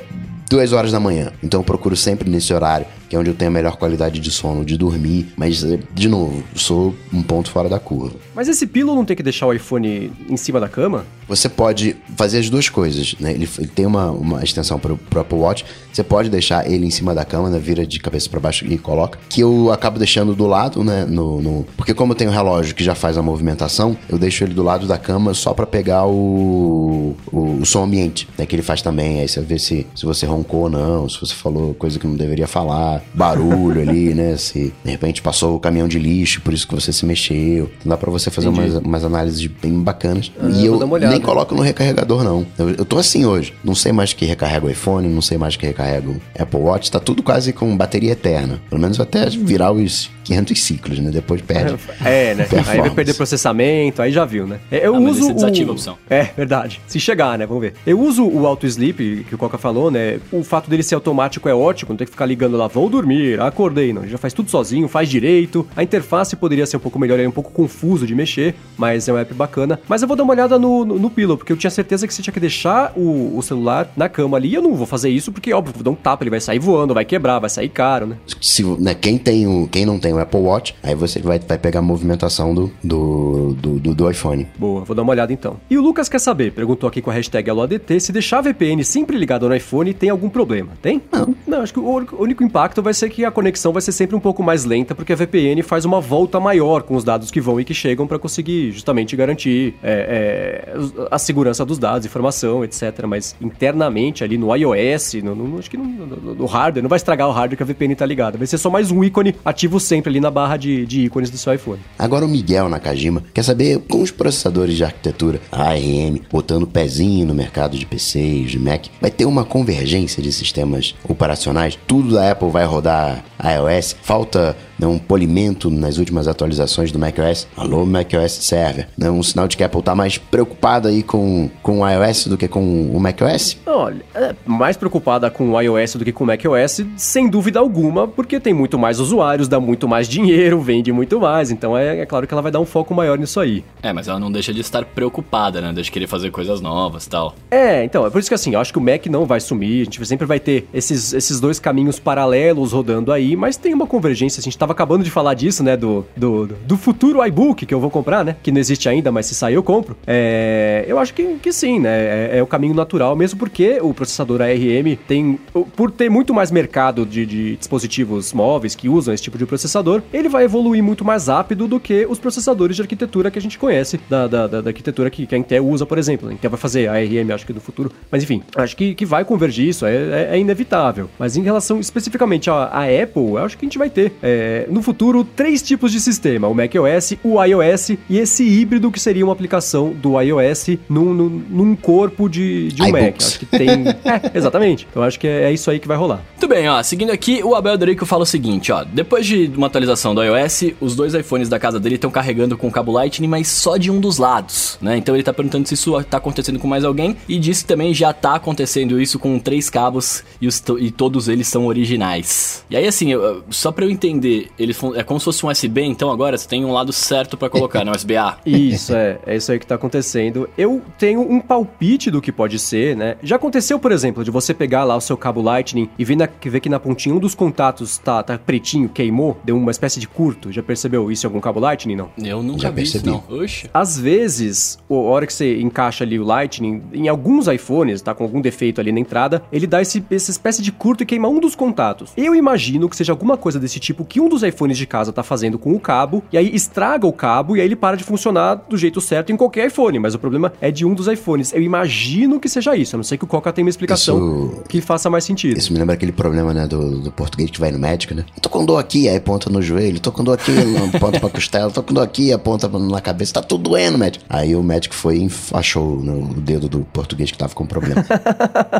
duas 0.49 0.73
horas 0.73 0.91
da 0.91 0.99
manhã. 0.99 1.31
Então 1.41 1.61
eu 1.61 1.63
procuro 1.63 1.95
sempre 1.95 2.29
nesse 2.29 2.53
horário 2.53 2.85
que 3.13 3.17
é 3.17 3.19
onde 3.19 3.29
eu 3.29 3.35
tenho 3.35 3.51
a 3.51 3.53
melhor 3.53 3.77
qualidade 3.77 4.19
de 4.19 4.31
sono, 4.31 4.65
de 4.65 4.75
dormir. 4.75 5.31
Mas, 5.37 5.63
eh, 5.63 5.77
de 5.93 6.09
novo, 6.09 6.43
sou 6.55 6.95
um 7.13 7.21
ponto 7.21 7.51
fora 7.51 7.69
da 7.69 7.77
curva. 7.79 8.15
Mas 8.33 8.47
esse 8.47 8.65
pillow 8.65 8.95
não 8.95 9.05
tem 9.05 9.15
que 9.15 9.21
deixar 9.21 9.45
o 9.45 9.53
iPhone 9.53 10.11
em 10.27 10.35
cima 10.35 10.59
da 10.59 10.67
cama? 10.67 11.05
Você 11.27 11.47
pode 11.47 11.95
fazer 12.17 12.39
as 12.39 12.49
duas 12.49 12.69
coisas, 12.69 13.15
né? 13.19 13.31
Ele, 13.31 13.47
ele 13.59 13.67
tem 13.67 13.85
uma, 13.85 14.09
uma 14.09 14.43
extensão 14.43 14.79
para 14.79 14.93
o 14.93 14.99
Apple 15.19 15.37
Watch. 15.37 15.63
Você 15.91 16.03
pode 16.03 16.27
deixar 16.27 16.69
ele 16.69 16.87
em 16.87 16.89
cima 16.89 17.13
da 17.13 17.23
cama, 17.23 17.51
né? 17.51 17.59
Vira 17.59 17.85
de 17.85 17.99
cabeça 17.99 18.27
para 18.27 18.39
baixo 18.39 18.65
e 18.65 18.79
coloca. 18.79 19.19
Que 19.29 19.41
eu 19.41 19.71
acabo 19.71 19.99
deixando 19.99 20.35
do 20.35 20.47
lado, 20.47 20.83
né? 20.83 21.05
No, 21.05 21.39
no... 21.39 21.67
Porque 21.77 21.93
como 21.93 22.13
eu 22.13 22.15
tenho 22.15 22.31
um 22.31 22.33
relógio 22.33 22.73
que 22.73 22.83
já 22.83 22.95
faz 22.95 23.15
a 23.15 23.21
movimentação, 23.21 23.95
eu 24.09 24.17
deixo 24.17 24.43
ele 24.43 24.55
do 24.55 24.63
lado 24.63 24.87
da 24.87 24.97
cama 24.97 25.35
só 25.35 25.53
para 25.53 25.67
pegar 25.67 26.07
o, 26.07 27.15
o, 27.31 27.59
o, 27.61 27.65
som 27.65 27.83
ambiente, 27.83 28.27
né? 28.39 28.47
Que 28.47 28.55
ele 28.55 28.63
faz 28.63 28.81
também. 28.81 29.21
Aí 29.21 29.27
você 29.27 29.39
vê 29.39 29.59
se, 29.59 29.85
se 29.95 30.03
você 30.03 30.25
roncou 30.25 30.61
ou 30.61 30.69
não, 30.69 31.07
se 31.07 31.19
você 31.19 31.33
falou 31.35 31.75
coisa 31.75 31.99
que 31.99 32.07
não 32.07 32.15
deveria 32.15 32.47
falar 32.47 33.02
barulho 33.13 33.81
ali, 33.81 34.13
né? 34.13 34.35
Se 34.37 34.73
de 34.83 34.91
repente 34.91 35.21
passou 35.21 35.55
o 35.55 35.59
caminhão 35.59 35.87
de 35.87 35.99
lixo, 35.99 36.41
por 36.41 36.53
isso 36.53 36.67
que 36.67 36.75
você 36.75 36.91
se 36.91 37.05
mexeu. 37.05 37.69
Então 37.79 37.89
dá 37.89 37.97
pra 37.97 38.11
você 38.11 38.29
fazer 38.29 38.49
umas, 38.49 38.75
umas, 38.75 39.03
análises 39.03 39.45
bem 39.45 39.79
bacanas. 39.81 40.31
Ah, 40.39 40.49
e 40.49 40.65
eu 40.65 40.79
nem 40.99 41.21
coloco 41.21 41.55
no 41.55 41.61
recarregador, 41.61 42.23
não. 42.23 42.45
Eu, 42.57 42.69
eu 42.69 42.85
tô 42.85 42.97
assim 42.97 43.25
hoje. 43.25 43.53
Não 43.63 43.75
sei 43.75 43.91
mais 43.91 44.13
que 44.13 44.25
recarrega 44.25 44.65
o 44.65 44.69
iPhone, 44.69 45.07
não 45.07 45.21
sei 45.21 45.37
mais 45.37 45.55
que 45.55 45.65
recarrega 45.65 46.09
o 46.09 46.21
Apple 46.37 46.59
Watch. 46.59 46.91
Tá 46.91 46.99
tudo 46.99 47.23
quase 47.23 47.53
com 47.53 47.75
bateria 47.75 48.11
eterna. 48.11 48.61
Pelo 48.69 48.81
menos 48.81 48.99
até 48.99 49.29
virar 49.29 49.71
os 49.71 50.09
500 50.23 50.61
ciclos, 50.61 50.99
né? 50.99 51.11
Depois 51.11 51.41
perde. 51.41 51.73
É, 52.03 52.35
né? 52.35 52.47
Aí 52.67 52.79
vai 52.79 52.89
perder 52.89 53.13
processamento, 53.13 54.01
aí 54.01 54.11
já 54.11 54.25
viu, 54.25 54.45
né? 54.45 54.59
É, 54.69 54.85
eu 54.85 54.95
ah, 54.95 54.99
uso. 54.99 55.27
Mas 55.27 55.35
desativa 55.35 55.69
o... 55.69 55.71
a 55.71 55.73
opção. 55.73 55.97
É, 56.09 56.23
verdade. 56.35 56.81
Se 56.87 56.99
chegar, 56.99 57.37
né? 57.37 57.45
Vamos 57.45 57.61
ver. 57.61 57.73
Eu 57.85 57.99
uso 57.99 58.27
o 58.27 58.45
Auto 58.45 58.65
Sleep, 58.65 59.25
que 59.27 59.35
o 59.35 59.37
Coca 59.37 59.57
falou, 59.57 59.89
né? 59.89 60.19
O 60.31 60.43
fato 60.43 60.69
dele 60.69 60.83
ser 60.83 60.95
automático 60.95 61.47
é 61.47 61.53
ótimo, 61.53 61.89
não 61.89 61.97
tem 61.97 62.05
que 62.05 62.11
ficar 62.11 62.25
ligando 62.25 62.57
lá, 62.57 62.67
vou 62.67 62.89
dormir, 62.89 63.39
acordei, 63.39 63.93
não. 63.93 64.03
Ele 64.03 64.11
já 64.11 64.17
faz 64.17 64.33
tudo 64.33 64.49
sozinho, 64.49 64.87
faz 64.87 65.09
direito. 65.09 65.65
A 65.75 65.83
interface 65.83 66.35
poderia 66.35 66.65
ser 66.65 66.77
um 66.77 66.81
pouco 66.81 66.99
melhor, 66.99 67.19
é 67.19 67.27
um 67.27 67.31
pouco 67.31 67.51
confuso 67.51 68.05
de 68.05 68.13
mexer, 68.13 68.55
mas 68.77 69.07
é 69.07 69.13
um 69.13 69.17
app 69.17 69.33
bacana. 69.33 69.79
Mas 69.87 70.01
eu 70.01 70.07
vou 70.07 70.17
dar 70.17 70.23
uma 70.23 70.33
olhada 70.33 70.59
no, 70.59 70.85
no, 70.85 70.99
no 70.99 71.09
Pillow, 71.09 71.37
porque 71.37 71.53
eu 71.53 71.57
tinha 71.57 71.71
certeza 71.71 72.07
que 72.07 72.13
você 72.13 72.21
tinha 72.21 72.33
que 72.33 72.39
deixar 72.39 72.91
o, 72.95 73.37
o 73.37 73.41
celular 73.41 73.91
na 73.95 74.09
cama 74.09 74.37
ali. 74.37 74.49
E 74.49 74.55
eu 74.55 74.61
não 74.61 74.75
vou 74.75 74.85
fazer 74.85 75.09
isso, 75.09 75.31
porque, 75.31 75.53
óbvio, 75.53 75.73
vou 75.73 75.83
dar 75.83 75.91
um 75.91 75.95
tapa, 75.95 76.23
ele 76.23 76.29
vai 76.29 76.39
sair 76.39 76.59
voando, 76.59 76.93
vai 76.93 77.05
quebrar, 77.05 77.39
vai 77.39 77.49
sair 77.49 77.69
caro, 77.69 78.07
né? 78.07 78.17
Se, 78.41 78.63
né 78.63 78.93
quem, 78.93 79.17
tem 79.17 79.47
o, 79.47 79.67
quem 79.67 79.85
não 79.85 79.99
tem 79.99 80.12
o 80.13 80.19
Apple 80.19 80.39
Watch, 80.39 80.75
aí 80.83 80.95
você 80.95 81.19
vai, 81.19 81.39
vai 81.39 81.57
pegar 81.57 81.79
a 81.79 81.81
movimentação 81.81 82.53
do, 82.53 82.71
do, 82.83 83.53
do, 83.53 83.95
do, 83.95 84.09
iPhone. 84.09 84.47
Boa, 84.57 84.83
vou 84.83 84.95
dar 84.95 85.01
uma 85.01 85.11
olhada 85.11 85.31
então. 85.33 85.57
E 85.69 85.77
o 85.77 85.81
Lucas 85.81 86.09
quer 86.09 86.19
saber, 86.19 86.51
perguntou 86.51 86.87
aqui 86.87 87.01
com 87.01 87.09
a 87.09 87.13
hashtag 87.13 87.49
AloADT, 87.49 87.99
se 87.99 88.11
deixar 88.11 88.39
a 88.39 88.41
VPN 88.41 88.83
sempre 88.83 89.17
ligado 89.17 89.47
no 89.47 89.55
iPhone 89.55 89.93
tem 89.93 90.09
algum 90.09 90.29
problema, 90.29 90.71
tem? 90.81 91.01
Não. 91.11 91.35
Não, 91.47 91.61
acho 91.61 91.73
que 91.73 91.79
o 91.79 92.03
único 92.19 92.43
impacto 92.43 92.81
vai 92.81 92.93
ser 92.93 93.09
que 93.09 93.23
a 93.23 93.31
conexão 93.31 93.71
vai 93.71 93.81
ser 93.81 93.91
sempre 93.91 94.15
um 94.15 94.19
pouco 94.19 94.41
mais 94.41 94.65
lenta, 94.65 94.95
porque 94.95 95.13
a 95.13 95.15
VPN 95.15 95.61
faz 95.61 95.85
uma 95.85 96.01
volta 96.01 96.39
maior 96.39 96.83
com 96.83 96.95
os 96.95 97.03
dados 97.03 97.29
que 97.29 97.39
vão 97.39 97.59
e 97.59 97.65
que 97.65 97.73
chegam 97.73 98.07
para 98.07 98.17
conseguir 98.17 98.71
justamente 98.71 99.15
garantir 99.15 99.75
é, 99.83 100.73
é, 100.75 101.07
a 101.11 101.19
segurança 101.19 101.63
dos 101.65 101.77
dados, 101.77 102.05
informação, 102.05 102.63
etc. 102.63 103.05
Mas 103.07 103.35
internamente 103.39 104.23
ali 104.23 104.37
no 104.37 104.53
iOS, 104.55 105.15
no, 105.23 105.35
no 105.35 105.59
acho 105.59 105.69
que 105.69 105.77
no, 105.77 105.83
no, 105.85 106.35
no, 106.35 106.45
hardware, 106.45 106.81
não 106.81 106.89
vai 106.89 106.97
estragar 106.97 107.27
o 107.27 107.31
hardware 107.31 107.57
que 107.57 107.63
a 107.63 107.65
VPN 107.65 107.95
tá 107.95 108.05
ligada. 108.05 108.37
Vai 108.37 108.47
ser 108.47 108.57
só 108.57 108.69
mais 108.69 108.91
um 108.91 109.03
ícone 109.03 109.35
ativo 109.45 109.79
sempre 109.79 110.02
ali 110.09 110.19
na 110.19 110.31
barra 110.31 110.57
de, 110.57 110.85
de 110.85 111.05
ícones 111.05 111.29
do 111.29 111.37
seu 111.37 111.53
iPhone. 111.53 111.79
Agora 111.97 112.25
o 112.25 112.29
Miguel 112.29 112.69
Nakajima 112.69 113.23
quer 113.33 113.43
saber 113.43 113.79
com 113.79 114.01
os 114.01 114.11
processadores 114.11 114.75
de 114.75 114.83
arquitetura 114.83 115.39
ARM 115.51 116.21
botando 116.31 116.67
pezinho 116.67 117.25
no 117.27 117.33
mercado 117.33 117.77
de 117.77 117.85
PCs, 117.85 118.51
de 118.51 118.59
Mac, 118.59 118.87
vai 119.01 119.11
ter 119.11 119.25
uma 119.25 119.45
convergência 119.45 120.21
de 120.21 120.31
sistemas 120.31 120.95
operacionais? 121.07 121.77
Tudo 121.87 122.13
da 122.13 122.31
Apple 122.31 122.49
vai 122.49 122.65
rodar 122.65 123.23
iOS? 123.39 123.95
Falta 124.01 124.55
né, 124.83 124.87
um 124.87 124.99
polimento 124.99 125.69
nas 125.69 125.97
últimas 125.97 126.27
atualizações 126.27 126.91
do 126.91 126.99
macOS. 126.99 127.47
Alô, 127.57 127.85
macOS 127.85 128.31
Server. 128.31 128.87
Né, 128.97 129.09
um 129.09 129.23
sinal 129.23 129.47
de 129.47 129.57
que 129.57 129.63
a 129.63 129.65
Apple 129.65 129.79
está 129.79 129.95
mais 129.95 130.17
preocupada 130.17 130.89
aí 130.89 131.01
com, 131.01 131.49
com 131.61 131.81
o 131.81 131.89
iOS 131.89 132.27
do 132.27 132.37
que 132.37 132.47
com 132.47 132.91
o 132.91 132.99
macOS? 132.99 133.57
Olha, 133.65 134.01
é 134.13 134.35
mais 134.45 134.77
preocupada 134.77 135.29
com 135.29 135.51
o 135.51 135.59
iOS 135.59 135.95
do 135.95 136.05
que 136.05 136.11
com 136.11 136.23
o 136.23 136.27
macOS, 136.27 136.81
sem 136.95 137.29
dúvida 137.29 137.59
alguma, 137.59 138.07
porque 138.07 138.39
tem 138.39 138.53
muito 138.53 138.77
mais 138.77 138.99
usuários, 138.99 139.47
dá 139.47 139.59
muito 139.59 139.87
mais 139.87 140.07
dinheiro, 140.07 140.61
vende 140.61 140.91
muito 140.91 141.19
mais. 141.19 141.51
Então 141.51 141.77
é, 141.77 141.99
é 141.99 142.05
claro 142.05 142.27
que 142.27 142.33
ela 142.33 142.41
vai 142.41 142.51
dar 142.51 142.59
um 142.59 142.65
foco 142.65 142.93
maior 142.93 143.17
nisso 143.17 143.39
aí. 143.39 143.63
É, 143.81 143.91
mas 143.91 144.07
ela 144.07 144.19
não 144.19 144.31
deixa 144.31 144.53
de 144.53 144.61
estar 144.61 144.85
preocupada, 144.85 145.61
né? 145.61 145.71
Deixa 145.73 145.87
de 145.87 145.91
querer 145.91 146.07
fazer 146.07 146.31
coisas 146.31 146.61
novas 146.61 147.07
tal. 147.07 147.35
É, 147.49 147.83
então, 147.83 148.05
é 148.05 148.09
por 148.09 148.19
isso 148.19 148.29
que 148.29 148.35
assim, 148.35 148.53
eu 148.53 148.59
acho 148.59 148.71
que 148.71 148.79
o 148.79 148.81
Mac 148.81 149.05
não 149.07 149.25
vai 149.25 149.39
sumir, 149.39 149.81
a 149.81 149.85
gente 149.85 150.05
sempre 150.05 150.25
vai 150.25 150.39
ter 150.39 150.67
esses, 150.73 151.13
esses 151.13 151.39
dois 151.39 151.59
caminhos 151.59 151.99
paralelos 151.99 152.71
rodando 152.71 153.11
aí, 153.11 153.23
aí, 153.23 153.35
mas 153.35 153.57
tem 153.57 153.73
uma 153.73 153.87
convergência. 153.87 154.39
A 154.39 154.43
gente 154.43 154.57
tava 154.57 154.72
acabando 154.73 155.03
de 155.03 155.11
falar 155.11 155.33
disso, 155.33 155.63
né? 155.63 155.77
Do, 155.77 156.05
do, 156.15 156.47
do 156.47 156.77
futuro 156.77 157.25
iBook 157.25 157.65
que 157.65 157.73
eu 157.73 157.79
vou 157.79 157.89
comprar, 157.89 158.25
né? 158.25 158.35
Que 158.43 158.51
não 158.51 158.59
existe 158.59 158.89
ainda, 158.89 159.11
mas 159.11 159.25
se 159.25 159.35
sair 159.35 159.55
eu 159.55 159.63
compro. 159.63 159.95
É, 160.05 160.83
eu 160.87 160.99
acho 160.99 161.13
que, 161.13 161.35
que 161.35 161.53
sim, 161.53 161.79
né? 161.79 161.89
É, 161.89 162.37
é, 162.37 162.43
o 162.43 162.47
caminho 162.47 162.73
natural, 162.73 163.15
mesmo 163.15 163.39
porque 163.39 163.79
o 163.81 163.93
processador 163.93 164.41
ARM 164.41 164.97
tem. 165.07 165.39
Por 165.75 165.91
ter 165.91 166.09
muito 166.09 166.33
mais 166.33 166.51
mercado 166.51 167.05
de, 167.05 167.25
de 167.25 167.55
dispositivos 167.55 168.33
móveis 168.33 168.75
que 168.75 168.89
usam 168.89 169.13
esse 169.13 169.23
tipo 169.23 169.37
de 169.37 169.45
processador, 169.45 170.01
ele 170.11 170.27
vai 170.27 170.43
evoluir 170.43 170.83
muito 170.83 171.05
mais 171.05 171.27
rápido 171.27 171.67
do 171.67 171.79
que 171.79 172.05
os 172.05 172.19
processadores 172.19 172.75
de 172.75 172.81
arquitetura 172.81 173.31
que 173.31 173.39
a 173.39 173.41
gente 173.41 173.57
conhece, 173.57 173.99
da, 174.09 174.27
da, 174.27 174.47
da 174.47 174.69
arquitetura 174.69 175.09
que, 175.09 175.25
que 175.25 175.35
a 175.35 175.37
Intel 175.37 175.65
usa, 175.65 175.85
por 175.85 175.97
exemplo. 175.97 176.29
A 176.29 176.33
Intel 176.33 176.49
vai 176.49 176.59
fazer 176.59 176.87
ARM, 176.87 177.31
acho 177.33 177.45
que 177.45 177.53
do 177.53 177.61
futuro. 177.61 177.91
Mas 178.11 178.23
enfim, 178.23 178.43
acho 178.55 178.75
que, 178.75 178.93
que 178.95 179.05
vai 179.05 179.23
convergir 179.23 179.67
isso, 179.67 179.85
é, 179.85 179.95
é, 179.95 180.29
é 180.31 180.39
inevitável. 180.39 181.09
Mas 181.17 181.37
em 181.37 181.43
relação 181.43 181.79
especificamente 181.79 182.49
à, 182.49 182.65
à 182.65 182.83
Apple, 182.83 183.37
acho 183.37 183.57
que 183.57 183.65
a 183.65 183.67
gente 183.67 183.77
vai 183.77 183.89
ter 183.89 184.13
é, 184.21 184.52
no 184.69 184.81
futuro 184.81 185.23
três 185.23 185.61
tipos 185.61 185.91
de 185.91 185.99
sistema: 185.99 186.47
o 186.47 186.53
macOS, 186.53 187.15
o 187.23 187.43
iOS 187.43 187.91
e 188.09 188.17
esse 188.17 188.43
híbrido 188.43 188.91
que 188.91 188.99
seria 188.99 189.23
uma 189.23 189.33
aplicação 189.33 189.91
do 189.91 190.19
iOS 190.19 190.77
num, 190.89 191.13
num, 191.13 191.43
num 191.49 191.75
corpo 191.75 192.29
de, 192.29 192.69
de 192.69 192.83
um 192.83 192.91
Mac. 192.91 193.15
Acho 193.17 193.39
que 193.39 193.45
tem. 193.45 193.87
é, 194.03 194.31
exatamente. 194.33 194.87
Então 194.89 195.03
acho 195.03 195.19
que 195.19 195.27
é, 195.27 195.43
é, 195.43 195.53
isso 195.53 195.69
aí 195.69 195.79
que 195.79 195.87
vai 195.87 195.97
rolar. 195.97 196.21
Muito 196.31 196.47
bem, 196.47 196.67
ó. 196.69 196.81
Seguindo 196.83 197.11
aqui, 197.11 197.43
o 197.43 197.55
Abel 197.55 197.77
Dorico 197.77 198.05
fala 198.05 198.23
o 198.23 198.25
seguinte, 198.25 198.71
ó. 198.71 198.83
Depois 198.83 199.25
de 199.25 199.51
uma 199.55 199.67
atualização 199.67 200.13
do 200.13 200.23
iOS, 200.23 200.73
os 200.79 200.95
dois 200.95 201.13
iPhones 201.13 201.49
da 201.49 201.59
casa 201.59 201.79
dele 201.79 201.95
estão 201.95 202.11
carregando 202.11 202.57
com 202.57 202.71
cabo 202.71 202.91
Lightning, 202.91 203.27
mas 203.27 203.47
só 203.47 203.77
de 203.77 203.89
um 203.89 203.99
dos 203.99 204.17
lados, 204.17 204.77
né? 204.81 204.97
Então 204.97 205.15
ele 205.15 205.23
tá 205.23 205.33
perguntando 205.33 205.67
se 205.67 205.73
isso 205.73 206.01
tá 206.03 206.17
acontecendo 206.17 206.59
com 206.59 206.67
mais 206.67 206.83
alguém 206.83 207.15
e 207.27 207.39
disse 207.39 207.63
que 207.63 207.67
também 207.67 207.93
já 207.93 208.11
tá 208.13 208.35
acontecendo 208.35 208.99
isso 208.99 209.17
com 209.19 209.39
três 209.39 209.69
cabos 209.69 210.23
e, 210.41 210.47
os, 210.47 210.61
e 210.79 210.91
todos 210.91 211.27
eles 211.27 211.47
são 211.47 211.65
originais. 211.65 212.63
E 212.69 212.75
aí, 212.75 212.87
assim, 212.87 213.11
eu, 213.11 213.43
só 213.49 213.71
pra 213.71 213.85
eu 213.85 213.89
entender, 213.89 214.42
ele 214.57 214.75
é 214.95 215.03
como 215.03 215.19
se 215.19 215.25
fosse 215.25 215.45
um 215.45 215.49
USB, 215.49 215.81
então 215.81 216.11
agora 216.11 216.37
você 216.37 216.47
tem 216.47 216.63
um 216.65 216.71
lado 216.71 216.91
certo 216.91 217.37
para 217.37 217.49
colocar, 217.49 217.83
né? 217.83 217.91
USB-A. 217.91 218.37
Isso, 218.45 218.93
é. 218.95 219.19
É 219.25 219.35
isso 219.35 219.51
aí 219.51 219.59
que 219.59 219.65
tá 219.67 219.75
acontecendo. 219.75 220.49
Eu 220.57 220.81
tenho 220.97 221.21
um 221.21 221.39
palpite 221.39 222.09
do 222.11 222.21
que 222.21 222.31
pode 222.31 222.59
ser, 222.59 222.95
né? 222.95 223.15
Já 223.21 223.35
aconteceu, 223.35 223.79
por 223.79 223.91
exemplo, 223.91 224.23
de 224.23 224.31
você 224.31 224.53
pegar 224.53 224.83
lá 224.83 224.95
o 224.95 225.01
seu 225.01 225.17
cabo 225.17 225.41
Lightning 225.41 225.89
e 225.97 226.05
ver, 226.05 226.15
na, 226.15 226.27
ver 226.41 226.59
que 226.59 226.69
na 226.69 226.79
pontinha 226.79 227.15
um 227.15 227.19
dos 227.19 227.35
contatos 227.35 227.97
tá, 227.97 228.21
tá 228.23 228.37
pretinho, 228.37 228.89
queimou, 228.89 229.37
deu 229.43 229.57
uma 229.57 229.71
espécie 229.71 229.99
de 229.99 230.07
curto. 230.07 230.51
Já 230.51 230.61
percebeu 230.61 231.11
isso 231.11 231.25
em 231.25 231.27
algum 231.27 231.39
cabo 231.39 231.59
Lightning, 231.59 231.95
não? 231.95 232.09
Eu 232.17 232.41
nunca 232.43 232.63
Já 232.63 232.69
vi 232.69 232.75
percebi. 232.77 233.09
isso, 233.09 233.23
não. 233.29 233.39
Oxe. 233.39 233.69
Às 233.73 233.97
vezes, 233.97 234.77
a 234.89 234.93
hora 234.93 235.25
que 235.25 235.33
você 235.33 235.59
encaixa 235.61 236.03
ali 236.03 236.19
o 236.19 236.23
Lightning, 236.23 236.83
em 236.93 237.07
alguns 237.07 237.47
iPhones, 237.47 238.01
tá 238.01 238.13
com 238.13 238.23
algum 238.23 238.41
defeito 238.41 238.79
ali 238.81 238.91
na 238.91 238.99
entrada, 238.99 239.43
ele 239.51 239.67
dá 239.67 239.81
esse, 239.81 240.03
essa 240.09 240.31
espécie 240.31 240.61
de 240.61 240.71
curto 240.71 241.03
e 241.03 241.05
queima 241.05 241.27
um 241.27 241.39
dos 241.39 241.55
contatos. 241.55 242.11
Eu 242.17 242.35
imagino 242.35 242.89
que 242.89 242.95
seja 242.95 243.11
alguma 243.11 243.37
coisa 243.37 243.59
desse 243.59 243.79
tipo 243.79 244.05
que 244.05 244.19
um 244.19 244.29
dos 244.33 244.43
iPhones 244.43 244.77
de 244.77 244.85
casa 244.85 245.11
tá 245.13 245.23
fazendo 245.23 245.57
com 245.57 245.73
o 245.73 245.79
cabo, 245.79 246.23
e 246.31 246.37
aí 246.37 246.53
estraga 246.53 247.07
o 247.07 247.13
cabo, 247.13 247.55
e 247.55 247.61
aí 247.61 247.67
ele 247.67 247.75
para 247.75 247.95
de 247.95 248.03
funcionar 248.03 248.55
do 248.55 248.77
jeito 248.77 248.99
certo 248.99 249.31
em 249.31 249.37
qualquer 249.37 249.67
iPhone, 249.67 249.99
mas 249.99 250.13
o 250.13 250.19
problema 250.19 250.53
é 250.59 250.71
de 250.71 250.85
um 250.85 250.93
dos 250.93 251.07
iPhones. 251.07 251.53
Eu 251.53 251.61
imagino 251.61 252.39
que 252.39 252.49
seja 252.49 252.75
isso, 252.75 252.95
a 252.95 252.97
não 252.97 253.03
ser 253.03 253.17
que 253.17 253.23
o 253.23 253.27
Coca 253.27 253.51
tenha 253.51 253.65
uma 253.65 253.69
explicação 253.69 254.47
isso... 254.47 254.63
que 254.67 254.81
faça 254.81 255.09
mais 255.09 255.23
sentido. 255.23 255.57
Isso 255.57 255.71
me 255.71 255.79
lembra 255.79 255.95
aquele 255.95 256.11
problema, 256.11 256.53
né, 256.53 256.67
do, 256.67 256.99
do 256.99 257.11
português 257.11 257.49
que 257.49 257.59
vai 257.59 257.71
no 257.71 257.79
médico, 257.79 258.13
né? 258.13 258.25
tô 258.41 258.49
com 258.49 258.65
dor 258.65 258.77
aqui, 258.77 259.07
aí 259.07 259.19
ponta 259.19 259.49
no 259.49 259.61
joelho, 259.61 259.99
tô 259.99 260.11
com 260.11 260.23
dor 260.23 260.33
aqui, 260.33 260.51
aponta 260.95 261.19
pra 261.19 261.29
costela, 261.29 261.71
tô 261.71 261.81
com 261.81 261.93
dor 261.93 262.01
aqui, 262.01 262.33
aponta 262.33 262.67
na 262.67 263.01
cabeça, 263.01 263.33
tá 263.33 263.41
tudo 263.41 263.69
doendo, 263.69 263.97
médico. 263.97 264.25
Aí 264.29 264.55
o 264.55 264.63
médico 264.63 264.93
foi 264.93 265.17
e 265.17 265.29
achou 265.53 265.97
no 265.97 266.33
dedo 266.33 266.67
do 266.67 266.81
português 266.81 267.31
que 267.31 267.37
tava 267.37 267.53
com 267.53 267.65
problema. 267.65 268.03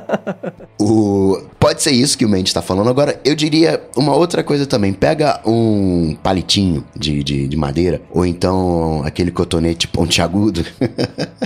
o... 0.80 1.42
Pode 1.60 1.82
ser 1.82 1.92
isso 1.92 2.18
que 2.18 2.26
o 2.26 2.30
Mendes 2.30 2.52
tá 2.52 2.62
falando. 2.62 2.90
Agora, 2.90 3.22
eu 3.24 3.34
diria 3.36 3.82
uma 3.96 4.14
outra 4.14 4.44
coisa 4.44 4.66
também. 4.66 4.92
Pega 4.92 5.40
um 5.46 6.16
palitinho 6.22 6.84
de, 6.96 7.24
de, 7.24 7.48
de 7.48 7.58
madeira, 7.58 8.02
ou 8.12 8.26
então 8.26 9.04
aquele 9.04 9.32
cotonete 9.32 9.88
pontiagudo, 9.88 10.66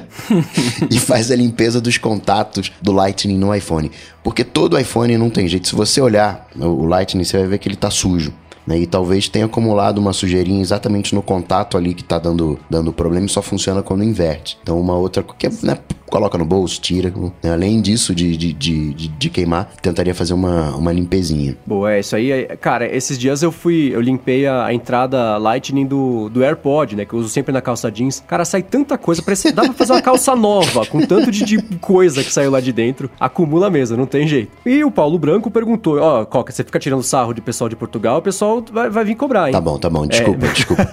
e 0.90 1.00
faz 1.00 1.32
a 1.32 1.36
limpeza 1.36 1.80
dos 1.82 1.98
contatos 1.98 2.72
do 2.82 2.92
Lightning 2.92 3.38
no 3.38 3.54
iPhone. 3.54 3.92
Porque 4.24 4.44
todo 4.44 4.80
iPhone 4.80 5.18
não 5.18 5.30
tem 5.30 5.48
jeito. 5.48 5.68
Se 5.68 5.76
você 5.76 6.02
olhar 6.02 6.48
o 6.56 6.86
Lightning, 6.86 7.24
você 7.24 7.38
vai 7.38 7.48
ver 7.48 7.58
que 7.60 7.68
ele 7.68 7.76
tá 7.76 7.90
sujo. 7.90 8.34
Né? 8.68 8.80
E 8.80 8.86
talvez 8.86 9.30
tenha 9.30 9.46
acumulado 9.46 9.98
uma 9.98 10.12
sujeirinha 10.12 10.62
exatamente 10.62 11.16
no 11.16 11.22
contato 11.22 11.78
ali 11.78 11.94
que 11.94 12.04
tá 12.04 12.20
dando, 12.20 12.60
dando 12.70 12.92
problema 12.92 13.26
e 13.26 13.30
só 13.30 13.42
funciona 13.42 13.82
quando 13.82 14.04
inverte. 14.04 14.58
Então, 14.62 14.80
uma 14.80 14.96
outra 14.96 15.24
que 15.24 15.48
é, 15.48 15.52
né, 15.64 15.78
coloca 16.10 16.38
no 16.38 16.46
bolso, 16.46 16.82
tira. 16.82 17.14
Né? 17.44 17.52
Além 17.52 17.82
disso 17.82 18.14
de, 18.14 18.36
de, 18.36 18.54
de, 18.54 18.94
de, 18.94 19.30
queimar, 19.30 19.70
tentaria 19.82 20.14
fazer 20.16 20.34
uma, 20.34 20.76
uma 20.76 20.92
limpezinha. 20.92 21.56
Boa, 21.66 21.94
é 21.94 22.00
isso 22.00 22.16
aí. 22.16 22.46
Cara, 22.60 22.86
esses 22.86 23.18
dias 23.18 23.44
eu 23.44 23.52
fui, 23.52 23.92
eu 23.94 24.02
limpei 24.02 24.48
a, 24.48 24.66
a, 24.66 24.74
entrada 24.74 25.38
Lightning 25.38 25.86
do, 25.86 26.30
do 26.30 26.44
AirPod, 26.44 26.96
né? 26.96 27.06
Que 27.06 27.14
eu 27.14 27.20
uso 27.20 27.30
sempre 27.30 27.52
na 27.52 27.62
calça 27.62 27.92
jeans. 27.92 28.24
Cara, 28.28 28.44
sai 28.46 28.64
tanta 28.64 28.98
coisa, 28.98 29.22
parece 29.22 29.52
dá 29.52 29.64
pra 29.64 29.74
fazer 29.74 29.94
uma 29.94 30.02
calça 30.02 30.36
nova, 30.36 30.86
com 30.86 31.02
tanto 31.02 31.32
de, 31.32 31.44
de, 31.44 31.62
coisa 31.78 32.24
que 32.24 32.32
saiu 32.32 32.52
lá 32.52 32.60
de 32.60 32.72
dentro. 32.72 33.10
Acumula 33.20 33.70
mesmo, 33.70 33.98
não 33.98 34.06
tem 34.06 34.28
jeito. 34.28 34.52
E 34.66 34.84
o 34.84 34.92
Paulo 34.92 35.20
Branco 35.20 35.52
perguntou: 35.52 36.00
Ó, 36.00 36.22
oh, 36.22 36.26
Coca, 36.26 36.52
você 36.52 36.64
fica 36.64 36.80
tirando 36.80 37.04
sarro 37.04 37.34
de 37.34 37.42
pessoal 37.42 37.70
de 37.70 37.76
Portugal, 37.76 38.20
o 38.20 38.22
pessoal 38.22 38.57
vai, 38.72 38.90
vai 38.90 39.06
vir 39.06 39.16
cobrar, 39.16 39.48
hein? 39.48 39.52
Tá 39.54 39.62
bom, 39.62 39.78
tá 39.78 39.90
bom, 39.90 40.06
desculpa, 40.06 40.46
é... 40.46 40.52
desculpa. 40.52 40.90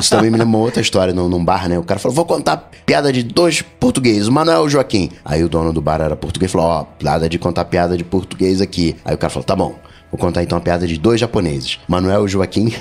Isso 0.00 0.10
também 0.10 0.30
me 0.30 0.38
lembra 0.38 0.56
uma 0.56 0.58
outra 0.58 0.80
história 0.80 1.12
num, 1.12 1.28
num 1.28 1.44
bar, 1.44 1.68
né? 1.68 1.78
O 1.78 1.84
cara 1.84 1.98
falou: 2.00 2.14
vou 2.14 2.24
contar 2.24 2.70
piada 2.84 3.12
de 3.12 3.22
dois 3.22 3.62
portugueses. 3.62 4.28
O 4.28 4.32
Manoel 4.32 4.58
é 4.58 4.60
o 4.60 4.68
Joaquim. 4.68 5.10
Aí 5.24 5.42
o 5.42 5.48
dono 5.48 5.72
do 5.72 5.80
bar 5.80 6.00
era 6.00 6.16
português 6.16 6.50
falou: 6.50 6.66
Ó, 6.66 6.82
oh, 6.82 7.04
nada 7.04 7.28
de 7.28 7.38
contar 7.38 7.64
piada 7.64 7.96
de 7.96 8.04
português 8.04 8.60
aqui. 8.60 8.96
Aí 9.04 9.14
o 9.14 9.18
cara 9.18 9.30
falou: 9.30 9.44
Tá 9.44 9.56
bom. 9.56 9.74
Vou 10.14 10.20
contar 10.20 10.44
então 10.44 10.56
a 10.56 10.60
piada 10.60 10.86
de 10.86 10.96
dois 10.96 11.18
japoneses, 11.18 11.80
Manuel 11.88 12.24
e 12.24 12.28
Joaquim. 12.28 12.70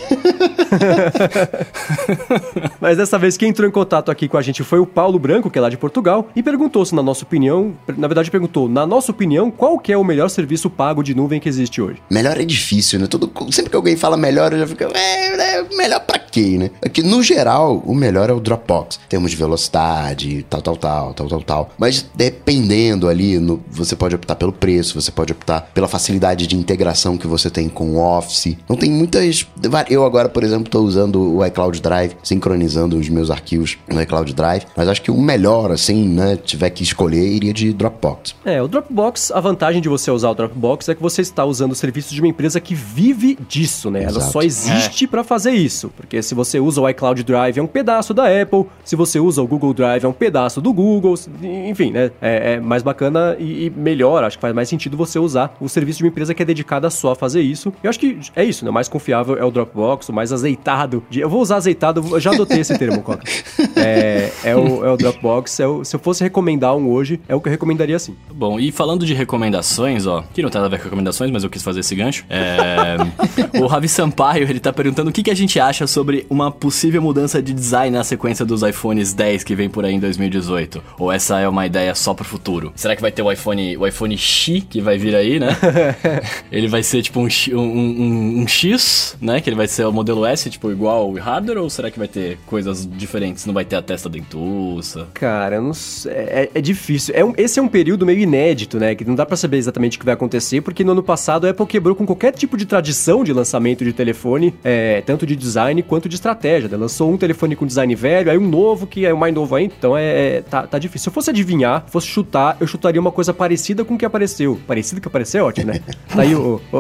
Mas 2.80 2.98
dessa 2.98 3.18
vez 3.18 3.36
quem 3.36 3.50
entrou 3.50 3.68
em 3.68 3.72
contato 3.72 4.12
aqui 4.12 4.28
com 4.28 4.38
a 4.38 4.42
gente 4.44 4.64
foi 4.64 4.78
o 4.78 4.86
Paulo 4.86 5.18
Branco, 5.18 5.50
que 5.50 5.58
é 5.58 5.62
lá 5.62 5.68
de 5.68 5.76
Portugal, 5.76 6.30
e 6.36 6.44
perguntou 6.44 6.86
se 6.86 6.94
na 6.94 7.02
nossa 7.02 7.24
opinião, 7.24 7.74
na 7.98 8.08
verdade 8.08 8.30
perguntou, 8.30 8.70
na 8.70 8.86
nossa 8.86 9.12
opinião, 9.12 9.50
qual 9.50 9.80
que 9.80 9.92
é 9.92 9.98
o 9.98 10.04
melhor 10.04 10.30
serviço 10.30 10.70
pago 10.70 11.02
de 11.02 11.16
nuvem 11.16 11.40
que 11.40 11.50
existe 11.50 11.82
hoje? 11.82 12.00
Melhor 12.08 12.40
é 12.40 12.46
difícil, 12.46 13.00
né? 13.00 13.08
Todo, 13.08 13.32
sempre 13.52 13.72
que 13.72 13.76
alguém 13.76 13.98
fala 13.98 14.16
melhor, 14.16 14.54
eu 14.54 14.60
já 14.60 14.68
fico, 14.68 14.84
é, 14.84 15.58
é 15.58 15.64
melhor 15.76 16.02
pra 16.02 16.20
quê, 16.20 16.58
né? 16.60 16.70
É 16.84 16.90
que 16.90 17.02
no 17.02 17.24
geral, 17.24 17.82
o 17.86 17.96
melhor 17.96 18.30
é 18.30 18.34
o 18.34 18.40
Dropbox. 18.40 19.00
Temos 19.10 19.32
de 19.32 19.38
velocidade, 19.38 20.46
tal, 20.48 20.62
tal, 20.62 20.78
tal, 20.78 21.14
tal, 21.14 21.28
tal, 21.28 21.42
tal. 21.42 21.72
Mas 21.80 22.06
dependendo 22.14 23.08
ali, 23.08 23.40
no, 23.40 23.60
você 23.70 23.96
pode 23.96 24.14
optar 24.14 24.36
pelo 24.36 24.54
preço, 24.54 25.02
você 25.02 25.12
pode 25.12 25.32
optar 25.32 25.62
pela 25.74 25.88
facilidade 25.88 26.46
de 26.46 26.56
integração 26.56 27.18
que 27.24 27.28
você 27.28 27.50
tem 27.50 27.70
com 27.70 27.96
o 27.96 28.18
Office. 28.18 28.58
Não 28.68 28.76
tem 28.76 28.92
muitas. 28.92 29.48
Eu 29.90 30.06
agora, 30.06 30.28
por 30.28 30.44
exemplo, 30.44 30.66
estou 30.66 30.84
usando 30.84 31.38
o 31.38 31.46
iCloud 31.46 31.82
Drive, 31.82 32.16
sincronizando 32.22 32.98
os 32.98 33.08
meus 33.08 33.32
arquivos 33.32 33.78
no 33.90 34.02
iCloud 34.02 34.34
Drive. 34.34 34.66
Mas 34.76 34.90
acho 34.90 35.02
que 35.02 35.10
o 35.10 35.18
melhor, 35.18 35.72
assim, 35.72 36.08
né, 36.08 36.36
tiver 36.36 36.70
que 36.70 36.84
escolher, 36.84 37.26
iria 37.26 37.54
de 37.54 37.72
Dropbox. 37.72 38.36
É, 38.44 38.62
o 38.62 38.68
Dropbox, 38.68 39.32
a 39.32 39.40
vantagem 39.40 39.82
de 39.82 39.88
você 39.88 40.12
usar 40.12 40.32
o 40.32 40.36
Dropbox 40.36 40.90
é 40.90 40.96
que 40.96 41.02
você 41.02 41.22
está 41.22 41.46
usando 41.46 41.72
o 41.72 41.76
serviço 41.76 42.14
de 42.14 42.20
uma 42.20 42.28
empresa 42.28 42.60
que 42.60 42.76
vive 42.76 43.38
disso, 43.48 43.90
né? 43.90 44.04
Exato. 44.04 44.20
Ela 44.20 44.28
só 44.30 44.42
existe 44.42 45.06
é. 45.06 45.08
para 45.08 45.24
fazer 45.24 45.52
isso. 45.52 45.90
Porque 45.96 46.22
se 46.22 46.36
você 46.36 46.60
usa 46.60 46.82
o 46.82 46.90
iCloud 46.90 47.24
Drive, 47.24 47.58
é 47.58 47.64
um 47.64 47.68
pedaço 47.68 48.14
da 48.14 48.26
Apple. 48.26 48.66
Se 48.84 48.98
você 48.98 49.18
usa 49.20 49.42
o 49.42 49.48
Google 49.48 49.74
Drive, 49.74 50.04
é 50.04 50.08
um 50.08 50.14
pedaço 50.14 50.60
do 50.60 50.74
Google. 50.74 51.16
Enfim, 51.42 51.92
né? 51.92 52.12
É, 52.22 52.54
é 52.54 52.60
mais 52.60 52.84
bacana 52.84 53.38
e, 53.40 53.68
e 53.68 53.70
melhor. 53.70 54.26
Acho 54.26 54.38
que 54.38 54.42
faz 54.42 54.54
mais 54.54 54.68
sentido 54.68 54.98
você 54.98 55.18
usar 55.18 55.56
o 55.62 55.70
serviço 55.70 56.00
de 56.00 56.04
uma 56.04 56.10
empresa 56.10 56.34
que 56.34 56.42
é 56.42 56.46
dedicada 56.46 56.90
só 56.90 57.13
a 57.14 57.16
fazer 57.16 57.42
isso. 57.42 57.74
Eu 57.82 57.90
acho 57.90 58.00
que 58.00 58.20
é 58.36 58.44
isso, 58.44 58.64
né? 58.66 58.72
O 58.72 58.74
mais 58.74 58.88
confiável 58.88 59.38
é 59.38 59.44
o 59.44 59.52
Dropbox, 59.52 60.10
o 60.10 60.14
mais 60.14 60.32
azeitado. 60.32 61.04
De... 61.10 61.20
Eu 61.20 61.30
vou 61.30 61.42
usar 61.42 61.58
azeitado, 61.58 62.04
eu 62.12 62.20
já 62.20 62.32
adotei 62.32 62.60
esse 62.60 62.78
termo, 62.78 63.02
Coca. 63.02 63.24
É, 63.76 64.32
é, 64.44 64.56
o, 64.56 64.86
é 64.86 64.92
o 64.92 64.96
Dropbox. 64.96 65.60
É 65.60 65.68
o... 65.68 65.84
se 65.84 65.96
eu 65.96 66.00
fosse 66.00 66.24
recomendar 66.24 66.76
um 66.76 66.90
hoje, 66.90 67.20
é 67.28 67.36
o 67.36 67.42
que 67.42 67.50
eu 67.50 67.52
recomendaria 67.52 67.98
sim. 68.00 68.16
Bom, 68.34 68.60
e 68.60 68.72
falando 68.72 69.06
de 69.06 69.14
recomendações, 69.14 70.06
ó, 70.06 70.24
que 70.34 70.42
não 70.42 70.50
tem 70.50 70.62
nada 70.62 70.74
a 70.74 70.78
ver 70.78 70.78
com 70.78 70.86
recomendações, 70.86 71.32
mas 71.32 71.44
eu 71.44 71.50
quis 71.50 71.62
fazer 71.62 71.82
esse 71.82 71.96
gancho. 71.96 72.24
É... 72.30 72.98
o 73.60 73.68
Ravi 73.68 73.90
Sampaio, 73.90 74.44
ele 74.44 74.60
tá 74.60 74.72
perguntando 74.72 75.10
o 75.10 75.14
que, 75.14 75.24
que 75.24 75.32
a 75.32 75.36
gente 75.36 75.60
acha 75.60 75.86
sobre 75.88 76.26
uma 76.30 76.52
possível 76.52 77.02
mudança 77.02 77.42
de 77.42 77.54
design 77.54 77.98
na 77.98 78.04
sequência 78.04 78.46
dos 78.46 78.64
iPhones 78.64 79.14
10 79.14 79.44
que 79.44 79.56
vem 79.56 79.70
por 79.70 79.86
aí 79.86 79.94
em 79.94 80.00
2018. 80.00 80.82
Ou 80.98 81.12
essa 81.12 81.40
é 81.40 81.48
uma 81.48 81.66
ideia 81.66 81.94
só 81.96 82.14
pro 82.14 82.24
futuro? 82.24 82.72
Será 82.76 82.96
que 82.96 83.02
vai 83.02 83.12
ter 83.12 83.22
o 83.22 83.32
iPhone, 83.32 83.78
o 83.78 83.88
iPhone 83.88 84.18
X 84.18 84.64
que 84.70 84.82
vai 84.82 84.98
vir 84.98 85.16
aí, 85.16 85.40
né? 85.40 85.58
ele 86.52 86.68
vai 86.68 86.84
ser 86.84 86.93
tipo 87.02 87.20
um, 87.20 87.28
um, 87.52 87.60
um, 87.60 88.42
um, 88.42 88.48
X, 88.48 89.18
né? 89.22 89.42
Que 89.42 89.50
ele 89.50 89.56
vai 89.56 89.68
ser 89.68 89.86
o 89.86 89.92
modelo 89.92 90.26
S, 90.26 90.50
tipo, 90.50 90.72
igual 90.72 91.10
o 91.10 91.18
hardware, 91.18 91.58
ou 91.58 91.70
será 91.70 91.90
que 91.90 91.98
vai 91.98 92.08
ter 92.08 92.38
coisas 92.46 92.88
diferentes? 92.88 93.46
Não 93.46 93.54
vai 93.54 93.66
ter 93.66 93.76
a 93.76 93.82
testa 93.82 94.10
dentuça? 94.10 95.08
Cara, 95.14 95.62
não 95.62 95.74
sei, 95.74 96.12
é, 96.12 96.50
é 96.54 96.62
difícil. 96.62 97.14
É 97.16 97.24
um, 97.24 97.34
esse 97.38 97.60
é 97.60 97.62
um 97.62 97.68
período 97.68 98.06
meio 98.06 98.20
inédito, 98.20 98.80
né? 98.80 98.96
Que 98.96 99.06
não 99.06 99.16
dá 99.16 99.26
para 99.26 99.38
saber 99.38 99.58
exatamente 99.58 99.98
o 99.98 100.00
que 100.00 100.06
vai 100.06 100.14
acontecer, 100.14 100.62
porque 100.62 100.84
no 100.84 100.92
ano 100.92 101.04
passado 101.04 101.46
a 101.46 101.50
Apple 101.50 101.66
quebrou 101.66 101.96
com 101.96 102.06
qualquer 102.06 102.32
tipo 102.34 102.58
de 102.58 102.66
tradição 102.66 103.24
de 103.24 103.34
lançamento 103.34 103.84
de 103.84 103.94
telefone, 103.94 104.54
é, 104.64 105.02
tanto 105.02 105.26
de 105.26 105.36
design 105.36 105.82
quanto 105.84 106.10
de 106.10 106.16
estratégia. 106.16 106.70
Né? 106.70 106.78
Lançou 106.78 107.12
um 107.12 107.18
telefone 107.18 107.56
com 107.56 107.66
design 107.66 107.94
velho, 107.96 108.32
aí 108.32 108.38
um 108.38 108.48
novo 108.48 108.86
que 108.88 109.06
é 109.06 109.14
o 109.14 109.18
mais 109.18 109.34
novo 109.34 109.56
ainda, 109.56 109.74
então 109.78 109.98
é, 109.98 110.38
é 110.38 110.42
tá, 110.42 110.68
tá 110.68 110.80
difícil. 110.80 111.04
Se 111.04 111.10
eu 111.10 111.14
fosse 111.14 111.30
adivinhar, 111.30 111.86
fosse 111.88 112.08
chutar, 112.08 112.58
eu 112.60 112.68
chutaria 112.68 113.00
uma 113.00 113.12
coisa 113.12 113.34
parecida 113.34 113.84
com 113.84 113.96
o 113.96 113.98
que 113.98 114.06
apareceu. 114.06 114.60
Parecido 114.68 115.02
que 115.02 115.08
apareceu, 115.08 115.46
ótimo, 115.46 115.68
né? 115.68 115.80
tá 116.14 116.22
aí 116.22 116.36
o, 116.36 116.62
o, 116.72 116.78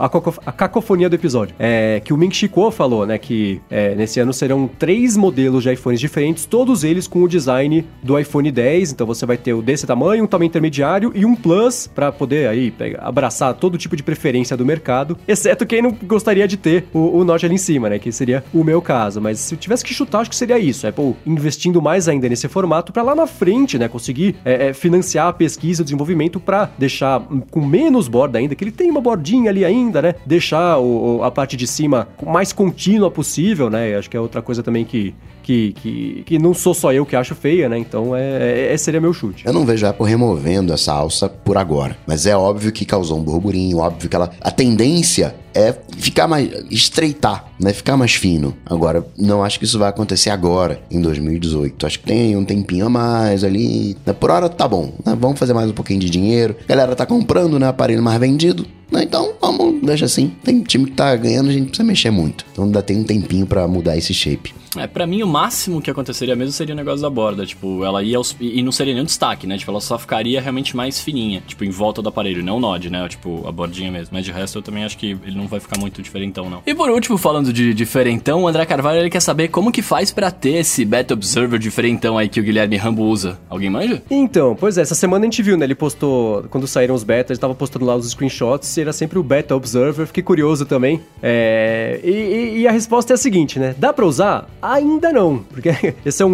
a, 0.00 0.06
a, 0.46 0.52
cacofonia 0.52 1.08
do 1.08 1.14
episódio. 1.14 1.54
É 1.58 2.00
que 2.04 2.12
o 2.12 2.16
Ming 2.16 2.32
Chico 2.32 2.70
falou, 2.70 3.06
né, 3.06 3.18
que 3.18 3.60
é, 3.70 3.94
nesse 3.94 4.20
ano 4.20 4.32
serão 4.32 4.68
três 4.78 5.16
modelos 5.16 5.62
de 5.62 5.72
iPhones 5.72 6.00
diferentes, 6.00 6.44
todos 6.44 6.84
eles 6.84 7.06
com 7.06 7.22
o 7.22 7.28
design 7.28 7.86
do 8.02 8.18
iPhone 8.18 8.50
10. 8.50 8.92
Então 8.92 9.06
você 9.06 9.24
vai 9.24 9.36
ter 9.36 9.52
o 9.52 9.62
desse 9.62 9.86
tamanho, 9.86 10.24
um 10.24 10.26
tamanho 10.26 10.48
intermediário 10.48 11.12
e 11.14 11.24
um 11.24 11.34
Plus 11.34 11.86
para 11.86 12.12
poder 12.12 12.48
aí 12.48 12.70
pegar, 12.70 13.02
abraçar 13.02 13.54
todo 13.54 13.78
tipo 13.78 13.96
de 13.96 14.02
preferência 14.02 14.56
do 14.56 14.66
mercado, 14.66 15.16
exceto 15.26 15.64
quem 15.64 15.80
não 15.80 15.90
gostaria 15.90 16.46
de 16.46 16.56
ter 16.56 16.84
o, 16.92 17.18
o 17.18 17.24
Note 17.24 17.46
ali 17.46 17.54
em 17.54 17.58
cima, 17.58 17.88
né, 17.88 17.98
que 17.98 18.12
seria 18.12 18.44
o 18.52 18.62
meu 18.62 18.82
caso. 18.82 19.20
Mas 19.20 19.38
se 19.38 19.54
eu 19.54 19.58
tivesse 19.58 19.84
que 19.84 19.94
chutar, 19.94 20.20
acho 20.20 20.30
que 20.30 20.36
seria 20.36 20.58
isso. 20.58 20.86
Apple 20.86 21.14
investindo 21.26 21.80
mais 21.80 22.08
ainda 22.08 22.28
nesse 22.28 22.48
formato 22.48 22.92
para 22.92 23.02
lá 23.02 23.14
na 23.14 23.26
frente, 23.26 23.78
né, 23.78 23.88
conseguir 23.88 24.36
é, 24.44 24.68
é, 24.68 24.72
financiar 24.72 25.28
a 25.28 25.32
pesquisa 25.32 25.80
e 25.80 25.82
o 25.82 25.84
desenvolvimento 25.84 26.40
para 26.40 26.70
deixar 26.76 27.22
com 27.50 27.64
menos 27.64 28.08
borda 28.08 28.38
ainda, 28.38 28.54
que 28.54 28.64
ele 28.64 28.72
tem 28.72 28.90
uma 28.90 29.00
bordinha 29.00 29.29
ali 29.48 29.64
ainda, 29.64 30.02
né? 30.02 30.14
Deixar 30.24 30.78
o, 30.78 31.22
a 31.22 31.30
parte 31.30 31.56
de 31.56 31.66
cima 31.66 32.08
mais 32.24 32.52
contínua 32.52 33.10
possível, 33.10 33.70
né? 33.70 33.96
Acho 33.96 34.08
que 34.08 34.16
é 34.16 34.20
outra 34.20 34.42
coisa 34.42 34.62
também 34.62 34.84
que 34.84 35.14
que, 35.42 35.72
que, 35.72 36.22
que 36.26 36.38
não 36.38 36.54
sou 36.54 36.72
só 36.72 36.92
eu 36.92 37.04
que 37.04 37.16
acho 37.16 37.34
feia, 37.34 37.68
né? 37.68 37.78
Então 37.78 38.14
é, 38.14 38.72
é, 38.72 38.76
seria 38.76 39.00
meu 39.00 39.12
chute. 39.12 39.44
Eu 39.44 39.52
não 39.52 39.66
vejo 39.66 39.84
a 39.84 39.90
Apple 39.90 40.06
removendo 40.06 40.72
essa 40.72 40.92
alça 40.92 41.28
por 41.28 41.56
agora. 41.56 41.96
Mas 42.06 42.26
é 42.26 42.36
óbvio 42.36 42.70
que 42.70 42.84
causou 42.84 43.18
um 43.18 43.22
burburinho, 43.22 43.78
óbvio 43.78 44.08
que 44.08 44.14
ela. 44.14 44.30
A 44.40 44.50
tendência 44.50 45.34
é 45.52 45.74
ficar 45.96 46.28
mais. 46.28 46.48
estreitar, 46.70 47.46
né? 47.58 47.72
Ficar 47.72 47.96
mais 47.96 48.14
fino. 48.14 48.54
Agora, 48.64 49.04
não 49.18 49.42
acho 49.42 49.58
que 49.58 49.64
isso 49.64 49.78
vai 49.78 49.88
acontecer 49.88 50.30
agora, 50.30 50.80
em 50.90 51.00
2018. 51.00 51.86
Acho 51.86 51.98
que 51.98 52.06
tem 52.06 52.36
um 52.36 52.44
tempinho 52.44 52.86
a 52.86 52.90
mais 52.90 53.42
ali. 53.42 53.96
Né? 54.06 54.12
Por 54.12 54.30
hora 54.30 54.48
tá 54.48 54.68
bom. 54.68 54.92
Né? 55.04 55.16
Vamos 55.18 55.38
fazer 55.38 55.52
mais 55.52 55.70
um 55.70 55.74
pouquinho 55.74 56.00
de 56.00 56.10
dinheiro. 56.10 56.56
Galera 56.68 56.94
tá 56.94 57.04
comprando, 57.06 57.58
né? 57.58 57.66
Aparelho 57.66 58.02
mais 58.02 58.20
vendido. 58.20 58.66
Então, 58.92 59.32
vamos, 59.40 59.80
deixa 59.82 60.04
assim. 60.04 60.32
Tem 60.42 60.62
time 60.62 60.86
que 60.86 60.92
tá 60.92 61.14
ganhando, 61.16 61.50
a 61.50 61.52
gente 61.52 61.68
precisa 61.68 61.84
mexer 61.84 62.10
muito. 62.10 62.44
Então 62.52 62.64
ainda 62.64 62.82
tem 62.82 62.98
um 62.98 63.04
tempinho 63.04 63.46
para 63.46 63.66
mudar 63.68 63.96
esse 63.96 64.12
shape. 64.12 64.54
É, 64.76 64.86
pra 64.86 65.06
mim 65.06 65.22
o 65.22 65.26
máximo 65.26 65.80
que 65.80 65.90
aconteceria 65.90 66.36
mesmo 66.36 66.52
seria 66.52 66.74
o 66.74 66.76
negócio 66.76 67.02
da 67.02 67.10
borda. 67.10 67.44
Tipo, 67.44 67.84
ela 67.84 68.02
ia 68.02 68.16
aos, 68.16 68.36
E 68.40 68.62
não 68.62 68.72
seria 68.72 68.92
nenhum 68.92 69.04
destaque, 69.04 69.46
né? 69.46 69.58
Tipo, 69.58 69.70
ela 69.70 69.80
só 69.80 69.98
ficaria 69.98 70.40
realmente 70.40 70.76
mais 70.76 71.00
fininha. 71.00 71.42
Tipo, 71.46 71.64
em 71.64 71.70
volta 71.70 72.00
do 72.00 72.08
aparelho, 72.08 72.42
não 72.42 72.56
o 72.56 72.60
nod, 72.60 72.88
né? 72.90 73.08
Tipo, 73.08 73.46
a 73.46 73.52
bordinha 73.52 73.90
mesmo. 73.90 74.10
Mas 74.12 74.24
de 74.24 74.32
resto 74.32 74.58
eu 74.58 74.62
também 74.62 74.84
acho 74.84 74.96
que 74.96 75.16
ele 75.24 75.36
não 75.36 75.48
vai 75.48 75.60
ficar 75.60 75.78
muito 75.78 76.02
diferentão, 76.02 76.48
não. 76.48 76.62
E 76.66 76.74
por 76.74 76.90
último, 76.90 77.18
falando 77.18 77.52
de 77.52 77.74
diferentão, 77.74 78.42
o 78.42 78.48
André 78.48 78.64
Carvalho 78.64 79.00
ele 79.00 79.10
quer 79.10 79.20
saber 79.20 79.48
como 79.48 79.72
que 79.72 79.82
faz 79.82 80.10
para 80.12 80.30
ter 80.30 80.56
esse 80.56 80.84
Beta 80.84 81.14
Observer 81.14 81.58
diferentão 81.58 82.16
aí 82.16 82.28
que 82.28 82.40
o 82.40 82.42
Guilherme 82.42 82.76
Rambo 82.76 83.02
usa. 83.04 83.38
Alguém 83.48 83.70
manja? 83.70 84.02
Então, 84.10 84.56
pois 84.58 84.78
é, 84.78 84.82
essa 84.82 84.94
semana 84.94 85.24
a 85.24 85.26
gente 85.26 85.42
viu, 85.42 85.56
né? 85.56 85.64
Ele 85.64 85.74
postou, 85.74 86.44
quando 86.50 86.66
saíram 86.66 86.94
os 86.94 87.02
betas, 87.02 87.30
ele 87.30 87.40
tava 87.40 87.54
postando 87.54 87.84
lá 87.84 87.96
os 87.96 88.10
screenshots 88.10 88.76
e 88.76 88.80
era 88.80 88.92
sempre 88.92 89.18
o 89.18 89.22
Beta 89.22 89.54
Observer. 89.56 90.06
Fiquei 90.06 90.22
curioso 90.22 90.64
também. 90.64 91.00
É... 91.22 92.00
E, 92.04 92.10
e, 92.10 92.58
e 92.60 92.68
a 92.68 92.72
resposta 92.72 93.12
é 93.12 93.14
a 93.14 93.18
seguinte, 93.18 93.58
né? 93.58 93.74
Dá 93.76 93.92
pra 93.92 94.06
usar? 94.06 94.48
Ainda 94.62 95.12
não. 95.12 95.38
Porque 95.38 95.70
esse 96.04 96.22
é 96.22 96.26
um, 96.26 96.30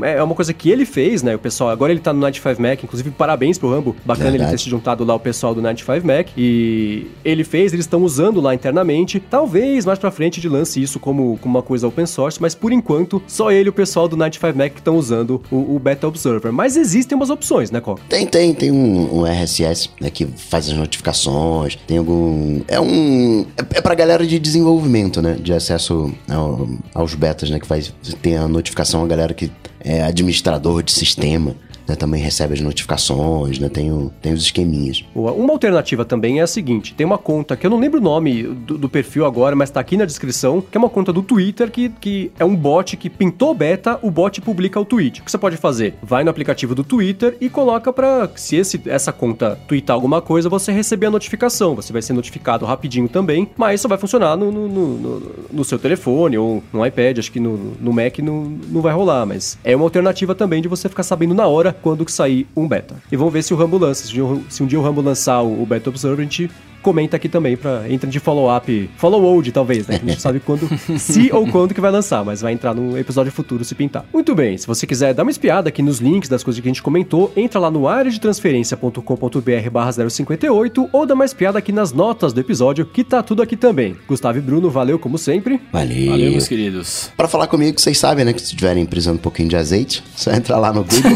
um, 0.00 0.04
é 0.04 0.22
uma 0.22 0.34
coisa 0.34 0.52
que 0.52 0.70
ele 0.70 0.84
fez, 0.84 1.22
né? 1.22 1.34
O 1.34 1.38
pessoal, 1.38 1.70
agora 1.70 1.92
ele 1.92 2.00
tá 2.00 2.12
no 2.12 2.20
95 2.20 2.62
Mac, 2.62 2.84
inclusive 2.84 3.10
parabéns 3.10 3.58
pro 3.58 3.70
Rambo. 3.70 3.96
Bacana 4.04 4.30
Verdade. 4.30 4.52
ele 4.52 4.58
ter 4.58 4.62
se 4.62 4.70
juntado 4.70 5.04
lá 5.04 5.14
o 5.14 5.20
pessoal 5.20 5.54
do 5.54 5.62
95 5.62 6.06
Mac. 6.06 6.28
E 6.36 7.06
ele 7.24 7.44
fez, 7.44 7.72
eles 7.72 7.84
estão 7.84 8.02
usando 8.02 8.40
lá 8.40 8.54
internamente. 8.54 9.20
Talvez 9.20 9.84
mais 9.84 9.98
pra 9.98 10.10
frente 10.10 10.40
ele 10.40 10.48
lance 10.48 10.80
isso 10.82 10.98
como, 10.98 11.38
como 11.38 11.56
uma 11.58 11.62
coisa 11.62 11.86
open 11.86 12.06
source, 12.06 12.40
mas 12.40 12.54
por 12.54 12.72
enquanto, 12.72 13.22
só 13.26 13.50
ele 13.50 13.68
e 13.68 13.70
o 13.70 13.72
pessoal 13.72 14.08
do 14.08 14.16
95 14.16 14.58
Mac 14.58 14.72
que 14.72 14.80
estão 14.80 14.96
usando 14.96 15.42
o, 15.50 15.76
o, 15.76 15.78
Beta 15.78 16.06
Observer. 16.06 16.52
Mas 16.52 16.76
existem 16.76 17.16
umas 17.16 17.30
opções, 17.30 17.70
né, 17.70 17.80
Coca? 17.80 18.02
Tem, 18.08 18.26
tem. 18.26 18.54
Tem 18.54 18.70
um, 18.70 19.20
um 19.20 19.26
RSS, 19.26 19.90
né, 20.00 20.10
que 20.10 20.26
faz 20.26 20.68
as 20.68 20.74
notificações. 20.74 21.76
Tem 21.86 21.98
algum... 21.98 22.60
É 22.68 22.80
um... 22.80 23.46
É, 23.56 23.78
é 23.78 23.80
pra 23.80 23.94
galera 23.94 24.26
de 24.26 24.38
desenvolvimento, 24.38 25.22
né? 25.22 25.36
De 25.40 25.52
acesso 25.52 26.12
ao, 26.28 26.68
aos 26.94 27.14
betas, 27.14 27.39
né? 27.48 27.60
Que 27.60 27.66
faz 27.66 27.94
tem 28.20 28.36
a 28.36 28.46
notificação 28.46 29.04
a 29.04 29.06
galera 29.06 29.32
que 29.32 29.50
é 29.80 30.02
administrador 30.02 30.82
de 30.82 30.92
sistema 30.92 31.54
né, 31.86 31.96
também 31.96 32.20
recebe 32.20 32.54
as 32.54 32.60
notificações, 32.60 33.58
né, 33.58 33.68
tem, 33.68 33.90
o, 33.92 34.10
tem 34.20 34.32
os 34.32 34.42
esqueminhas. 34.42 35.04
Uma 35.14 35.52
alternativa 35.52 36.04
também 36.04 36.40
é 36.40 36.42
a 36.42 36.46
seguinte: 36.46 36.94
tem 36.94 37.06
uma 37.06 37.18
conta 37.18 37.56
que 37.56 37.66
eu 37.66 37.70
não 37.70 37.78
lembro 37.78 38.00
o 38.00 38.02
nome 38.02 38.42
do, 38.42 38.78
do, 38.78 38.88
perfil 38.88 39.24
agora, 39.24 39.54
mas 39.54 39.70
tá 39.70 39.80
aqui 39.80 39.96
na 39.96 40.04
descrição, 40.04 40.60
que 40.60 40.76
é 40.76 40.80
uma 40.80 40.88
conta 40.88 41.12
do 41.12 41.22
Twitter 41.22 41.70
que, 41.70 41.88
que 41.88 42.32
é 42.38 42.44
um 42.44 42.54
bot 42.54 42.96
que 42.96 43.08
pintou 43.08 43.54
beta, 43.54 43.98
o 44.02 44.10
bot 44.10 44.40
publica 44.40 44.78
o 44.78 44.84
tweet. 44.84 45.20
O 45.20 45.24
que 45.24 45.30
você 45.30 45.38
pode 45.38 45.56
fazer? 45.56 45.94
Vai 46.02 46.24
no 46.24 46.30
aplicativo 46.30 46.74
do 46.74 46.84
Twitter 46.84 47.36
e 47.40 47.48
coloca 47.48 47.92
para 47.92 48.30
se 48.36 48.56
esse, 48.56 48.80
essa 48.86 49.12
conta 49.12 49.58
tweetar 49.68 49.94
alguma 49.94 50.20
coisa, 50.20 50.48
você 50.48 50.72
receber 50.72 51.06
a 51.06 51.10
notificação. 51.10 51.74
Você 51.74 51.92
vai 51.92 52.02
ser 52.02 52.12
notificado 52.12 52.64
rapidinho 52.64 53.08
também, 53.08 53.48
mas 53.56 53.80
só 53.80 53.88
vai 53.88 53.98
funcionar 53.98 54.36
no, 54.36 54.50
no, 54.50 54.68
no, 54.68 55.32
no 55.52 55.64
seu 55.64 55.78
telefone 55.78 56.38
ou 56.38 56.62
no 56.72 56.84
iPad. 56.84 57.18
Acho 57.18 57.32
que 57.32 57.40
no, 57.40 57.56
no 57.80 57.92
Mac 57.92 58.18
não, 58.18 58.44
não 58.68 58.80
vai 58.80 58.92
rolar, 58.92 59.26
mas 59.26 59.58
é 59.64 59.74
uma 59.74 59.84
alternativa 59.84 60.34
também 60.34 60.62
de 60.62 60.68
você 60.68 60.88
ficar 60.88 61.02
sabendo 61.02 61.34
na 61.34 61.46
hora 61.46 61.72
quando 61.82 62.08
sair 62.08 62.46
um 62.56 62.66
beta. 62.66 62.96
E 63.10 63.16
vamos 63.16 63.32
ver 63.32 63.42
se 63.42 63.52
o 63.52 63.56
Rambo 63.56 63.78
lança. 63.78 64.06
Se 64.06 64.62
um 64.62 64.66
dia 64.66 64.78
o 64.78 64.82
Rambo 64.82 65.00
lançar 65.00 65.42
o 65.42 65.64
Beta 65.66 65.90
Observer, 65.90 66.20
a 66.20 66.22
gente 66.22 66.50
comenta 66.82 67.16
aqui 67.16 67.28
também 67.28 67.56
para 67.56 67.90
entra 67.90 68.08
de 68.08 68.18
follow-up, 68.18 68.90
follow-old 68.96 69.50
talvez, 69.52 69.86
né? 69.86 70.00
A 70.02 70.06
gente 70.06 70.20
sabe 70.20 70.40
quando, 70.40 70.68
se 70.98 71.30
ou 71.32 71.46
quando 71.46 71.74
que 71.74 71.80
vai 71.80 71.90
lançar, 71.90 72.24
mas 72.24 72.40
vai 72.40 72.52
entrar 72.52 72.74
no 72.74 72.98
episódio 72.98 73.32
futuro 73.32 73.64
se 73.64 73.74
pintar. 73.74 74.04
Muito 74.12 74.34
bem, 74.34 74.56
se 74.56 74.66
você 74.66 74.86
quiser 74.86 75.14
dar 75.14 75.22
uma 75.22 75.30
espiada 75.30 75.68
aqui 75.68 75.82
nos 75.82 75.98
links 75.98 76.28
das 76.28 76.42
coisas 76.42 76.60
que 76.60 76.68
a 76.68 76.70
gente 76.70 76.82
comentou, 76.82 77.32
entra 77.36 77.60
lá 77.60 77.70
no 77.70 77.88
área 77.88 78.10
de 78.10 78.20
transferência.com.br 78.20 79.70
barra 79.70 79.92
058 79.92 80.88
ou 80.92 81.06
dá 81.06 81.14
uma 81.14 81.24
espiada 81.24 81.58
aqui 81.58 81.72
nas 81.72 81.92
notas 81.92 82.32
do 82.32 82.40
episódio, 82.40 82.84
que 82.86 83.04
tá 83.04 83.22
tudo 83.22 83.42
aqui 83.42 83.56
também. 83.56 83.96
Gustavo 84.08 84.38
e 84.38 84.40
Bruno, 84.40 84.70
valeu 84.70 84.98
como 84.98 85.18
sempre. 85.18 85.60
Valeu. 85.72 86.10
Valeu, 86.10 86.30
meus 86.32 86.48
queridos. 86.48 87.10
Para 87.16 87.28
falar 87.28 87.46
comigo, 87.46 87.80
vocês 87.80 87.98
sabem, 87.98 88.24
né, 88.24 88.32
que 88.32 88.40
se 88.40 88.48
estiverem 88.48 88.84
precisando 88.86 89.16
um 89.16 89.20
pouquinho 89.20 89.48
de 89.48 89.56
azeite, 89.56 90.02
só 90.16 90.32
entrar 90.32 90.58
lá 90.58 90.72
no 90.72 90.84
Google, 90.84 91.10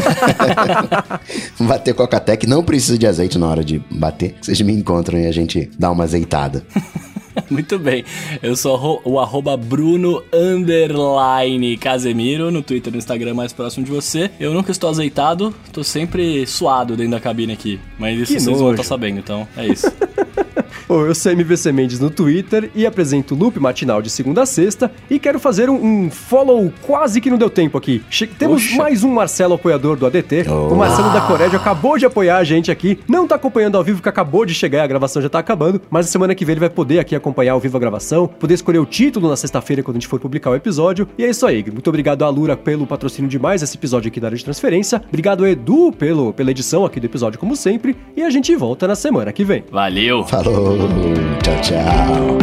bater 1.59 1.93
Coca-Tech, 1.93 2.47
não 2.47 2.63
precisa 2.63 2.97
de 2.97 3.07
azeite 3.07 3.37
na 3.37 3.47
hora 3.47 3.63
de 3.63 3.81
bater, 3.89 4.35
vocês 4.41 4.59
me 4.61 4.73
encontram 4.73 5.19
e 5.19 5.27
a 5.27 5.31
gente 5.31 5.54
gente 5.59 5.77
dar 5.77 5.91
uma 5.91 6.03
azeitada. 6.03 6.65
Muito 7.49 7.77
bem. 7.77 8.03
Eu 8.41 8.55
sou 8.55 9.01
o 9.03 9.19
arroba 9.19 9.57
Bruno 9.57 10.23
Underline 10.33 11.75
Casemiro 11.77 12.49
no 12.49 12.61
Twitter 12.61 12.91
e 12.91 12.93
no 12.93 12.97
Instagram 12.97 13.33
mais 13.33 13.51
próximo 13.51 13.85
de 13.85 13.91
você. 13.91 14.31
Eu 14.39 14.53
nunca 14.53 14.71
estou 14.71 14.89
azeitado, 14.89 15.53
tô 15.71 15.83
sempre 15.83 16.45
suado 16.47 16.95
dentro 16.95 17.11
da 17.11 17.19
cabine 17.19 17.53
aqui. 17.53 17.79
Mas 17.99 18.19
isso 18.19 18.33
que 18.33 18.39
vocês 18.39 18.45
nojo. 18.45 18.59
vão 18.59 18.71
estar 18.71 18.83
sabendo, 18.83 19.19
então 19.19 19.47
é 19.57 19.67
isso. 19.67 19.91
eu 20.89 21.15
sou 21.15 21.31
MVC 21.31 21.71
Mendes 21.71 21.99
no 21.99 22.09
Twitter 22.09 22.69
e 22.75 22.85
apresento 22.85 23.35
o 23.35 23.37
Loop 23.37 23.59
Matinal 23.59 24.01
de 24.01 24.09
segunda 24.09 24.43
a 24.43 24.45
sexta 24.45 24.91
e 25.09 25.19
quero 25.19 25.39
fazer 25.39 25.69
um, 25.69 25.75
um 25.75 26.11
follow 26.11 26.71
quase 26.81 27.19
que 27.21 27.29
não 27.29 27.37
deu 27.37 27.49
tempo 27.49 27.77
aqui. 27.77 28.03
Che 28.09 28.27
temos 28.27 28.63
Oxa. 28.63 28.77
mais 28.77 29.03
um 29.03 29.11
Marcelo 29.11 29.55
apoiador 29.55 29.97
do 29.97 30.05
ADT. 30.05 30.45
Oh. 30.49 30.73
O 30.73 30.75
Marcelo 30.75 31.11
da 31.11 31.21
Corédia 31.21 31.57
acabou 31.57 31.97
de 31.97 32.05
apoiar 32.05 32.37
a 32.37 32.43
gente 32.43 32.71
aqui. 32.71 32.99
Não 33.07 33.27
tá 33.27 33.35
acompanhando 33.35 33.77
ao 33.77 33.83
vivo, 33.83 34.01
que 34.01 34.09
acabou 34.09 34.45
de 34.45 34.53
chegar, 34.53 34.83
a 34.83 34.87
gravação 34.87 35.21
já 35.21 35.29
tá 35.29 35.39
acabando, 35.39 35.81
mas 35.89 36.07
a 36.07 36.09
semana 36.09 36.35
que 36.35 36.45
vem 36.45 36.53
ele 36.53 36.59
vai 36.59 36.69
poder 36.69 36.99
aqui 36.99 37.15
acompanhar 37.15 37.53
ao 37.53 37.59
vivo 37.59 37.75
a 37.77 37.79
gravação, 37.79 38.27
poder 38.27 38.53
escolher 38.53 38.79
o 38.79 38.85
título 38.85 39.29
na 39.29 39.35
sexta-feira 39.35 39.83
quando 39.83 39.97
a 39.97 39.99
gente 39.99 40.07
for 40.07 40.19
publicar 40.19 40.51
o 40.51 40.55
episódio. 40.55 41.07
E 41.17 41.23
é 41.23 41.29
isso 41.29 41.45
aí. 41.45 41.63
Muito 41.71 41.87
obrigado 41.87 42.23
a 42.23 42.29
Lura 42.29 42.55
pelo 42.55 42.85
patrocínio 42.87 43.29
de 43.29 43.39
mais 43.39 43.61
esse 43.61 43.77
episódio 43.77 44.09
aqui 44.09 44.19
da 44.19 44.27
área 44.27 44.37
de 44.37 44.43
transferência. 44.43 45.01
Obrigado, 45.07 45.45
Edu, 45.45 45.91
pelo, 45.91 46.33
pela 46.33 46.51
edição 46.51 46.85
aqui 46.85 46.99
do 46.99 47.05
episódio, 47.05 47.39
como 47.39 47.55
sempre. 47.55 47.95
E 48.15 48.23
a 48.23 48.29
gente 48.29 48.55
volta 48.55 48.87
na 48.87 48.95
semana 48.95 49.31
que 49.31 49.43
vem. 49.43 49.63
Valeu! 49.71 50.23
Falou! 50.23 50.64
Tchau, 50.65 51.61
tchau. 51.61 52.37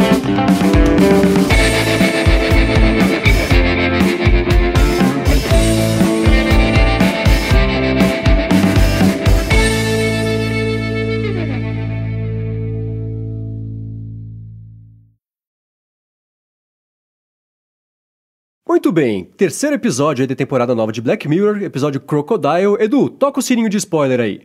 Muito 18.65 18.89
bem, 18.93 19.25
terceiro 19.35 19.75
episódio 19.75 20.25
da 20.25 20.33
temporada 20.33 20.73
nova 20.73 20.93
de 20.93 21.01
Black 21.01 21.27
Mirror, 21.27 21.61
episódio 21.61 21.99
Crocodile. 21.99 22.77
Edu, 22.79 23.09
toca 23.09 23.39
o 23.39 23.43
sininho 23.43 23.67
de 23.67 23.75
spoiler 23.75 24.21
aí. 24.21 24.41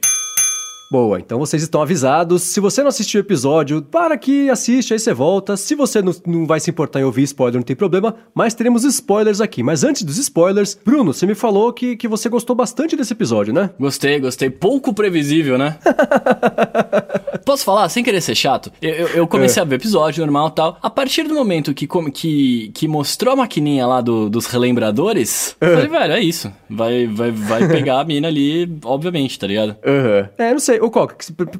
Boa, 0.91 1.18
então 1.18 1.39
vocês 1.39 1.62
estão 1.62 1.82
avisados. 1.82 2.43
Se 2.43 2.61
você 2.61 2.80
não 2.80 2.89
assistiu 2.89 3.20
o 3.20 3.24
episódio, 3.24 3.82
para 3.82 4.16
que 4.16 4.49
assiste, 4.49 4.95
aí 4.95 4.99
você 4.99 5.12
volta. 5.12 5.55
Se 5.55 5.74
você 5.74 6.01
não, 6.01 6.14
não 6.26 6.47
vai 6.47 6.61
se 6.61 6.70
importar 6.70 7.01
em 7.01 7.05
ouvir 7.05 7.24
spoiler, 7.24 7.57
não 7.57 7.62
tem 7.62 7.76
problema, 7.76 8.14
mas 8.34 8.55
teremos 8.55 8.84
spoilers 8.84 9.43
aqui. 9.43 9.62
Mas 9.62 9.84
antes 9.84 10.03
dos 10.03 10.16
spoilers, 10.16 10.78
Bruno, 10.82 11.12
você 11.12 11.26
me 11.26 11.34
falou 11.34 11.74
que, 11.74 11.95
que 11.95 12.09
você 12.09 12.30
gostou 12.30 12.57
bastante 12.57 12.97
desse 12.97 13.12
episódio, 13.12 13.53
né? 13.53 13.68
Gostei, 13.78 14.18
gostei. 14.18 14.49
Pouco 14.49 14.95
previsível, 14.95 15.59
né? 15.59 15.76
Posso 17.45 17.64
falar, 17.64 17.89
sem 17.91 18.03
querer 18.03 18.22
ser 18.22 18.34
chato? 18.34 18.72
Eu, 18.80 18.91
eu, 18.91 19.09
eu 19.09 19.26
comecei 19.26 19.61
é. 19.61 19.64
a 19.64 19.68
ver 19.68 19.74
o 19.74 19.78
episódio 19.78 20.24
normal 20.24 20.49
e 20.49 20.53
tal. 20.53 20.78
A 20.82 20.89
partir 20.89 21.24
do 21.24 21.34
momento 21.34 21.74
que, 21.74 21.86
que, 22.12 22.70
que 22.74 22.89
mostrou 22.89 23.34
a 23.34 23.36
maquininha 23.36 23.86
lá 23.86 24.01
do, 24.01 24.30
dos 24.30 24.47
relembradores, 24.47 25.55
é. 25.61 25.66
falei, 25.66 25.89
velho, 25.89 26.12
é 26.14 26.20
isso. 26.20 26.51
Vai, 26.68 27.07
vai, 27.07 27.30
vai 27.30 27.68
pegar 27.68 28.01
a 28.01 28.05
mina 28.05 28.28
ali, 28.28 28.70
obviamente, 28.84 29.39
tá 29.39 29.47
ligado? 29.47 29.76
Uhum. 29.84 30.28
É, 30.39 30.53
não 30.53 30.59
sei 30.59 30.77
aí, 30.78 30.80
ô 30.80 30.90
Coca, 30.90 31.16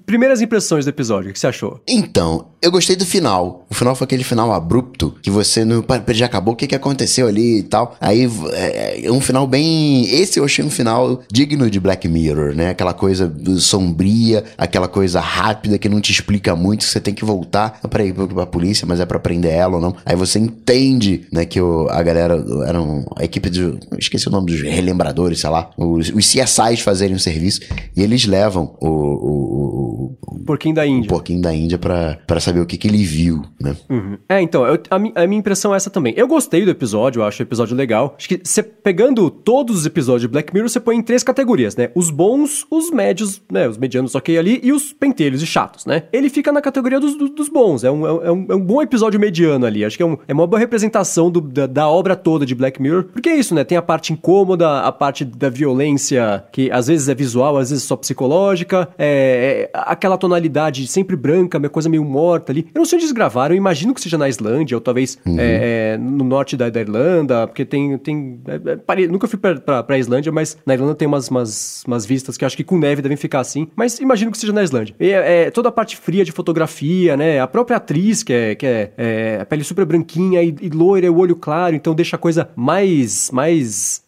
primeiras 0.07 0.41
impressões 0.41 0.85
do 0.85 0.89
episódio, 0.89 1.31
o 1.31 1.33
que 1.33 1.39
você 1.39 1.47
achou? 1.47 1.81
Então, 1.87 2.47
eu 2.63 2.71
gostei 2.71 2.97
do 2.97 3.05
final. 3.05 3.67
O 3.71 3.75
final 3.75 3.95
foi 3.95 4.05
aquele 4.05 4.25
final 4.25 4.53
abrupto, 4.53 5.15
que 5.23 5.31
você 5.31 5.65
não. 5.65 5.85
Já 6.09 6.27
acabou, 6.27 6.55
o 6.55 6.57
que, 6.57 6.67
que 6.67 6.75
aconteceu 6.75 7.27
ali 7.29 7.59
e 7.59 7.63
tal. 7.63 7.97
Aí 8.01 8.29
é, 8.53 9.07
é 9.07 9.13
um 9.13 9.21
final 9.21 9.47
bem. 9.47 10.09
Esse 10.09 10.39
eu 10.41 10.45
achei 10.45 10.65
um 10.65 10.71
final 10.71 11.23
digno 11.31 11.71
de 11.71 11.79
Black 11.79 12.09
Mirror, 12.09 12.55
né? 12.55 12.71
Aquela 12.71 12.93
coisa 12.93 13.33
sombria, 13.59 14.45
aquela 14.57 14.89
coisa 14.89 15.21
rápida 15.21 15.79
que 15.79 15.89
não 15.89 16.01
te 16.01 16.11
explica 16.11 16.57
muito, 16.57 16.85
você 16.85 17.01
tem 17.01 17.15
que 17.15 17.25
voltar 17.25 17.81
pra 17.89 18.05
ir 18.05 18.13
pra 18.13 18.47
polícia, 18.47 18.87
mas 18.87 19.01
é 19.01 19.07
pra 19.07 19.19
prender 19.19 19.53
ela 19.53 19.77
ou 19.77 19.81
não. 19.81 19.95
Aí 20.05 20.17
você 20.17 20.39
entende, 20.39 21.27
né, 21.33 21.45
que 21.45 21.61
o, 21.61 21.89
a 21.91 22.03
galera 22.03 22.45
eram 22.67 23.07
a 23.17 23.25
equipe 23.25 23.51
de. 23.51 23.79
Esqueci 23.99 24.29
o 24.29 24.33
nome 24.33 24.51
dos 24.51 24.61
relembradores, 24.63 25.41
sei 25.41 25.51
lá. 25.51 25.71
Os, 25.77 26.09
os 26.09 26.27
CSIs 26.27 26.81
fazerem 26.81 27.15
o 27.15 27.21
serviço. 27.21 27.61
E 27.97 28.03
eles 28.03 28.27
levam 28.27 28.77
o. 28.81 29.08
o, 29.09 30.17
o, 30.23 30.37
o 30.37 30.39
porquinho 30.45 30.75
da 30.75 30.87
Índia. 30.87 31.07
O 31.07 31.09
porquinho 31.09 31.41
da 31.41 31.55
Índia 31.55 31.79
pra, 31.79 32.19
pra 32.27 32.41
saber 32.41 32.61
o 32.61 32.67
que, 32.67 32.77
que 32.77 32.89
ele 32.89 33.03
viu, 33.05 33.43
né? 33.61 33.77
Uhum. 33.89 34.19
É, 34.29 34.41
então, 34.41 34.67
eu, 34.67 34.81
a, 34.91 34.97
a, 34.97 35.27
minha 35.27 35.39
impressão 35.39 35.75
é 35.75 35.77
essa 35.77 35.91
também. 35.91 36.15
Eu 36.17 36.27
gostei 36.27 36.65
do 36.65 36.71
episódio, 36.71 37.21
eu 37.21 37.27
acho 37.27 37.43
o 37.43 37.45
episódio 37.45 37.77
legal. 37.77 38.15
Acho 38.17 38.29
que 38.29 38.41
você 38.43 38.63
pegando 38.63 39.31
todos 39.31 39.79
os 39.79 39.87
episódios 39.87 40.23
de 40.23 40.29
Black 40.29 40.53
Mirror, 40.53 40.69
você 40.69 40.81
põe 40.81 40.97
em 40.97 41.03
três 41.03 41.23
categorias, 41.23 41.77
né? 41.77 41.91
Os 41.95 42.11
bons, 42.11 42.67
os 42.71 42.91
médios, 42.91 43.43
né? 43.51 43.69
Os 43.69 43.79
medianos 43.79 44.15
ok 44.15 44.39
ali, 44.39 44.61
e 44.63 44.73
os 44.73 44.93
pentelhos 44.93 45.43
e 45.43 45.47
chatos, 45.47 45.87
né? 45.87 46.05
Ele 46.13 46.29
fica 46.29 46.53
na 46.53 46.61
categoria 46.61 47.01
dos, 47.01 47.17
dos, 47.17 47.31
dos 47.31 47.49
bons. 47.49 47.85
É 47.85 47.91
um, 47.91 48.07
é, 48.07 48.33
um, 48.33 48.47
é 48.51 48.55
um 48.55 48.61
bom 48.61 48.83
episódio 48.83 49.19
mediano 49.21 49.67
ali. 49.67 49.85
Acho 49.85 49.97
que 49.97 50.03
é, 50.03 50.07
um, 50.07 50.17
é 50.27 50.33
uma 50.33 50.47
boa 50.47 50.59
representação 50.59 51.31
do, 51.31 51.41
da, 51.41 51.67
da 51.67 51.89
obra 51.89 52.17
toda 52.17 52.45
de 52.45 52.55
Black 52.55 52.81
Mirror. 52.81 53.05
Porque 53.05 53.29
é 53.29 53.37
isso, 53.37 53.55
né? 53.55 53.65
Tem 53.65 53.77
a 53.79 53.83
parte 53.83 54.13
incômoda, 54.13 54.81
a 54.81 54.93
parte 54.93 55.25
da 55.25 55.49
violência, 55.49 56.45
que 56.53 56.71
às 56.71 56.87
vezes 56.87 57.09
é 57.09 57.15
visual, 57.15 57.57
às 57.57 57.71
vezes 57.71 57.85
só 57.85 57.97
psicológica, 57.97 58.89
é, 58.99 59.71
é 59.73 59.79
aquela 59.79 60.19
tonalidade 60.19 60.87
sempre 60.87 61.17
branca, 61.17 61.59
uma 61.59 61.69
coisa 61.69 61.89
meio 61.89 62.05
morta 62.05 62.53
ali. 62.53 62.67
Eu 62.75 62.81
não 62.81 62.85
sei 62.85 62.97
onde 62.97 63.05
eles 63.05 63.13
gravaram, 63.13 63.55
eu 63.55 63.59
imagino 63.59 63.95
que 63.95 64.01
seja 64.01 64.19
na 64.19 64.29
Islândia, 64.29 64.77
ou 64.77 64.81
talvez 64.81 65.19
uhum. 65.25 65.37
é, 65.39 65.93
é 65.95 65.99
no 65.99 66.25
norte 66.25 66.57
da, 66.57 66.69
da, 66.69 66.81
Irlanda, 66.81 67.47
porque 67.47 67.65
tem. 67.65 67.97
tem 67.99 68.41
é, 68.47 69.03
é 69.03 69.07
nunca 69.07 69.29
fui 69.29 69.39
pra, 69.39 69.57
pra, 69.57 69.83
pra, 69.83 69.99
Islândia, 69.99 70.33
mas 70.33 70.57
na 70.67 70.75
Irlanda 70.75 70.95
tem 70.95 71.07
umas, 71.07 71.29
umas, 71.29 71.85
umas, 71.87 72.05
vistas 72.05 72.37
que 72.37 72.45
acho 72.45 72.57
que 72.57 72.65
com 72.65 72.79
neve 72.79 73.03
devem 73.03 73.17
ficar 73.17 73.41
assim. 73.41 73.69
Mas 73.77 73.99
imagino 73.99 74.31
que 74.31 74.39
seja 74.39 74.53
na 74.53 74.63
Islândia. 74.63 74.95
E, 74.99 75.11
é, 75.11 75.51
toda 75.51 75.69
a 75.69 75.73
parte 75.73 75.97
fria 75.97 76.25
de 76.25 76.33
fotografia, 76.33 77.17
né? 77.17 77.41
A 77.41 77.47
própria 77.47 77.77
atriz, 77.77 78.23
que 78.23 78.33
é, 78.33 78.55
que 78.55 78.67
é, 78.67 79.39
a 79.41 79.45
pele 79.45 79.63
super 79.63 79.85
branquinha 79.85 80.43
e, 80.43 80.55
e 80.61 80.69
loira, 80.71 81.11
o 81.11 81.19
olho 81.19 81.37
claro, 81.37 81.75
então 81.75 81.95
deixa 81.95 82.17
a 82.17 82.19
coisa 82.19 82.49
mais. 82.57 83.31
mais 83.31 84.03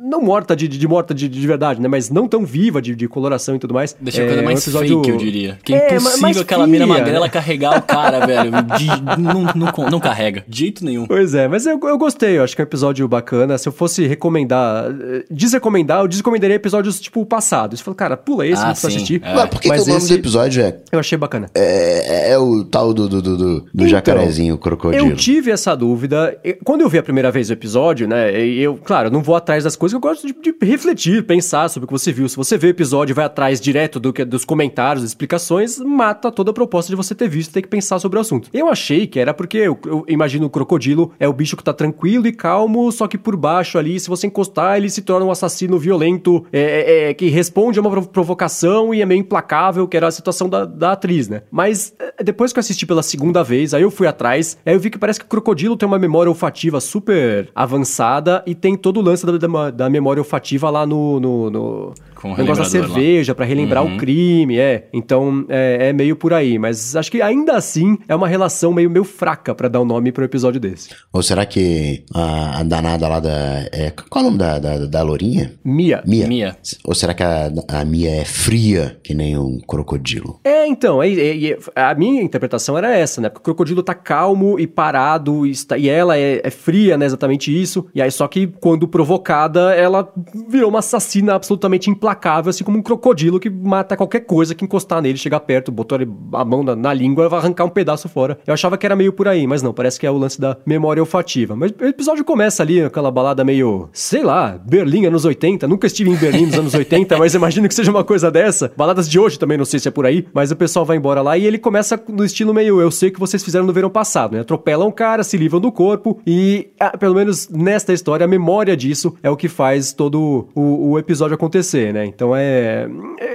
não 0.00 0.22
morta 0.22 0.54
de, 0.54 0.68
de 0.68 0.88
morta 0.88 1.14
de, 1.14 1.28
de, 1.28 1.46
verdade, 1.46 1.80
né? 1.80 1.88
Mas 1.88 2.10
não 2.10 2.28
tão 2.28 2.44
viva 2.44 2.80
de, 2.80 2.94
de 2.94 3.08
coloração 3.08 3.56
e 3.56 3.58
tudo 3.58 3.74
mais. 3.74 3.87
Deixa 4.00 4.22
a 4.22 4.26
coisa 4.26 4.42
mais 4.42 4.58
um 4.58 4.62
episódio... 4.62 4.96
fake, 4.96 5.10
eu 5.10 5.16
diria. 5.16 5.58
Que 5.62 5.74
é 5.74 5.96
impossível 5.96 6.42
aquela 6.42 6.66
mina 6.66 6.86
magrela 6.86 7.28
carregar 7.28 7.78
o 7.78 7.82
cara, 7.82 8.24
velho. 8.26 8.50
De, 8.76 8.86
não, 9.20 9.42
não, 9.54 9.90
não, 9.90 10.00
carrega. 10.00 10.44
De 10.46 10.58
jeito 10.58 10.84
nenhum. 10.84 11.06
Pois 11.06 11.34
é, 11.34 11.48
mas 11.48 11.66
eu, 11.66 11.78
eu 11.82 11.98
gostei. 11.98 12.38
Eu 12.38 12.44
acho 12.44 12.54
que 12.54 12.62
é 12.62 12.64
um 12.64 12.66
episódio 12.68 13.06
bacana. 13.08 13.58
Se 13.58 13.68
eu 13.68 13.72
fosse 13.72 14.06
recomendar, 14.06 14.86
eh, 14.90 15.24
desrecomendar, 15.30 16.00
eu 16.00 16.08
desrecomendaria 16.08 16.56
episódios, 16.56 17.00
tipo, 17.00 17.24
passados. 17.24 17.78
Você 17.78 17.84
falou, 17.84 17.96
cara, 17.96 18.16
pula 18.16 18.46
esse, 18.46 18.62
ah, 18.62 18.66
não 18.66 18.72
precisa 18.72 18.88
assistir. 18.88 19.22
É. 19.24 19.34
Mas 19.34 19.48
por 19.48 19.60
que, 19.60 19.68
mas 19.68 19.82
que 19.82 19.84
o 19.84 19.92
nome 19.92 20.04
esse... 20.04 20.14
do 20.14 20.20
episódio 20.20 20.62
é... 20.62 20.76
Eu 20.90 20.98
achei 20.98 21.18
bacana. 21.18 21.50
É, 21.54 22.32
é 22.32 22.38
o 22.38 22.64
tal 22.64 22.92
do, 22.92 23.08
do, 23.08 23.22
do, 23.22 23.36
do, 23.36 23.66
então, 23.74 23.88
jacarezinho, 23.88 24.54
o 24.54 24.58
crocodilo. 24.58 25.10
Eu 25.10 25.16
tive 25.16 25.50
essa 25.50 25.74
dúvida. 25.74 26.38
Quando 26.64 26.82
eu 26.82 26.88
vi 26.88 26.98
a 26.98 27.02
primeira 27.02 27.30
vez 27.30 27.50
o 27.50 27.52
episódio, 27.52 28.08
né, 28.08 28.38
eu, 28.40 28.76
claro, 28.76 29.10
não 29.10 29.22
vou 29.22 29.36
atrás 29.36 29.64
das 29.64 29.76
coisas, 29.76 29.94
eu 29.94 30.00
gosto 30.00 30.26
de, 30.26 30.32
de 30.32 30.66
refletir, 30.66 31.24
pensar 31.24 31.68
sobre 31.68 31.84
o 31.84 31.86
que 31.88 31.92
você 31.92 32.12
viu. 32.12 32.28
Se 32.28 32.36
você 32.36 32.56
vê 32.56 32.68
o 32.68 32.70
episódio 32.70 33.14
vai 33.14 33.24
atrás 33.24 33.60
direto 33.60 33.77
do 33.86 34.12
que, 34.12 34.24
dos 34.24 34.44
comentários, 34.44 35.04
explicações, 35.04 35.78
mata 35.78 36.32
toda 36.32 36.50
a 36.50 36.54
proposta 36.54 36.90
de 36.90 36.96
você 36.96 37.14
ter 37.14 37.28
visto 37.28 37.50
e 37.50 37.52
ter 37.54 37.62
que 37.62 37.68
pensar 37.68 37.98
sobre 37.98 38.18
o 38.18 38.20
assunto. 38.20 38.48
Eu 38.52 38.68
achei 38.68 39.06
que 39.06 39.20
era 39.20 39.32
porque 39.32 39.58
eu, 39.58 39.78
eu, 39.86 40.04
imagino 40.08 40.46
o 40.46 40.50
crocodilo 40.50 41.12
é 41.20 41.28
o 41.28 41.32
bicho 41.32 41.56
que 41.56 41.62
tá 41.62 41.72
tranquilo 41.72 42.26
e 42.26 42.32
calmo, 42.32 42.90
só 42.90 43.06
que 43.06 43.18
por 43.18 43.36
baixo 43.36 43.78
ali, 43.78 44.00
se 44.00 44.08
você 44.08 44.26
encostar, 44.26 44.78
ele 44.78 44.90
se 44.90 45.02
torna 45.02 45.26
um 45.26 45.30
assassino 45.30 45.78
violento, 45.78 46.44
é, 46.52 46.60
é, 46.60 47.10
é 47.10 47.14
que 47.14 47.28
responde 47.28 47.78
a 47.78 47.82
uma 47.82 48.02
provocação 48.02 48.94
e 48.94 49.02
é 49.02 49.06
meio 49.06 49.20
implacável, 49.20 49.86
que 49.86 49.96
era 49.96 50.08
a 50.08 50.10
situação 50.10 50.48
da, 50.48 50.64
da 50.64 50.92
atriz, 50.92 51.28
né? 51.28 51.42
Mas 51.50 51.94
é, 51.98 52.22
depois 52.22 52.52
que 52.52 52.58
eu 52.58 52.60
assisti 52.60 52.86
pela 52.86 53.02
segunda 53.02 53.42
vez, 53.44 53.74
aí 53.74 53.82
eu 53.82 53.90
fui 53.90 54.06
atrás, 54.06 54.58
aí 54.64 54.74
eu 54.74 54.80
vi 54.80 54.90
que 54.90 54.98
parece 54.98 55.20
que 55.20 55.26
o 55.26 55.28
crocodilo 55.28 55.76
tem 55.76 55.86
uma 55.86 55.98
memória 55.98 56.30
olfativa 56.30 56.80
super 56.80 57.50
avançada 57.54 58.42
e 58.46 58.54
tem 58.54 58.76
todo 58.76 58.98
o 58.98 59.02
lance 59.02 59.24
da, 59.24 59.36
da, 59.36 59.70
da 59.70 59.90
memória 59.90 60.20
olfativa 60.20 60.70
lá 60.70 60.86
no, 60.86 61.20
no, 61.20 61.50
no 61.50 61.94
negócio 62.36 62.64
da 62.64 62.68
cerveja 62.68 63.34
para 63.34 63.44
relembrar 63.58 63.84
uhum. 63.84 63.94
o 63.94 63.98
crime, 63.98 64.58
é. 64.58 64.88
Então 64.92 65.44
é, 65.48 65.88
é, 65.88 65.92
meio 65.92 66.16
por 66.16 66.32
aí, 66.32 66.58
mas 66.58 66.94
acho 66.94 67.10
que 67.10 67.20
ainda 67.20 67.56
assim 67.56 67.98
é 68.08 68.14
uma 68.14 68.28
relação 68.28 68.72
meio, 68.72 68.88
meio 68.88 69.04
fraca 69.04 69.54
para 69.54 69.68
dar 69.68 69.80
o 69.80 69.82
um 69.82 69.86
nome 69.86 70.12
para 70.12 70.22
um 70.22 70.24
episódio 70.24 70.60
desse. 70.60 70.90
Ou 71.12 71.22
será 71.22 71.44
que 71.44 72.04
a, 72.14 72.60
a 72.60 72.62
danada 72.62 73.08
lá 73.08 73.20
da. 73.20 73.68
É, 73.72 73.92
qual 74.08 74.24
é 74.24 74.28
o 74.28 74.30
nome 74.30 74.38
da, 74.38 74.58
da, 74.58 74.86
da 74.86 75.02
Lourinha? 75.02 75.54
Mia. 75.64 76.02
Mia. 76.06 76.26
Mia. 76.28 76.56
Ou 76.84 76.94
será 76.94 77.14
que 77.14 77.22
a, 77.22 77.50
a 77.68 77.84
Mia 77.84 78.10
é 78.10 78.24
fria 78.24 78.98
que 79.02 79.14
nem 79.14 79.36
um 79.36 79.58
crocodilo? 79.66 80.40
É, 80.44 80.66
então, 80.66 81.02
é, 81.02 81.12
é, 81.12 81.50
é, 81.50 81.58
a 81.74 81.94
minha 81.94 82.22
interpretação 82.22 82.76
era 82.78 82.94
essa, 82.94 83.20
né? 83.20 83.28
Porque 83.28 83.40
o 83.40 83.44
crocodilo 83.44 83.82
tá 83.82 83.94
calmo 83.94 84.58
e 84.58 84.66
parado 84.66 85.46
e, 85.46 85.50
está, 85.50 85.76
e 85.76 85.88
ela 85.88 86.16
é, 86.16 86.40
é 86.44 86.50
fria, 86.50 86.96
né? 86.96 87.06
Exatamente 87.06 87.50
isso. 87.50 87.86
E 87.94 88.02
aí, 88.02 88.10
só 88.10 88.28
que 88.28 88.46
quando 88.46 88.86
provocada, 88.86 89.74
ela 89.74 90.12
virou 90.48 90.68
uma 90.68 90.80
assassina 90.80 91.34
absolutamente 91.34 91.90
implacável 91.90 92.28
implacável, 92.28 92.50
assim 92.50 92.64
como 92.64 92.78
um 92.78 92.82
crocodilo 92.82 93.40
que 93.48 93.50
mata 93.50 93.96
qualquer 93.96 94.20
coisa 94.20 94.54
que 94.54 94.64
encostar 94.64 95.00
nele, 95.02 95.18
chegar 95.18 95.40
perto, 95.40 95.70
botou 95.70 95.98
a 96.32 96.44
mão 96.44 96.64
na, 96.64 96.74
na 96.74 96.94
língua, 96.94 97.28
vai 97.28 97.38
arrancar 97.38 97.64
um 97.64 97.68
pedaço 97.68 98.08
fora. 98.08 98.38
Eu 98.46 98.54
achava 98.54 98.78
que 98.78 98.86
era 98.86 98.96
meio 98.96 99.12
por 99.12 99.28
aí, 99.28 99.46
mas 99.46 99.62
não, 99.62 99.72
parece 99.72 99.98
que 99.98 100.06
é 100.06 100.10
o 100.10 100.16
lance 100.16 100.40
da 100.40 100.56
memória 100.64 101.02
olfativa. 101.02 101.54
Mas 101.54 101.72
o 101.80 101.84
episódio 101.84 102.24
começa 102.24 102.62
ali, 102.62 102.82
aquela 102.82 103.10
balada 103.10 103.44
meio, 103.44 103.88
sei 103.92 104.22
lá, 104.22 104.58
Berlim 104.64 105.06
anos 105.06 105.24
80. 105.24 105.66
Nunca 105.68 105.86
estive 105.86 106.10
em 106.10 106.16
Berlim 106.16 106.46
nos 106.46 106.58
anos 106.58 106.74
80, 106.74 107.18
mas 107.18 107.34
imagino 107.34 107.68
que 107.68 107.74
seja 107.74 107.90
uma 107.90 108.04
coisa 108.04 108.30
dessa. 108.30 108.72
Baladas 108.76 109.08
de 109.08 109.18
hoje 109.18 109.38
também, 109.38 109.58
não 109.58 109.64
sei 109.64 109.78
se 109.78 109.88
é 109.88 109.90
por 109.90 110.06
aí, 110.06 110.26
mas 110.32 110.50
o 110.50 110.56
pessoal 110.56 110.84
vai 110.84 110.96
embora 110.96 111.22
lá 111.22 111.36
e 111.36 111.46
ele 111.46 111.58
começa 111.58 112.00
no 112.08 112.24
estilo 112.24 112.54
meio, 112.54 112.80
eu 112.80 112.90
sei 112.90 113.10
que 113.10 113.20
vocês 113.20 113.42
fizeram 113.42 113.66
no 113.66 113.72
verão 113.72 113.90
passado, 113.90 114.34
né? 114.34 114.40
Atropelam 114.40 114.88
o 114.88 114.92
cara, 114.92 115.22
se 115.22 115.36
livram 115.36 115.60
do 115.60 115.70
corpo 115.70 116.20
e, 116.26 116.68
ah, 116.78 116.96
pelo 116.96 117.14
menos 117.14 117.48
nesta 117.48 117.92
história, 117.92 118.24
a 118.24 118.28
memória 118.28 118.76
disso 118.76 119.14
é 119.22 119.30
o 119.30 119.36
que 119.36 119.48
faz 119.48 119.92
todo 119.92 120.48
o, 120.54 120.90
o 120.90 120.98
episódio 120.98 121.34
acontecer, 121.34 121.92
né? 121.92 121.98
né? 121.98 122.06
Então 122.06 122.34
é. 122.34 122.88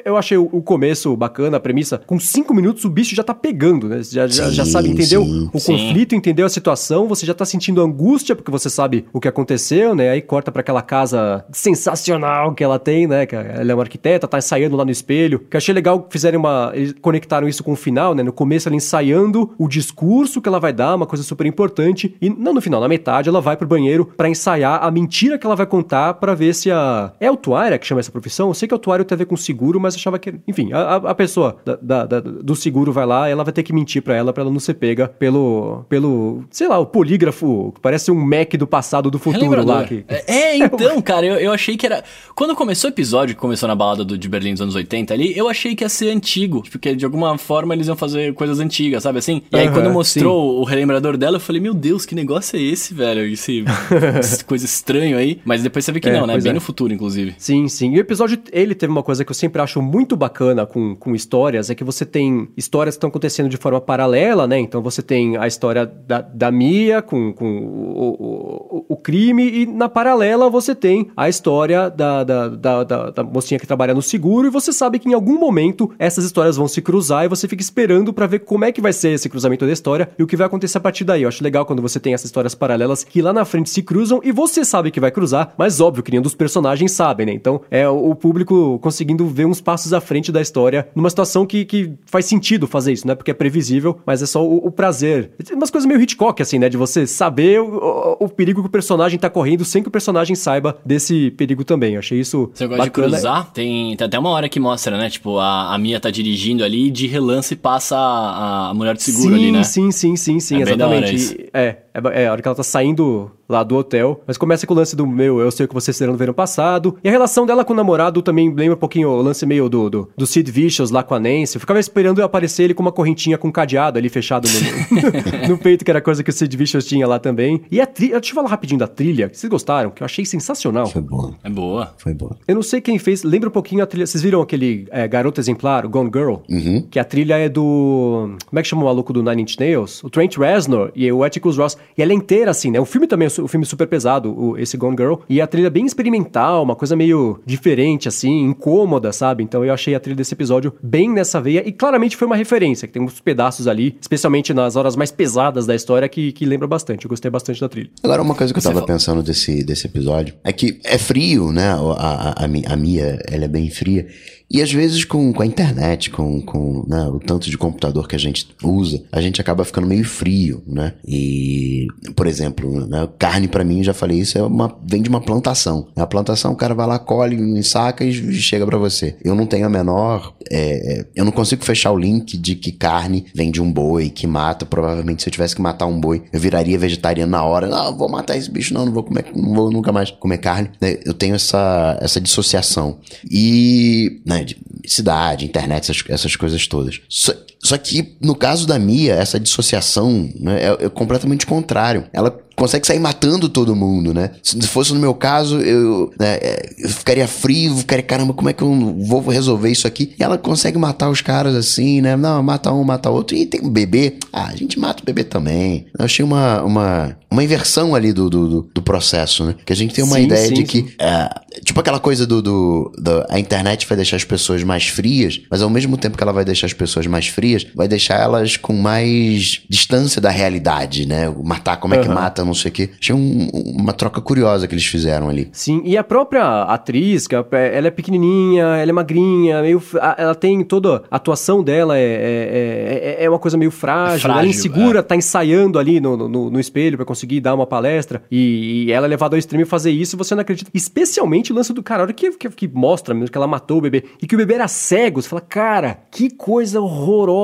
Eu 0.06 0.18
achei 0.18 0.38
o 0.38 0.62
começo 0.62 1.16
bacana, 1.16 1.58
a 1.58 1.60
premissa. 1.60 2.02
Com 2.06 2.20
cinco 2.20 2.54
minutos 2.54 2.84
o 2.84 2.90
bicho 2.90 3.16
já 3.16 3.24
tá 3.24 3.34
pegando, 3.34 3.88
né? 3.88 4.04
Você 4.04 4.16
já, 4.16 4.28
sim, 4.28 4.36
já, 4.36 4.50
já 4.50 4.66
sabe, 4.66 4.90
entendeu 4.90 5.24
sim, 5.24 5.50
o 5.54 5.60
sim. 5.60 5.74
conflito, 5.74 6.16
entendeu 6.16 6.46
a 6.46 6.50
situação, 6.50 7.08
você 7.08 7.26
já 7.26 7.34
tá 7.34 7.46
sentindo 7.46 7.82
angústia 7.82 8.36
porque 8.36 8.52
você 8.52 8.70
sabe 8.70 9.06
o 9.14 9.20
que 9.20 9.28
aconteceu, 9.28 9.96
né? 9.96 10.10
Aí 10.10 10.22
corta 10.22 10.52
para 10.52 10.62
aquela 10.62 10.82
casa 10.82 11.46
sensacional 11.52 12.54
que 12.54 12.64
ela 12.64 12.78
tem, 12.78 13.08
né? 13.08 13.26
Que 13.26 13.36
ela 13.36 13.72
é 13.72 13.74
uma 13.74 13.84
arquiteta, 13.84 14.28
tá 14.28 14.38
ensaiando 14.38 14.76
lá 14.76 14.84
no 14.84 14.92
espelho. 14.92 15.40
Que 15.50 15.56
eu 15.56 15.58
achei 15.58 15.74
legal 15.74 16.02
que 16.02 16.12
fizeram 16.12 16.40
uma. 16.40 16.72
Eles 16.74 16.94
conectaram 17.02 17.48
isso 17.48 17.64
com 17.64 17.72
o 17.72 17.76
final, 17.76 18.14
né? 18.14 18.24
No 18.24 18.34
começo 18.34 18.68
ela 18.68 18.76
ensaiando 18.76 19.54
o 19.58 19.68
discurso 19.68 20.42
que 20.42 20.50
ela 20.50 20.60
vai 20.60 20.74
dar, 20.74 20.96
uma 20.96 21.06
coisa 21.06 21.24
super 21.24 21.46
importante. 21.46 22.16
E 22.22 22.30
não 22.30 22.54
no 22.54 22.62
final, 22.62 22.82
na 22.82 22.88
metade, 22.88 23.30
ela 23.30 23.42
vai 23.42 23.56
pro 23.56 23.68
banheiro 23.68 24.06
para 24.06 24.30
ensaiar 24.30 24.84
a 24.84 24.92
mentira 24.92 25.38
que 25.38 25.46
ela 25.46 25.56
vai 25.56 25.66
contar 25.66 26.16
para 26.16 26.34
ver 26.34 26.54
se 26.54 26.70
a. 26.72 27.14
É 27.20 27.32
o 27.32 27.38
Tuária 27.38 27.78
que 27.78 27.86
chama 27.86 28.00
essa 28.00 28.12
profissão? 28.12 28.50
Eu 28.50 28.54
sei 28.54 28.68
que 28.68 28.74
autuário 28.74 29.06
tem 29.06 29.16
a 29.16 29.18
ver 29.18 29.26
com 29.26 29.38
seguro, 29.38 29.80
mas 29.80 29.93
achava 29.98 30.20
que. 30.20 30.34
Enfim, 30.48 30.72
a, 30.74 30.96
a 30.96 31.16
pessoa 31.16 31.58
da, 31.66 32.06
da, 32.06 32.20
do 32.20 32.56
seguro 32.56 32.92
vai 32.92 33.06
lá, 33.06 33.28
ela 33.30 33.44
vai 33.44 33.54
ter 33.54 33.64
que 33.64 33.74
mentir 33.74 34.02
para 34.02 34.16
ela 34.16 34.34
para 34.34 34.44
ela 34.44 34.52
não 34.52 34.60
ser 34.60 34.76
pega 34.76 35.08
pelo. 35.08 35.86
pelo. 35.90 36.44
sei 36.50 36.68
lá, 36.68 36.80
o 36.80 36.86
polígrafo, 36.86 37.72
que 37.74 37.82
parece 37.82 38.12
um 38.12 38.16
Mac 38.16 38.54
do 38.56 38.68
passado 38.68 39.10
do 39.10 39.20
futuro 39.20 39.66
lá. 39.66 39.84
Que... 39.84 40.06
É, 40.08 40.24
é 40.54 40.58
então, 40.58 41.02
cara, 41.02 41.26
eu, 41.26 41.36
eu 41.36 41.52
achei 41.52 41.78
que 41.78 41.86
era. 41.86 42.04
Quando 42.36 42.56
começou 42.56 42.90
o 42.90 42.94
episódio, 42.94 43.36
que 43.36 43.42
começou 43.42 43.68
na 43.68 43.76
balada 43.76 44.04
do, 44.04 44.18
de 44.18 44.30
Berlim 44.30 44.54
dos 44.54 44.62
anos 44.62 44.76
80 44.76 45.14
ali, 45.14 45.38
eu 45.38 45.48
achei 45.48 45.76
que 45.76 45.84
ia 45.84 45.90
ser 45.90 46.10
antigo. 46.10 46.64
Porque 46.72 46.96
de 46.96 47.06
alguma 47.06 47.38
forma 47.38 47.74
eles 47.74 47.88
iam 47.88 47.96
fazer 47.96 48.34
coisas 48.34 48.60
antigas, 48.60 49.04
sabe 49.04 49.20
assim? 49.20 49.42
E 49.52 49.58
aí 49.58 49.70
quando 49.70 49.90
mostrou 49.90 50.56
sim. 50.56 50.62
o 50.62 50.64
relembrador 50.64 51.18
dela, 51.18 51.38
eu 51.38 51.42
falei, 51.42 51.62
meu 51.62 51.74
Deus, 51.74 52.06
que 52.06 52.16
negócio 52.16 52.58
é 52.58 52.62
esse, 52.62 52.94
velho? 52.94 53.22
Esse, 53.26 53.64
coisa 54.46 54.66
estranho 54.66 55.18
aí. 55.18 55.40
Mas 55.46 55.62
depois 55.62 55.86
você 55.86 55.92
vê 55.92 56.00
que 56.00 56.10
é, 56.10 56.14
não, 56.14 56.28
né? 56.28 56.40
Bem 56.40 56.52
é. 56.52 56.54
no 56.54 56.62
futuro, 56.62 56.94
inclusive. 56.94 57.36
Sim, 57.38 57.68
sim. 57.68 57.94
E 57.94 57.98
o 57.98 58.00
episódio 58.00 58.40
ele 58.52 58.76
teve 58.76 58.92
uma 58.92 59.04
coisa 59.04 59.24
que 59.24 59.32
eu 59.32 59.36
sempre 59.36 59.62
acho 59.62 59.82
muito 59.84 60.16
bacana 60.16 60.66
com, 60.66 60.96
com 60.96 61.14
histórias, 61.14 61.70
é 61.70 61.76
que 61.76 61.84
você 61.84 62.06
tem 62.06 62.48
histórias 62.58 62.96
que 62.96 62.98
estão 62.98 63.10
acontecendo 63.10 63.50
de 63.50 63.58
forma 63.58 63.80
paralela, 63.80 64.48
né? 64.48 64.60
Então 64.60 64.82
você 64.82 65.02
tem 65.02 65.38
a 65.38 65.46
história 65.46 65.86
da, 65.86 66.22
da 66.22 66.52
Mia 66.52 67.02
com, 67.02 67.34
com 67.34 67.46
o, 67.46 68.76
o, 68.80 68.86
o 68.90 68.98
crime, 68.98 69.44
e 69.50 69.66
na 69.66 69.90
paralela 69.90 70.50
você 70.50 70.74
tem 70.74 71.10
a 71.16 71.28
história 71.28 71.90
da, 71.90 72.24
da, 72.24 72.48
da, 72.48 72.84
da, 72.84 73.10
da 73.10 73.24
mocinha 73.24 73.60
que 73.60 73.68
trabalha 73.68 73.94
no 73.94 74.02
seguro, 74.02 74.48
e 74.48 74.50
você 74.50 74.72
sabe 74.72 75.00
que 75.00 75.10
em 75.10 75.14
algum 75.14 75.38
momento 75.38 75.92
essas 76.00 76.26
histórias 76.26 76.56
vão 76.56 76.68
se 76.68 76.82
cruzar 76.82 77.26
e 77.26 77.28
você 77.28 77.48
fica 77.48 77.62
esperando 77.62 78.14
para 78.14 78.28
ver 78.28 78.40
como 78.40 78.66
é 78.66 78.72
que 78.72 78.82
vai 78.82 78.94
ser 78.94 79.10
esse 79.10 79.30
cruzamento 79.30 79.66
da 79.66 79.72
história 79.72 80.10
e 80.18 80.24
o 80.24 80.28
que 80.28 80.38
vai 80.38 80.48
acontecer 80.48 80.78
a 80.78 80.82
partir 80.82 81.04
daí. 81.04 81.24
Eu 81.24 81.28
acho 81.28 81.44
legal 81.44 81.66
quando 81.66 81.82
você 81.82 82.00
tem 82.00 82.14
essas 82.14 82.26
histórias 82.26 82.56
paralelas 82.56 83.04
que 83.04 83.22
lá 83.22 83.34
na 83.34 83.46
frente 83.46 83.70
se 83.70 83.82
cruzam 83.82 84.22
e 84.24 84.32
você 84.32 84.64
sabe 84.64 84.92
que 84.92 85.00
vai 85.00 85.12
cruzar, 85.12 85.54
mas 85.58 85.82
óbvio 85.82 86.04
que 86.04 86.12
nenhum 86.12 86.24
dos 86.24 86.36
personagens 86.36 86.92
sabe, 86.92 87.26
né? 87.26 87.34
Então 87.34 87.62
é 87.70 87.88
o 87.88 88.16
público 88.16 88.80
conseguindo 88.80 89.28
ver 89.28 89.46
uns 89.46 89.62
passos 89.62 89.73
à 89.94 90.02
frente 90.02 90.32
da 90.32 90.42
história, 90.42 90.88
numa 90.96 91.10
situação 91.10 91.46
que, 91.46 91.66
que 91.66 91.94
faz 92.06 92.26
sentido 92.26 92.68
fazer 92.68 92.94
isso, 92.94 93.08
não 93.08 93.14
é 93.14 93.16
porque 93.16 93.32
é 93.32 93.34
previsível, 93.34 94.00
mas 94.06 94.22
é 94.22 94.26
só 94.26 94.46
o, 94.46 94.68
o 94.68 94.72
prazer. 94.72 95.32
Tem 95.44 95.56
umas 95.56 95.72
coisas 95.72 95.88
meio 95.88 96.02
Hitchcock, 96.02 96.42
assim, 96.42 96.60
né? 96.60 96.70
De 96.70 96.78
você 96.78 97.08
saber 97.08 97.62
o, 97.62 98.18
o, 98.20 98.26
o, 98.26 98.30
perigo 98.30 98.62
que 98.62 98.68
o 98.68 98.72
personagem 98.72 99.18
tá 99.20 99.30
correndo 99.30 99.66
sem 99.66 99.82
que 99.82 99.88
o 99.90 99.92
personagem 99.92 100.36
saiba 100.36 100.78
desse 100.86 101.32
perigo 101.32 101.64
também. 101.64 101.94
Eu 101.94 102.00
achei 102.00 102.20
isso. 102.20 102.50
Você 102.54 102.68
gosta 102.68 102.84
bacana. 102.84 103.08
de 103.08 103.14
cruzar? 103.14 103.52
Tem, 103.52 103.96
tem 103.96 104.08
até 104.08 104.20
uma 104.20 104.30
hora 104.30 104.48
que 104.50 104.60
mostra, 104.60 104.98
né? 104.98 105.10
Tipo, 105.10 105.38
a, 105.40 105.74
a 105.74 105.78
Mia 105.78 106.00
tá 106.00 106.10
dirigindo 106.10 106.64
ali 106.64 106.88
e 106.88 106.92
de 106.92 107.08
relance 107.08 107.56
passa 107.56 107.98
a, 107.98 108.70
a 108.70 108.74
mulher 108.74 108.96
de 108.96 109.04
seguro 109.04 109.36
sim, 109.36 109.42
ali, 109.42 109.52
né? 109.52 109.64
Sim, 109.64 109.92
sim, 109.92 110.16
sim, 110.16 110.40
sim, 110.40 110.58
é 110.58 110.62
exatamente. 110.62 111.50
É, 111.54 111.78
é, 111.94 112.24
é, 112.24 112.28
a 112.28 112.32
hora 112.32 112.42
que 112.42 112.48
ela 112.48 112.56
tá 112.56 112.64
saindo 112.64 113.32
lá 113.48 113.64
do 113.64 113.76
hotel. 113.76 114.22
Mas 114.26 114.38
começa 114.38 114.66
com 114.66 114.74
o 114.74 114.78
lance 114.78 114.96
do 114.96 115.06
meu, 115.06 115.40
eu 115.40 115.52
sei 115.52 115.66
o 115.66 115.70
que 115.70 115.74
vocês 115.74 115.96
fizeram 115.96 116.14
no 116.14 116.18
verão 116.18 116.34
passado. 116.34 116.98
E 117.04 117.08
a 117.08 117.12
relação 117.12 117.46
dela 117.46 117.64
com 117.64 117.74
o 117.74 117.76
namorado 117.76 118.22
também 118.22 118.54
lembra 118.54 118.76
um 118.76 118.80
pouquinho 118.80 119.10
o 119.10 119.22
lance 119.22 119.46
meio 119.46 119.70
do, 119.70 119.90
do, 119.90 120.10
do 120.18 120.26
Sid 120.26 120.50
Vicious 120.52 120.90
lá 120.90 121.04
com 121.04 121.14
a 121.14 121.20
Nancy. 121.20 121.56
Eu 121.56 121.60
ficava 121.60 121.80
esperando 121.80 122.20
eu 122.20 122.26
aparecer 122.26 122.64
ele 122.64 122.74
com 122.74 122.82
uma 122.82 122.92
correntinha 122.92 123.38
com 123.38 123.48
um 123.48 123.52
cadeado 123.52 124.00
ali 124.00 124.10
fechado 124.10 124.48
no, 124.48 125.50
no 125.50 125.58
peito, 125.58 125.86
que 125.86 125.92
era 125.92 126.02
coisa 126.02 126.24
que 126.24 126.30
o 126.30 126.34
Sid 126.34 126.56
Vicious 126.58 126.86
tinha 126.86 127.08
lá 127.08 127.20
também. 127.20 127.62
E 127.70 127.80
a 127.80 127.86
trilha, 127.86 128.20
deixa 128.20 128.32
eu 128.32 128.36
falar 128.36 128.50
rapidinho 128.50 128.80
da 128.80 128.88
trilha, 128.88 129.30
que 129.30 129.38
vocês 129.38 129.50
gostaram, 129.50 129.92
que 129.92 130.02
eu 130.02 130.06
achei 130.06 130.26
sensacional. 130.26 130.88
Foi 130.88 131.02
boa. 131.02 131.34
É 131.44 131.50
boa. 131.50 131.94
Foi 131.98 132.14
boa. 132.14 132.36
Eu 132.48 132.56
não 132.56 132.64
sei 132.64 132.82
quem 132.82 132.98
fez, 132.98 133.24
lembra 133.24 133.50
um 133.50 133.52
pouquinho 133.52 133.84
a 133.84 133.86
trilha, 133.86 134.08
vocês 134.08 134.24
viram 134.24 134.42
aquele 134.42 134.88
é, 134.90 135.08
Garoto 135.08 135.40
Exemplar, 135.40 135.88
Gone 135.88 136.10
Girl? 136.14 136.38
Uhum. 136.50 136.88
Que 136.90 137.00
a 137.00 137.04
trilha 137.04 137.38
é 137.38 137.50
do, 137.50 138.36
como 138.46 138.60
é 138.60 138.62
que 138.62 138.68
chama 138.68 138.82
o 138.82 138.86
maluco 138.86 139.14
do 139.14 139.22
Nine 139.22 139.44
Inch 139.44 139.58
Nails? 139.60 140.04
O 140.04 140.10
Trent 140.10 140.38
Reznor 140.38 140.92
e 140.96 141.12
o 141.12 141.24
Atticus 141.24 141.58
Ross. 141.58 141.78
E 141.98 142.02
ela 142.02 142.12
é 142.12 142.16
inteira 142.16 142.52
assim, 142.52 142.72
né? 142.72 142.80
O 142.80 142.86
filme 142.86 143.08
também 143.08 143.28
é 143.28 143.42
um 143.42 143.48
filme 143.48 143.66
super 143.66 143.88
pesado, 143.88 144.32
o, 144.32 144.58
esse 144.58 144.78
Gone 144.78 144.96
Girl. 144.98 145.16
E 145.30 145.42
a 145.42 145.48
trilha 145.48 145.68
é 145.68 145.70
bem 145.70 145.86
experimental, 145.86 146.64
uma 146.64 146.76
coisa 146.76 146.96
meio 146.96 147.40
diferente, 147.46 148.08
assim, 148.08 148.46
incômoda, 148.46 149.12
sabe? 149.12 149.44
Então 149.44 149.64
eu 149.64 149.74
achei 149.74 149.96
a 149.96 150.00
trilha 150.00 150.16
desse 150.16 150.34
episódio 150.34 150.74
bem 150.82 151.12
nessa 151.12 151.42
veia. 151.42 151.68
E 151.68 151.72
claramente 151.72 152.18
foi 152.18 152.26
uma 152.26 152.36
referência, 152.36 152.88
que 152.88 152.94
tem 152.94 153.02
uns 153.02 153.20
pedaços 153.20 153.68
ali, 153.68 153.98
especialmente 154.00 154.54
nas 154.54 154.76
horas 154.76 154.96
mais 154.96 155.12
pesadas 155.12 155.66
da 155.66 155.76
história, 155.76 156.08
que, 156.10 156.32
que 156.32 156.46
lembra 156.46 156.68
bastante. 156.68 157.06
Eu 157.06 157.10
gostei 157.10 157.30
bastante 157.30 157.60
da 157.62 157.70
trilha. 157.70 157.90
Agora, 158.04 158.22
uma 158.22 158.36
coisa 158.36 158.54
que 158.54 158.60
eu 158.60 158.64
tava 158.64 158.86
pensando 158.86 159.22
desse, 159.22 159.64
desse 159.64 159.88
episódio 159.88 160.34
é 160.44 160.52
que 160.52 160.80
é 160.84 160.98
frio, 160.98 161.52
né? 161.52 161.72
A, 161.72 161.76
a, 161.76 162.30
a, 162.44 162.74
a 162.74 162.76
Mia, 162.76 163.20
ela 163.28 163.46
é 163.46 163.48
bem 163.48 163.70
fria. 163.70 164.08
E 164.54 164.62
às 164.62 164.72
vezes 164.72 165.04
com, 165.04 165.34
com 165.34 165.42
a 165.42 165.46
internet, 165.46 166.12
com, 166.12 166.40
com 166.40 166.86
né, 166.88 167.08
o 167.08 167.20
tanto 167.20 167.50
de 167.50 167.58
computador 167.58 168.08
que 168.08 168.16
a 168.16 168.20
gente 168.20 168.48
usa, 168.64 169.04
a 169.12 169.20
gente 169.20 169.42
acaba 169.42 169.66
ficando 169.66 169.88
meio 169.88 170.06
frio, 170.06 170.62
né? 170.68 170.94
E, 171.04 171.88
por 172.16 172.28
exemplo, 172.28 172.86
né, 172.86 173.10
carne 173.18 173.48
para 173.48 173.64
mim, 173.64 173.84
já 173.84 173.96
falei 173.96 174.20
isso, 174.20 174.38
é 174.38 174.44
uma, 174.44 174.78
vem 174.86 175.02
de 175.02 175.10
uma 175.10 175.20
plantação. 175.20 175.88
A 175.96 176.06
plantação, 176.06 176.54
o 176.54 176.56
cara 176.56 176.76
vai 176.76 176.86
lá, 176.86 177.00
colhe, 177.00 177.64
saca 177.64 178.06
e 178.06 178.14
chega 178.34 178.66
para 178.66 178.78
você. 178.78 179.16
Eu 179.24 179.34
não 179.34 179.48
tenho 179.48 179.66
a 179.66 179.70
menor... 179.70 180.34
É, 180.52 181.00
é, 181.00 181.06
eu 181.16 181.26
não 181.26 181.32
consigo 181.32 181.64
fechar 181.64 181.92
o 181.92 181.98
link 181.98 182.38
de 182.38 182.56
que 182.56 182.72
carne 182.72 183.26
vem 183.34 183.50
de 183.50 183.62
um 183.62 183.72
boi 183.72 184.10
que 184.10 184.28
mata. 184.28 184.66
Provavelmente 184.66 185.24
se 185.24 185.30
eu 185.30 185.32
tivesse 185.32 185.56
que 185.56 185.62
matar 185.62 185.88
um 185.88 186.00
boi, 186.00 186.24
eu 186.32 186.40
viraria 186.40 186.78
vegetariano 186.78 187.32
na 187.32 187.44
hora. 187.44 187.68
Não, 187.68 187.98
vou 187.98 188.10
matar 188.10 188.38
esse 188.38 188.52
bicho, 188.52 188.74
não, 188.74 188.86
não 188.86 188.94
vou 188.94 189.04
comer, 189.04 189.26
não 189.36 189.54
vou 189.56 189.72
nunca 189.72 189.92
mais 189.92 190.12
comer 190.12 190.38
carne. 190.38 190.70
Né, 190.80 191.00
eu 191.06 191.14
tenho 191.14 191.34
essa, 191.34 191.98
essa 192.02 192.22
dissociação. 192.22 193.00
E... 193.32 194.22
Né, 194.26 194.43
de 194.44 194.58
cidade, 194.86 195.46
internet, 195.46 195.90
essas, 195.90 196.04
essas 196.10 196.36
coisas 196.36 196.68
todas. 196.68 197.02
Só, 197.10 197.34
só, 197.64 197.78
que 197.78 198.16
no 198.20 198.36
caso 198.36 198.68
da 198.68 198.78
Mia, 198.78 199.14
essa 199.14 199.40
dissociação 199.40 200.30
né, 200.38 200.60
é, 200.62 200.86
é 200.86 200.90
completamente 200.90 201.46
contrário. 201.46 202.06
Ela 202.12 202.38
consegue 202.56 202.86
sair 202.86 203.00
matando 203.00 203.50
todo 203.50 203.76
mundo, 203.76 204.14
né? 204.14 204.32
Se 204.42 204.60
fosse 204.68 204.94
no 204.94 205.00
meu 205.00 205.14
caso, 205.14 205.60
eu, 205.60 206.12
né, 206.20 206.40
eu 206.78 206.90
ficaria 206.90 207.28
frio, 207.28 207.76
ficaria, 207.78 208.04
caramba, 208.04 208.34
como 208.34 208.50
é 208.50 208.54
que 208.54 208.62
eu 208.62 208.96
vou 209.00 209.22
resolver 209.22 209.72
isso 209.72 209.88
aqui? 209.88 210.14
E 210.20 210.24
ela 210.24 210.38
consegue 210.38 210.78
matar 210.78 211.10
os 211.10 211.22
caras 211.22 211.56
assim, 211.56 212.02
né? 212.02 212.16
Não, 212.16 212.42
mata 212.44 212.72
um, 212.72 212.84
mata 212.84 213.10
outro. 213.10 213.36
E 213.36 213.46
tem 213.46 213.62
um 213.62 213.70
bebê. 213.70 214.18
Ah, 214.32 214.48
a 214.48 214.56
gente 214.56 214.80
mata 214.80 215.02
o 215.02 215.06
bebê 215.06 215.24
também. 215.24 215.86
Eu 215.98 216.06
achei 216.06 216.24
uma, 216.24 216.62
uma, 216.64 217.18
uma 217.30 217.44
inversão 217.44 217.96
ali 217.96 218.14
do, 218.14 218.30
do, 218.30 218.70
do 218.74 218.82
processo, 218.82 219.44
né? 219.44 219.56
Que 219.66 219.74
a 219.74 219.76
gente 219.76 219.94
tem 219.94 220.04
uma 220.04 220.18
sim, 220.18 220.24
ideia 220.24 220.48
sim, 220.48 220.54
de 220.54 220.64
que, 220.64 220.96
é, 221.00 221.30
tipo 221.64 221.80
aquela 221.80 222.00
coisa 222.00 222.26
do, 222.26 222.42
do, 222.42 222.92
do, 222.98 223.26
a 223.30 223.40
internet 223.40 223.88
vai 223.88 223.96
deixar 223.96 224.18
as 224.18 224.24
pessoas 224.24 224.64
mais 224.64 224.88
frias, 224.88 225.42
mas 225.50 225.62
ao 225.62 225.70
mesmo 225.70 225.98
tempo 225.98 226.18
que 226.18 226.24
ela 226.24 226.34
vai 226.34 226.46
deixar 226.46 226.68
as 226.68 226.74
pessoas 226.74 227.08
mais 227.08 227.28
frias, 227.28 227.53
vai 227.76 227.88
deixar 227.88 228.20
elas 228.20 228.58
com 228.58 228.74
mais 228.74 229.64
distância 229.70 230.22
da 230.22 230.30
realidade, 230.30 231.08
né? 231.08 231.34
Matar, 231.44 231.78
como 231.78 231.96
é 231.96 232.00
que 232.00 232.10
mata, 232.10 232.44
não 232.46 232.54
sei 232.54 232.70
o 232.70 232.74
quê. 232.74 232.90
Achei 233.00 233.16
um, 233.16 233.50
uma 233.54 233.94
troca 233.94 234.22
curiosa 234.22 234.68
que 234.68 234.74
eles 234.74 234.86
fizeram 234.86 235.30
ali. 235.30 235.50
Sim, 235.52 235.82
e 235.86 235.98
a 235.98 236.04
própria 236.04 236.64
atriz, 236.64 237.28
que 237.28 237.36
ela 237.36 237.88
é 237.88 237.92
pequenininha, 237.92 238.64
ela 238.64 238.90
é 238.90 238.94
magrinha, 238.94 239.62
meio, 239.62 239.82
ela 240.18 240.36
tem 240.36 240.64
toda 240.64 241.04
a 241.10 241.16
atuação 241.16 241.64
dela 241.64 241.98
é, 241.98 242.04
é, 242.04 243.18
é, 243.20 243.26
é 243.26 243.30
uma 243.30 243.40
coisa 243.40 243.58
meio 243.58 243.72
frágil, 243.72 244.22
frágil 244.22 244.40
ela 244.40 244.48
é 244.48 244.50
insegura, 244.50 245.00
é. 245.00 245.02
tá 245.02 245.16
ensaiando 245.16 245.80
ali 245.80 246.00
no, 246.00 246.16
no, 246.16 246.50
no 246.50 246.60
espelho 246.60 246.98
para 246.98 247.06
conseguir 247.06 247.40
dar 247.40 247.54
uma 247.54 247.66
palestra 247.66 248.24
e, 248.32 248.86
e 248.86 248.92
ela 248.92 249.06
é 249.06 249.10
levada 249.10 249.36
ao 249.36 249.40
extremo 249.40 249.64
e 249.64 249.66
fazer 249.66 249.92
isso 249.92 250.18
você 250.18 250.36
não 250.36 250.42
acredita. 250.42 250.70
Especialmente 250.74 251.52
o 251.52 251.56
lance 251.56 251.74
do 251.74 251.84
cara, 251.84 252.02
a 252.02 252.04
hora 252.04 252.14
que, 252.14 252.32
que, 252.32 252.50
que 252.50 252.68
mostra 252.68 253.14
mesmo 253.14 253.32
que 253.32 253.38
ela 253.38 253.48
matou 253.48 253.78
o 253.78 253.82
bebê 253.82 254.04
e 254.22 254.28
que 254.28 254.36
o 254.36 254.38
bebê 254.38 254.56
era 254.56 254.68
cego, 254.68 255.22
você 255.22 255.30
fala, 255.30 255.42
cara, 255.42 256.00
que 256.12 256.30
coisa 256.30 256.80
horrorosa. 256.80 257.43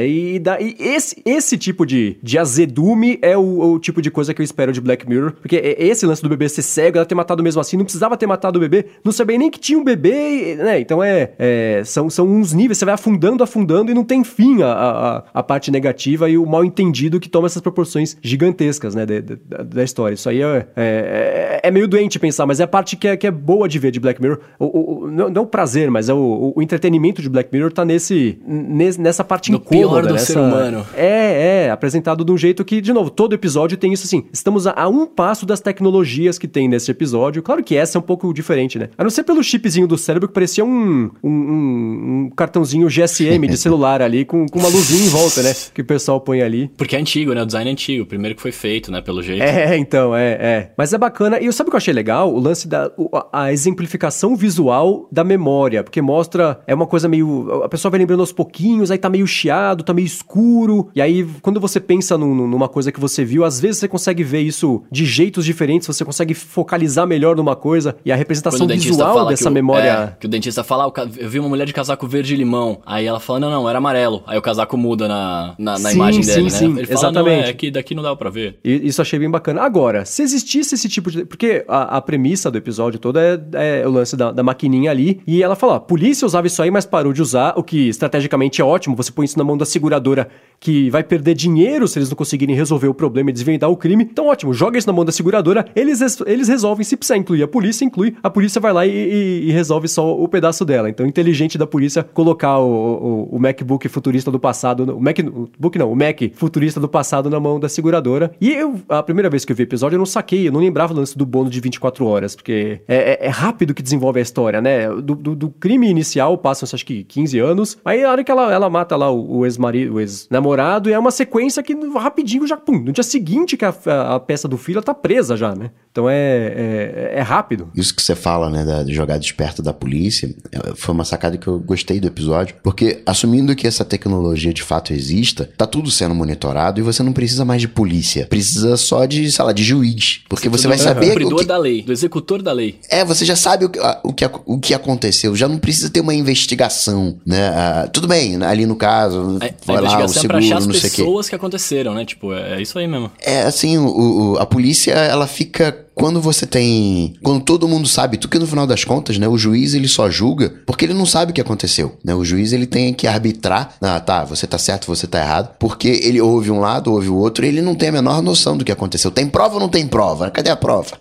E, 0.00 0.38
da, 0.38 0.60
e 0.60 0.76
esse, 0.78 1.20
esse 1.24 1.58
tipo 1.58 1.84
de, 1.84 2.16
de 2.22 2.38
azedume 2.38 3.18
é 3.22 3.36
o, 3.36 3.72
o 3.72 3.78
tipo 3.78 4.00
de 4.00 4.10
coisa 4.10 4.32
que 4.32 4.40
eu 4.40 4.44
espero 4.44 4.72
de 4.72 4.80
Black 4.80 5.08
Mirror, 5.08 5.32
porque 5.32 5.76
esse 5.78 6.06
lance 6.06 6.22
do 6.22 6.28
bebê 6.28 6.48
ser 6.48 6.62
cego, 6.62 6.98
ela 6.98 7.06
ter 7.06 7.14
matado 7.14 7.42
mesmo 7.42 7.60
assim, 7.60 7.76
não 7.76 7.84
precisava 7.84 8.16
ter 8.16 8.26
matado 8.26 8.58
o 8.58 8.60
bebê, 8.60 8.86
não 9.04 9.12
sabia 9.12 9.38
nem 9.38 9.50
que 9.50 9.58
tinha 9.58 9.78
um 9.78 9.84
bebê, 9.84 10.56
né? 10.56 10.80
Então 10.80 11.02
é, 11.02 11.32
é 11.38 11.82
são, 11.84 12.08
são 12.10 12.26
uns 12.26 12.52
níveis, 12.52 12.78
você 12.78 12.84
vai 12.84 12.94
afundando, 12.94 13.42
afundando 13.42 13.90
e 13.90 13.94
não 13.94 14.04
tem 14.04 14.22
fim 14.24 14.62
a, 14.62 14.72
a, 14.72 15.24
a 15.34 15.42
parte 15.42 15.70
negativa 15.70 16.28
e 16.28 16.36
o 16.38 16.46
mal 16.46 16.64
entendido 16.64 17.20
que 17.20 17.28
toma 17.28 17.46
essas 17.46 17.62
proporções 17.62 18.16
gigantescas, 18.22 18.94
né, 18.94 19.06
de, 19.06 19.20
da 19.20 19.82
história. 19.82 20.14
Isso 20.14 20.28
aí 20.28 20.42
é, 20.42 20.66
é, 20.76 21.60
é, 21.62 21.70
meio 21.70 21.88
doente 21.88 22.18
pensar, 22.18 22.46
mas 22.46 22.60
é 22.60 22.64
a 22.64 22.68
parte 22.68 22.96
que 22.96 23.08
é, 23.08 23.16
que 23.16 23.26
é 23.26 23.30
boa 23.30 23.68
de 23.68 23.78
ver 23.78 23.90
de 23.90 24.00
Black 24.00 24.20
Mirror. 24.20 24.38
O, 24.58 25.04
o, 25.04 25.10
não, 25.10 25.28
não 25.30 25.42
o 25.42 25.46
prazer, 25.46 25.90
mas 25.90 26.08
é 26.08 26.14
o, 26.14 26.52
o, 26.54 26.62
entretenimento 26.62 27.20
de 27.20 27.28
Black 27.28 27.50
Mirror 27.52 27.72
tá 27.72 27.84
nesse, 27.84 28.38
nesse 28.46 29.00
nessa 29.00 29.23
parte 29.24 29.50
no 29.50 29.58
incômoda. 29.58 29.88
pior 29.88 30.06
do 30.06 30.12
nessa, 30.14 30.32
ser 30.32 30.38
humano. 30.38 30.86
É, 30.94 31.66
é, 31.66 31.70
apresentado 31.70 32.24
de 32.24 32.32
um 32.32 32.36
jeito 32.36 32.64
que, 32.64 32.80
de 32.80 32.92
novo, 32.92 33.10
todo 33.10 33.34
episódio 33.34 33.76
tem 33.76 33.92
isso 33.92 34.04
assim. 34.04 34.24
Estamos 34.32 34.66
a, 34.66 34.74
a 34.76 34.88
um 34.88 35.06
passo 35.06 35.46
das 35.46 35.60
tecnologias 35.60 36.38
que 36.38 36.48
tem 36.48 36.68
nesse 36.68 36.90
episódio. 36.90 37.42
Claro 37.42 37.62
que 37.62 37.76
essa 37.76 37.98
é 37.98 38.00
um 38.00 38.02
pouco 38.02 38.32
diferente, 38.32 38.78
né? 38.78 38.90
A 38.96 39.02
não 39.02 39.10
ser 39.10 39.24
pelo 39.24 39.42
chipzinho 39.42 39.86
do 39.86 39.96
cérebro 39.96 40.28
que 40.28 40.34
parecia 40.34 40.64
um, 40.64 41.10
um, 41.22 41.30
um, 41.30 42.24
um 42.26 42.30
cartãozinho 42.36 42.88
GSM 42.88 43.46
de 43.46 43.56
celular 43.58 44.02
ali 44.02 44.24
com, 44.24 44.46
com 44.46 44.58
uma 44.58 44.68
luzinha 44.68 45.06
em 45.06 45.08
volta, 45.08 45.42
né? 45.42 45.54
Que 45.72 45.82
o 45.82 45.84
pessoal 45.84 46.20
põe 46.20 46.42
ali. 46.42 46.70
Porque 46.76 46.96
é 46.96 46.98
antigo, 46.98 47.32
né? 47.32 47.42
O 47.42 47.46
design 47.46 47.68
é 47.68 47.72
antigo. 47.72 48.04
O 48.04 48.06
primeiro 48.06 48.34
que 48.34 48.42
foi 48.42 48.52
feito, 48.52 48.90
né? 48.90 49.00
Pelo 49.00 49.22
jeito. 49.22 49.42
É, 49.42 49.76
então, 49.76 50.14
é, 50.14 50.32
é. 50.32 50.72
Mas 50.76 50.92
é 50.92 50.98
bacana. 50.98 51.38
E 51.40 51.52
sabe 51.52 51.68
o 51.68 51.70
que 51.70 51.76
eu 51.76 51.78
achei 51.78 51.94
legal? 51.94 52.32
O 52.32 52.38
lance 52.38 52.68
da 52.68 52.90
a 53.32 53.52
exemplificação 53.52 54.36
visual 54.36 55.08
da 55.10 55.24
memória. 55.24 55.82
Porque 55.82 56.00
mostra. 56.00 56.60
É 56.66 56.74
uma 56.74 56.86
coisa 56.86 57.08
meio. 57.08 57.62
A 57.62 57.68
pessoa 57.68 57.90
vai 57.90 57.98
lembrando 57.98 58.20
aos 58.20 58.32
pouquinhos, 58.32 58.90
aí 58.90 58.98
tá 59.04 59.10
meio 59.10 59.26
chiado, 59.26 59.84
tá 59.84 59.92
meio 59.92 60.06
escuro. 60.06 60.88
E 60.94 61.02
aí, 61.02 61.26
quando 61.42 61.60
você 61.60 61.78
pensa 61.78 62.16
num, 62.16 62.34
numa 62.34 62.68
coisa 62.68 62.90
que 62.90 62.98
você 62.98 63.24
viu, 63.24 63.44
às 63.44 63.60
vezes 63.60 63.78
você 63.78 63.88
consegue 63.88 64.24
ver 64.24 64.40
isso 64.40 64.82
de 64.90 65.04
jeitos 65.04 65.44
diferentes, 65.44 65.86
você 65.86 66.04
consegue 66.04 66.32
focalizar 66.32 67.06
melhor 67.06 67.36
numa 67.36 67.54
coisa. 67.54 67.96
E 68.04 68.10
a 68.10 68.16
representação 68.16 68.66
visual 68.66 69.26
dessa 69.26 69.50
o, 69.50 69.52
memória. 69.52 70.14
É, 70.14 70.16
que 70.18 70.26
o 70.26 70.28
dentista 70.28 70.64
fala, 70.64 70.86
ah, 70.86 71.08
eu 71.18 71.28
vi 71.28 71.38
uma 71.38 71.48
mulher 71.48 71.66
de 71.66 71.74
casaco 71.74 72.06
verde 72.06 72.32
e 72.32 72.36
limão. 72.36 72.80
Aí 72.86 73.04
ela 73.04 73.20
fala, 73.20 73.40
não, 73.40 73.50
não, 73.50 73.68
era 73.68 73.76
amarelo. 73.76 74.22
Aí 74.26 74.38
o 74.38 74.42
casaco 74.42 74.76
muda 74.76 75.06
na, 75.06 75.54
na, 75.58 75.78
na 75.78 75.90
sim, 75.90 75.96
imagem 75.96 76.22
sim, 76.22 76.34
dele, 76.34 76.50
sim, 76.50 76.68
né? 76.68 76.80
Ele 76.80 76.86
fala, 76.86 76.98
exatamente. 76.98 77.50
é 77.50 77.52
que 77.52 77.70
daqui 77.70 77.94
não 77.94 78.02
dá 78.02 78.16
pra 78.16 78.30
ver. 78.30 78.58
E, 78.64 78.88
isso 78.88 79.02
achei 79.02 79.18
bem 79.18 79.30
bacana. 79.30 79.60
Agora, 79.62 80.06
se 80.06 80.22
existisse 80.22 80.74
esse 80.74 80.88
tipo 80.88 81.10
de. 81.10 81.26
Porque 81.26 81.64
a, 81.68 81.98
a 81.98 82.00
premissa 82.00 82.50
do 82.50 82.56
episódio 82.56 82.98
todo 82.98 83.18
é, 83.18 83.38
é 83.52 83.86
o 83.86 83.90
lance 83.90 84.16
da, 84.16 84.32
da, 84.32 84.42
maquininha 84.42 84.90
ali. 84.90 85.20
E 85.26 85.42
ela 85.42 85.56
fala: 85.56 85.78
polícia 85.78 86.24
usava 86.24 86.46
isso 86.46 86.62
aí, 86.62 86.70
mas 86.70 86.86
parou 86.86 87.12
de 87.12 87.20
usar, 87.20 87.52
o 87.56 87.62
que 87.62 87.88
estrategicamente 87.88 88.62
é 88.62 88.64
ótimo. 88.64 88.93
Você 88.94 89.12
põe 89.12 89.24
isso 89.24 89.38
na 89.38 89.44
mão 89.44 89.56
da 89.56 89.64
seguradora 89.64 90.28
que 90.60 90.88
vai 90.90 91.02
perder 91.02 91.34
dinheiro 91.34 91.86
se 91.86 91.98
eles 91.98 92.08
não 92.08 92.16
conseguirem 92.16 92.54
resolver 92.54 92.88
o 92.88 92.94
problema 92.94 93.30
e 93.30 93.32
desvendar 93.32 93.70
o 93.70 93.76
crime. 93.76 94.04
Então, 94.04 94.28
ótimo, 94.28 94.54
joga 94.54 94.78
isso 94.78 94.86
na 94.86 94.92
mão 94.92 95.04
da 95.04 95.12
seguradora, 95.12 95.66
eles, 95.74 96.00
eles 96.26 96.48
resolvem. 96.48 96.84
Se 96.84 96.96
precisar 96.96 97.16
incluir 97.16 97.42
a 97.42 97.48
polícia, 97.48 97.84
inclui. 97.84 98.16
A 98.22 98.30
polícia 98.30 98.60
vai 98.60 98.72
lá 98.72 98.86
e, 98.86 98.90
e, 98.90 99.48
e 99.48 99.52
resolve 99.52 99.88
só 99.88 100.16
o 100.16 100.28
pedaço 100.28 100.64
dela. 100.64 100.88
Então, 100.88 101.06
inteligente 101.06 101.58
da 101.58 101.66
polícia 101.66 102.02
colocar 102.02 102.58
o, 102.58 103.28
o, 103.32 103.36
o 103.36 103.38
MacBook 103.38 103.88
futurista 103.88 104.30
do 104.30 104.38
passado. 104.38 104.84
O 104.96 105.00
MacBook 105.00 105.78
não, 105.78 105.92
o 105.92 105.96
Mac 105.96 106.20
futurista 106.34 106.80
do 106.80 106.88
passado 106.88 107.30
na 107.30 107.40
mão 107.40 107.58
da 107.58 107.68
seguradora. 107.68 108.32
E 108.40 108.50
eu, 108.50 108.80
a 108.88 109.02
primeira 109.02 109.30
vez 109.30 109.44
que 109.44 109.52
eu 109.52 109.56
vi 109.56 109.62
o 109.62 109.64
episódio, 109.64 109.96
eu 109.96 109.98
não 109.98 110.06
saquei, 110.06 110.48
eu 110.48 110.52
não 110.52 110.60
lembrava 110.60 110.92
do 110.92 111.00
lance 111.00 111.16
do 111.16 111.26
bônus 111.26 111.50
de 111.50 111.60
24 111.60 112.06
horas, 112.06 112.34
porque 112.34 112.80
é, 112.86 112.96
é, 112.96 113.26
é 113.26 113.28
rápido 113.28 113.74
que 113.74 113.82
desenvolve 113.82 114.18
a 114.18 114.22
história, 114.22 114.60
né? 114.60 114.88
Do, 114.88 115.14
do, 115.14 115.34
do 115.34 115.50
crime 115.50 115.88
inicial 115.88 116.36
passam, 116.36 116.68
acho 116.72 116.84
que 116.84 117.04
15 117.04 117.38
anos. 117.38 117.78
Aí, 117.84 118.04
a 118.04 118.10
hora 118.10 118.24
que 118.24 118.30
ela, 118.30 118.52
ela 118.52 118.68
mata 118.68 118.83
lá 118.96 119.10
o, 119.10 119.38
o 119.38 119.46
ex-marido, 119.46 119.94
o 119.94 120.00
ex-namorado, 120.00 120.90
e 120.90 120.92
é 120.92 120.98
uma 120.98 121.10
sequência 121.10 121.62
que 121.62 121.74
rapidinho 121.96 122.46
já, 122.46 122.56
pum, 122.56 122.78
no 122.78 122.92
dia 122.92 123.04
seguinte 123.04 123.56
que 123.56 123.64
a, 123.64 123.74
a, 123.86 124.14
a 124.16 124.20
peça 124.20 124.48
do 124.48 124.58
ela 124.68 124.82
tá 124.82 124.94
presa 124.94 125.36
já, 125.36 125.54
né? 125.54 125.70
Então 125.90 126.10
é, 126.10 126.16
é, 126.16 127.12
é, 127.18 127.22
rápido. 127.22 127.70
Isso 127.74 127.94
que 127.94 128.02
você 128.02 128.16
fala, 128.16 128.50
né, 128.50 128.64
da 128.64 128.84
jogada 128.86 129.22
esperta 129.22 129.62
da 129.62 129.72
polícia, 129.72 130.34
é, 130.50 130.72
foi 130.74 130.92
uma 130.92 131.04
sacada 131.04 131.36
que 131.36 131.46
eu 131.46 131.60
gostei 131.60 132.00
do 132.00 132.08
episódio, 132.08 132.56
porque 132.62 133.02
assumindo 133.06 133.54
que 133.54 133.66
essa 133.66 133.84
tecnologia 133.84 134.52
de 134.52 134.62
fato 134.62 134.92
exista, 134.92 135.48
tá 135.56 135.66
tudo 135.66 135.90
sendo 135.90 136.14
monitorado 136.14 136.80
e 136.80 136.82
você 136.82 137.02
não 137.02 137.12
precisa 137.12 137.44
mais 137.44 137.60
de 137.60 137.68
polícia, 137.68 138.26
precisa 138.26 138.76
só 138.76 139.06
de, 139.06 139.30
sei 139.30 139.44
lá, 139.44 139.52
de 139.52 139.62
juiz, 139.62 140.22
porque 140.28 140.48
você 140.48 140.66
vai 140.66 140.78
saber... 140.78 141.06
Do 141.06 141.12
cumpridor 141.12 141.38
que... 141.38 141.46
da 141.46 141.58
lei, 141.58 141.82
do 141.82 141.92
executor 141.92 142.42
da 142.42 142.52
lei. 142.52 142.80
É, 142.90 143.04
você 143.04 143.24
já 143.24 143.36
sabe 143.36 143.66
o 143.66 143.68
que, 143.68 143.78
o 144.02 144.12
que, 144.12 144.30
o 144.46 144.58
que 144.58 144.74
aconteceu, 144.74 145.36
já 145.36 145.46
não 145.46 145.58
precisa 145.58 145.88
ter 145.90 146.00
uma 146.00 146.14
investigação, 146.14 147.18
né? 147.24 147.48
Ah, 147.48 147.88
tudo 147.92 148.08
bem, 148.08 148.42
ali 148.42 148.66
no 148.66 148.73
caso, 148.76 149.38
a, 149.40 149.66
vai 149.66 149.76
a 149.76 149.80
lá, 149.80 150.04
o 150.04 150.08
seguro, 150.08 150.36
é 150.36 150.38
achar 150.38 150.58
as 150.58 150.66
pessoas 150.66 151.26
que. 151.26 151.30
que 151.30 151.36
aconteceram, 151.36 151.94
né? 151.94 152.04
Tipo, 152.04 152.32
é, 152.32 152.58
é 152.58 152.62
isso 152.62 152.78
aí 152.78 152.86
mesmo. 152.86 153.10
É, 153.20 153.42
assim, 153.42 153.78
o, 153.78 154.32
o, 154.32 154.38
a 154.38 154.46
polícia, 154.46 154.92
ela 154.92 155.26
fica 155.26 155.86
quando 155.94 156.20
você 156.20 156.46
tem. 156.46 157.14
Quando 157.22 157.42
todo 157.42 157.68
mundo 157.68 157.86
sabe, 157.86 158.18
tu 158.18 158.28
que 158.28 158.38
no 158.38 158.46
final 158.46 158.66
das 158.66 158.84
contas, 158.84 159.16
né? 159.18 159.28
O 159.28 159.38
juiz 159.38 159.74
ele 159.74 159.88
só 159.88 160.10
julga 160.10 160.52
porque 160.66 160.84
ele 160.84 160.94
não 160.94 161.06
sabe 161.06 161.30
o 161.30 161.34
que 161.34 161.40
aconteceu. 161.40 161.96
Né? 162.04 162.14
O 162.14 162.24
juiz 162.24 162.52
ele 162.52 162.66
tem 162.66 162.92
que 162.92 163.06
arbitrar. 163.06 163.74
Ah, 163.80 164.00
tá, 164.00 164.24
você 164.24 164.46
tá 164.46 164.58
certo, 164.58 164.86
você 164.86 165.06
tá 165.06 165.20
errado. 165.20 165.54
Porque 165.58 165.88
ele 165.88 166.20
ouve 166.20 166.50
um 166.50 166.58
lado, 166.58 166.92
ouve 166.92 167.08
o 167.08 167.16
outro, 167.16 167.44
e 167.44 167.48
ele 167.48 167.62
não 167.62 167.74
tem 167.74 167.90
a 167.90 167.92
menor 167.92 168.22
noção 168.22 168.56
do 168.56 168.64
que 168.64 168.72
aconteceu. 168.72 169.10
Tem 169.10 169.28
prova 169.28 169.54
ou 169.54 169.60
não 169.60 169.68
tem 169.68 169.86
prova? 169.86 170.30
Cadê 170.30 170.50
a 170.50 170.56
prova? 170.56 170.98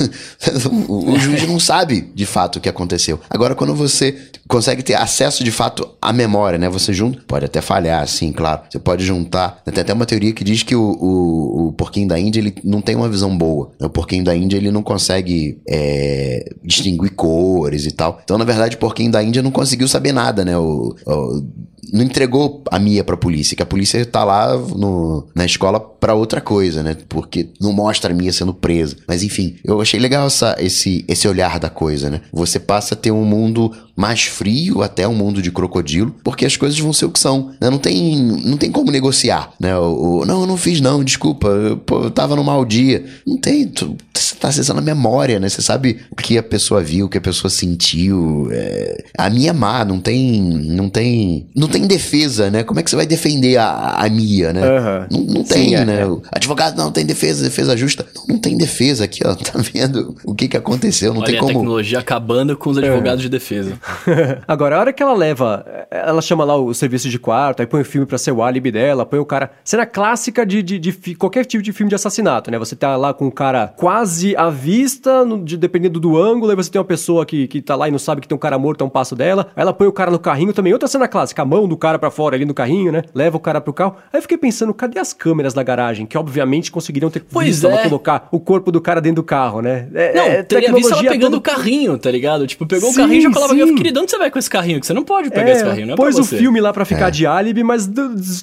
o, 0.88 1.12
o 1.12 1.18
juiz 1.18 1.46
não 1.46 1.60
sabe 1.60 2.10
de 2.14 2.26
fato 2.26 2.56
o 2.56 2.60
que 2.60 2.68
aconteceu. 2.68 3.20
Agora, 3.28 3.54
quando 3.54 3.74
você 3.74 4.16
consegue 4.48 4.82
ter 4.82 4.94
acesso 4.94 5.44
de 5.44 5.50
fato 5.50 5.88
à 6.02 6.12
memória, 6.12 6.58
né? 6.58 6.68
Você 6.68 6.92
junta, 6.92 7.20
pode 7.26 7.44
até 7.44 7.60
falhar, 7.60 8.06
sim, 8.08 8.32
claro. 8.32 8.62
Você 8.68 8.78
pode 8.78 9.04
juntar. 9.04 9.62
Tem 9.64 9.80
até 9.80 9.92
uma 9.92 10.06
teoria 10.06 10.32
que 10.32 10.42
diz 10.42 10.62
que 10.62 10.74
o, 10.74 10.82
o, 10.82 11.68
o 11.68 11.72
porquinho 11.72 12.08
da 12.08 12.18
Índia 12.18 12.40
ele 12.40 12.54
não 12.64 12.80
tem 12.80 12.96
uma 12.96 13.08
visão 13.08 13.36
boa. 13.36 13.70
O 13.78 13.88
porquinho 13.88 14.24
da 14.24 14.29
Índia 14.34 14.56
ele 14.56 14.70
não 14.70 14.82
consegue 14.82 15.60
é, 15.68 16.52
distinguir 16.64 17.10
cores 17.10 17.86
e 17.86 17.90
tal. 17.90 18.20
Então, 18.22 18.38
na 18.38 18.44
verdade, 18.44 18.76
o 18.76 18.78
porquinho 18.78 19.10
da 19.10 19.22
Índia 19.22 19.42
não 19.42 19.50
conseguiu 19.50 19.88
saber 19.88 20.12
nada, 20.12 20.44
né? 20.44 20.56
O, 20.56 20.94
o 21.06 21.44
não 21.92 22.02
entregou 22.02 22.62
a 22.70 22.78
Mia 22.78 23.02
pra 23.02 23.16
polícia, 23.16 23.56
que 23.56 23.62
a 23.62 23.66
polícia 23.66 24.04
tá 24.04 24.24
lá 24.24 24.56
no, 24.56 25.26
na 25.34 25.44
escola 25.44 25.80
pra 25.80 26.14
outra 26.14 26.40
coisa, 26.40 26.82
né? 26.82 26.96
Porque 27.08 27.50
não 27.60 27.72
mostra 27.72 28.12
a 28.12 28.16
Mia 28.16 28.32
sendo 28.32 28.54
presa. 28.54 28.96
Mas 29.06 29.22
enfim, 29.22 29.56
eu 29.64 29.80
achei 29.80 29.98
legal 29.98 30.26
essa, 30.26 30.56
esse, 30.58 31.04
esse 31.08 31.26
olhar 31.26 31.58
da 31.58 31.70
coisa, 31.70 32.10
né? 32.10 32.20
Você 32.32 32.58
passa 32.58 32.94
a 32.94 32.96
ter 32.96 33.10
um 33.10 33.24
mundo 33.24 33.72
mais 33.96 34.22
frio, 34.22 34.82
até 34.82 35.06
um 35.06 35.14
mundo 35.14 35.42
de 35.42 35.50
crocodilo, 35.50 36.14
porque 36.24 36.46
as 36.46 36.56
coisas 36.56 36.78
vão 36.78 36.92
ser 36.92 37.06
o 37.06 37.10
que 37.10 37.18
são, 37.18 37.52
né? 37.60 37.68
Não 37.68 37.78
tem, 37.78 38.16
não 38.16 38.56
tem 38.56 38.70
como 38.70 38.90
negociar, 38.90 39.52
né? 39.60 39.76
O, 39.76 40.20
o 40.20 40.26
não, 40.26 40.42
eu 40.42 40.46
não 40.46 40.56
fiz 40.56 40.80
não, 40.80 41.04
desculpa, 41.04 41.48
eu, 41.48 41.76
pô, 41.76 42.04
eu 42.04 42.10
tava 42.10 42.36
no 42.36 42.44
mau 42.44 42.64
dia. 42.64 43.04
Não 43.26 43.36
tem, 43.36 43.66
tu, 43.66 43.96
você 44.22 44.34
tá 44.34 44.48
acessando 44.48 44.80
a 44.80 44.82
memória, 44.82 45.38
né? 45.38 45.48
Você 45.48 45.62
sabe 45.62 46.00
o 46.10 46.16
que 46.16 46.38
a 46.38 46.42
pessoa 46.42 46.82
viu, 46.82 47.06
o 47.06 47.08
que 47.08 47.18
a 47.18 47.20
pessoa 47.20 47.50
sentiu. 47.50 48.48
É... 48.50 49.04
A 49.16 49.30
minha 49.30 49.50
é 49.50 49.52
má, 49.52 49.84
não 49.84 50.00
tem, 50.00 50.40
não 50.40 50.88
tem, 50.88 51.48
não 51.54 51.68
tem 51.68 51.86
defesa, 51.86 52.50
né? 52.50 52.62
Como 52.62 52.80
é 52.80 52.82
que 52.82 52.90
você 52.90 52.96
vai 52.96 53.06
defender 53.06 53.56
a, 53.56 53.96
a 53.96 54.08
Mia, 54.08 54.52
né? 54.52 54.60
Uhum. 54.62 55.06
Não, 55.10 55.34
não 55.34 55.44
tem, 55.44 55.68
Sim, 55.68 55.74
é, 55.74 55.84
né? 55.84 56.02
É. 56.02 56.06
Advogado 56.32 56.76
não 56.76 56.92
tem 56.92 57.04
defesa, 57.04 57.42
defesa 57.42 57.76
justa. 57.76 58.06
Não, 58.14 58.34
não, 58.34 58.38
tem 58.38 58.56
defesa 58.56 59.04
aqui, 59.04 59.20
ó. 59.26 59.34
Tá 59.50 59.58
vendo 59.58 60.14
o 60.24 60.32
que 60.32 60.46
que 60.46 60.56
aconteceu? 60.56 61.12
Não 61.12 61.22
Olha 61.22 61.30
tem 61.30 61.40
como. 61.40 61.50
a 61.50 61.54
tecnologia 61.54 61.98
acabando 61.98 62.56
com 62.56 62.70
os 62.70 62.78
advogados 62.78 63.20
é. 63.20 63.22
de 63.22 63.28
defesa. 63.28 63.72
Agora, 64.46 64.76
a 64.76 64.80
hora 64.80 64.92
que 64.92 65.02
ela 65.02 65.14
leva, 65.14 65.64
ela 65.90 66.22
chama 66.22 66.44
lá 66.44 66.56
o 66.56 66.72
serviço 66.72 67.08
de 67.08 67.18
quarto, 67.18 67.60
aí 67.60 67.66
põe 67.66 67.80
o 67.80 67.84
filme 67.84 68.06
pra 68.06 68.16
ser 68.16 68.30
o 68.30 68.42
álibi 68.42 68.70
dela, 68.70 69.04
põe 69.04 69.18
o 69.18 69.24
cara. 69.24 69.50
Cena 69.64 69.84
clássica 69.86 70.46
de, 70.46 70.62
de, 70.62 70.78
de 70.78 71.14
qualquer 71.16 71.44
tipo 71.44 71.64
de 71.64 71.72
filme 71.72 71.88
de 71.88 71.96
assassinato, 71.96 72.50
né? 72.50 72.58
Você 72.58 72.76
tá 72.76 72.96
lá 72.96 73.12
com 73.12 73.26
o 73.26 73.32
cara 73.32 73.66
quase 73.76 74.09
à 74.36 74.50
vista, 74.50 75.24
no, 75.24 75.42
de, 75.42 75.56
dependendo 75.56 76.00
do 76.00 76.16
ângulo, 76.16 76.50
aí 76.50 76.56
você 76.56 76.70
tem 76.70 76.78
uma 76.80 76.84
pessoa 76.84 77.24
que, 77.24 77.46
que 77.46 77.60
tá 77.60 77.76
lá 77.76 77.88
e 77.88 77.90
não 77.90 77.98
sabe 77.98 78.20
que 78.20 78.28
tem 78.28 78.34
um 78.36 78.38
cara 78.38 78.58
morto 78.58 78.82
a 78.82 78.84
um 78.84 78.90
passo 78.90 79.14
dela. 79.14 79.48
Aí 79.54 79.62
ela 79.62 79.72
põe 79.72 79.86
o 79.86 79.92
cara 79.92 80.10
no 80.10 80.18
carrinho 80.18 80.52
também. 80.52 80.72
Outra 80.72 80.88
cena 80.88 81.08
clássica, 81.08 81.42
a 81.42 81.44
mão 81.44 81.68
do 81.68 81.76
cara 81.76 81.98
para 81.98 82.10
fora 82.10 82.36
ali 82.36 82.44
no 82.44 82.54
carrinho, 82.54 82.92
né? 82.92 83.02
Leva 83.14 83.36
o 83.36 83.40
cara 83.40 83.60
pro 83.60 83.72
carro. 83.72 83.96
Aí 84.12 84.18
eu 84.18 84.22
fiquei 84.22 84.38
pensando, 84.38 84.72
cadê 84.74 84.98
as 84.98 85.12
câmeras 85.12 85.54
da 85.54 85.62
garagem? 85.62 86.06
Que 86.06 86.16
obviamente 86.16 86.70
conseguiriam 86.70 87.10
ter 87.10 87.24
pois 87.30 87.48
visto 87.48 87.66
é. 87.66 87.72
ela 87.72 87.82
colocar 87.82 88.28
o 88.30 88.40
corpo 88.40 88.72
do 88.72 88.80
cara 88.80 89.00
dentro 89.00 89.22
do 89.22 89.24
carro, 89.24 89.60
né? 89.60 89.88
É, 89.94 90.14
não, 90.14 90.22
é, 90.24 90.42
teria 90.42 90.72
visto 90.72 90.92
ela 90.92 91.02
pegando 91.02 91.36
o 91.36 91.40
carrinho, 91.40 91.98
tá 91.98 92.10
ligado? 92.10 92.46
Tipo, 92.46 92.66
pegou 92.66 92.90
sim, 92.90 93.00
o 93.00 93.02
carrinho 93.02 93.18
e 93.18 93.22
já 93.22 93.30
colava. 93.30 93.54
Querido, 93.54 94.00
onde 94.00 94.10
você 94.10 94.18
vai 94.18 94.30
com 94.30 94.38
esse 94.38 94.50
carrinho? 94.50 94.80
Que 94.80 94.86
você 94.86 94.92
não 94.92 95.04
pode 95.04 95.30
pegar 95.30 95.50
é, 95.50 95.52
esse 95.52 95.64
carrinho, 95.64 95.86
não 95.86 95.94
é 95.94 95.96
Pôs 95.96 96.18
o 96.18 96.24
filme 96.24 96.60
lá 96.60 96.72
pra 96.72 96.84
ficar 96.84 97.08
é. 97.08 97.10
de 97.10 97.26
álibi, 97.26 97.62
mas 97.62 97.86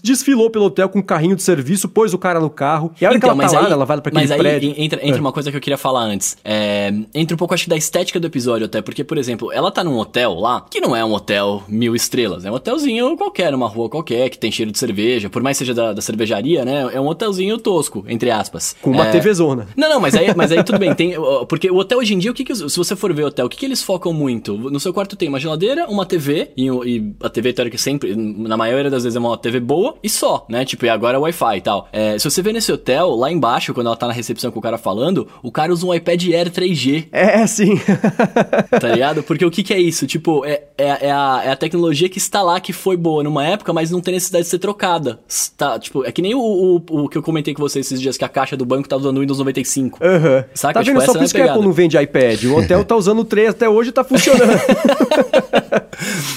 desfilou 0.01 0.49
pelo 0.49 0.65
hotel 0.65 0.89
com 0.89 0.99
um 0.99 1.03
carrinho 1.03 1.35
de 1.35 1.43
serviço, 1.43 1.87
pôs 1.87 2.13
o 2.13 2.17
cara 2.17 2.39
no 2.39 2.49
carro. 2.49 2.91
E 2.99 3.05
a 3.05 3.09
hora 3.09 3.17
então, 3.17 3.29
que 3.29 3.41
ela 3.41 3.49
tá 3.49 3.57
aí, 3.57 3.63
lá, 3.63 3.71
ela 3.71 3.85
vai 3.85 4.01
pra 4.01 4.09
aquele 4.09 4.23
mas 4.23 4.31
aí 4.31 4.37
prédio. 4.37 4.73
Entra, 4.77 4.99
entra 5.03 5.17
é. 5.17 5.21
uma 5.21 5.31
coisa 5.31 5.51
que 5.51 5.56
eu 5.57 5.61
queria 5.61 5.77
falar 5.77 6.01
antes. 6.01 6.37
É, 6.43 6.93
entra 7.13 7.35
um 7.35 7.37
pouco, 7.37 7.53
acho 7.53 7.63
que, 7.63 7.69
da 7.69 7.77
estética 7.77 8.19
do 8.19 8.27
episódio 8.27 8.65
até, 8.65 8.81
porque, 8.81 9.03
por 9.03 9.17
exemplo, 9.17 9.51
ela 9.51 9.71
tá 9.71 9.83
num 9.83 9.97
hotel 9.97 10.33
lá, 10.35 10.65
que 10.69 10.79
não 10.79 10.95
é 10.95 11.03
um 11.03 11.13
hotel 11.13 11.63
mil 11.67 11.95
estrelas, 11.95 12.45
é 12.45 12.51
um 12.51 12.55
hotelzinho 12.55 13.15
qualquer, 13.17 13.51
numa 13.51 13.67
rua 13.67 13.89
qualquer, 13.89 14.29
que 14.29 14.37
tem 14.37 14.51
cheiro 14.51 14.71
de 14.71 14.79
cerveja, 14.79 15.29
por 15.29 15.41
mais 15.41 15.57
seja 15.57 15.73
da, 15.73 15.93
da 15.93 16.01
cervejaria, 16.01 16.63
né? 16.63 16.89
É 16.93 16.99
um 16.99 17.07
hotelzinho 17.07 17.57
tosco, 17.57 18.05
entre 18.07 18.31
aspas. 18.31 18.75
Com 18.81 18.91
uma 18.91 19.07
é... 19.07 19.11
TV 19.11 19.33
zona. 19.33 19.67
Não, 19.75 19.89
não, 19.89 19.99
mas 19.99 20.15
aí, 20.15 20.33
mas 20.35 20.51
aí 20.51 20.63
tudo 20.63 20.79
bem. 20.79 20.93
Tem, 20.97 21.13
porque 21.47 21.69
o 21.69 21.77
hotel 21.77 21.99
hoje 21.99 22.13
em 22.13 22.19
dia, 22.19 22.31
o 22.31 22.33
que, 22.33 22.43
que 22.43 22.55
se 22.55 22.77
você 22.77 22.95
for 22.95 23.13
ver 23.13 23.23
o 23.23 23.27
hotel, 23.27 23.45
o 23.45 23.49
que, 23.49 23.57
que 23.57 23.65
eles 23.65 23.83
focam 23.83 24.13
muito? 24.13 24.57
No 24.57 24.79
seu 24.79 24.93
quarto 24.93 25.15
tem 25.15 25.29
uma 25.29 25.39
geladeira, 25.39 25.87
uma 25.87 26.05
TV, 26.05 26.51
e, 26.55 26.67
e 26.67 27.15
a 27.21 27.29
TV 27.29 27.53
teórica 27.53 27.77
sempre, 27.77 28.15
na 28.15 28.57
maioria 28.57 28.89
das 28.89 29.03
vezes 29.03 29.15
é 29.15 29.19
uma 29.19 29.37
TV 29.37 29.59
boa, 29.59 29.95
e 30.01 30.09
só, 30.09 30.45
né? 30.49 30.65
Tipo, 30.65 30.85
e 30.85 30.89
agora 30.89 31.17
é 31.17 31.19
Wi-Fi 31.19 31.57
e 31.57 31.61
tal. 31.61 31.87
É, 31.91 32.17
se 32.17 32.29
você 32.29 32.41
vê 32.41 32.51
nesse 32.51 32.71
hotel, 32.71 33.15
lá 33.15 33.31
embaixo, 33.31 33.73
quando 33.73 33.87
ela 33.87 33.95
tá 33.95 34.07
na 34.07 34.13
recepção 34.13 34.51
com 34.51 34.59
o 34.59 34.61
cara 34.61 34.77
falando, 34.77 35.27
o 35.47 35.51
cara 35.51 35.71
usa 35.71 35.85
um 35.85 35.93
iPad 35.93 36.21
Air 36.25 36.51
3G. 36.51 37.07
É, 37.09 37.47
sim. 37.47 37.79
tá 38.81 38.89
ligado? 38.89 39.23
Porque 39.23 39.45
o 39.45 39.49
que, 39.49 39.63
que 39.63 39.73
é 39.73 39.79
isso? 39.79 40.05
Tipo, 40.05 40.43
é, 40.43 40.63
é, 40.77 41.07
é, 41.07 41.11
a, 41.11 41.41
é 41.45 41.51
a 41.51 41.55
tecnologia 41.55 42.09
que 42.09 42.17
está 42.17 42.41
lá, 42.41 42.59
que 42.59 42.73
foi 42.73 42.97
boa 42.97 43.23
numa 43.23 43.47
época, 43.47 43.71
mas 43.71 43.89
não 43.89 44.01
tem 44.01 44.13
necessidade 44.13 44.43
de 44.43 44.49
ser 44.49 44.59
trocada. 44.59 45.19
Tá, 45.55 45.79
tipo, 45.79 46.03
é 46.03 46.11
que 46.11 46.21
nem 46.21 46.35
o, 46.35 46.39
o, 46.39 46.75
o, 47.03 47.07
que 47.07 47.17
eu 47.17 47.23
comentei 47.23 47.53
com 47.53 47.61
vocês 47.61 47.85
esses 47.85 48.01
dias, 48.01 48.17
que 48.17 48.25
a 48.25 48.29
caixa 48.29 48.57
do 48.57 48.65
banco 48.65 48.89
tá 48.89 48.97
usando 48.97 49.17
o 49.17 49.21
Windows 49.21 49.39
95. 49.39 49.99
Aham. 50.03 50.35
Uhum. 50.37 50.43
Saca? 50.53 50.73
Tá 50.73 50.81
vendo? 50.81 50.99
Tipo, 50.99 51.05
Só 51.05 51.13
por 51.13 51.23
isso 51.23 51.33
que 51.33 51.41
a 51.41 51.45
Apple 51.45 51.63
não 51.63 51.71
vende 51.71 51.97
iPad. 51.97 52.43
O 52.43 52.57
hotel 52.57 52.83
tá 52.83 52.95
usando 52.97 53.19
o 53.19 53.25
3 53.25 53.49
até 53.51 53.69
hoje 53.69 53.91
e 53.91 53.93
tá 53.93 54.03
funcionando. 54.03 54.51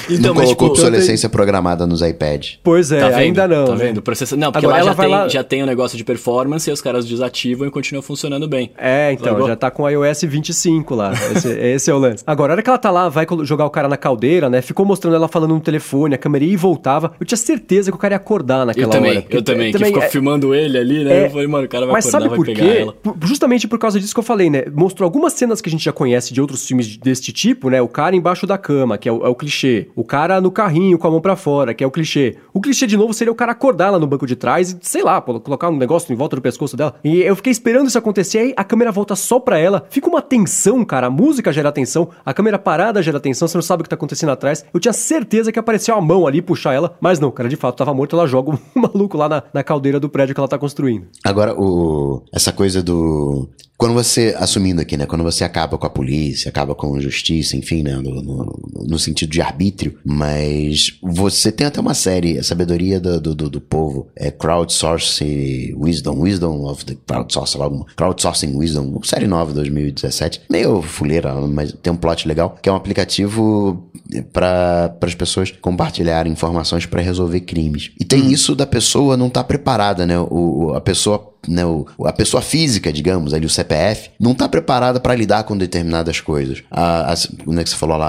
então, 0.09 0.35
não 0.35 0.35
colocou 0.35 0.55
tipo, 0.55 0.65
obsolescência 0.67 1.29
tem... 1.29 1.33
programada 1.33 1.87
nos 1.87 2.03
iPads. 2.03 2.59
Pois 2.63 2.93
é, 2.93 3.01
tá 3.01 3.17
ainda 3.17 3.47
não. 3.47 3.65
Tá 3.67 3.75
né? 3.75 3.87
vendo? 3.87 4.03
Processa... 4.03 4.37
Não, 4.37 4.53
porque 4.53 4.67
Agora, 4.67 4.83
lá, 4.83 4.91
já, 4.91 4.95
tem, 4.95 5.11
lá... 5.11 5.29
já 5.29 5.45
tem 5.45 5.63
um 5.63 5.67
negócio 5.67 5.97
de 5.97 6.05
performance 6.05 6.69
e 6.69 6.73
os 6.73 6.81
caras 6.81 7.07
desativam 7.07 7.67
e 7.67 7.71
continuam 7.71 8.03
funcionando 8.03 8.49
bem. 8.49 8.71
É, 8.79 9.13
então, 9.13 9.47
já 9.47 9.57
tá 9.57 9.71
com 9.71 9.83
o 9.83 9.89
iOS 9.89 10.23
25 10.23 10.95
lá. 10.95 11.13
Esse, 11.35 11.49
esse, 11.59 11.91
é 11.91 11.95
o 11.95 11.99
lance. 11.99 12.23
Agora, 12.27 12.53
a 12.53 12.55
hora 12.55 12.63
que 12.63 12.69
ela 12.69 12.79
tá 12.79 12.91
lá, 12.91 13.09
vai 13.09 13.27
jogar 13.43 13.67
o 13.67 13.71
cara 13.71 13.89
na 13.89 13.97
caldeira, 13.97 14.49
né? 14.49 14.63
Ficou 14.63 14.85
mostrando 14.85 15.15
ela 15.15 15.29
falando 15.29 15.55
no 15.55 15.61
telefone, 15.61 16.15
a 16.15 16.19
câmera 16.19 16.45
ia 16.45 16.53
e 16.53 16.57
voltava. 16.57 17.13
Eu 17.19 17.27
tinha 17.27 17.39
certeza 17.39 17.91
que 17.91 17.97
o 17.97 18.01
cara 18.01 18.15
ia 18.15 18.17
acordar 18.17 18.67
naquela 18.67 18.87
eu 18.87 18.91
também, 18.91 19.11
hora. 19.17 19.27
Eu 19.31 19.43
também, 19.43 19.73
que 19.73 19.85
ficou 19.85 20.03
é... 20.03 20.09
filmando 20.09 20.55
ele 20.55 20.79
ali, 20.79 21.05
né? 21.05 21.23
É... 21.23 21.27
Eu 21.27 21.31
falei, 21.31 21.47
mano, 21.47 21.67
o 21.67 21.69
cara 21.69 21.87
vai 21.87 21.95
Mas 21.95 22.07
acordar, 22.07 22.29
sabe 22.29 22.37
por 22.37 22.47
vai 22.47 22.55
quê? 22.55 22.63
pegar 22.63 22.81
ela. 22.81 22.95
Justamente 23.23 23.69
por 23.69 23.79
causa 23.79 24.01
disso 24.01 24.15
que 24.15 24.21
eu 24.21 24.25
falei, 24.25 24.51
né? 24.51 24.65
Mostrou 24.73 25.07
algumas 25.07 25.33
cenas 25.33 25.61
que 25.61 25.69
a 25.69 25.73
gente 25.73 25.85
já 25.85 25.93
conhece 25.93 26.33
de 26.33 26.41
outros 26.41 26.67
filmes 26.67 26.97
deste 26.97 27.33
tipo, 27.33 27.71
né? 27.71 27.81
O 27.81 27.89
cara 27.89 28.17
embaixo 28.17 28.47
da 28.47 28.59
cama, 28.59 28.99
que 28.99 29.09
é 29.09 29.13
o, 29.13 29.20
é 29.23 29.29
o 29.29 29.35
clichê. 29.35 29.89
O 29.95 30.05
cara 30.05 30.41
no 30.41 30.51
carrinho 30.51 30.99
com 30.99 31.07
a 31.07 31.11
mão 31.11 31.21
para 31.21 31.37
fora, 31.37 31.75
que 31.75 31.83
é 31.83 31.87
o 31.87 31.91
clichê. 31.91 32.37
O 32.53 32.61
clichê 32.61 32.87
de 32.87 32.97
novo 32.97 33.13
seria 33.13 33.33
o 33.33 33.35
cara 33.35 33.53
acordar 33.53 33.91
lá 33.91 33.99
no 33.99 34.07
banco 34.07 34.27
de 34.27 34.37
trás 34.37 34.73
e, 34.73 34.79
sei 34.81 35.03
lá, 35.03 35.21
colocar 35.21 35.69
um 35.69 35.77
negócio 35.77 36.13
em 36.13 36.17
volta 36.17 36.37
do 36.37 36.43
pescoço 36.43 36.77
dela. 36.77 36.95
E 37.05 37.21
eu 37.21 37.37
fiquei 37.37 37.53
esperando 37.53 37.89
isso 37.89 37.99
acontecer, 37.99 38.39
aí 38.39 38.55
a 38.57 38.65
câmera 38.65 38.93
volta 38.93 39.15
só 39.17 39.39
pra 39.39 39.59
ela. 39.59 39.87
Fica 39.91 40.09
uma 40.09 40.23
tensão, 40.23 40.85
cara. 40.85 41.07
A 41.09 41.11
música 41.11 41.53
gera 41.53 41.73
tensão, 41.73 42.09
a 42.25 42.33
câmera 42.35 42.59
parada 42.59 43.03
gera 43.03 43.21
tensão, 43.21 43.47
você 43.47 43.57
não 43.57 43.63
sabe 43.63 43.83
o 43.83 43.85
que 43.85 43.91
tá 43.91 43.97
acontecendo 43.97 44.31
atrás. 44.31 44.65
Eu 44.73 44.81
tinha 44.81 44.93
certeza 44.93 45.53
que 45.53 45.59
apareceu 45.59 45.95
a 45.95 46.01
mão 46.01 46.27
ali 46.27 46.43
puxar 46.43 46.75
ela, 46.75 46.97
mas 47.01 47.19
não, 47.19 47.31
cara, 47.31 47.49
de 47.49 47.57
fato 47.57 47.77
tava 47.77 47.95
morto, 47.95 48.17
ela 48.17 48.27
joga 48.27 48.51
o 48.51 48.59
maluco 48.75 49.17
lá 49.17 49.29
na, 49.29 49.43
na 49.53 49.63
caldeira 49.63 50.01
do 50.01 50.09
prédio 50.09 50.35
que 50.35 50.41
ela 50.41 50.49
tá 50.49 50.59
construindo. 50.59 51.07
Agora, 51.25 51.55
o 51.59 52.23
essa 52.33 52.53
coisa 52.53 52.83
do 52.83 53.49
quando 53.81 53.95
você, 53.95 54.35
assumindo 54.37 54.83
aqui, 54.83 54.95
né, 54.95 55.07
quando 55.07 55.25
você 55.25 55.43
acaba 55.43 55.79
com 55.79 55.87
a 55.87 55.91
polícia, 55.91 56.51
acaba 56.51 56.75
com 56.75 56.95
a 56.97 57.01
justiça, 57.01 57.57
enfim, 57.57 57.83
né, 57.83 57.97
no, 57.97 58.21
no, 58.21 58.61
no 58.87 58.99
sentido 58.99 59.31
de 59.31 59.41
arbítrio, 59.41 59.97
mas 60.05 60.99
você 61.03 61.51
tem 61.51 61.67
até 61.67 61.81
uma 61.81 61.95
série, 61.95 62.39
a 62.39 62.45
sabedoria 62.45 63.01
do, 63.01 63.19
do, 63.19 63.49
do 63.49 63.59
povo, 63.59 64.09
é 64.15 64.31
Crowdsourcing 64.31 65.75
Wisdom, 65.79 66.21
Wisdom 66.21 66.67
of 66.67 66.85
the 66.85 66.95
Crowdsourcing, 67.07 67.87
Crowdsourcing 67.97 68.55
Wisdom, 68.55 69.01
série 69.03 69.27
nova 69.27 69.49
de 69.49 69.57
2017, 69.57 70.43
meio 70.51 70.83
fuleira, 70.83 71.35
mas 71.47 71.73
tem 71.73 71.91
um 71.91 71.97
plot 71.97 72.29
legal, 72.29 72.59
que 72.61 72.69
é 72.69 72.73
um 72.73 72.77
aplicativo 72.77 73.91
para 74.31 74.95
as 75.01 75.15
pessoas 75.15 75.53
compartilharem 75.53 76.31
informações 76.31 76.85
para 76.85 77.01
resolver 77.01 77.41
crimes. 77.41 77.93
E 77.99 78.05
tem 78.05 78.25
hum. 78.25 78.31
isso 78.31 78.55
da 78.55 78.67
pessoa 78.67 79.17
não 79.17 79.29
estar 79.29 79.41
tá 79.41 79.49
preparada, 79.49 80.05
né, 80.05 80.21
o, 80.21 80.75
a 80.75 80.83
pessoa 80.83 81.30
né, 81.49 81.65
o, 81.65 81.87
a 82.05 82.13
pessoa 82.13 82.43
física, 82.43 82.93
digamos, 82.93 83.33
ali 83.33 83.47
o 83.47 83.51
CPF, 83.51 84.11
não 84.19 84.35
tá 84.35 84.49
preparada 84.49 85.01
para 85.01 85.15
lidar 85.15 85.45
com 85.45 85.57
determinadas 85.57 86.21
coisas. 86.21 86.63
A, 86.71 87.13
a, 87.13 87.17
como 87.45 87.59
é 87.59 87.65
que 87.65 87.71
você 87.71 87.77
falou 87.77 87.97
lá, 87.97 88.09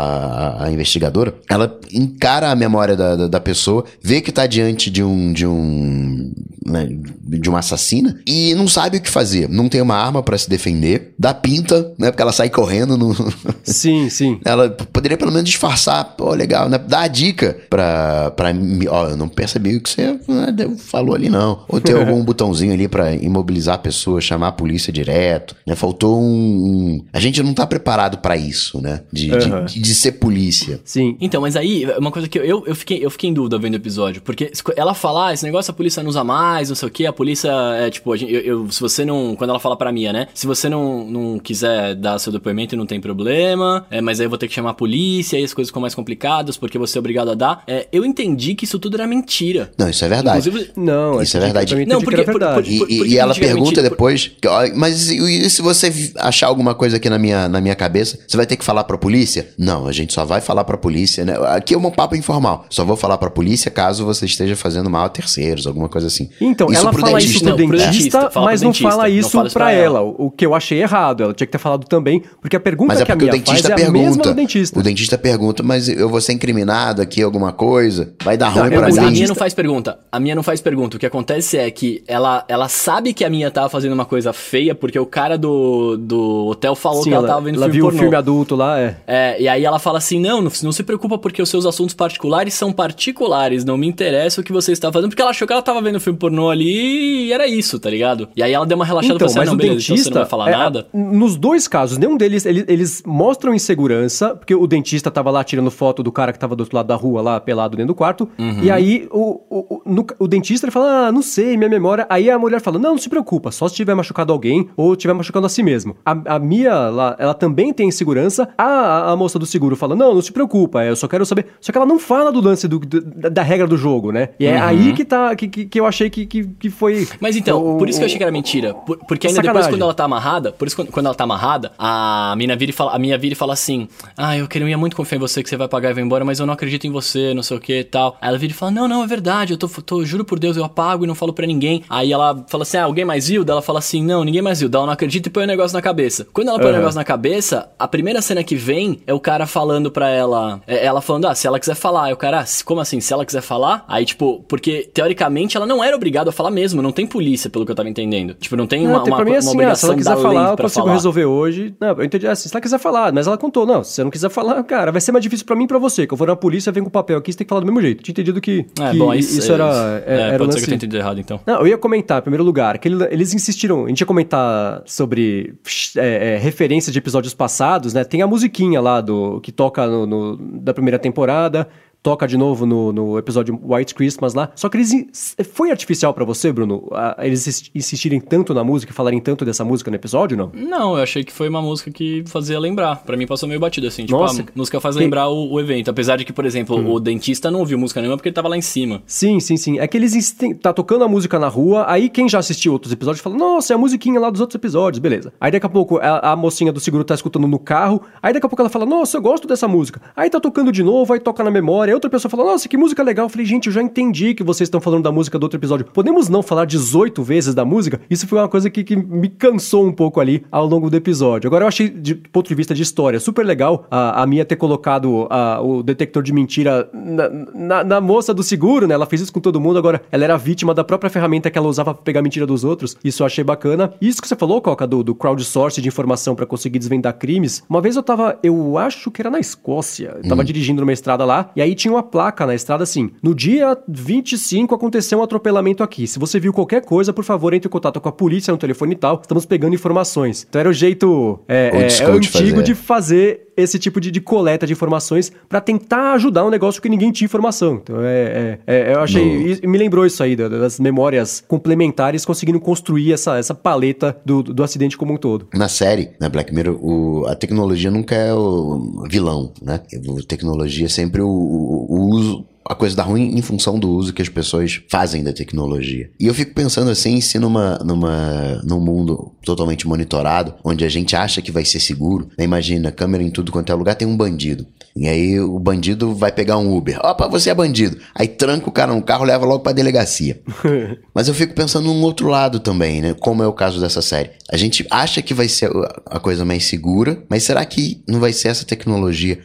a, 0.60 0.66
a 0.66 0.72
investigadora, 0.72 1.36
ela 1.50 1.80
encara 1.94 2.52
a 2.52 2.56
memória 2.56 2.96
da, 2.96 3.16
da, 3.16 3.28
da, 3.28 3.40
pessoa, 3.40 3.86
vê 4.02 4.22
que 4.22 4.32
tá 4.32 4.46
diante 4.46 4.90
de 4.90 5.04
um 5.04 5.34
de 5.34 5.48
um 5.48 6.32
né, 6.66 6.88
de 7.24 7.50
uma 7.50 7.60
assassina 7.60 8.20
e 8.26 8.54
não 8.56 8.68
sabe 8.68 8.98
o 8.98 9.02
que 9.02 9.10
fazer. 9.10 9.50
Não 9.50 9.68
tem 9.68 9.82
uma 9.82 9.96
arma 9.96 10.22
para 10.22 10.38
se 10.38 10.50
defender, 10.50 11.14
dá 11.18 11.34
pinta, 11.34 11.94
né, 11.98 12.12
porque 12.12 12.22
ela 12.22 12.32
sai 12.32 12.50
correndo 12.50 12.98
no 12.98 13.16
Sim, 13.64 14.10
sim. 14.10 14.40
Ela 14.46 14.70
poderia 14.70 15.18
pelo 15.18 15.32
menos 15.32 15.50
disfarçar, 15.50 16.04
pô, 16.16 16.34
legal, 16.34 16.70
né? 16.70 16.78
Dá 16.78 17.02
a 17.02 17.08
dica 17.08 17.58
pra, 17.70 18.32
pra 18.32 18.52
ó, 18.90 19.10
eu 19.10 19.18
não 19.18 19.28
percebi 19.28 19.76
o 19.78 19.82
que 19.82 19.90
você 19.90 20.20
né, 20.28 20.76
falou 20.78 21.16
ali 21.16 21.30
não. 21.30 21.64
Ou 21.68 21.80
tem 21.80 21.96
algum 21.98 22.24
botãozinho 22.24 22.74
ali 22.74 22.88
para 22.88 23.14
imobilizar 23.22 23.76
a 23.76 23.78
pessoa, 23.78 24.20
chamar 24.20 24.50
a 24.50 24.52
polícia 24.52 24.92
direto, 24.92 25.56
né? 25.66 25.76
Faltou 25.76 26.22
um, 26.22 26.26
um... 26.26 27.06
a 27.14 27.20
gente 27.20 27.42
não 27.42 27.54
tá 27.54 27.66
preparado 27.66 28.18
para 28.18 28.36
isso, 28.36 28.82
né? 28.82 29.02
De, 29.12 29.32
uhum. 29.32 29.66
de, 29.66 29.80
de, 29.80 29.96
ser 29.96 30.14
polícia. 30.14 30.80
Sim. 30.84 31.16
Então, 31.20 31.42
mas 31.42 31.56
aí, 31.56 31.86
uma 31.98 32.12
coisa 32.12 32.28
que 32.28 32.38
eu, 32.38 32.64
eu, 32.66 32.76
fiquei, 32.76 33.04
eu 33.04 33.10
fiquei 33.10 33.30
em 33.30 33.34
dúvida 33.34 33.58
vendo 33.58 33.74
o 33.74 33.78
episódio, 33.78 34.22
porque 34.22 34.52
ela 34.76 34.94
fala, 34.94 35.28
ah, 35.28 35.34
esse 35.34 35.44
negócio 35.44 35.72
a 35.72 35.74
polícia 35.74 36.02
não 36.02 36.10
usa 36.10 36.24
mais, 36.24 36.70
não 36.70 36.76
sei 36.76 36.88
o 36.88 36.92
que, 36.92 37.06
a 37.06 37.14
polícia 37.14 37.52
é 37.78 37.90
tipo, 37.90 38.16
gente, 38.16 38.34
eu, 38.34 38.42
eu, 38.42 38.72
se 38.72 38.80
você 38.80 39.06
não, 39.06 39.36
quando 39.36 39.50
ela 39.50 39.60
fala 39.60 39.76
pra 39.76 39.92
Mia, 39.92 40.12
né? 40.12 40.28
Se 40.34 40.48
você 40.48 40.70
não, 40.70 41.06
não 41.06 41.40
quiser 41.40 41.96
dar 41.96 42.20
seu 42.20 42.32
depoimento, 42.32 42.76
não 42.76 42.86
tem 42.86 43.00
problema, 43.00 43.86
é, 43.90 44.02
mas 44.02 44.20
aí 44.20 44.26
eu 44.26 44.30
vou 44.30 44.38
ter 44.38 44.48
que 44.48 44.54
chamar 44.54 44.72
a 44.72 44.74
polícia, 44.74 45.38
aí 45.38 45.44
as 45.44 45.54
coisas 45.54 45.70
ficam 45.70 45.82
mais 45.82 45.96
complicadas, 45.96 46.58
porque 46.58 46.78
você 46.78 46.98
é 46.98 47.00
obrigado 47.00 47.32
a 47.32 47.36
dar. 47.36 47.64
É, 47.68 47.88
eu 47.92 48.06
entendi 48.06 48.56
que 48.56 48.66
isso 48.66 48.80
tudo 48.80 48.96
era 48.96 49.08
mentira. 49.08 49.72
Não, 49.78 49.90
isso 49.90 50.04
é 50.04 50.10
verdade. 50.10 50.50
Inclusive, 50.50 50.72
não, 50.76 51.22
isso 51.22 51.38
é 51.38 51.40
verdade. 51.40 51.86
Não, 51.86 52.02
porque, 52.02 52.24
verdade. 52.24 52.78
Por, 52.78 52.88
por, 52.88 52.88
por, 52.88 53.08
e, 53.08 53.11
e 53.11 53.11
ela 53.18 53.34
pergunta 53.34 53.82
depois, 53.82 54.32
mas 54.76 55.10
e, 55.10 55.46
e 55.46 55.50
se 55.50 55.62
você 55.62 56.12
achar 56.18 56.48
alguma 56.48 56.74
coisa 56.76 56.98
aqui 56.98 57.10
na 57.10 57.18
minha, 57.18 57.48
na 57.48 57.62
minha 57.62 57.76
cabeça, 57.76 58.20
você 58.28 58.38
vai 58.38 58.46
ter 58.46 58.56
que 58.56 58.64
falar 58.64 58.84
pra 58.84 58.98
polícia? 58.98 59.50
Não, 59.58 59.88
a 59.88 59.92
gente 59.92 60.14
só 60.14 60.26
vai 60.26 60.42
falar 60.42 60.64
pra 60.64 60.78
polícia, 60.78 61.26
né? 61.26 61.36
Aqui 61.48 61.74
é 61.74 61.78
um 61.78 61.92
papo 61.92 62.16
informal. 62.16 62.66
Só 62.70 62.86
vou 62.86 62.96
falar 62.96 63.18
pra 63.18 63.30
polícia 63.30 63.72
caso 63.72 64.06
você 64.06 64.26
esteja 64.26 64.56
fazendo 64.56 64.90
mal 64.90 65.06
a 65.06 65.10
terceiros, 65.10 65.68
alguma 65.68 65.90
coisa 65.90 66.08
assim. 66.08 66.30
Então, 66.40 66.72
isso 66.72 66.82
ela 66.82 66.94
fala 66.94 67.20
dentista. 67.20 67.32
isso 67.32 67.44
pro 67.44 67.78
dentista, 67.78 68.20
não, 68.20 68.28
dentista 68.28 68.42
mas 68.42 68.62
não 68.62 68.74
fala 68.74 69.10
isso 69.10 69.38
não 69.38 69.44
fala 69.44 69.50
pra, 69.50 69.72
ela. 69.72 70.00
ela. 70.00 70.16
O 70.18 70.30
que 70.30 70.46
eu 70.46 70.54
achei 70.54 70.82
errado. 70.82 71.24
Ela 71.24 71.34
tinha 71.34 71.48
que 71.48 71.52
ter 71.52 71.58
falado 71.58 71.86
também, 71.86 72.24
porque 72.40 72.56
a 72.56 72.60
pergunta 72.60 72.94
mas 72.94 73.02
é 73.02 73.06
que 73.06 73.12
a 73.12 73.16
minha 73.16 73.32
faz 73.44 73.66
é 73.66 73.76
pergunta, 73.76 73.90
a 73.90 73.92
mesma 73.92 74.24
do 74.24 74.34
dentista. 74.34 74.80
O 74.80 74.84
dentista 74.84 75.18
pergunta, 75.18 75.64
mas 75.64 75.88
eu 75.88 76.10
vou 76.10 76.22
ser 76.22 76.34
incriminado 76.34 77.02
aqui, 77.02 77.22
alguma 77.22 77.52
coisa? 77.52 78.14
Vai 78.24 78.38
dar 78.38 78.50
ruim 78.50 78.70
não, 78.70 78.78
pra 78.78 78.88
mim? 78.88 79.00
A 79.00 79.12
minha 79.12 79.28
não 79.28 79.36
faz 79.36 79.54
pergunta. 79.54 80.00
A 80.12 80.20
minha 80.20 80.36
não 80.36 80.44
faz 80.44 80.62
pergunta. 80.62 80.98
O 80.98 81.00
que 81.00 81.06
acontece 81.06 81.58
é 81.58 81.70
que 81.72 82.04
ela, 82.08 82.46
ela 82.48 82.68
sabe 82.70 83.01
que 83.14 83.26
a 83.26 83.30
minha 83.30 83.50
tava 83.50 83.70
fazendo 83.70 83.94
uma 83.94 84.06
coisa 84.06 84.32
feia, 84.34 84.76
porque 84.76 85.00
o 85.00 85.06
cara 85.06 85.38
do, 85.38 85.98
do 85.98 86.48
hotel 86.48 86.76
falou 86.76 87.04
Sim, 87.04 87.10
que 87.10 87.16
ela, 87.16 87.26
ela 87.26 87.36
tava 87.36 87.46
vendo 87.46 87.56
ela 87.56 87.66
filme 87.66 87.74
viu 87.74 87.86
pornô. 87.86 87.98
um 87.98 88.00
filme 88.02 88.16
adulto 88.16 88.56
lá, 88.56 88.80
é. 88.80 88.98
É, 89.08 89.42
e 89.42 89.48
aí 89.48 89.66
ela 89.66 89.80
fala 89.80 89.98
assim, 89.98 90.20
não, 90.20 90.42
não, 90.42 90.52
não 90.64 90.72
se 90.72 90.84
preocupa 90.84 91.18
porque 91.18 91.42
os 91.42 91.50
seus 91.50 91.66
assuntos 91.66 91.96
particulares 91.96 92.54
são 92.54 92.72
particulares, 92.72 93.66
não 93.66 93.78
me 93.78 93.88
interessa 93.88 94.42
o 94.42 94.44
que 94.44 94.52
você 94.52 94.72
está 94.72 94.92
fazendo, 94.92 95.10
porque 95.10 95.22
ela 95.22 95.32
achou 95.32 95.48
que 95.48 95.54
ela 95.54 95.62
tava 95.62 95.82
vendo 95.82 96.00
filme 96.00 96.18
pornô 96.18 96.50
ali 96.50 97.28
e 97.28 97.34
era 97.34 97.48
isso, 97.48 97.80
tá 97.80 97.90
ligado? 97.90 98.30
E 98.36 98.44
aí 98.44 98.54
ela 98.54 98.66
deu 98.66 98.76
uma 98.76 98.86
relaxada 98.86 99.16
então, 99.16 99.28
pra 99.28 99.34
você, 99.34 99.40
mas 99.40 99.48
não, 99.48 99.56
o 99.56 99.58
beleza, 99.58 99.76
dentista, 99.76 99.94
então 99.94 100.04
você 100.04 100.10
não 100.10 100.22
vai 100.22 100.30
falar 100.30 100.50
é, 100.50 100.58
nada? 100.58 100.88
Nos 100.94 101.36
dois 101.36 101.68
casos, 101.68 101.98
nenhum 101.98 102.18
deles, 102.18 102.46
eles, 102.46 102.66
eles 102.68 103.04
mostram 103.06 103.54
insegurança, 103.54 104.36
porque 104.36 104.54
o 104.54 104.68
dentista 104.68 105.10
tava 105.10 105.32
lá 105.32 105.44
tirando 105.44 105.72
foto 105.72 106.04
do 106.04 106.12
cara 106.12 106.34
que 106.34 106.40
tava 106.40 106.56
do 106.56 106.62
outro 106.62 106.76
lado 106.76 106.88
da 106.88 106.96
rua, 106.96 107.22
lá, 107.22 107.40
pelado 107.40 107.78
dentro 107.78 107.94
do 107.94 107.96
quarto, 107.96 108.30
uhum. 108.38 108.60
e 108.62 108.70
aí 108.70 109.08
o, 109.12 109.42
o, 109.50 109.82
no, 109.86 110.06
o 110.20 110.28
dentista 110.28 110.66
ele 110.66 110.72
fala, 110.72 111.08
ah, 111.08 111.12
não 111.12 111.22
sei, 111.22 111.58
minha 111.58 111.70
memória, 111.70 112.06
aí 112.10 112.30
a 112.30 112.38
mulher 112.38 112.62
fala, 112.62 112.78
não, 112.80 112.91
não 112.92 112.98
se 112.98 113.10
preocupa, 113.10 113.52
só 113.52 113.68
se 113.68 113.76
tiver 113.76 113.96
machucado 113.96 114.32
alguém 114.32 114.70
ou 114.76 114.96
tiver 114.96 115.14
machucando 115.14 115.48
a 115.48 115.50
si 115.50 115.64
mesmo. 115.64 115.96
A, 116.06 116.36
a 116.36 116.40
Mia, 116.40 116.74
lá, 116.90 117.16
ela 117.20 117.34
também 117.34 117.74
tem 117.74 117.88
insegurança, 117.88 118.50
a, 118.58 119.12
a, 119.12 119.16
moça 119.16 119.38
do 119.40 119.46
seguro 119.46 119.76
fala, 119.76 119.96
não, 119.96 120.14
não 120.14 120.22
se 120.22 120.32
preocupa, 120.32 120.84
eu 120.84 120.96
só 120.96 121.08
quero 121.08 121.26
saber, 121.26 121.48
só 121.60 121.72
que 121.72 121.78
ela 121.78 121.88
não 121.88 122.00
fala 122.00 122.32
do 122.32 122.42
lance 122.42 122.68
do, 122.68 122.80
do 122.80 123.02
da, 123.02 123.30
da, 123.30 123.44
regra 123.44 123.68
do 123.68 123.78
jogo, 123.78 124.12
né? 124.12 124.30
E 124.40 124.46
é 124.46 124.56
uhum. 124.56 124.64
aí 124.64 124.94
que 124.94 125.06
tá, 125.06 125.36
que, 125.36 125.48
que, 125.48 125.66
que, 125.66 125.80
eu 125.80 125.86
achei 125.86 126.10
que, 126.10 126.26
que, 126.26 126.44
que 126.48 126.70
foi... 126.70 127.08
Mas 127.20 127.36
então, 127.36 127.76
o, 127.76 127.78
por 127.78 127.90
isso 127.90 128.00
que 128.00 128.04
eu 128.04 128.08
achei 128.08 128.18
que 128.18 128.24
era 128.24 128.32
mentira, 128.32 128.74
por, 128.74 128.98
porque 129.08 129.28
ainda 129.28 129.38
sacanagem. 129.38 129.62
depois 129.62 129.76
quando 129.76 129.84
ela 129.84 129.94
tá 129.94 130.04
amarrada, 130.06 130.52
por 130.52 130.68
isso 130.68 130.76
quando, 130.76 130.92
quando 130.92 131.06
ela 131.06 131.16
tá 131.16 131.24
amarrada, 131.24 131.72
a 131.78 132.34
mina 132.38 132.56
vira 132.56 132.72
e 132.72 132.74
fala, 132.74 132.94
a 132.96 133.00
minha 133.00 133.18
vira 133.18 133.34
e 133.34 133.36
fala 133.36 133.54
assim, 133.54 133.88
ah, 134.18 134.38
eu 134.38 134.48
queria 134.48 134.78
muito 134.78 134.96
confiar 134.96 135.18
em 135.18 135.22
você 135.22 135.44
que 135.44 135.50
você 135.50 135.58
vai 135.58 135.68
pagar 135.68 135.92
e 135.92 135.94
vai 135.94 136.04
embora, 136.04 136.24
mas 136.26 136.40
eu 136.40 136.46
não 136.46 136.54
acredito 136.54 136.86
em 136.86 136.92
você, 136.92 137.34
não 137.34 137.44
sei 137.44 137.58
o 137.58 137.60
que 137.60 137.80
e 137.80 137.84
tal. 137.84 138.18
Aí 138.22 138.30
ela 138.30 138.38
vira 138.38 138.54
e 138.54 138.56
fala, 138.56 138.72
não, 138.72 138.88
não, 138.88 139.04
é 139.04 139.08
verdade, 139.08 139.54
eu 139.54 139.58
tô, 139.58 139.68
tô, 139.68 140.04
juro 140.04 140.26
por 140.26 140.40
Deus, 140.40 140.58
eu 140.58 140.64
apago 140.64 141.04
e 141.04 141.08
não 141.08 141.16
falo 141.16 141.34
pra 141.34 141.46
ninguém. 141.46 141.84
Aí 141.90 142.12
ela 142.12 142.44
fala 142.48 142.64
assim, 142.64 142.78
ah, 142.82 142.86
alguém 142.86 143.06
mais 143.06 143.28
viu? 143.28 143.46
Ela 143.48 143.62
fala 143.62 143.80
assim, 143.80 144.04
não, 144.04 144.24
ninguém 144.24 144.42
mais 144.42 144.60
viu. 144.60 144.70
Ela 144.74 144.86
não 144.86 144.94
acredita 144.94 145.30
e 145.30 145.32
põe 145.32 145.44
o 145.44 145.46
um 145.46 145.48
negócio 145.48 145.76
na 145.76 145.82
cabeça. 145.82 146.28
Quando 146.34 146.50
ela 146.50 146.58
põe 146.58 146.68
o 146.68 146.70
uhum. 146.70 146.76
um 146.76 146.80
negócio 146.80 146.98
na 146.98 147.04
cabeça, 147.04 147.70
a 147.78 147.88
primeira 147.88 148.22
cena 148.22 148.44
que 148.44 148.56
vem 148.56 149.02
é 149.06 149.14
o 149.14 149.20
cara 149.20 149.46
falando 149.46 149.92
pra 149.92 150.10
ela, 150.10 150.62
é, 150.68 150.86
ela 150.86 151.02
falando, 151.02 151.28
ah, 151.28 151.36
se 151.36 151.48
ela 151.48 151.60
quiser 151.60 151.76
falar. 151.76 152.06
Aí 152.06 152.14
o 152.14 152.18
cara, 152.18 152.42
ah, 152.42 152.46
como 152.66 152.82
assim, 152.82 153.00
se 153.00 153.14
ela 153.14 153.26
quiser 153.26 153.42
falar? 153.42 153.86
Aí, 153.88 154.06
tipo, 154.06 154.44
porque 154.48 154.90
teoricamente 154.94 155.58
ela 155.58 155.66
não 155.66 155.84
era 155.84 155.96
obrigada 155.96 156.30
a 156.30 156.34
falar 156.34 156.52
mesmo, 156.52 156.82
não 156.82 156.92
tem 156.92 157.06
polícia, 157.06 157.50
pelo 157.50 157.66
que 157.66 157.72
eu 157.72 157.76
tava 157.76 157.90
entendendo. 157.90 158.34
Tipo, 158.34 158.56
não 158.56 158.68
tem 158.68 158.84
não, 158.84 158.92
uma, 158.92 159.04
tem 159.04 159.14
uma, 159.14 159.24
mim, 159.24 159.32
uma 159.32 159.38
assim, 159.38 159.50
obrigação 159.50 159.72
ah, 159.72 159.76
se 159.76 159.86
ela 159.86 159.96
quiser 159.96 160.24
falar, 160.24 160.52
eu 160.52 160.58
consigo 160.58 160.82
falar. 160.82 160.94
resolver 160.94 161.26
hoje. 161.26 161.76
Não, 161.80 161.90
eu 161.90 162.04
entendi 162.04 162.28
assim, 162.28 162.50
se 162.50 162.56
ela 162.56 162.62
quiser 162.62 162.80
falar, 162.80 163.12
mas 163.14 163.28
ela 163.28 163.38
contou, 163.38 163.66
não, 163.66 163.84
se 163.84 163.94
você 163.94 164.04
não 164.04 164.12
quiser 164.12 164.30
falar, 164.30 164.64
cara, 164.64 164.92
vai 164.92 165.02
ser 165.02 165.12
mais 165.12 165.24
difícil 165.24 165.46
pra 165.46 165.56
mim 165.56 165.66
e 165.66 165.68
pra 165.68 165.78
você, 165.78 166.08
que 166.08 166.14
eu 166.14 166.18
vou 166.18 166.28
na 166.28 166.36
polícia, 166.36 166.72
vem 166.72 166.84
com 166.84 166.90
o 166.90 166.92
papel 166.92 167.18
aqui, 167.18 167.32
você 167.32 167.38
tem 167.38 167.46
que 167.46 167.50
falar 167.50 167.62
do 167.62 167.66
mesmo 167.66 167.82
jeito. 167.82 168.04
Tinha 168.04 168.14
entendido 168.14 168.42
que, 168.42 168.66
é, 168.80 168.92
que 168.92 168.98
bom, 168.98 169.14
isso, 169.14 169.38
isso 169.38 169.52
era, 169.52 170.04
é, 170.06 170.14
era 170.14 170.38
pode 170.38 170.44
lance... 170.44 170.52
ser 170.52 170.58
que 170.60 170.64
eu 170.64 170.68
tenha 170.68 170.78
entendido 170.78 170.98
errado, 170.98 171.20
então. 171.20 171.40
Não, 171.46 171.60
eu 171.60 171.68
ia 171.68 171.78
comentar, 171.78 172.20
em 172.20 172.22
primeiro 172.22 172.44
lugar, 172.44 172.71
que 172.78 172.88
eles 172.88 173.34
insistiram, 173.34 173.86
a 173.86 173.90
gente 173.90 174.02
ia 174.02 174.06
comentar 174.06 174.82
sobre 174.86 175.56
é, 175.98 176.36
é, 176.36 176.38
referências 176.38 176.92
de 176.92 177.00
episódios 177.00 177.34
passados, 177.34 177.94
né? 177.94 178.04
Tem 178.04 178.22
a 178.22 178.28
musiquinha 178.28 178.82
lá 178.82 179.02
do 179.02 179.40
que 179.42 179.52
toca 179.52 179.86
no, 179.88 180.06
no 180.06 180.38
da 180.38 180.74
primeira 180.74 181.00
temporada 181.00 181.68
toca 182.02 182.28
de 182.28 182.38
novo 182.38 182.66
no, 182.66 182.92
no 182.92 183.18
episódio 183.18 183.60
White 183.64 183.94
Christmas 183.96 184.34
lá. 184.34 184.52
Só 184.56 184.70
que 184.70 184.78
eles. 184.78 185.36
Foi 185.54 185.72
artificial 185.72 186.14
para 186.14 186.26
você, 186.26 186.52
Bruno? 186.52 186.90
Eles 187.20 187.72
insistirem 187.74 188.20
tanto 188.20 188.54
na 188.54 188.64
música, 188.64 188.94
falarem 188.94 189.20
tanto 189.20 189.46
dessa 189.46 189.64
música 189.64 189.92
no 189.92 189.96
episódio, 189.96 190.38
não? 190.38 190.52
Não, 190.54 190.98
eu 190.98 191.04
achei 191.04 191.24
que 191.24 191.32
foi 191.32 191.50
uma 191.50 191.62
música 191.62 191.92
que 191.92 192.24
fazia 192.26 192.60
lembrar. 192.60 193.04
para 193.04 193.16
mim 193.16 193.28
passou 193.28 193.48
meio 193.48 193.60
batido, 193.60 193.88
assim. 193.88 194.06
Tipo, 194.06 194.20
Nossa, 194.20 194.42
a 194.42 194.46
música 194.56 194.80
faz 194.80 194.96
que... 194.96 195.04
lembrar 195.04 195.28
o, 195.30 195.54
o, 195.54 195.60
evento. 195.60 195.90
Apesar 195.90 196.18
de 196.18 196.26
que, 196.26 196.34
por 196.34 196.46
exemplo, 196.46 196.78
hum. 196.78 196.92
o 196.92 197.00
dentista 197.00 197.52
não 197.52 197.60
ouviu 197.60 197.78
música 197.78 198.02
nenhuma 198.02 198.18
porque 198.18 198.30
ele 198.30 198.36
tava 198.36 198.48
lá 198.48 198.58
em 198.58 198.62
cima. 198.62 199.02
Sim, 199.06 199.40
sim, 199.40 199.58
sim. 199.58 199.80
É 199.80 199.88
que 199.88 199.98
eles 199.98 200.16
insistem, 200.16 200.54
tá 200.54 200.74
tocando 200.74 201.04
a 201.04 201.08
música 201.08 201.38
na 201.38 201.48
rua, 201.48 201.86
aí 201.88 202.10
quem 202.10 202.28
já 202.28 202.40
assistiu 202.40 202.74
outros 202.74 202.92
episódios 202.92 203.22
fala, 203.22 203.36
nossa, 203.36 203.74
é 203.74 203.76
a 203.76 203.78
musiquinha 203.78 204.20
lá 204.20 204.30
dos 204.30 204.42
outros 204.42 204.56
episódios, 204.56 205.00
beleza. 205.00 205.34
Aí 205.40 205.52
daqui 205.52 205.66
a 205.66 205.70
pouco 205.70 205.98
a, 205.98 206.32
a 206.32 206.36
mocinha 206.36 206.72
do 206.72 206.80
seguro 206.80 207.04
tá 207.04 207.14
escutando 207.14 207.48
no 207.48 207.60
carro, 207.60 208.02
aí 208.22 208.34
daqui 208.34 208.46
a 208.46 208.50
pouco 208.50 208.62
ela 208.62 208.70
fala, 208.70 208.86
nossa, 208.86 209.18
eu 209.18 209.22
gosto 209.22 209.48
dessa 209.48 209.68
música. 209.68 210.02
Aí 210.16 210.30
tá 210.30 210.40
tocando 210.40 210.72
de 210.72 210.84
novo, 210.84 211.14
aí 211.14 211.20
toca 211.20 211.44
na 211.44 211.52
memória, 211.52 211.91
aí 211.92 211.96
outra 211.96 212.10
pessoa 212.10 212.30
fala, 212.30 212.46
nossa, 212.46 212.68
que 212.68 212.78
música 212.78 213.04
legal. 213.04 213.26
Eu 213.26 213.30
falei, 213.30 213.46
gente, 213.46 213.68
eu 213.68 213.74
já 213.74 213.82
entendi 213.82 214.34
que 214.34 214.44
vocês 214.44 214.68
estão 214.68 214.82
falando 214.82 215.04
da 215.04 215.12
música 215.12 215.38
do 215.38 215.44
outro 215.44 215.60
episódio. 215.60 215.86
Podemos 215.94 216.30
não 216.30 216.42
falar 216.42 216.66
18 216.66 217.22
vezes 217.24 217.54
da 217.54 217.64
música? 217.64 218.02
Isso 218.10 218.28
foi 218.28 218.40
uma 218.40 218.48
coisa 218.48 218.70
que, 218.70 218.84
que 218.84 218.96
me 218.96 219.30
cansou 219.30 219.86
um 219.86 219.92
pouco 219.92 220.20
ali 220.20 220.44
ao 220.52 220.66
longo 220.66 220.90
do 220.90 220.96
episódio. 220.96 221.48
Agora, 221.48 221.66
eu 221.66 221.68
achei, 221.68 221.90
de 221.90 222.16
ponto 222.16 222.48
de 222.48 222.56
vista 222.56 222.74
de 222.74 222.82
história, 222.82 223.20
super 223.20 223.46
legal 223.46 223.86
a, 223.92 224.24
a 224.24 224.26
Mia 224.26 224.46
ter 224.46 224.56
colocado 224.56 225.28
a, 225.30 225.62
o 225.62 225.84
detector 225.84 226.24
de 226.24 226.34
mentira 226.34 226.90
na, 226.94 227.30
na, 227.54 227.84
na, 227.84 228.02
moça 228.02 228.34
do 228.34 228.42
seguro, 228.42 228.88
né? 228.88 228.94
Ela 228.94 229.06
fez 229.06 229.22
isso 229.22 229.34
com 229.34 229.40
todo 229.40 229.60
mundo, 229.60 229.78
agora 229.78 230.02
ela 230.12 230.24
era 230.24 230.38
vítima 230.38 230.74
da 230.74 230.84
própria 230.84 231.10
ferramenta 231.10 231.50
que 231.50 231.58
ela 231.58 231.68
usava 231.68 231.94
pra 231.94 232.04
pegar 232.04 232.22
mentira 232.22 232.46
dos 232.46 232.64
outros. 232.64 232.96
Isso 233.04 233.22
eu 233.22 233.28
achei 233.28 233.44
bacana. 233.44 233.94
E 234.02 234.08
isso 234.08 234.22
que 234.22 234.28
você 234.28 234.36
falou, 234.36 234.62
Coca, 234.62 234.88
do, 234.88 235.04
do 235.04 235.14
crowdsourcing 235.14 235.82
de 235.82 235.88
informação 235.88 236.36
para 236.36 236.46
conseguir 236.46 236.80
desvendar 236.80 237.18
crimes. 237.18 237.64
Uma 237.70 237.82
vez 237.82 237.96
eu 237.96 238.04
tava, 238.04 238.40
eu 238.42 238.78
acho 238.78 239.12
que 239.12 239.22
era 239.22 239.30
na 239.30 239.40
Escócia. 239.40 240.16
Eu 240.24 240.30
tava 240.30 240.42
hum. 240.42 240.46
dirigindo 240.46 240.82
numa 240.82 240.94
estrada 240.94 241.26
lá, 241.26 241.52
e 241.56 241.62
aí 241.62 241.76
tinha 241.82 241.94
uma 241.94 242.04
placa 242.04 242.46
na 242.46 242.56
estrada 242.56 242.84
assim: 242.84 243.12
no 243.22 243.34
dia 243.34 243.78
25 243.88 244.74
aconteceu 244.74 245.20
um 245.20 245.24
atropelamento 245.24 245.84
aqui. 245.84 246.08
Se 246.08 246.20
você 246.20 246.40
viu 246.40 246.54
qualquer 246.54 246.84
coisa, 246.86 247.12
por 247.12 247.24
favor, 247.24 247.54
entre 247.54 247.68
em 247.68 247.72
contato 247.72 248.00
com 248.00 248.10
a 248.10 248.12
polícia 248.12 248.52
no 248.52 248.58
telefone 248.58 248.94
e 248.94 248.98
tal. 248.98 249.20
Estamos 249.22 249.46
pegando 249.46 249.76
informações. 249.76 250.46
Então 250.48 250.60
era 250.60 250.70
o 250.70 250.74
jeito 250.74 251.40
é, 251.48 251.72
é, 251.74 252.04
é 252.04 252.06
antigo 252.06 252.28
fazer. 252.32 252.64
de 252.64 252.76
fazer 252.76 253.51
esse 253.62 253.80
tipo 253.80 254.00
de, 254.00 254.12
de 254.12 254.22
coleta 254.22 254.66
de 254.66 254.74
informações 254.74 255.32
para 255.48 255.62
tentar 255.62 256.14
ajudar 256.14 256.46
um 256.46 256.50
negócio 256.50 256.82
que 256.82 256.90
ninguém 256.90 257.12
tinha 257.12 257.26
informação. 257.26 257.80
Então 257.82 257.98
é, 258.02 258.60
é, 258.68 258.90
é 258.90 258.94
eu 258.94 259.00
achei. 259.00 259.60
No... 259.62 259.70
Me 259.70 259.78
lembrou 259.78 260.06
isso 260.06 260.22
aí, 260.24 260.36
das 260.36 260.80
memórias 260.80 261.44
complementares 261.48 262.26
conseguindo 262.26 262.60
construir 262.60 263.14
essa, 263.14 263.38
essa 263.38 263.54
paleta 263.54 264.18
do, 264.26 264.44
do 264.44 264.64
acidente 264.64 264.98
como 264.98 265.14
um 265.14 265.18
todo. 265.18 265.48
Na 265.54 265.68
série, 265.68 266.12
na 266.20 266.30
Black 266.30 266.54
Mirror, 266.54 266.78
o, 266.82 267.26
a 267.28 267.36
tecnologia 267.36 267.92
nunca 267.92 268.16
é 268.16 268.34
o 268.34 269.04
vilão, 269.10 269.54
né? 269.62 269.76
A 269.76 270.28
tecnologia 270.28 270.86
é 270.86 270.90
sempre 270.90 271.22
o, 271.22 271.28
o, 271.28 271.86
o 271.90 272.16
uso 272.16 272.51
a 272.72 272.76
coisa 272.76 272.96
dá 272.96 273.04
ruim 273.04 273.38
em 273.38 273.42
função 273.42 273.78
do 273.78 273.92
uso 273.92 274.14
que 274.14 274.22
as 274.22 274.30
pessoas 274.30 274.82
fazem 274.90 275.22
da 275.22 275.34
tecnologia. 275.34 276.10
E 276.18 276.26
eu 276.26 276.34
fico 276.34 276.54
pensando 276.54 276.90
assim, 276.90 277.20
se 277.20 277.38
numa, 277.38 277.78
numa, 277.80 278.62
num 278.64 278.80
mundo 278.80 279.34
totalmente 279.44 279.86
monitorado, 279.86 280.54
onde 280.64 280.86
a 280.86 280.90
gente 280.90 281.14
acha 281.14 281.42
que 281.42 281.52
vai 281.52 281.66
ser 281.66 281.82
seguro, 281.82 282.30
né? 282.38 282.46
imagina, 282.46 282.90
câmera 282.90 283.24
em 283.24 283.30
tudo 283.30 283.52
quanto 283.52 283.74
é 283.74 283.76
lugar, 283.76 283.96
tem 283.96 284.08
um 284.08 284.16
bandido. 284.16 284.66
E 284.96 285.06
aí 285.06 285.38
o 285.38 285.60
bandido 285.60 286.16
vai 286.16 286.32
pegar 286.32 286.58
um 286.58 286.74
Uber. 286.74 286.98
Opa, 287.04 287.28
você 287.28 287.50
é 287.50 287.54
bandido. 287.54 287.98
Aí 288.16 288.28
tranca 288.28 288.70
o 288.70 288.72
cara 288.72 288.94
no 288.94 289.02
carro, 289.02 289.26
leva 289.26 289.46
logo 289.46 289.64
pra 289.64 289.74
delegacia. 289.74 290.42
Mas 291.14 291.28
eu 291.28 291.34
fico 291.34 291.54
pensando 291.54 291.86
num 291.86 292.02
outro 292.02 292.30
lado 292.30 292.58
também, 292.60 293.02
né? 293.02 293.14
Como 293.20 293.44
é 293.44 293.48
o 293.48 293.54
caso 293.54 293.82
dessa 293.82 294.02
série. 294.02 294.32
A 294.50 294.56
gente 294.56 294.86
acha 294.90 295.22
que 295.22 295.34
vai 295.34 295.50
ser 295.50 295.70
a 296.06 296.20
coisa 296.20 296.46
mais 296.46 296.66
segura, 296.66 297.24
mas 297.30 297.44
será 297.44 297.64
que 297.66 298.04
não 298.08 298.20
vai 298.20 298.34
ser 298.34 298.50
essa 298.50 298.66
tecnologia 298.66 299.40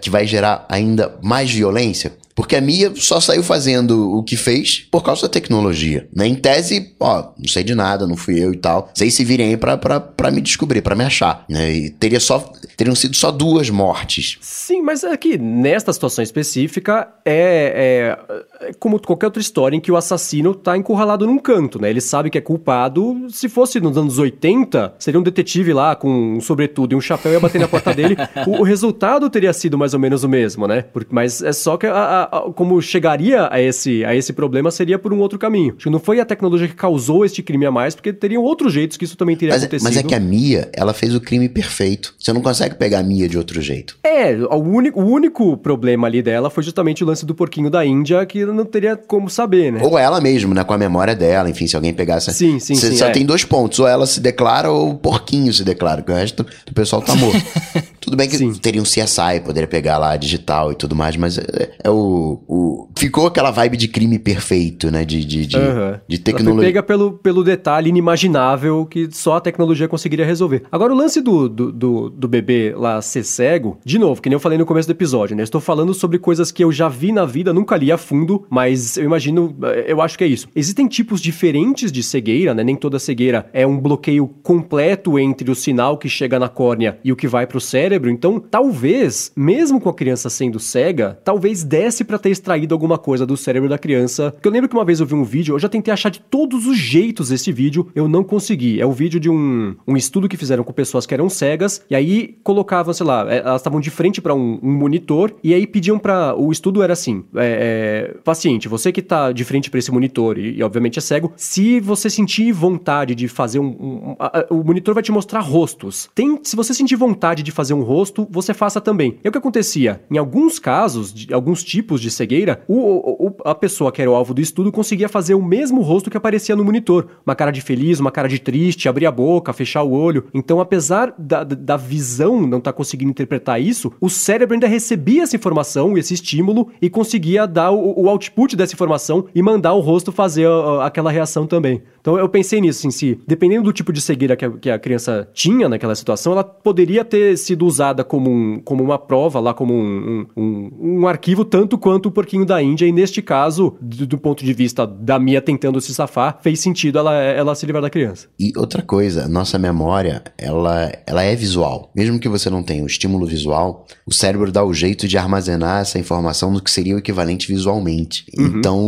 que 0.00 0.10
vai 0.10 0.26
gerar 0.26 0.66
ainda 0.68 1.16
mais 1.22 1.50
violência? 1.50 2.12
Porque 2.38 2.54
a 2.54 2.60
Mia 2.60 2.92
só 2.94 3.18
saiu 3.18 3.42
fazendo 3.42 4.16
o 4.16 4.22
que 4.22 4.36
fez 4.36 4.86
por 4.92 5.02
causa 5.02 5.22
da 5.22 5.28
tecnologia. 5.28 6.06
Né? 6.14 6.28
Em 6.28 6.36
tese, 6.36 6.94
ó, 7.00 7.32
não 7.36 7.48
sei 7.48 7.64
de 7.64 7.74
nada, 7.74 8.06
não 8.06 8.16
fui 8.16 8.38
eu 8.38 8.52
e 8.52 8.56
tal. 8.56 8.88
Vocês 8.94 9.12
se 9.12 9.24
virem 9.24 9.48
aí 9.48 9.56
pra, 9.56 9.76
pra, 9.76 9.98
pra 9.98 10.30
me 10.30 10.40
descobrir, 10.40 10.80
pra 10.80 10.94
me 10.94 11.02
achar. 11.02 11.44
Né? 11.48 11.72
E 11.72 11.90
teria 11.90 12.20
só, 12.20 12.38
teriam 12.76 12.94
sido 12.94 13.16
só 13.16 13.32
duas 13.32 13.68
mortes. 13.70 14.38
Sim, 14.40 14.82
mas 14.82 15.02
aqui, 15.02 15.36
nesta 15.36 15.92
situação 15.92 16.22
específica, 16.22 17.08
é, 17.24 18.14
é, 18.60 18.66
é, 18.68 18.72
como 18.78 19.00
qualquer 19.00 19.26
outra 19.26 19.42
história 19.42 19.76
em 19.76 19.80
que 19.80 19.90
o 19.90 19.96
assassino 19.96 20.54
tá 20.54 20.76
encurralado 20.76 21.26
num 21.26 21.38
canto, 21.38 21.82
né? 21.82 21.90
Ele 21.90 22.00
sabe 22.00 22.30
que 22.30 22.38
é 22.38 22.40
culpado. 22.40 23.26
Se 23.30 23.48
fosse 23.48 23.80
nos 23.80 23.98
anos 23.98 24.16
80, 24.16 24.94
seria 25.00 25.18
um 25.18 25.24
detetive 25.24 25.72
lá 25.72 25.96
com 25.96 26.36
um 26.36 26.40
sobretudo 26.40 26.92
e 26.92 26.94
um 26.94 27.00
chapéu 27.00 27.32
ia 27.32 27.40
bater 27.40 27.60
na 27.60 27.66
porta 27.66 27.92
dele. 27.92 28.16
O, 28.46 28.60
o, 28.60 28.62
resultado 28.62 29.28
teria 29.28 29.52
sido 29.52 29.76
mais 29.76 29.94
ou 29.94 30.00
menos 30.00 30.22
o 30.22 30.28
mesmo, 30.28 30.66
né? 30.66 30.82
Porque, 30.82 31.12
mas 31.12 31.42
é 31.42 31.52
só 31.52 31.76
que 31.76 31.86
a, 31.86 32.27
a 32.27 32.27
como 32.54 32.80
chegaria 32.80 33.48
a 33.50 33.60
esse, 33.60 34.04
a 34.04 34.14
esse 34.14 34.32
problema 34.32 34.70
seria 34.70 34.98
por 34.98 35.12
um 35.12 35.18
outro 35.18 35.38
caminho. 35.38 35.74
Acho 35.76 35.84
que 35.84 35.90
não 35.90 35.98
foi 35.98 36.20
a 36.20 36.24
tecnologia 36.24 36.68
que 36.68 36.74
causou 36.74 37.24
este 37.24 37.42
crime 37.42 37.66
a 37.66 37.70
mais, 37.70 37.94
porque 37.94 38.12
teriam 38.12 38.42
outros 38.42 38.72
jeitos 38.72 38.96
que 38.96 39.04
isso 39.04 39.16
também 39.16 39.36
teria 39.36 39.54
mas, 39.54 39.62
acontecido. 39.62 39.88
Mas 39.88 39.96
é 39.96 40.02
que 40.02 40.14
a 40.14 40.20
Mia, 40.20 40.68
ela 40.72 40.92
fez 40.92 41.14
o 41.14 41.20
crime 41.20 41.48
perfeito. 41.48 42.14
Você 42.18 42.32
não 42.32 42.40
consegue 42.40 42.74
pegar 42.74 43.00
a 43.00 43.02
Mia 43.02 43.28
de 43.28 43.38
outro 43.38 43.60
jeito. 43.60 43.96
É, 44.04 44.34
o 44.34 44.56
único, 44.56 45.00
o 45.00 45.04
único 45.04 45.56
problema 45.56 46.06
ali 46.06 46.22
dela 46.22 46.50
foi 46.50 46.62
justamente 46.62 47.02
o 47.02 47.06
lance 47.06 47.24
do 47.24 47.34
porquinho 47.34 47.70
da 47.70 47.84
Índia, 47.84 48.24
que 48.26 48.44
não 48.44 48.64
teria 48.64 48.96
como 48.96 49.28
saber, 49.30 49.72
né? 49.72 49.80
Ou 49.82 49.98
ela 49.98 50.20
mesmo, 50.20 50.54
né? 50.54 50.64
Com 50.64 50.74
a 50.74 50.78
memória 50.78 51.14
dela, 51.14 51.48
enfim, 51.48 51.66
se 51.66 51.76
alguém 51.76 51.92
pegasse. 51.92 52.32
Sim, 52.32 52.58
sim, 52.58 52.74
Você 52.74 52.90
sim. 52.90 52.96
só 52.96 53.06
é. 53.06 53.10
tem 53.10 53.24
dois 53.24 53.44
pontos. 53.44 53.78
Ou 53.78 53.88
ela 53.88 54.06
se 54.06 54.20
declara 54.20 54.70
ou 54.70 54.90
o 54.90 54.94
porquinho 54.94 55.52
se 55.52 55.64
declara, 55.64 56.02
que 56.02 56.10
o 56.10 56.14
resto 56.14 56.44
do 56.66 56.72
pessoal 56.72 57.02
tá 57.02 57.14
morto. 57.14 57.38
Tudo 58.08 58.16
bem 58.16 58.28
que 58.28 58.38
Sim. 58.38 58.54
teria 58.54 58.80
um 58.80 58.84
CSI, 58.84 59.40
poderia 59.44 59.68
pegar 59.68 59.98
lá 59.98 60.16
digital 60.16 60.72
e 60.72 60.74
tudo 60.74 60.96
mais, 60.96 61.14
mas 61.14 61.36
é, 61.36 61.70
é 61.84 61.90
o, 61.90 61.94
o. 62.18 62.88
Ficou 62.96 63.26
aquela 63.26 63.50
vibe 63.50 63.76
de 63.76 63.88
crime 63.88 64.18
perfeito, 64.18 64.90
né? 64.90 65.04
De, 65.04 65.24
de, 65.24 65.46
de, 65.46 65.56
Aham. 65.56 66.00
de 66.08 66.18
tecnologia. 66.18 66.68
pega 66.68 66.82
pelo, 66.82 67.12
pelo 67.12 67.44
detalhe 67.44 67.88
inimaginável 67.88 68.86
que 68.86 69.08
só 69.12 69.36
a 69.36 69.40
tecnologia 69.40 69.88
conseguiria 69.88 70.26
resolver. 70.26 70.64
Agora, 70.70 70.92
o 70.92 70.96
lance 70.96 71.20
do, 71.20 71.48
do, 71.48 71.72
do, 71.72 72.10
do 72.10 72.28
bebê 72.28 72.74
lá 72.76 73.00
ser 73.00 73.24
cego, 73.24 73.78
de 73.84 73.98
novo, 73.98 74.20
que 74.20 74.28
nem 74.28 74.34
eu 74.34 74.40
falei 74.40 74.58
no 74.58 74.66
começo 74.66 74.88
do 74.88 74.92
episódio, 74.92 75.36
né? 75.36 75.42
Estou 75.42 75.60
falando 75.60 75.94
sobre 75.94 76.18
coisas 76.18 76.50
que 76.50 76.62
eu 76.62 76.72
já 76.72 76.88
vi 76.88 77.12
na 77.12 77.24
vida, 77.24 77.52
nunca 77.52 77.76
li 77.76 77.92
a 77.92 77.98
fundo, 77.98 78.44
mas 78.50 78.96
eu 78.96 79.04
imagino, 79.04 79.56
eh, 79.62 79.86
eu 79.88 80.00
acho 80.00 80.18
que 80.18 80.24
é 80.24 80.26
isso. 80.26 80.48
Existem 80.54 80.86
tipos 80.88 81.20
diferentes 81.20 81.92
de 81.92 82.02
cegueira, 82.02 82.54
né? 82.54 82.64
Nem 82.64 82.76
toda 82.76 82.98
cegueira 82.98 83.48
é 83.52 83.66
um 83.66 83.78
bloqueio 83.78 84.26
completo 84.42 85.18
entre 85.18 85.50
o 85.50 85.54
sinal 85.54 85.98
que 85.98 86.08
chega 86.08 86.38
na 86.38 86.48
córnea 86.48 86.98
e 87.04 87.12
o 87.12 87.16
que 87.16 87.28
vai 87.28 87.46
pro 87.46 87.60
cérebro. 87.60 88.10
Então, 88.10 88.40
talvez, 88.40 89.30
mesmo 89.36 89.80
com 89.80 89.88
a 89.88 89.94
criança 89.94 90.30
sendo 90.30 90.58
cega, 90.58 91.18
talvez 91.24 91.62
desse 91.64 91.97
pra 92.04 92.18
ter 92.18 92.30
extraído 92.30 92.74
alguma 92.74 92.98
coisa 92.98 93.26
do 93.26 93.36
cérebro 93.36 93.68
da 93.68 93.78
criança. 93.78 94.30
Porque 94.32 94.46
eu 94.48 94.52
lembro 94.52 94.68
que 94.68 94.74
uma 94.76 94.84
vez 94.84 95.00
eu 95.00 95.06
vi 95.06 95.14
um 95.14 95.24
vídeo, 95.24 95.54
eu 95.54 95.58
já 95.58 95.68
tentei 95.68 95.92
achar 95.92 96.10
de 96.10 96.20
todos 96.20 96.66
os 96.66 96.76
jeitos 96.76 97.30
esse 97.30 97.50
vídeo, 97.52 97.88
eu 97.94 98.08
não 98.08 98.22
consegui. 98.24 98.80
É 98.80 98.86
o 98.86 98.92
vídeo 98.92 99.18
de 99.20 99.28
um, 99.30 99.74
um 99.86 99.96
estudo 99.96 100.28
que 100.28 100.36
fizeram 100.36 100.62
com 100.64 100.72
pessoas 100.72 101.06
que 101.06 101.14
eram 101.14 101.28
cegas, 101.28 101.82
e 101.90 101.94
aí 101.94 102.36
colocavam, 102.42 102.92
sei 102.92 103.06
lá, 103.06 103.26
é, 103.32 103.38
elas 103.38 103.60
estavam 103.60 103.80
de 103.80 103.90
frente 103.90 104.20
pra 104.20 104.34
um, 104.34 104.58
um 104.62 104.72
monitor, 104.72 105.34
e 105.42 105.52
aí 105.54 105.66
pediam 105.66 105.98
pra. 105.98 106.34
O 106.36 106.50
estudo 106.52 106.82
era 106.82 106.92
assim: 106.92 107.24
é, 107.36 108.10
é, 108.14 108.18
paciente, 108.22 108.68
você 108.68 108.92
que 108.92 109.02
tá 109.02 109.32
de 109.32 109.44
frente 109.44 109.70
pra 109.70 109.78
esse 109.78 109.90
monitor, 109.90 110.38
e, 110.38 110.56
e 110.58 110.62
obviamente 110.62 110.98
é 110.98 111.02
cego, 111.02 111.32
se 111.36 111.80
você 111.80 112.08
sentir 112.10 112.52
vontade 112.52 113.14
de 113.14 113.28
fazer 113.28 113.58
um. 113.58 113.66
um- 113.66 114.16
a- 114.18 114.40
a- 114.40 114.46
o 114.50 114.62
monitor 114.62 114.94
vai 114.94 115.02
te 115.02 115.12
mostrar 115.12 115.40
rostos. 115.40 116.08
Tem, 116.14 116.38
se 116.42 116.56
você 116.56 116.72
sentir 116.74 116.96
vontade 116.96 117.42
de 117.42 117.50
fazer 117.50 117.74
um 117.74 117.82
rosto, 117.82 118.26
você 118.30 118.52
faça 118.54 118.80
também. 118.80 119.18
E 119.24 119.28
o 119.28 119.32
que 119.32 119.38
acontecia? 119.38 120.00
Em 120.10 120.18
alguns 120.18 120.58
casos, 120.58 121.12
de 121.12 121.32
alguns 121.32 121.62
tipos 121.62 121.87
de 121.96 122.10
cegueira, 122.10 122.60
o, 122.68 123.26
o- 123.28 123.34
a 123.44 123.54
pessoa 123.54 123.90
que 123.90 124.02
era 124.02 124.10
o 124.10 124.14
alvo 124.14 124.34
do 124.34 124.40
estudo 124.40 124.70
conseguia 124.70 125.08
fazer 125.08 125.34
o 125.34 125.42
mesmo 125.42 125.80
rosto 125.80 126.10
que 126.10 126.16
aparecia 126.16 126.54
no 126.56 126.64
monitor. 126.64 127.06
Uma 127.24 127.34
cara 127.34 127.50
de 127.50 127.60
feliz, 127.60 127.98
uma 128.00 128.10
cara 128.10 128.28
de 128.28 128.38
triste, 128.38 128.88
abrir 128.88 129.06
a 129.06 129.10
boca, 129.12 129.52
fechar 129.52 129.82
o 129.82 129.92
olho. 129.92 130.24
Então, 130.34 130.60
apesar 130.60 131.14
da, 131.18 131.44
da- 131.44 131.76
visão 131.78 132.40
não 132.46 132.58
estar 132.58 132.72
conseguindo 132.72 133.10
interpretar 133.10 133.60
isso, 133.62 133.92
o 134.00 134.10
cérebro 134.10 134.54
ainda 134.54 134.66
recebia 134.66 135.22
essa 135.22 135.36
informação, 135.36 135.96
esse 135.96 136.12
estímulo, 136.12 136.68
e 136.82 136.90
conseguia 136.90 137.46
dar 137.46 137.70
o, 137.70 138.02
o 138.02 138.08
output 138.08 138.56
dessa 138.56 138.74
informação 138.74 139.26
e 139.34 139.40
mandar 139.40 139.72
o 139.74 139.80
rosto 139.80 140.10
fazer 140.12 140.46
a- 140.46 140.50
a- 140.50 140.86
aquela 140.86 141.10
reação 141.10 141.46
também. 141.46 141.82
Então 142.00 142.18
eu 142.18 142.28
pensei 142.28 142.60
nisso 142.60 142.86
em 142.86 142.90
si. 142.90 143.18
Dependendo 143.26 143.62
do 143.64 143.72
tipo 143.72 143.92
de 143.92 144.00
cegueira 144.00 144.36
que 144.36 144.44
a, 144.44 144.50
que 144.50 144.70
a 144.70 144.78
criança 144.78 145.28
tinha 145.32 145.68
naquela 145.68 145.94
situação, 145.94 146.32
ela 146.32 146.42
poderia 146.44 147.04
ter 147.04 147.36
sido 147.38 147.64
usada 147.64 148.02
como, 148.02 148.28
um, 148.30 148.60
como 148.64 148.82
uma 148.82 148.98
prova, 148.98 149.38
lá 149.40 149.54
como 149.54 149.72
um, 149.72 150.26
um- 150.36 150.70
um 150.80 151.06
arquivo, 151.06 151.44
tanto 151.44 151.77
quanto 151.78 152.06
o 152.06 152.10
porquinho 152.12 152.44
da 152.44 152.62
Índia. 152.62 152.86
E 152.86 152.92
neste 152.92 153.22
caso, 153.22 153.76
do, 153.80 154.06
do 154.06 154.18
ponto 154.18 154.44
de 154.44 154.52
vista 154.52 154.86
da 154.86 155.18
Mia 155.18 155.40
tentando 155.40 155.80
se 155.80 155.94
safar, 155.94 156.38
fez 156.42 156.60
sentido 156.60 156.98
ela, 156.98 157.14
ela 157.14 157.54
se 157.54 157.64
livrar 157.66 157.82
da 157.82 157.90
criança. 157.90 158.26
E 158.38 158.52
outra 158.56 158.82
coisa, 158.82 159.28
nossa 159.28 159.58
memória, 159.58 160.22
ela, 160.36 160.92
ela 161.06 161.22
é 161.22 161.34
visual. 161.34 161.90
Mesmo 161.94 162.18
que 162.18 162.28
você 162.28 162.50
não 162.50 162.62
tenha 162.62 162.82
o 162.82 162.86
estímulo 162.86 163.26
visual, 163.26 163.86
o 164.06 164.12
cérebro 164.12 164.50
dá 164.52 164.64
o 164.64 164.74
jeito 164.74 165.06
de 165.08 165.16
armazenar 165.18 165.80
essa 165.80 165.98
informação 165.98 166.50
no 166.50 166.60
que 166.62 166.70
seria 166.70 166.94
o 166.94 166.98
equivalente 166.98 167.48
visualmente. 167.48 168.24
Então, 168.38 168.80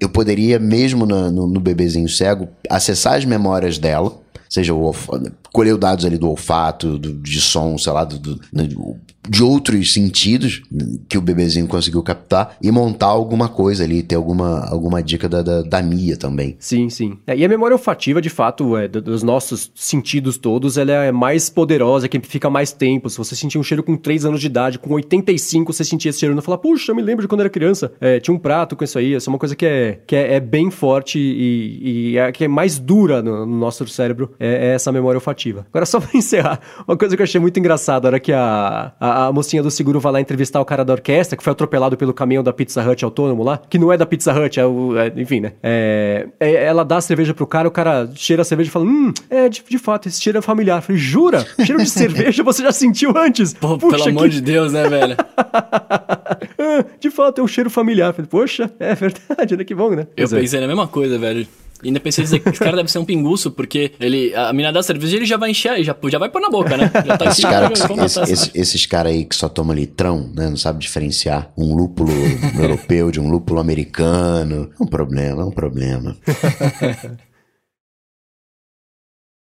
eu 0.00 0.08
poderia, 0.08 0.58
mesmo 0.58 1.06
na- 1.06 1.30
no, 1.30 1.46
no 1.46 1.60
bebezinho 1.60 2.08
cego, 2.08 2.48
acessar 2.68 3.14
as 3.14 3.24
memórias 3.24 3.78
dela, 3.78 4.12
seja 4.48 4.74
o 4.74 4.82
os 5.54 5.78
dados 5.78 6.04
ali 6.04 6.16
do 6.18 6.28
olfato, 6.28 6.98
do- 6.98 7.12
de 7.14 7.40
som, 7.40 7.76
sei 7.78 7.92
lá, 7.92 8.04
do- 8.04 8.18
do- 8.18 8.40
do- 8.52 8.96
de 9.28 9.40
outros 9.42 9.92
sentidos 9.92 10.62
que 11.08 11.16
o 11.16 11.20
bebezinho 11.20 11.68
conseguiu 11.68 12.02
captar 12.02 12.56
e 12.60 12.72
montar 12.72 13.06
alguma 13.06 13.48
coisa 13.48 13.84
ali, 13.84 14.02
ter 14.02 14.16
alguma, 14.16 14.66
alguma 14.68 15.00
dica 15.00 15.28
da, 15.28 15.42
da, 15.42 15.62
da 15.62 15.80
Mia 15.80 16.16
também. 16.16 16.56
Sim, 16.58 16.88
sim. 16.90 17.16
É, 17.26 17.36
e 17.36 17.44
a 17.44 17.48
memória 17.48 17.74
olfativa, 17.74 18.20
de 18.20 18.28
fato, 18.28 18.76
é, 18.76 18.88
do- 18.88 19.00
dos 19.00 19.22
nossos 19.22 19.70
sentidos 19.76 20.36
todos, 20.36 20.76
ela 20.76 20.90
é 20.90 21.12
mais 21.12 21.48
poderosa, 21.48 22.08
que 22.08 22.18
fica 22.20 22.50
mais 22.50 22.72
tempo. 22.72 23.08
Se 23.08 23.16
você 23.16 23.36
sentir 23.36 23.58
um 23.58 23.62
cheiro 23.62 23.82
com 23.84 23.96
3 23.96 24.24
anos 24.24 24.40
de 24.40 24.46
idade, 24.48 24.78
com 24.78 24.92
85, 24.92 25.72
você 25.72 25.84
sentia 25.84 26.10
esse 26.10 26.18
cheiro 26.18 26.36
e 26.36 26.42
fala, 26.42 26.58
puxa, 26.58 26.90
eu 26.90 26.96
me 26.96 27.02
lembro 27.02 27.22
de 27.22 27.28
quando 27.28 27.42
era 27.42 27.50
criança. 27.50 27.92
É, 28.00 28.18
tinha 28.18 28.34
um 28.34 28.38
prato 28.38 28.74
com 28.74 28.82
isso 28.82 28.98
aí. 28.98 29.14
Essa 29.14 29.28
é 29.28 29.32
uma 29.32 29.38
coisa 29.38 29.54
que 29.54 29.64
é, 29.66 30.00
que 30.04 30.16
é, 30.16 30.34
é 30.34 30.40
bem 30.40 30.68
forte 30.70 31.18
e, 31.20 32.10
e 32.12 32.18
é, 32.18 32.32
que 32.32 32.44
é 32.44 32.48
mais 32.48 32.76
dura 32.78 33.22
no, 33.22 33.46
no 33.46 33.56
nosso 33.58 33.86
cérebro, 33.86 34.32
é, 34.40 34.66
é 34.70 34.74
essa 34.74 34.90
memória 34.90 35.18
olfativa. 35.18 35.41
Agora, 35.50 35.84
só 35.86 35.98
pra 36.00 36.10
encerrar, 36.14 36.60
uma 36.86 36.96
coisa 36.96 37.16
que 37.16 37.22
eu 37.22 37.24
achei 37.24 37.40
muito 37.40 37.58
engraçada, 37.58 38.06
a 38.06 38.10
hora 38.10 38.20
que 38.20 38.32
a, 38.32 38.92
a, 38.98 39.26
a 39.26 39.32
mocinha 39.32 39.62
do 39.62 39.70
seguro 39.70 39.98
vai 40.00 40.12
lá 40.12 40.20
entrevistar 40.20 40.60
o 40.60 40.64
cara 40.64 40.84
da 40.84 40.92
orquestra, 40.92 41.36
que 41.36 41.42
foi 41.42 41.52
atropelado 41.52 41.96
pelo 41.96 42.12
caminhão 42.14 42.42
da 42.42 42.52
Pizza 42.52 42.82
Hut 42.88 43.04
autônomo 43.04 43.42
lá, 43.42 43.60
que 43.68 43.78
não 43.78 43.92
é 43.92 43.96
da 43.96 44.06
Pizza 44.06 44.32
Hut, 44.32 44.58
é 44.60 44.66
o. 44.66 44.96
é, 44.98 45.12
enfim, 45.16 45.40
né? 45.40 45.52
É, 45.62 46.28
é, 46.40 46.64
ela 46.64 46.84
dá 46.84 46.96
a 46.98 47.00
cerveja 47.00 47.34
pro 47.34 47.46
cara, 47.46 47.66
o 47.68 47.70
cara 47.70 48.08
cheira 48.14 48.42
a 48.42 48.44
cerveja 48.44 48.68
e 48.68 48.72
fala: 48.72 48.84
Hum, 48.84 49.12
é, 49.28 49.48
de, 49.48 49.62
de 49.68 49.78
fato, 49.78 50.08
esse 50.08 50.20
cheiro 50.20 50.38
é 50.38 50.42
familiar. 50.42 50.78
Eu 50.78 50.82
falei, 50.82 51.00
jura? 51.00 51.44
Cheiro 51.64 51.82
de 51.82 51.90
cerveja 51.90 52.42
você 52.42 52.62
já 52.62 52.72
sentiu 52.72 53.12
antes? 53.16 53.52
Pô, 53.54 53.76
Puxa, 53.78 53.96
pelo 53.96 54.08
amor 54.10 54.24
que- 54.28 54.36
de 54.36 54.40
Deus, 54.42 54.72
né, 54.72 54.88
velho? 54.88 55.16
Ah, 55.36 56.84
de 57.00 57.10
fato, 57.10 57.40
é 57.40 57.44
um 57.44 57.48
cheiro 57.48 57.70
familiar. 57.70 58.08
Eu 58.10 58.14
falei, 58.14 58.28
Poxa, 58.28 58.70
é 58.78 58.94
verdade, 58.94 59.56
né? 59.56 59.64
Que 59.64 59.74
bom, 59.74 59.90
né? 59.90 60.02
Eu 60.16 60.28
Pois 60.28 60.32
é. 60.32 60.40
pensei 60.40 60.60
na 60.60 60.66
mesma 60.66 60.86
coisa, 60.86 61.18
velho. 61.18 61.46
E 61.82 61.88
ainda 61.88 61.98
pensei 62.00 62.22
dizer 62.24 62.38
que 62.40 62.48
esse 62.48 62.58
cara 62.58 62.76
deve 62.76 62.90
ser 62.90 62.98
um 62.98 63.04
pinguço, 63.04 63.50
porque 63.50 63.92
ele, 63.98 64.34
a 64.34 64.52
mina 64.52 64.72
dá 64.72 64.82
cerveja 64.82 65.14
e 65.14 65.18
ele 65.18 65.26
já 65.26 65.36
vai 65.36 65.50
encher 65.50 65.82
já, 65.82 65.96
já 66.10 66.18
vai 66.18 66.28
pôr 66.28 66.40
na 66.40 66.48
boca, 66.50 66.76
né? 66.76 66.90
Já 67.06 67.16
tá 67.18 67.26
Esses 67.26 67.44
caras 67.44 67.80
vamos 67.80 68.04
esse, 68.04 68.18
matar 68.20 68.30
esse- 68.32 68.50
esses 68.54 68.86
cara 68.86 69.08
aí 69.08 69.24
que 69.24 69.34
só 69.34 69.48
tomam 69.48 69.74
litrão, 69.74 70.30
né? 70.34 70.48
Não 70.48 70.56
sabe 70.56 70.78
diferenciar 70.78 71.50
um 71.56 71.74
lúpulo 71.74 72.12
europeu 72.60 73.10
de 73.10 73.18
um 73.20 73.28
lúpulo 73.30 73.58
americano. 73.60 74.70
É 74.78 74.82
um 74.82 74.86
problema, 74.86 75.42
é 75.42 75.44
um 75.44 75.50
problema. 75.50 76.16